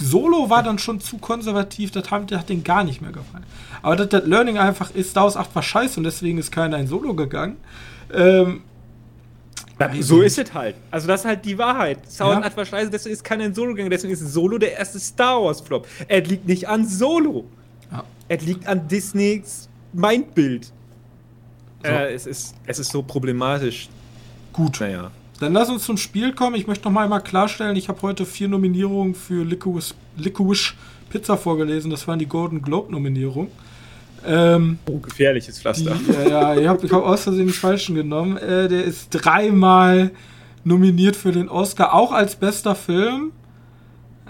Solo 0.00 0.50
war 0.50 0.62
dann 0.62 0.78
schon 0.78 1.00
zu 1.00 1.18
konservativ, 1.18 1.90
das 1.92 2.04
das 2.04 2.38
hat 2.38 2.48
denen 2.48 2.64
gar 2.64 2.84
nicht 2.84 3.00
mehr 3.00 3.12
gefallen. 3.12 3.44
Aber 3.82 3.96
dass 3.96 4.08
das 4.08 4.26
Learning 4.26 4.58
einfach 4.58 4.90
ist, 4.90 5.10
Star 5.10 5.24
Wars 5.24 5.36
8 5.36 5.54
war 5.54 5.62
scheiße 5.62 6.00
und 6.00 6.04
deswegen 6.04 6.38
ist 6.38 6.50
keiner 6.50 6.78
in 6.78 6.86
Solo 6.86 7.14
gegangen. 7.14 7.56
Ähm, 8.12 8.62
so 10.00 10.22
ist 10.22 10.38
es 10.38 10.52
halt. 10.54 10.76
Also 10.90 11.06
das 11.08 11.20
ist 11.20 11.26
halt 11.26 11.44
die 11.44 11.58
Wahrheit. 11.58 11.98
Sauron 12.10 12.38
Ja. 12.40 12.44
hat 12.44 12.56
wahrscheinlich, 12.56 12.90
deswegen 12.90 13.12
ist 13.14 13.24
keiner 13.24 13.44
in 13.44 13.54
Solo 13.54 13.72
gegangen, 13.72 13.90
deswegen 13.90 14.12
ist 14.12 14.20
Solo 14.20 14.58
der 14.58 14.76
erste 14.78 14.98
Star 15.00 15.42
Wars 15.42 15.60
Flop. 15.60 15.86
Er 16.08 16.20
liegt 16.22 16.46
nicht 16.46 16.68
an 16.68 16.86
Solo. 16.86 17.44
Ja. 17.90 18.04
Es 18.28 18.44
liegt 18.44 18.66
an 18.66 18.86
Disneys 18.88 19.68
Mindbild. 19.92 20.72
So. 21.82 21.90
Äh, 21.90 22.14
es, 22.14 22.26
ist, 22.26 22.54
es 22.66 22.78
ist 22.78 22.90
so 22.92 23.02
problematisch. 23.02 23.88
Gut. 24.52 24.80
Naja. 24.80 25.10
Dann 25.40 25.52
lass 25.52 25.68
uns 25.68 25.84
zum 25.84 25.96
Spiel 25.96 26.32
kommen. 26.32 26.54
Ich 26.56 26.66
möchte 26.66 26.84
noch 26.84 26.92
mal 26.92 27.04
einmal 27.04 27.20
klarstellen, 27.20 27.76
ich 27.76 27.88
habe 27.88 28.00
heute 28.02 28.24
vier 28.24 28.48
Nominierungen 28.48 29.14
für 29.14 29.44
Licorice, 29.44 29.94
Licorice 30.16 30.74
Pizza 31.10 31.36
vorgelesen. 31.36 31.90
Das 31.90 32.06
waren 32.06 32.18
die 32.18 32.26
Golden 32.26 32.62
Globe 32.62 32.92
Nominierungen. 32.92 33.50
Ähm, 34.26 34.78
Oh, 34.90 34.98
gefährliches 34.98 35.56
die, 35.56 35.60
Pflaster. 35.62 35.96
äh, 36.18 36.30
ja, 36.30 36.56
ich 36.56 36.66
habe 36.66 36.88
hab 36.88 37.04
aus 37.04 37.22
Versehen 37.24 37.46
den 37.46 37.54
falschen 37.54 37.94
genommen. 37.94 38.36
Äh, 38.38 38.68
der 38.68 38.84
ist 38.84 39.08
dreimal 39.10 40.10
nominiert 40.64 41.16
für 41.16 41.32
den 41.32 41.48
Oscar, 41.48 41.92
auch 41.94 42.12
als 42.12 42.36
bester 42.36 42.74
Film. 42.74 43.32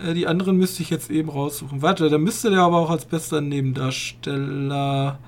Äh, 0.04 0.14
die 0.14 0.26
anderen 0.26 0.56
müsste 0.56 0.82
ich 0.82 0.90
jetzt 0.90 1.10
eben 1.10 1.28
raussuchen. 1.28 1.80
Warte, 1.82 2.08
da 2.10 2.18
müsste 2.18 2.50
der 2.50 2.60
aber 2.60 2.78
auch 2.78 2.90
als 2.90 3.04
bester 3.04 3.40
Nebendarsteller. 3.40 5.18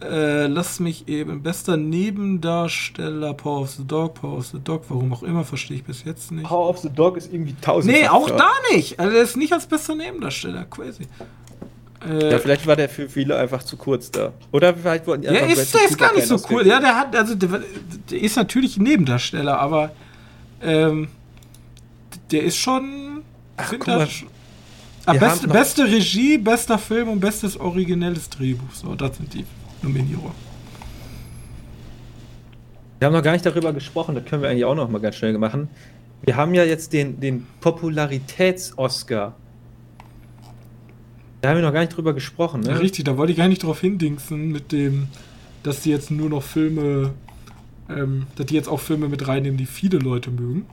Äh, 0.00 0.46
lass 0.46 0.78
mich 0.78 1.08
eben. 1.08 1.42
Bester 1.42 1.76
Nebendarsteller, 1.76 3.34
Power 3.34 3.62
of 3.62 3.70
the 3.70 3.84
Dog, 3.86 4.14
Power 4.14 4.38
of 4.38 4.46
the 4.46 4.58
Dog, 4.62 4.84
warum 4.88 5.12
auch 5.12 5.24
immer, 5.24 5.42
verstehe 5.44 5.78
ich 5.78 5.84
bis 5.84 6.04
jetzt 6.04 6.30
nicht. 6.30 6.46
Power 6.46 6.68
of 6.70 6.78
the 6.78 6.88
Dog 6.88 7.16
ist 7.16 7.32
irgendwie 7.32 7.54
tausend. 7.60 7.92
Nee, 7.92 8.06
auch 8.08 8.30
da 8.30 8.48
nicht. 8.72 8.98
Also, 9.00 9.12
der 9.12 9.22
ist 9.22 9.36
nicht 9.36 9.52
als 9.52 9.66
bester 9.66 9.96
Nebendarsteller. 9.96 10.64
Crazy. 10.70 11.08
Äh, 12.08 12.30
Ja, 12.32 12.38
vielleicht 12.38 12.66
war 12.66 12.76
der 12.76 12.88
für 12.88 13.08
viele 13.08 13.36
einfach 13.36 13.62
zu 13.62 13.76
kurz 13.76 14.10
da. 14.10 14.32
Oder 14.52 14.74
vielleicht 14.74 15.06
wollten 15.06 15.22
die 15.22 15.28
Ja, 15.28 15.34
einfach 15.42 15.48
ist, 15.56 15.72
Bradley 15.72 15.80
der 15.80 15.90
ist 15.90 15.98
gar 15.98 16.14
nicht 16.14 16.26
so 16.26 16.40
cool. 16.50 16.66
Ja, 16.66 16.80
der 16.80 16.96
hat, 16.96 17.14
also 17.16 17.34
der, 17.34 17.62
der 18.10 18.20
ist 18.22 18.36
natürlich 18.36 18.76
ein 18.76 18.82
Nebendarsteller, 18.84 19.58
aber 19.58 19.90
ähm, 20.62 21.08
der 22.30 22.42
ist 22.44 22.56
schon. 22.56 23.22
Ach, 23.56 23.70
guck 23.70 23.86
mal. 23.86 24.08
Ah, 25.06 25.14
noch- 25.14 25.46
beste 25.52 25.84
Regie, 25.84 26.36
bester 26.38 26.78
Film 26.78 27.08
und 27.08 27.20
bestes 27.20 27.58
originelles 27.58 28.28
Drehbuch. 28.28 28.74
So, 28.74 28.94
das 28.94 29.16
sind 29.16 29.32
die 29.32 29.44
Nominierungen. 29.82 30.32
Wir 32.98 33.06
haben 33.06 33.12
noch 33.14 33.22
gar 33.22 33.32
nicht 33.32 33.46
darüber 33.46 33.72
gesprochen, 33.72 34.14
das 34.16 34.24
können 34.24 34.42
wir 34.42 34.50
eigentlich 34.50 34.64
auch 34.64 34.74
noch 34.74 34.88
mal 34.90 34.98
ganz 35.00 35.16
schnell 35.16 35.36
machen. 35.38 35.68
Wir 36.22 36.34
haben 36.36 36.52
ja 36.52 36.64
jetzt 36.64 36.92
den, 36.92 37.20
den 37.20 37.46
Popularitäts-Oscar. 37.60 39.34
Da 41.40 41.50
haben 41.50 41.56
wir 41.58 41.62
noch 41.62 41.72
gar 41.72 41.80
nicht 41.80 41.96
drüber 41.96 42.14
gesprochen, 42.14 42.62
Ja, 42.64 42.74
ne? 42.74 42.80
richtig, 42.80 43.04
da 43.04 43.16
wollte 43.16 43.32
ich 43.32 43.38
gar 43.38 43.48
nicht 43.48 43.62
drauf 43.62 43.80
hindingsen 43.80 44.50
mit 44.50 44.72
dem, 44.72 45.08
dass 45.62 45.82
die 45.82 45.90
jetzt 45.90 46.10
nur 46.10 46.28
noch 46.28 46.42
Filme, 46.42 47.12
ähm, 47.88 48.26
dass 48.36 48.46
die 48.46 48.54
jetzt 48.54 48.68
auch 48.68 48.80
Filme 48.80 49.08
mit 49.08 49.26
reinnehmen, 49.28 49.56
die 49.56 49.66
viele 49.66 49.98
Leute 49.98 50.30
mögen. 50.30 50.66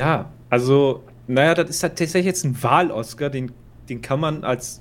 Ja, 0.00 0.30
also, 0.48 1.02
naja, 1.26 1.54
das 1.54 1.70
ist 1.70 1.82
halt 1.82 1.98
tatsächlich 1.98 2.26
jetzt 2.26 2.44
ein 2.44 2.62
Wahl-Oscar, 2.62 3.30
den, 3.30 3.50
den 3.88 4.00
kann 4.00 4.20
man 4.20 4.44
als, 4.44 4.80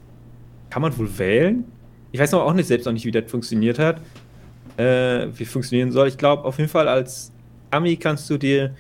kann 0.70 0.82
man 0.82 0.98
wohl 0.98 1.18
wählen? 1.18 1.66
Ich 2.12 2.20
weiß 2.20 2.34
aber 2.34 2.46
auch 2.46 2.54
nicht 2.54 2.68
selbst 2.68 2.86
noch 2.86 2.94
nicht, 2.94 3.06
wie 3.06 3.12
das 3.12 3.30
funktioniert 3.30 3.80
hat, 3.80 4.00
äh, 4.78 5.28
wie 5.36 5.46
funktionieren 5.46 5.92
soll. 5.92 6.08
Ich 6.08 6.18
glaube, 6.18 6.46
auf 6.46 6.58
jeden 6.58 6.70
Fall 6.70 6.88
als 6.88 7.32
Ami 7.72 7.98
kannst 7.98 8.30
du 8.30 8.38
dir, 8.38 8.74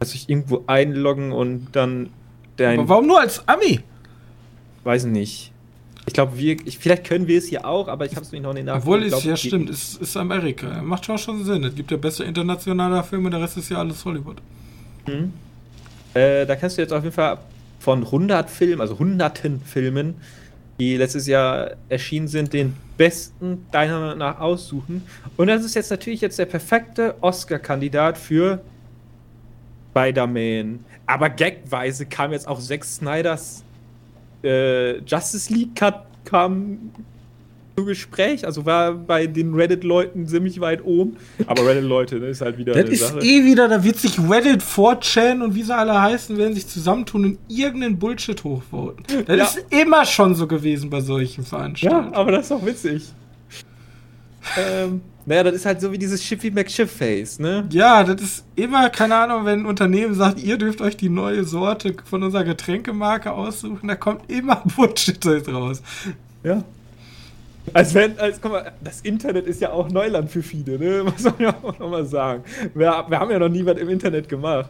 kannst 0.00 0.14
dich 0.14 0.28
irgendwo 0.28 0.64
einloggen 0.66 1.30
und 1.30 1.68
dann 1.72 2.10
dein, 2.56 2.80
Aber 2.80 2.88
warum 2.88 3.06
nur 3.06 3.20
als 3.20 3.46
Ami? 3.46 3.80
Weiß 4.84 5.04
nicht. 5.06 5.52
Ich 6.06 6.12
glaube, 6.12 6.38
wir, 6.38 6.56
ich, 6.66 6.78
vielleicht 6.78 7.04
können 7.04 7.26
wir 7.26 7.38
es 7.38 7.46
hier 7.46 7.64
auch, 7.64 7.88
aber 7.88 8.04
ich 8.04 8.12
habe 8.12 8.22
es 8.22 8.32
nicht 8.32 8.42
noch 8.42 8.50
in 8.50 8.56
den 8.56 8.68
Obwohl, 8.68 9.02
ist, 9.02 9.24
ja 9.24 9.36
stimmt, 9.36 9.70
ist, 9.70 10.00
ist 10.00 10.16
Amerika. 10.16 10.82
Macht 10.82 11.06
schon 11.06 11.16
schon 11.16 11.44
Sinn. 11.44 11.64
Es 11.64 11.74
gibt 11.74 11.90
ja 11.90 11.96
beste 11.96 12.24
internationaler 12.24 13.02
Filme, 13.02 13.30
der 13.30 13.40
Rest 13.40 13.56
ist 13.56 13.70
ja 13.70 13.78
alles 13.78 14.04
Hollywood. 14.04 14.36
Mhm. 15.06 15.32
Äh, 16.12 16.44
da 16.44 16.56
kannst 16.56 16.76
du 16.76 16.82
jetzt 16.82 16.92
auf 16.92 17.02
jeden 17.02 17.14
Fall 17.14 17.38
von 17.80 18.02
100 18.02 18.50
Filmen, 18.50 18.80
also 18.80 18.98
hunderten 18.98 19.60
Filmen, 19.62 20.14
die 20.78 20.96
letztes 20.96 21.26
Jahr 21.26 21.72
erschienen 21.88 22.28
sind, 22.28 22.52
den 22.52 22.74
besten 22.96 23.66
deiner 23.70 23.98
Meinung 23.98 24.18
nach 24.18 24.40
aussuchen. 24.40 25.02
Und 25.36 25.46
das 25.46 25.64
ist 25.64 25.74
jetzt 25.74 25.90
natürlich 25.90 26.20
jetzt 26.20 26.38
der 26.38 26.46
perfekte 26.46 27.14
Oscar-Kandidat 27.20 28.18
für 28.18 28.60
Spider-Man. 29.90 30.84
Aber 31.06 31.30
gagweise 31.30 32.06
kam 32.06 32.32
jetzt 32.32 32.46
auch 32.46 32.60
Zack 32.60 32.84
Snyders 32.84 33.63
äh, 34.44 34.98
Justice 35.00 35.52
League 35.52 35.74
Cut 35.74 35.94
kam 36.24 36.78
zu 37.76 37.84
Gespräch, 37.84 38.46
also 38.46 38.64
war 38.64 38.92
bei 38.94 39.26
den 39.26 39.52
Reddit-Leuten 39.52 40.28
ziemlich 40.28 40.60
weit 40.60 40.84
oben. 40.84 41.16
Aber 41.46 41.66
Reddit-Leute, 41.66 42.20
ne, 42.20 42.26
ist 42.28 42.40
halt 42.40 42.56
wieder 42.56 42.72
Das 42.72 42.88
ist 42.88 43.16
eh 43.22 43.44
wieder, 43.44 43.66
da 43.68 43.82
wird 43.82 43.96
sich 43.96 44.16
Reddit, 44.20 44.62
4chan 44.62 45.42
und 45.42 45.56
wie 45.56 45.64
sie 45.64 45.74
alle 45.74 46.00
heißen, 46.00 46.36
werden 46.38 46.54
sich 46.54 46.68
zusammentun 46.68 47.24
und 47.24 47.38
irgendeinen 47.48 47.98
Bullshit 47.98 48.44
hochvoten. 48.44 49.04
Das 49.26 49.36
Ja. 49.36 49.44
ist 49.44 49.64
immer 49.70 50.04
schon 50.04 50.36
so 50.36 50.46
gewesen 50.46 50.88
bei 50.88 51.00
solchen 51.00 51.42
Ja, 51.42 51.48
Veranstaltungen. 51.48 52.14
aber 52.14 52.30
das 52.30 52.42
ist 52.42 52.50
doch 52.52 52.64
witzig. 52.64 53.12
ähm, 54.56 55.00
naja, 55.26 55.42
das 55.42 55.54
ist 55.54 55.66
halt 55.66 55.80
so 55.80 55.90
wie 55.90 55.98
dieses 55.98 56.22
Schiffy 56.22 56.50
McSchiff-Face, 56.50 57.38
ne? 57.38 57.66
Ja, 57.70 58.04
das 58.04 58.20
ist 58.20 58.44
immer, 58.56 58.90
keine 58.90 59.16
Ahnung, 59.16 59.46
wenn 59.46 59.60
ein 59.60 59.66
Unternehmen 59.66 60.14
sagt, 60.14 60.42
ihr 60.42 60.58
dürft 60.58 60.82
euch 60.82 60.96
die 60.96 61.08
neue 61.08 61.44
Sorte 61.44 61.94
von 62.04 62.22
unserer 62.22 62.44
Getränkemarke 62.44 63.32
aussuchen, 63.32 63.88
da 63.88 63.96
kommt 63.96 64.30
immer 64.30 64.56
Bullshit 64.76 65.18
raus. 65.48 65.82
Ja. 66.42 66.62
Als 67.72 67.94
wenn, 67.94 68.18
als, 68.18 68.38
guck 68.40 68.52
mal, 68.52 68.72
das 68.82 69.00
Internet 69.00 69.46
ist 69.46 69.62
ja 69.62 69.72
auch 69.72 69.88
Neuland 69.88 70.30
für 70.30 70.42
viele, 70.42 70.78
ne? 70.78 71.04
Muss 71.10 71.24
man 71.24 71.34
ja 71.38 71.54
auch 71.62 71.78
nochmal 71.78 72.04
sagen. 72.04 72.44
Wir, 72.74 73.04
wir 73.08 73.18
haben 73.18 73.30
ja 73.30 73.38
noch 73.38 73.48
nie 73.48 73.64
was 73.64 73.78
im 73.78 73.88
Internet 73.88 74.28
gemacht. 74.28 74.68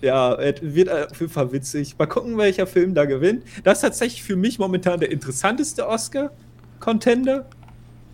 Ja, 0.00 0.34
es 0.34 0.56
wird 0.62 0.90
auf 0.90 1.20
jeden 1.20 1.32
Fall 1.32 1.52
witzig. 1.52 1.96
Mal 1.98 2.06
gucken, 2.06 2.36
welcher 2.38 2.66
Film 2.66 2.94
da 2.94 3.04
gewinnt. 3.04 3.42
Das 3.62 3.78
ist 3.78 3.82
tatsächlich 3.82 4.22
für 4.22 4.36
mich 4.36 4.58
momentan 4.58 5.00
der 5.00 5.10
interessanteste 5.10 5.86
Oscar-Contender. 5.86 7.46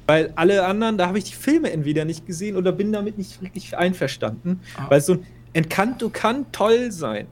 Weil 0.06 0.32
alle 0.36 0.64
anderen, 0.66 0.98
da 0.98 1.06
habe 1.06 1.18
ich 1.18 1.24
die 1.24 1.34
Filme 1.34 1.70
entweder 1.70 2.04
nicht 2.04 2.26
gesehen 2.26 2.56
oder 2.56 2.72
bin 2.72 2.92
damit 2.92 3.16
nicht 3.18 3.40
wirklich 3.42 3.76
einverstanden. 3.78 4.60
Ah. 4.76 4.86
Weil 4.88 5.00
so 5.00 5.14
ein 5.14 5.26
Encanto 5.52 6.08
kann 6.10 6.50
toll 6.52 6.90
sein. 6.90 7.26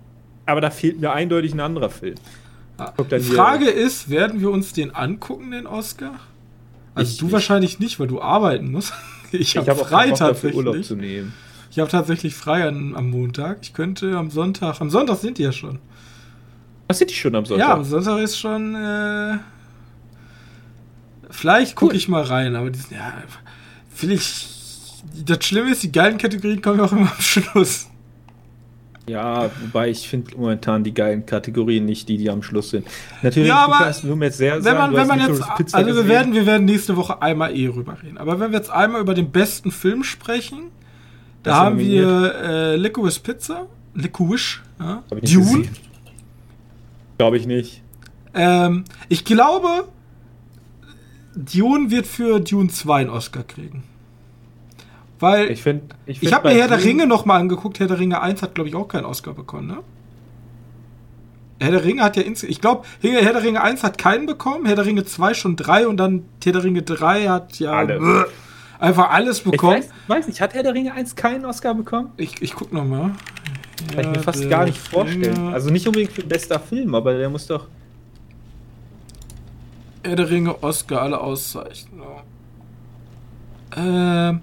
Aber 0.47 0.61
da 0.61 0.70
fehlt 0.70 1.01
mir 1.01 1.12
eindeutig 1.12 1.53
ein 1.55 1.61
anderer 1.61 1.90
Film. 1.90 2.15
Guck 2.97 3.09
Die 3.09 3.11
dann 3.16 3.23
hier. 3.23 3.35
Frage 3.35 3.69
ist, 3.69 4.09
werden 4.09 4.40
wir 4.40 4.51
uns 4.51 4.73
den 4.73 4.95
angucken, 4.95 5.51
den 5.51 5.66
Oscar? 5.66 6.20
Also 6.95 7.11
Ich 7.12 7.19
du 7.19 7.24
nicht. 7.27 7.32
wahrscheinlich 7.32 7.78
nicht, 7.81 7.99
weil 8.01 8.07
du 8.07 8.20
arbeiten 8.20 8.70
musst. 8.70 8.93
Ich 9.31 9.59
habe 9.59 9.70
auch 9.73 9.86
frei 9.89 10.11
dafür, 10.11 10.55
Urlaub 10.55 10.74
tatsächlich. 10.77 10.86
zu 10.86 10.95
nehmen. 10.97 11.35
Ich 11.70 11.78
habe 11.78 11.90
tatsächlich 11.90 12.35
frei 12.35 12.66
an, 12.66 12.95
am 12.97 13.11
Montag. 13.11 13.59
Ich 13.61 13.74
könnte 13.74 14.16
am 14.16 14.31
Sonntag. 14.31 14.81
Am 14.81 14.89
Sonntag 14.89 15.19
sind 15.19 15.36
die 15.36 15.43
ja 15.43 15.53
schon. 15.53 15.81
Was 16.86 16.97
sind 16.99 17.11
die 17.11 17.15
schon 17.15 17.35
am 17.35 17.45
Sonntag? 17.45 17.69
Ja, 17.69 17.74
am 17.74 17.85
Sonntag 17.85 18.20
ist 18.20 18.39
schon. 18.39 18.74
Äh, 18.74 19.36
vielleicht 21.31 21.77
gucke 21.77 21.93
Cool. 21.93 21.97
ich 21.97 22.09
mal 22.09 22.23
rein, 22.23 22.57
aber 22.57 22.71
die 22.71 22.79
sind 22.79 22.93
ja. 22.93 23.13
Vielleicht. 23.95 24.57
Das 25.25 25.45
Schlimme 25.45 25.71
ist, 25.71 25.83
die 25.83 25.93
geilen 25.93 26.19
Kategorien 26.19 26.61
kommen 26.61 26.79
ja 26.79 26.85
auch 26.85 26.93
immer 26.93 27.11
am 27.13 27.21
Schluss. 27.21 27.87
Ja, 29.09 29.51
wobei 29.63 29.89
ich 29.89 30.07
finde 30.07 30.37
momentan 30.37 30.85
die 30.85 30.93
geilen 30.93 31.25
Kategorien 31.25 31.87
nicht 31.87 32.09
die, 32.11 32.19
die 32.19 32.29
am 32.29 32.43
Schluss 32.43 32.71
sind. 32.71 32.87
Natürlich, 33.23 33.49
Ja, 33.49 33.65
aber 33.65 33.95
nur 34.03 34.17
mit 34.17 34.35
sehr 34.35 34.57
Wenn 34.57 34.63
sagen, 34.65 34.79
man, 34.79 34.95
wenn 34.95 35.07
man 35.07 35.21
jetzt. 35.21 35.43
Pizza 35.57 35.79
Also 35.79 35.95
wir 35.95 36.09
werden, 36.09 36.35
wir 36.35 36.45
werden 36.45 36.67
nächste 36.67 36.95
Woche 36.97 37.23
einmal 37.23 37.57
eh 37.57 37.69
rüber 37.69 37.97
reden. 38.03 38.19
Aber 38.19 38.39
wenn 38.39 38.51
wir 38.53 38.59
jetzt 38.59 38.71
einmal 38.71 39.01
über 39.01 39.15
den 39.15 39.31
besten 39.31 39.71
Film 39.71 40.05
sprechen, 40.05 40.65
da 41.43 41.51
Das 41.53 41.59
haben 41.61 41.79
wir 41.79 42.35
äh, 42.35 42.77
Licorice 42.77 43.21
Pizza. 43.21 43.67
Licorice, 43.95 44.59
ja. 44.79 45.03
Hab 45.11 45.17
ich 45.17 45.23
nicht 45.23 45.35
Dune. 45.37 45.59
gesehen. 45.63 45.77
Glaube 47.17 47.37
ich 47.39 47.47
nicht. 47.47 47.83
Ähm, 48.35 48.85
ich 49.09 49.25
glaube, 49.25 49.89
Dune 51.44 51.90
wird 51.90 52.06
für 52.06 52.40
Dune 52.40 52.69
2 52.69 53.01
einen 53.01 53.10
Oscar 53.10 53.43
kriegen. 53.44 53.85
Weil 55.20 55.51
Ich 55.51 55.62
finde. 55.62 55.94
ich, 56.06 56.20
find 56.20 56.32
habe 56.32 56.48
mir 56.48 56.55
Herr 56.55 56.69
der 56.69 56.78
Dune- 56.78 56.89
Ringe 56.90 57.06
noch 57.06 57.24
mal 57.24 57.36
angeguckt. 57.39 57.81
Herr 57.81 57.86
der 57.86 57.98
Ringe 57.98 58.20
1 58.20 58.43
hat, 58.43 58.55
glaube 58.55 58.69
ich, 58.69 58.74
auch 58.77 58.89
keinen 58.89 59.05
Oscar 59.05 59.35
bekommen, 59.35 59.66
ne? 59.69 59.78
Herr 61.60 61.73
der 61.73 61.85
Ringe 61.85 62.02
hat 62.05 62.16
ja 62.16 62.23
insgesamt, 62.23 62.52
ich 62.52 62.60
glaube, 62.60 62.86
Herr 63.02 63.32
der 63.32 63.43
Ringe 63.43 63.60
1 63.60 63.82
hat 63.82 63.98
keinen 63.98 64.27
bekommen, 64.27 64.65
Herr 64.66 64.77
der 64.77 64.86
Ringe 64.86 65.05
2 65.05 65.35
schon 65.35 65.56
drei 65.56 65.89
und 65.89 65.97
dann 65.97 66.24
Herr 66.44 66.52
der 66.52 66.62
Ringe 66.65 66.82
3 66.82 67.27
hat 67.28 67.59
ja 67.59 67.73
Alle. 67.73 68.27
einfach 68.78 69.10
alles 69.10 69.39
Ich 69.39 69.44
bekommen. 69.44 69.74
weiß, 69.78 69.89
weiß 70.06 70.27
nicht, 70.28 70.40
hat 70.40 70.55
Herr 70.55 70.62
der 70.62 70.74
Ringe 70.74 70.93
1 70.93 71.16
keinen 71.16 71.44
Oscar 71.44 71.74
bekommen? 71.74 72.10
Ich, 72.16 72.40
ich 72.43 72.55
guck 72.55 72.73
noch 72.73 72.85
mal. 72.85 73.10
Kann 73.93 74.01
ich 74.05 74.06
mir 74.10 74.23
fast 74.23 74.40
der 74.43 74.48
gar 74.51 74.65
nicht 74.66 74.78
vorstellen. 74.78 75.35
Ringe- 75.36 75.52
Also 75.52 75.70
nicht 75.70 75.86
unbedingt 75.89 76.12
für 76.12 76.23
bester 76.23 76.60
Film, 76.60 76.94
aber 76.94 77.15
der 77.19 77.28
muss 77.28 77.47
doch. 77.48 77.66
Herr 80.05 80.16
der 80.16 80.31
Ringe, 80.31 80.62
Oscar, 80.62 81.03
alle 81.03 81.20
Auszeichnungen. 81.20 82.23
Ähm, 83.77 84.41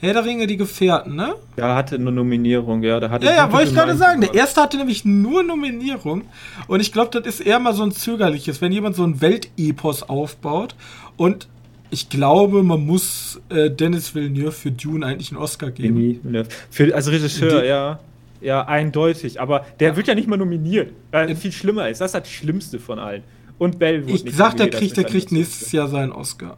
Herr 0.00 0.12
der 0.14 0.24
Ringe, 0.24 0.46
die 0.46 0.56
Gefährten, 0.56 1.14
ne? 1.14 1.34
Ja, 1.56 1.76
hatte 1.76 1.94
eine 1.94 2.10
Nominierung, 2.10 2.82
ja. 2.82 2.98
Da 3.00 3.08
hatte 3.10 3.24
Ja, 3.26 3.32
ja, 3.32 3.52
wollte 3.52 3.70
ich 3.70 3.74
gerade 3.74 3.96
sagen. 3.96 4.20
Der 4.20 4.34
erste 4.34 4.60
hatte 4.60 4.76
nämlich 4.76 5.04
nur 5.04 5.42
Nominierung. 5.44 6.22
Und 6.66 6.80
ich 6.80 6.92
glaube, 6.92 7.10
das 7.20 7.34
ist 7.34 7.40
eher 7.46 7.60
mal 7.60 7.72
so 7.72 7.84
ein 7.84 7.92
zögerliches, 7.92 8.60
wenn 8.60 8.72
jemand 8.72 8.96
so 8.96 9.04
ein 9.04 9.20
Weltepos 9.20 10.02
aufbaut. 10.04 10.74
Und 11.16 11.48
Ich 11.94 12.08
glaube, 12.08 12.62
man 12.62 12.86
muss 12.86 13.38
äh, 13.50 13.70
Dennis 13.70 14.14
Villeneuve 14.14 14.50
für 14.52 14.70
Dune 14.70 15.04
eigentlich 15.04 15.30
einen 15.30 15.40
Oscar 15.42 15.70
geben. 15.70 16.20
Denis 16.24 16.46
Für, 16.70 16.94
als 16.94 17.10
Regisseur, 17.10 17.60
Die- 17.60 17.68
ja. 17.68 18.00
Ja, 18.40 18.62
eindeutig. 18.66 19.40
Aber 19.40 19.64
der 19.78 19.94
wird 19.94 20.08
ja 20.08 20.14
nicht 20.14 20.26
mal 20.26 20.38
nominiert. 20.38 20.90
Weil 21.12 21.36
viel 21.36 21.52
schlimmer 21.52 21.88
ist. 21.90 22.00
Das 22.00 22.12
ist 22.14 22.20
das 22.20 22.28
Schlimmste 22.30 22.80
von 22.80 22.98
allen. 22.98 23.22
Und 23.58 23.78
Bell 23.78 24.06
wird 24.06 24.26
Ich 24.26 24.34
sag, 24.34 24.56
der 24.56 24.70
kriegt, 24.70 24.96
der 24.96 25.04
kriegt 25.04 25.30
nächstes 25.32 25.70
Jahr 25.72 25.88
seinen 25.88 26.12
Oscar. 26.12 26.56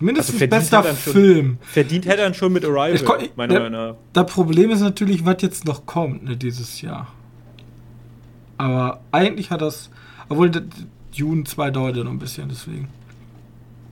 Mindestens 0.00 0.34
Also 0.40 0.46
bester 0.48 0.84
er 0.84 0.94
schon- 0.96 1.12
Film. 1.12 1.58
Verdient 1.62 2.06
hätte 2.06 2.20
er 2.22 2.32
schon 2.34 2.52
mit 2.52 2.64
Arrival, 2.64 2.94
Ich 2.94 3.04
ko- 3.04 3.14
meiner 3.34 3.54
der- 3.54 3.62
Meinung 3.70 3.88
nach. 3.90 3.94
Das 4.12 4.26
Problem 4.32 4.70
ist 4.70 4.80
natürlich, 4.80 5.24
was 5.26 5.36
jetzt 5.40 5.64
noch 5.64 5.86
kommt, 5.86 6.22
ne, 6.24 6.36
dieses 6.36 6.80
Jahr. 6.82 7.08
Aber 8.58 9.00
eigentlich 9.12 9.50
hat 9.50 9.60
das. 9.62 9.90
Obwohl, 10.28 10.50
Dune 11.16 11.44
2 11.44 11.70
dauert 11.70 11.96
ja 11.96 12.04
noch 12.04 12.10
ein 12.10 12.18
bisschen, 12.18 12.48
deswegen. 12.48 12.88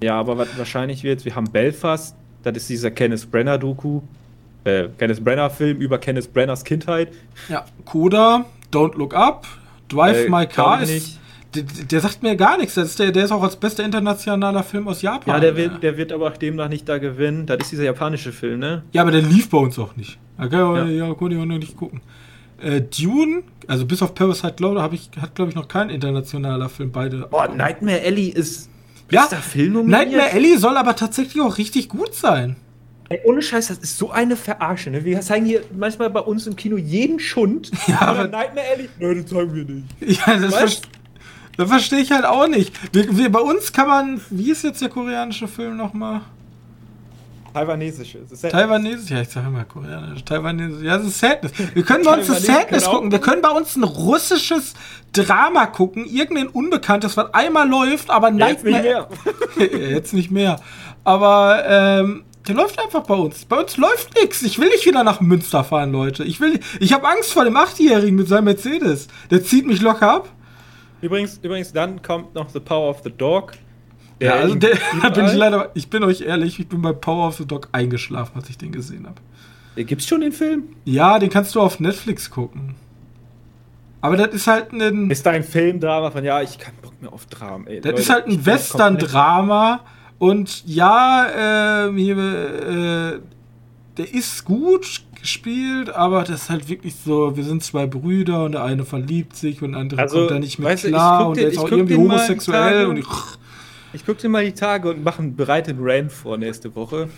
Ja, 0.03 0.15
aber 0.21 0.37
was 0.39 0.57
wahrscheinlich 0.59 1.03
wird, 1.03 1.25
wir 1.25 1.35
haben 1.35 1.51
Belfast, 1.51 2.15
das 2.43 2.57
ist 2.57 2.69
dieser 2.69 2.91
Kenneth 2.91 3.31
Brenner-Doku, 3.31 4.03
äh, 4.65 4.89
Kenneth 4.99 5.25
Brenner-Film 5.25 5.79
über 5.81 5.99
Kenneth 5.99 6.33
Brenners 6.33 6.63
Kindheit. 6.63 7.09
Ja, 7.49 7.65
Coda, 7.85 8.45
Don't 8.71 8.97
Look 8.99 9.15
Up, 9.15 9.47
Drive 9.89 10.27
Äh, 10.27 10.29
My 10.29 10.47
Car 10.47 10.83
ich 10.83 10.91
ist. 10.91 11.19
Der, 11.57 11.85
der 11.85 12.01
sagt 12.01 12.23
mir 12.23 12.37
gar 12.37 12.59
nichts. 12.59 12.77
Ist 12.77 12.99
der, 12.99 13.13
der 13.13 13.25
ist 13.25 13.33
auch 13.33 13.43
als 13.43 13.57
bester 13.57 13.85
internationaler 13.85 14.63
Film 14.63 14.87
aus 14.89 15.03
Japan. 15.03 15.35
Ja, 15.35 15.41
der 15.41 15.57
wird, 15.57 15.83
der 15.83 15.97
wird 15.97 16.13
aber 16.13 16.29
auch 16.29 16.37
demnach 16.37 16.69
nicht 16.69 16.89
da 16.89 16.99
gewinnen. 16.99 17.47
Das 17.47 17.59
ist 17.63 17.73
dieser 17.73 17.85
japanische 17.85 18.33
Film, 18.33 18.61
ne? 18.61 18.83
Ja, 18.93 19.03
aber 19.03 19.11
der 19.11 19.23
lief 19.23 19.49
bei 19.51 19.59
uns 19.59 19.79
auch 19.79 19.97
nicht. 19.97 20.19
Da 20.39 20.49
kann 20.49 20.61
Ja. 20.61 21.07
ja. 21.07 21.15
konnte 21.15 21.37
ich 21.37 21.43
auch 21.43 21.47
noch 21.47 21.59
nicht 21.59 21.77
gucken. 21.77 22.01
Äh, 22.61 22.81
Dune, 22.83 23.43
also 23.67 23.85
bis 23.85 24.01
auf 24.03 24.15
Parasite 24.15 24.55
Glow, 24.57 24.81
hab 24.81 24.93
ich, 24.93 25.11
hat 25.21 25.35
glaube 25.35 25.51
ich 25.51 25.55
noch 25.55 25.69
kein 25.69 25.91
internationaler 25.91 26.69
Film 26.69 26.91
beide. 26.91 27.27
Boah, 27.31 27.49
Nightmare 27.49 28.01
Alley 28.03 28.29
ist 28.29 28.71
Ja, 29.11 29.27
Film 29.27 29.75
nominiert. 29.75 30.09
Nightmare 30.09 30.33
Alley 30.33 30.57
soll 30.57 30.77
aber 30.77 30.97
tatsächlich 30.97 31.43
auch 31.43 31.59
richtig 31.59 31.89
gut 31.89 32.15
sein. 32.15 32.57
Ey, 33.09 33.21
ohne 33.25 33.41
Scheiß, 33.41 33.69
das 33.69 33.79
ist 33.79 33.99
so 33.99 34.11
eine 34.11 34.37
Verarsche, 34.37 34.91
ne? 34.91 35.05
Wir 35.05 35.21
zeigen 35.21 35.47
hier 35.47 35.61
manchmal 35.77 36.11
bei 36.11 36.21
uns 36.21 36.47
im 36.47 36.57
Kino 36.57 36.77
jeden 36.77 37.21
Schund. 37.21 37.71
Ja, 37.87 38.01
aber 38.01 38.27
Nightmare 38.27 38.67
Alley, 38.75 38.89
nein, 38.99 39.23
das 39.23 39.31
zeigen 39.31 39.55
wir 39.55 39.65
nicht. 39.65 40.27
Ja, 40.27 40.37
das, 40.37 40.55
ver 40.55 40.69
das 41.57 41.69
verstehe 41.69 42.01
ich 42.01 42.13
halt 42.13 42.25
auch 42.25 42.49
nicht. 42.49 42.73
Wir, 42.95 43.17
wir, 43.17 43.31
bei 43.31 43.41
uns 43.41 43.73
kann 43.73 43.89
man, 43.89 44.21
wie 44.31 44.51
ist 44.51 44.65
jetzt 44.65 44.81
der 44.83 44.89
koreanische 44.89 45.49
Film 45.49 45.77
nochmal? 45.77 46.23
Taiwanesische. 47.57 48.19
Taiwanesisch, 48.51 49.11
ja, 49.11 49.23
ich 49.23 49.31
sage 49.31 49.47
immer 49.47 49.65
koreanisch. 49.65 50.23
Taiwanesisch, 50.25 50.83
ja, 50.83 50.99
das 50.99 51.07
ist 51.07 51.19
Sadness. 51.19 51.53
Wir 51.73 51.83
können 51.85 52.05
bei 52.05 52.15
uns 52.19 52.27
das 52.27 52.43
Sadness 52.43 52.85
gucken. 52.85 53.11
Wir 53.11 53.19
können 53.19 53.41
bei 53.41 53.49
uns 53.49 53.77
ein 53.77 53.83
russisches 53.83 54.75
Drama 55.13 55.65
gucken, 55.65 56.05
irgendein 56.05 56.49
Unbekanntes, 56.49 57.17
was 57.17 57.33
einmal 57.33 57.67
läuft, 57.67 58.11
aber 58.11 58.31
Ja, 58.33 58.49
jetzt 58.49 58.65
nicht 58.65 58.83
mehr. 58.83 59.09
Jetzt 59.57 60.13
nicht 60.13 60.31
mehr. 60.31 60.61
Aber 61.05 61.63
ähm, 61.67 62.25
der 62.47 62.57
läuft 62.57 62.79
einfach 62.79 63.05
bei 63.05 63.15
uns. 63.15 63.47
Bei 63.47 63.59
uns 63.59 63.79
läuft 63.79 64.15
nichts. 64.21 64.43
Ich 64.43 64.59
will 64.59 64.69
nicht 64.69 64.85
wieder 64.85 65.03
nach 65.03 65.21
Münster 65.21 65.65
fahren, 65.65 65.93
Leute. 65.93 66.25
Ich 66.25 66.41
will. 66.41 66.61
Ich 66.79 66.93
habe 66.93 67.09
Angst 67.09 67.33
vor 67.33 67.45
dem 67.45 67.57
Achtjährigen 67.57 68.17
mit 68.17 68.29
seinem 68.29 68.45
Mercedes. 68.45 69.09
Der 69.31 69.43
zieht 69.43 69.67
mich 69.67 69.81
locker 69.81 70.11
ab. 70.13 70.29
Übrigens, 71.01 71.39
übrigens, 71.43 71.73
dann 71.73 72.03
kommt 72.03 72.35
noch 72.35 72.49
The 72.49 72.61
Power 72.61 72.91
of 72.91 73.01
the 73.05 73.11
Dog. 73.11 73.53
Ja, 74.21 74.35
also 74.35 74.55
der, 74.55 74.79
da 75.03 75.09
bin 75.15 75.27
ich 75.27 75.35
leider. 75.35 75.71
Ich 75.75 75.91
bin 75.91 76.03
euch 76.03 76.23
ehrlich, 76.23 76.59
ich 76.59 76.69
bin 76.69 76.81
bei 76.83 76.93
Power 76.93 77.29
of 77.29 77.37
the 77.37 77.47
Dog 77.47 77.69
eingeschlafen, 77.73 78.33
als 78.37 78.49
ich 78.49 78.59
den 78.59 78.73
gesehen 78.73 79.07
habe. 79.07 79.85
Gibt's 79.85 80.07
schon 80.07 80.23
den 80.23 80.33
Film? 80.33 80.65
Ja, 80.85 81.19
den 81.19 81.29
kannst 81.29 81.55
du 81.55 81.61
auf 81.61 81.81
Netflix 81.81 82.31
gucken. 82.31 82.75
Aber 84.01 84.17
das 84.17 84.35
ist 84.35 84.47
halt 84.47 84.73
ein. 84.73 85.11
Ist 85.11 85.27
da 85.27 85.31
ein 85.31 85.45
Filmdrama 85.45 86.11
von, 86.11 86.25
ja, 86.25 86.41
ich 86.41 86.59
kann 86.59 86.75
Bock 86.81 87.01
mehr 87.03 87.13
auf 87.13 87.27
Dramen, 87.27 87.67
ey. 87.67 87.81
Das 87.81 87.91
Leute, 87.91 88.03
ist 88.03 88.11
halt 88.11 88.27
ein 88.27 88.47
Western-Drama. 88.47 89.81
Und 90.19 90.67
ja, 90.67 91.89
ähm, 91.89 91.97
hier, 91.97 92.17
äh, 92.17 93.21
der 93.99 94.15
ist 94.15 94.45
gut 94.45 95.03
gespielt, 95.27 95.91
aber 95.91 96.23
das 96.23 96.43
ist 96.45 96.51
halt 96.51 96.69
wirklich 96.69 96.95
so, 97.05 97.37
wir 97.37 97.43
sind 97.43 97.63
zwei 97.65 97.87
Brüder 97.87 98.45
und 98.45 98.53
der 98.53 98.63
eine 98.63 98.85
verliebt 98.85 99.35
sich 99.37 99.61
und 99.61 99.73
der 99.73 99.81
andere 99.81 100.01
Also, 100.03 100.19
kommt 100.19 100.31
da 100.31 100.39
nicht 100.39 100.59
mehr 100.61 100.75
klar 100.77 101.19
guck 101.19 101.29
und 101.31 101.37
den- 101.37 101.43
der 101.43 101.53
ist 101.53 101.59
auch 101.59 101.69
irgendwie 101.71 101.95
den 101.95 102.03
homosexuell 102.03 102.87
und 102.87 102.97
ich, 102.99 103.07
Ich 103.93 104.05
guck 104.07 104.19
dir 104.19 104.29
mal 104.29 104.45
die 104.45 104.53
Tage 104.53 104.91
und 104.91 105.03
mache 105.05 105.23
bereit 105.23 105.67
den 105.69 105.79
Rand 105.81 106.13
vor 106.13 106.37
nächste 106.39 106.75
Woche. 106.77 107.09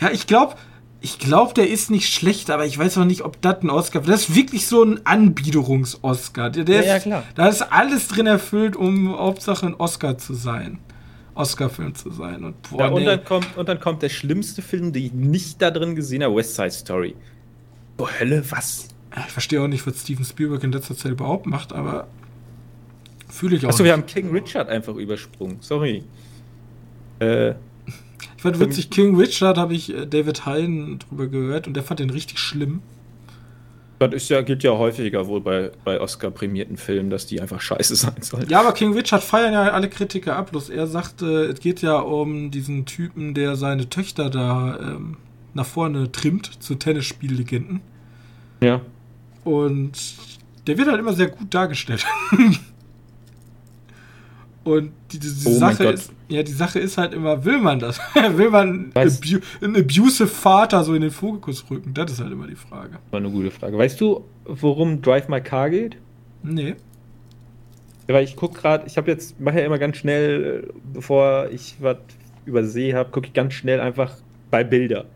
Ja, 0.00 0.10
ich 0.10 0.26
glaube, 0.26 0.54
ich 1.00 1.18
glaube, 1.18 1.52
der 1.54 1.68
ist 1.68 1.90
nicht 1.90 2.12
schlecht, 2.14 2.50
aber 2.50 2.64
ich 2.64 2.78
weiß 2.78 2.96
auch 2.98 3.04
nicht, 3.04 3.22
ob 3.22 3.40
das 3.42 3.62
ein 3.62 3.68
Oscar 3.70 4.00
Das 4.00 4.28
ist 4.28 4.34
wirklich 4.36 4.66
so 4.68 4.82
ein 4.84 5.00
Anbiederungs-Oscar. 5.04 6.50
Der, 6.50 6.64
der 6.64 6.80
Ja, 6.82 6.86
ja, 6.86 6.96
ist, 6.96 7.02
klar. 7.02 7.22
Da 7.34 7.48
ist 7.48 7.62
alles 7.72 8.08
drin 8.08 8.26
erfüllt, 8.26 8.76
um 8.76 9.18
Hauptsache 9.18 9.66
ein 9.66 9.74
Oscar 9.74 10.16
zu 10.18 10.34
sein. 10.34 10.78
Oscar-Film 11.42 11.94
zu 11.94 12.10
sein. 12.10 12.44
Und, 12.44 12.62
boah, 12.70 12.80
Ja, 12.80 12.88
und, 12.88 13.00
nee. 13.00 13.04
dann 13.06 13.24
kommt, 13.24 13.56
und 13.56 13.68
dann 13.68 13.78
kommt 13.80 14.02
der 14.02 14.08
schlimmste 14.08 14.62
Film, 14.62 14.92
den 14.92 15.04
ich 15.04 15.12
nicht 15.12 15.60
da 15.60 15.70
drin 15.70 15.94
gesehen 15.94 16.22
habe, 16.22 16.34
West 16.36 16.54
Side 16.56 16.70
Story. 16.70 17.14
Boah, 17.96 18.08
Hölle, 18.18 18.42
was? 18.50 18.88
Ich 19.26 19.32
verstehe 19.32 19.60
auch 19.62 19.68
nicht, 19.68 19.86
was 19.86 20.00
Steven 20.00 20.24
Spielberg 20.24 20.64
in 20.64 20.72
letzter 20.72 20.96
Zeit 20.96 21.12
überhaupt 21.12 21.44
macht, 21.46 21.72
aber 21.74 22.06
fühle 23.28 23.56
ich 23.56 23.64
auch. 23.66 23.70
Achso, 23.70 23.84
wir 23.84 23.92
haben 23.92 24.06
King 24.06 24.30
Richard 24.30 24.68
einfach 24.70 24.94
übersprungen. 24.94 25.58
Sorry. 25.60 26.02
Äh, 27.20 27.50
Ich 28.36 28.42
fand 28.42 28.58
witzig, 28.58 28.90
King 28.90 29.16
Richard 29.16 29.58
habe 29.58 29.74
ich 29.74 29.94
äh, 29.94 30.06
David 30.06 30.46
Hein 30.46 30.98
drüber 30.98 31.26
gehört 31.28 31.66
und 31.66 31.74
der 31.74 31.82
fand 31.82 32.00
den 32.00 32.10
richtig 32.10 32.38
schlimm. 32.38 32.80
Das 34.08 34.22
ist 34.22 34.28
ja, 34.28 34.42
gilt 34.42 34.62
ja 34.62 34.72
häufiger 34.72 35.26
wohl 35.26 35.40
bei, 35.40 35.70
bei 35.84 36.00
Oscar-prämierten 36.00 36.76
Filmen, 36.76 37.10
dass 37.10 37.26
die 37.26 37.40
einfach 37.40 37.60
scheiße 37.60 37.96
sein 37.96 38.20
sollen. 38.20 38.48
Ja, 38.48 38.60
aber 38.60 38.72
King 38.72 38.92
Richard 38.94 39.22
feiern 39.22 39.52
ja 39.52 39.62
alle 39.72 39.88
Kritiker 39.88 40.36
ab. 40.36 40.50
Bloß 40.50 40.70
er 40.70 40.86
sagte, 40.86 41.44
es 41.44 41.60
geht 41.60 41.82
ja 41.82 41.98
um 41.98 42.50
diesen 42.50 42.86
Typen, 42.86 43.34
der 43.34 43.56
seine 43.56 43.88
Töchter 43.88 44.30
da 44.30 44.78
ähm, 44.80 45.16
nach 45.54 45.66
vorne 45.66 46.12
trimmt 46.12 46.62
zu 46.62 46.74
Tennisspiellegenden. 46.74 47.80
Ja. 48.60 48.80
Und 49.44 49.92
der 50.66 50.78
wird 50.78 50.88
halt 50.88 51.00
immer 51.00 51.12
sehr 51.12 51.28
gut 51.28 51.52
dargestellt. 51.52 52.06
Und 54.64 54.92
die, 55.10 55.18
die, 55.18 55.28
die 55.28 55.48
Oh 55.48 55.58
Sache 55.58 55.84
ist, 55.84 56.12
ja, 56.28 56.42
die 56.42 56.52
Sache 56.52 56.78
ist 56.78 56.96
halt 56.96 57.12
immer, 57.12 57.44
will 57.44 57.58
man 57.58 57.80
das? 57.80 57.98
will 58.14 58.50
man 58.50 58.92
abu 58.94 59.40
einen 59.60 59.76
abusive 59.76 60.28
Vater 60.28 60.84
so 60.84 60.94
in 60.94 61.02
den 61.02 61.10
Fokus 61.10 61.64
rücken? 61.68 61.94
Das 61.94 62.12
ist 62.12 62.20
halt 62.20 62.30
immer 62.30 62.46
die 62.46 62.54
Frage. 62.54 62.98
War 63.10 63.18
eine 63.18 63.30
gute 63.30 63.50
Frage. 63.50 63.76
Weißt 63.76 64.00
du, 64.00 64.24
worum 64.44 65.02
Drive 65.02 65.28
My 65.28 65.40
Car 65.40 65.70
geht? 65.70 65.96
Nee. 66.42 66.76
Weil 68.06 68.24
ich 68.24 68.36
gucke 68.36 68.60
gerade, 68.60 68.86
ich 68.86 68.96
habe 68.96 69.10
jetzt, 69.10 69.40
mache 69.40 69.58
ja 69.58 69.66
immer 69.66 69.78
ganz 69.78 69.96
schnell, 69.96 70.72
bevor 70.92 71.48
ich 71.50 71.76
was 71.80 71.98
übersehe 72.44 72.94
habe, 72.94 73.10
gucke 73.10 73.28
ich 73.28 73.32
ganz 73.32 73.54
schnell 73.54 73.80
einfach 73.80 74.16
bei 74.50 74.64
Bilder. 74.64 75.06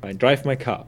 Ein 0.00 0.18
Drive 0.18 0.44
My 0.44 0.56
Car. 0.56 0.86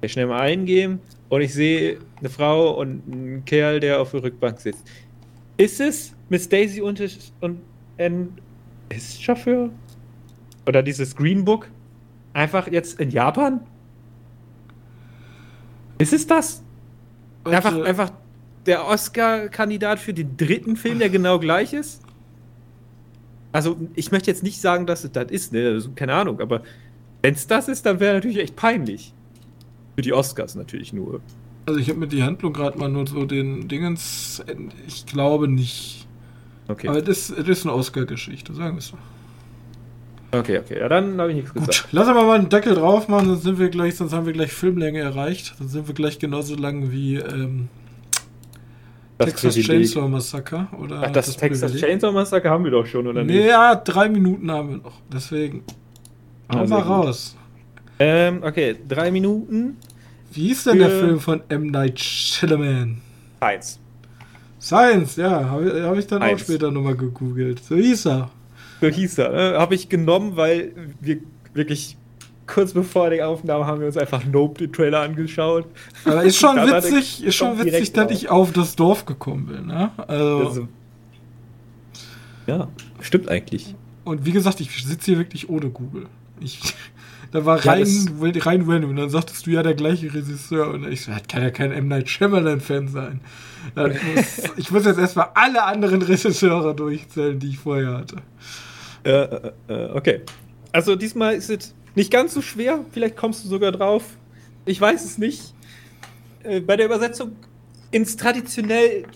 Ich 0.00 0.12
schnell 0.12 0.26
mal 0.26 0.40
eingeben 0.40 1.00
und 1.28 1.40
ich 1.40 1.54
sehe 1.54 1.98
eine 2.20 2.28
Frau 2.28 2.78
und 2.78 3.02
einen 3.10 3.44
Kerl, 3.44 3.80
der 3.80 4.00
auf 4.00 4.10
der 4.10 4.22
Rückbank 4.22 4.60
sitzt. 4.60 4.86
Ist 5.56 5.80
es 5.80 6.14
Miss 6.28 6.48
Daisy 6.48 6.80
und, 6.80 7.00
und 7.40 7.60
ein 7.98 8.36
ist 8.88 9.22
Chauffeur? 9.22 9.70
Oder 10.66 10.82
dieses 10.82 11.14
Green 11.14 11.44
Book? 11.44 11.68
Einfach 12.32 12.66
jetzt 12.70 12.98
in 13.00 13.10
Japan? 13.10 13.60
Ist 15.98 16.12
es 16.12 16.26
das? 16.26 16.62
Einfach, 17.44 17.72
Also- 17.72 17.82
einfach 17.84 18.10
der 18.66 18.86
Oscar-Kandidat 18.86 19.98
für 19.98 20.14
den 20.14 20.36
dritten 20.36 20.76
Film, 20.76 20.98
der 20.98 21.10
genau 21.10 21.38
gleich 21.38 21.72
ist? 21.72 22.02
Also, 23.52 23.76
ich 23.94 24.10
möchte 24.10 24.30
jetzt 24.30 24.42
nicht 24.42 24.60
sagen, 24.60 24.86
dass 24.86 25.04
es 25.04 25.12
das 25.12 25.30
ist, 25.30 25.52
ne? 25.52 25.68
Also, 25.68 25.90
keine 25.94 26.14
Ahnung, 26.14 26.40
aber 26.40 26.62
wenn 27.22 27.34
es 27.34 27.46
das 27.46 27.68
ist, 27.68 27.86
dann 27.86 28.00
wäre 28.00 28.14
natürlich 28.14 28.38
echt 28.38 28.56
peinlich. 28.56 29.12
Für 29.94 30.02
die 30.02 30.12
Oscars 30.12 30.56
natürlich 30.56 30.92
nur. 30.92 31.20
Also 31.66 31.80
ich 31.80 31.88
habe 31.88 31.98
mir 31.98 32.06
die 32.06 32.22
Handlung 32.22 32.52
gerade 32.52 32.78
mal 32.78 32.88
nur 32.88 33.06
so 33.06 33.24
den 33.24 33.68
Dingens. 33.68 34.42
Ich 34.86 35.06
glaube 35.06 35.48
nicht. 35.48 36.06
Okay. 36.68 36.88
Aber 36.88 37.02
das, 37.02 37.28
das 37.28 37.48
ist 37.48 37.66
eine 37.66 37.74
Oscar-Geschichte, 37.74 38.54
sagen 38.54 38.76
wir 38.76 38.78
es 38.78 38.88
so. 38.88 38.96
okay, 40.32 40.58
okay. 40.58 40.78
Ja, 40.80 40.88
dann 40.88 41.18
habe 41.20 41.30
ich 41.30 41.36
nichts 41.36 41.52
Gut, 41.52 41.66
gesagt. 41.66 41.88
lass 41.92 42.08
aber 42.08 42.24
mal 42.24 42.38
einen 42.38 42.48
Deckel 42.48 42.74
drauf 42.74 43.08
machen, 43.08 43.26
sonst 43.28 43.42
sind 43.42 43.58
wir 43.58 43.68
gleich, 43.68 43.96
sonst 43.96 44.12
haben 44.12 44.26
wir 44.26 44.32
gleich 44.32 44.52
Filmlänge 44.52 45.00
erreicht. 45.00 45.54
Dann 45.58 45.68
sind 45.68 45.86
wir 45.88 45.94
gleich 45.94 46.18
genauso 46.18 46.54
lang 46.54 46.90
wie 46.90 47.16
ähm, 47.16 47.68
Das 49.18 49.30
Texas. 49.30 49.56
Chainsaw 49.56 50.08
Massacre 50.08 50.68
oder 50.80 51.02
Ach, 51.04 51.10
das, 51.10 51.36
Texas 51.36 51.70
Privileg. 51.72 51.88
Chainsaw 51.88 52.12
Massacre 52.12 52.48
haben 52.50 52.64
wir 52.64 52.70
doch 52.70 52.86
schon, 52.86 53.06
oder 53.06 53.24
Nee, 53.24 53.48
ja, 53.48 53.74
drei 53.74 54.08
Minuten 54.08 54.50
haben 54.50 54.68
wir 54.70 54.76
noch. 54.78 55.00
Deswegen. 55.12 55.62
Hau 56.52 56.66
mal 56.66 56.80
raus. 56.80 57.36
Ähm, 57.98 58.40
okay, 58.42 58.76
drei 58.88 59.10
Minuten. 59.10 59.76
Wie 60.34 60.48
hieß 60.48 60.64
denn 60.64 60.78
der 60.78 60.90
Film 60.90 61.20
von 61.20 61.42
M. 61.48 61.66
Night 61.68 62.00
Shyamalan? 62.00 63.00
Eins. 63.40 63.78
Science, 64.60 65.16
ja, 65.16 65.44
habe 65.50 65.64
ich, 65.66 65.82
hab 65.84 65.96
ich 65.98 66.06
dann 66.06 66.22
auch 66.22 66.26
Eins. 66.26 66.40
später 66.40 66.70
nochmal 66.70 66.96
gegoogelt. 66.96 67.62
So 67.62 67.76
hieß 67.76 68.06
er. 68.06 68.30
So 68.80 68.88
hieß 68.88 69.18
er. 69.18 69.30
Ne? 69.30 69.58
Habe 69.58 69.74
ich 69.74 69.88
genommen, 69.88 70.36
weil 70.36 70.72
wir 71.00 71.18
wirklich 71.52 71.96
kurz 72.46 72.72
bevor 72.72 73.10
die 73.10 73.22
Aufnahme 73.22 73.66
haben 73.66 73.80
wir 73.80 73.86
uns 73.86 73.96
einfach 73.96 74.24
Nope 74.24 74.58
den 74.58 74.72
Trailer 74.72 75.00
angeschaut. 75.00 75.66
Aber 76.04 76.22
ist 76.24 76.36
schon 76.36 76.56
witzig, 76.56 77.24
ist 77.24 77.36
schon 77.36 77.58
witzig, 77.62 77.92
dass 77.92 78.10
ich 78.10 78.30
auf 78.30 78.52
das 78.52 78.76
Dorf 78.76 79.04
gekommen 79.06 79.46
bin. 79.46 79.66
Ne? 79.66 79.90
Also, 80.06 80.38
Also, 80.46 80.68
ja, 82.46 82.68
stimmt 83.00 83.28
eigentlich. 83.28 83.74
Und 84.04 84.26
wie 84.26 84.32
gesagt, 84.32 84.60
ich 84.60 84.84
sitze 84.84 85.12
hier 85.12 85.18
wirklich 85.18 85.48
ohne 85.48 85.70
Google. 85.70 86.06
Ich, 86.40 86.60
da 87.34 87.44
war 87.44 87.64
Ja, 87.64 87.72
rein, 87.72 88.32
rein 88.36 88.62
random. 88.62 88.90
Und 88.90 88.96
dann 88.96 89.10
sagtest 89.10 89.44
du 89.44 89.50
ja 89.50 89.64
der 89.64 89.74
gleiche 89.74 90.06
Regisseur. 90.14 90.70
Und 90.70 90.86
ich 90.86 91.00
so, 91.02 91.10
das 91.10 91.26
kann 91.26 91.42
ja 91.42 91.50
kein 91.50 91.72
M. 91.72 91.88
Night 91.88 92.08
Shyamalan-Fan 92.08 92.86
sein. 92.86 93.20
Muss, 93.74 94.52
ich 94.56 94.70
muss 94.70 94.84
jetzt 94.84 95.00
erstmal 95.00 95.30
alle 95.34 95.64
anderen 95.64 96.00
Regisseure 96.02 96.76
durchzählen, 96.76 97.36
die 97.40 97.48
ich 97.48 97.58
vorher 97.58 97.96
hatte. 97.96 98.16
Äh, 99.02 99.10
äh, 99.10 99.52
äh, 99.66 99.90
okay. 99.94 100.20
Also 100.70 100.94
diesmal 100.94 101.34
ist 101.34 101.50
es 101.50 101.74
nicht 101.96 102.12
ganz 102.12 102.34
so 102.34 102.40
schwer. 102.40 102.84
Vielleicht 102.92 103.16
kommst 103.16 103.44
du 103.44 103.48
sogar 103.48 103.72
drauf. 103.72 104.04
Ich 104.64 104.80
weiß 104.80 105.04
es 105.04 105.18
nicht. 105.18 105.54
Äh, 106.44 106.60
bei 106.60 106.76
der 106.76 106.86
Übersetzung 106.86 107.32
ins 107.90 108.16
traditionell 108.16 109.06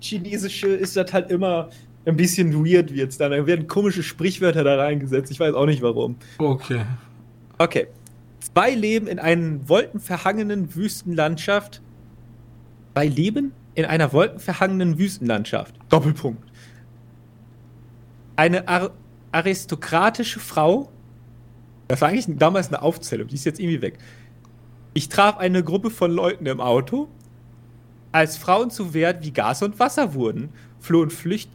Chinesische 0.00 0.66
ist 0.66 0.96
das 0.96 1.12
halt 1.12 1.30
immer 1.30 1.70
ein 2.06 2.16
bisschen 2.16 2.64
weird 2.64 2.92
wird's 2.92 3.18
dann. 3.18 3.30
Da 3.30 3.46
werden 3.46 3.68
komische 3.68 4.02
Sprichwörter 4.02 4.64
da 4.64 4.76
reingesetzt. 4.76 5.30
Ich 5.30 5.38
weiß 5.38 5.54
auch 5.54 5.66
nicht 5.66 5.82
warum. 5.82 6.16
Okay. 6.38 6.80
Okay. 7.58 7.88
Zwei 8.40 8.70
leben 8.70 9.08
in 9.08 9.18
einer 9.18 9.68
wolkenverhangenen 9.68 10.74
Wüstenlandschaft. 10.74 11.82
Zwei 12.94 13.06
leben 13.06 13.52
in 13.74 13.84
einer 13.84 14.12
wolkenverhangenen 14.12 14.98
Wüstenlandschaft. 14.98 15.74
Doppelpunkt. 15.88 16.42
Eine 18.36 18.66
ar 18.68 18.90
aristokratische 19.30 20.40
Frau. 20.40 20.90
Das 21.88 22.00
war 22.00 22.08
eigentlich 22.08 22.26
damals 22.38 22.68
eine 22.68 22.80
Aufzählung, 22.80 23.28
die 23.28 23.34
ist 23.34 23.44
jetzt 23.44 23.60
irgendwie 23.60 23.82
weg. 23.82 23.98
Ich 24.94 25.08
traf 25.08 25.36
eine 25.36 25.62
Gruppe 25.62 25.90
von 25.90 26.10
Leuten 26.10 26.46
im 26.46 26.60
Auto. 26.60 27.08
Als 28.10 28.38
Frauen 28.38 28.70
zu 28.70 28.94
Wert 28.94 29.22
wie 29.24 29.32
Gas 29.32 29.62
und 29.62 29.78
Wasser 29.78 30.14
wurden, 30.14 30.48
flohen 30.80 31.10
Flücht 31.10 31.50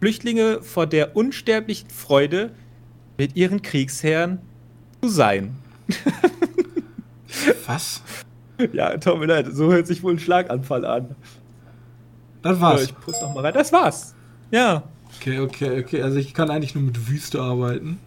Flüchtlinge 0.00 0.62
vor 0.62 0.86
der 0.86 1.16
unsterblichen 1.16 1.90
Freude, 1.90 2.52
mit 3.18 3.36
ihren 3.36 3.60
Kriegsherren 3.60 4.38
zu 5.02 5.08
sein. 5.08 5.56
Was? 7.66 8.02
Ja, 8.72 8.94
mir 9.16 9.26
leid, 9.26 9.46
so 9.52 9.72
hört 9.72 9.86
sich 9.86 10.02
wohl 10.02 10.14
ein 10.14 10.18
Schlaganfall 10.18 10.84
an. 10.84 11.14
Das 12.42 12.60
war's. 12.60 12.82
ich 12.84 12.94
puste 12.98 13.24
noch 13.24 13.34
mal 13.34 13.44
rein. 13.44 13.54
Das 13.54 13.72
war's. 13.72 14.14
Ja. 14.50 14.82
Okay, 15.18 15.38
okay, 15.40 15.80
okay. 15.80 16.02
Also 16.02 16.18
ich 16.18 16.34
kann 16.34 16.50
eigentlich 16.50 16.74
nur 16.74 16.84
mit 16.84 17.08
Wüste 17.08 17.40
arbeiten. 17.40 17.98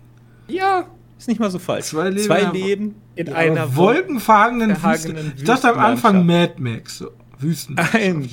Ja, 0.48 0.86
ist 1.18 1.28
nicht 1.28 1.40
mal 1.40 1.50
so 1.52 1.60
falsch. 1.60 1.86
Zwei 1.86 2.10
Leben- 2.10 2.26
Zwei 2.26 2.42
Leben 2.52 2.96
in 3.16 3.28
Ja, 3.28 3.34
einer 3.36 3.76
wolkenverhangenen 3.76 4.72
Wüste. 4.84 5.16
Ich 5.38 5.44
dachte 5.44 5.70
am 5.72 5.80
Anfang. 5.80 6.26
Mad 6.26 6.56
Max. 6.58 7.00
So. 7.00 7.12
Wüsten. 7.40 7.78
Ein, 7.94 8.30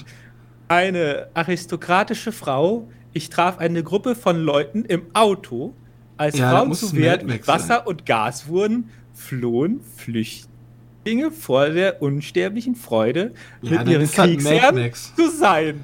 eine 0.68 1.28
aristokratische 1.34 2.32
Frau. 2.32 2.88
Ich 3.12 3.28
traf 3.30 3.58
eine 3.58 3.82
Gruppe 3.82 4.14
von 4.14 4.38
Leuten 4.40 4.84
im 4.84 5.02
Auto. 5.14 5.74
Als 6.20 6.36
Ja, 6.36 6.50
Frauen 6.50 6.74
zu 6.74 6.94
Max 6.94 7.48
Wasser 7.48 7.86
und 7.86 8.04
Gas 8.04 8.46
wurden, 8.46 8.90
flohen 9.14 9.80
Flüchtlinge 9.96 11.30
vor 11.30 11.70
der 11.70 12.02
unsterblichen 12.02 12.74
Freude, 12.74 13.32
Ja, 13.62 13.78
mit 13.78 13.88
ihren 13.88 14.02
Mad 14.02 14.12
Kriegsherren 14.12 14.74
Max. 14.74 15.14
zu 15.16 15.30
sein. 15.30 15.80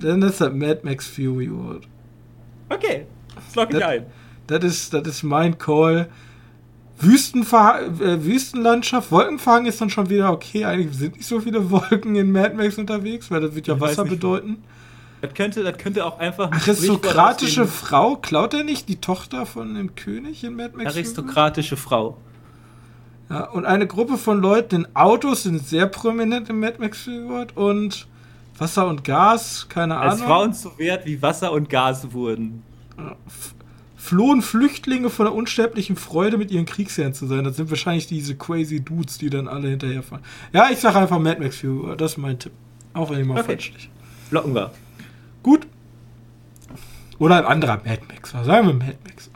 Dann 0.00 0.22
ist 0.22 0.40
das 0.40 0.52
Mad 0.52 0.80
Max 0.82 1.06
Fury 1.06 1.46
Road. 1.46 1.82
Okay, 2.68 3.06
das 3.36 3.54
log 3.54 3.72
ich 3.72 3.84
ein. 3.84 4.06
Das 4.48 4.64
ist, 4.64 4.92
das 4.92 5.06
ist 5.06 5.22
mein 5.22 5.56
Call. 5.56 6.08
Wüstenver 6.98 7.80
äh, 8.00 8.24
Wüstenlandschaft, 8.24 9.12
Wolkenfahren 9.12 9.66
ist 9.66 9.80
dann 9.80 9.88
schon 9.88 10.10
wieder 10.10 10.32
okay. 10.32 10.64
Eigentlich 10.64 10.96
sind 10.98 11.16
nicht 11.16 11.28
so 11.28 11.38
viele 11.38 11.70
Wolken 11.70 12.16
in 12.16 12.32
Mad 12.32 12.56
Max 12.56 12.76
unterwegs, 12.76 13.30
weil 13.30 13.40
das 13.40 13.54
wird 13.54 13.68
ja 13.68 13.76
Ich 13.76 13.80
Wasser 13.80 14.02
nicht, 14.02 14.14
bedeuten. 14.14 14.64
Das 15.20 15.34
könnte, 15.34 15.62
das 15.62 15.76
könnte 15.76 16.04
auch 16.04 16.18
einfach 16.18 16.46
ein 16.50 16.54
Aristokratische 16.54 17.66
Frau, 17.66 18.16
klaut 18.16 18.54
er 18.54 18.64
nicht 18.64 18.88
die 18.88 18.96
Tochter 18.96 19.44
von 19.46 19.74
dem 19.74 19.94
König 19.94 20.42
in 20.44 20.56
Mad 20.56 20.76
Max? 20.76 20.94
Aristokratische 20.94 21.76
Frau. 21.76 22.16
Ja, 23.28 23.44
und 23.50 23.64
eine 23.66 23.86
Gruppe 23.86 24.16
von 24.16 24.40
Leuten 24.40 24.74
in 24.76 24.96
Autos 24.96 25.44
sind 25.44 25.66
sehr 25.66 25.86
prominent 25.86 26.48
im 26.48 26.58
Mad 26.60 26.76
Max 26.78 27.06
Road 27.06 27.56
und 27.56 28.06
Wasser 28.58 28.88
und 28.88 29.04
Gas, 29.04 29.66
keine 29.68 29.96
Als 29.98 30.14
Ahnung. 30.16 30.26
Frauen 30.26 30.52
zu 30.54 30.76
Wert 30.78 31.06
wie 31.06 31.20
Wasser 31.22 31.52
und 31.52 31.68
Gas 31.70 32.12
wurden. 32.12 32.62
flohen 33.96 34.42
Flüchtlinge 34.42 35.10
von 35.10 35.26
der 35.26 35.34
unsterblichen 35.34 35.96
Freude, 35.96 36.38
mit 36.38 36.50
ihren 36.50 36.64
Kriegsherren 36.64 37.12
zu 37.14 37.26
sein. 37.26 37.44
Das 37.44 37.56
sind 37.56 37.70
wahrscheinlich 37.70 38.06
diese 38.06 38.34
crazy 38.36 38.80
Dudes, 38.80 39.18
die 39.18 39.30
dann 39.30 39.46
alle 39.48 39.68
hinterherfahren. 39.68 40.24
Ja, 40.52 40.68
ich 40.70 40.78
sage 40.78 40.98
einfach 40.98 41.18
Mad 41.18 41.40
Max 41.40 41.58
Fury, 41.58 41.96
das 41.96 42.12
ist 42.12 42.18
mein 42.18 42.38
Tipp. 42.38 42.52
Auch 42.94 43.10
wenn 43.10 43.20
ich 43.20 43.26
mal 43.26 43.34
Okay. 43.38 43.46
falsch 43.52 43.72
liege. 43.72 43.88
Locken 44.30 44.54
wir. 44.54 44.70
Gut. 45.42 45.66
Oder 47.18 47.38
ein 47.38 47.44
anderer 47.44 47.76
Mad 47.84 48.00
Max. 48.08 48.34
Was 48.34 48.46
sagen 48.46 48.66
wir 48.66 48.74
Mad 48.74 48.96
Max? 49.04 49.30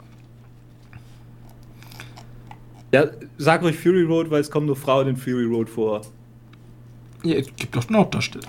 Ja, 2.91 3.05
sag 3.37 3.61
ruhig 3.61 3.77
Fury 3.77 4.03
Road, 4.03 4.31
weil 4.31 4.41
es 4.41 4.49
kommen 4.49 4.67
nur 4.67 4.75
Frauen 4.75 5.07
in 5.07 5.17
Fury 5.17 5.45
Road 5.45 5.69
vor. 5.69 6.01
Ja, 7.23 7.35
es 7.35 7.47
gibt 7.55 7.75
doch 7.75 7.87
einen 7.87 7.97
Hauptdarsteller. 7.97 8.47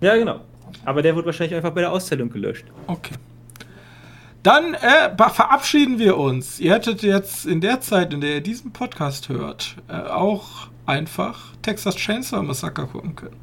Ja, 0.00 0.16
genau. 0.16 0.40
Aber 0.84 1.02
der 1.02 1.14
wird 1.16 1.26
wahrscheinlich 1.26 1.54
einfach 1.54 1.72
bei 1.72 1.80
der 1.80 1.92
Auszählung 1.92 2.30
gelöscht. 2.30 2.64
Okay. 2.86 3.14
Dann 4.42 4.74
äh, 4.74 5.14
verabschieden 5.30 5.98
wir 5.98 6.16
uns. 6.16 6.60
Ihr 6.60 6.72
hättet 6.72 7.02
jetzt 7.02 7.44
in 7.44 7.60
der 7.60 7.80
Zeit, 7.80 8.12
in 8.14 8.20
der 8.20 8.36
ihr 8.36 8.40
diesen 8.40 8.72
Podcast 8.72 9.28
hört, 9.28 9.76
äh, 9.88 9.94
auch 9.94 10.68
einfach 10.86 11.52
Texas 11.62 11.96
Chainsaw 11.96 12.42
Massacre 12.42 12.86
gucken 12.86 13.16
können. 13.16 13.36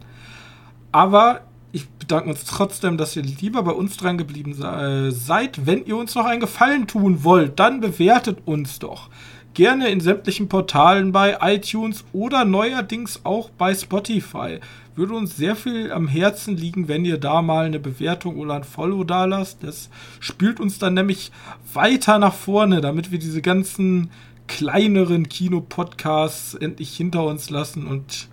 Aber 0.91 1.41
ich 1.75 1.89
bedanke 1.89 2.29
uns 2.29 2.45
trotzdem, 2.45 2.97
dass 2.97 3.17
ihr 3.17 3.23
lieber 3.23 3.61
bei 3.63 3.73
uns 3.73 3.97
dran 3.97 4.17
geblieben 4.17 4.53
äh, 4.63 5.11
seid. 5.11 5.65
Wenn 5.65 5.85
ihr 5.85 5.97
uns 5.97 6.15
noch 6.15 6.25
einen 6.25 6.39
Gefallen 6.39 6.87
tun 6.87 7.25
wollt, 7.25 7.59
dann 7.59 7.81
bewertet 7.81 8.39
uns 8.45 8.79
doch. 8.79 9.09
Gerne 9.53 9.89
in 9.89 9.99
sämtlichen 9.99 10.47
Portalen 10.47 11.11
bei 11.11 11.37
iTunes 11.41 12.05
oder 12.13 12.45
neuerdings 12.45 13.21
auch 13.25 13.49
bei 13.49 13.75
Spotify. 13.75 14.59
Würde 14.95 15.15
uns 15.15 15.35
sehr 15.35 15.57
viel 15.57 15.91
am 15.91 16.07
Herzen 16.07 16.55
liegen, 16.55 16.87
wenn 16.87 17.03
ihr 17.03 17.17
da 17.17 17.41
mal 17.41 17.65
eine 17.65 17.79
Bewertung 17.79 18.37
oder 18.37 18.53
ein 18.53 18.63
Follow 18.63 19.03
da 19.03 19.25
lasst. 19.25 19.61
Das 19.61 19.89
spielt 20.21 20.61
uns 20.61 20.79
dann 20.79 20.93
nämlich 20.93 21.29
weiter 21.73 22.19
nach 22.19 22.33
vorne, 22.33 22.79
damit 22.79 23.11
wir 23.11 23.19
diese 23.19 23.41
ganzen 23.41 24.11
kleineren 24.47 25.27
Kinopodcasts 25.27 26.53
endlich 26.53 26.95
hinter 26.95 27.25
uns 27.25 27.49
lassen 27.49 27.85
und 27.85 28.29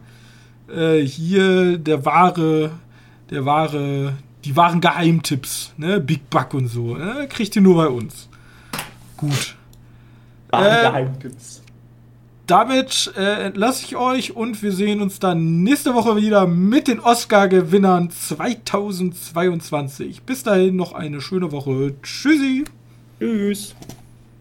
äh, 0.73 1.01
hier 1.01 1.79
der 1.79 2.05
wahre, 2.05 2.71
der 3.33 3.45
wahre, 3.45 4.15
die 4.45 4.55
wahren 4.57 4.81
Geheimtipps, 4.81 5.73
ne, 5.77 6.01
Big 6.01 6.31
Buck 6.31 6.55
und 6.55 6.69
so, 6.69 6.97
ne, 6.97 7.27
kriegt 7.29 7.57
ihr 7.57 7.63
nur 7.63 7.77
bei 7.77 7.89
uns. 7.89 8.29
Gut. 9.17 9.57
Äh, 10.53 10.83
Geheimtipps. 10.83 11.63
Damit 12.47 13.13
äh, 13.17 13.47
entlasse 13.47 13.85
ich 13.87 13.97
euch 13.97 14.37
und 14.37 14.63
wir 14.63 14.73
sehen 14.73 15.01
uns 15.01 15.19
dann 15.21 15.63
nächste 15.63 15.95
Woche 15.95 16.17
wieder 16.17 16.47
mit 16.47 16.89
den 16.89 17.01
Oscar-Gewinnern 17.01 18.11
2022. 18.11 20.23
Bis 20.23 20.43
dahin 20.43 20.77
noch 20.77 20.93
eine 20.93 21.21
schöne 21.21 21.53
Woche. 21.53 21.95
Tschüssi. 22.03 22.65
Tschüss. 23.19 23.75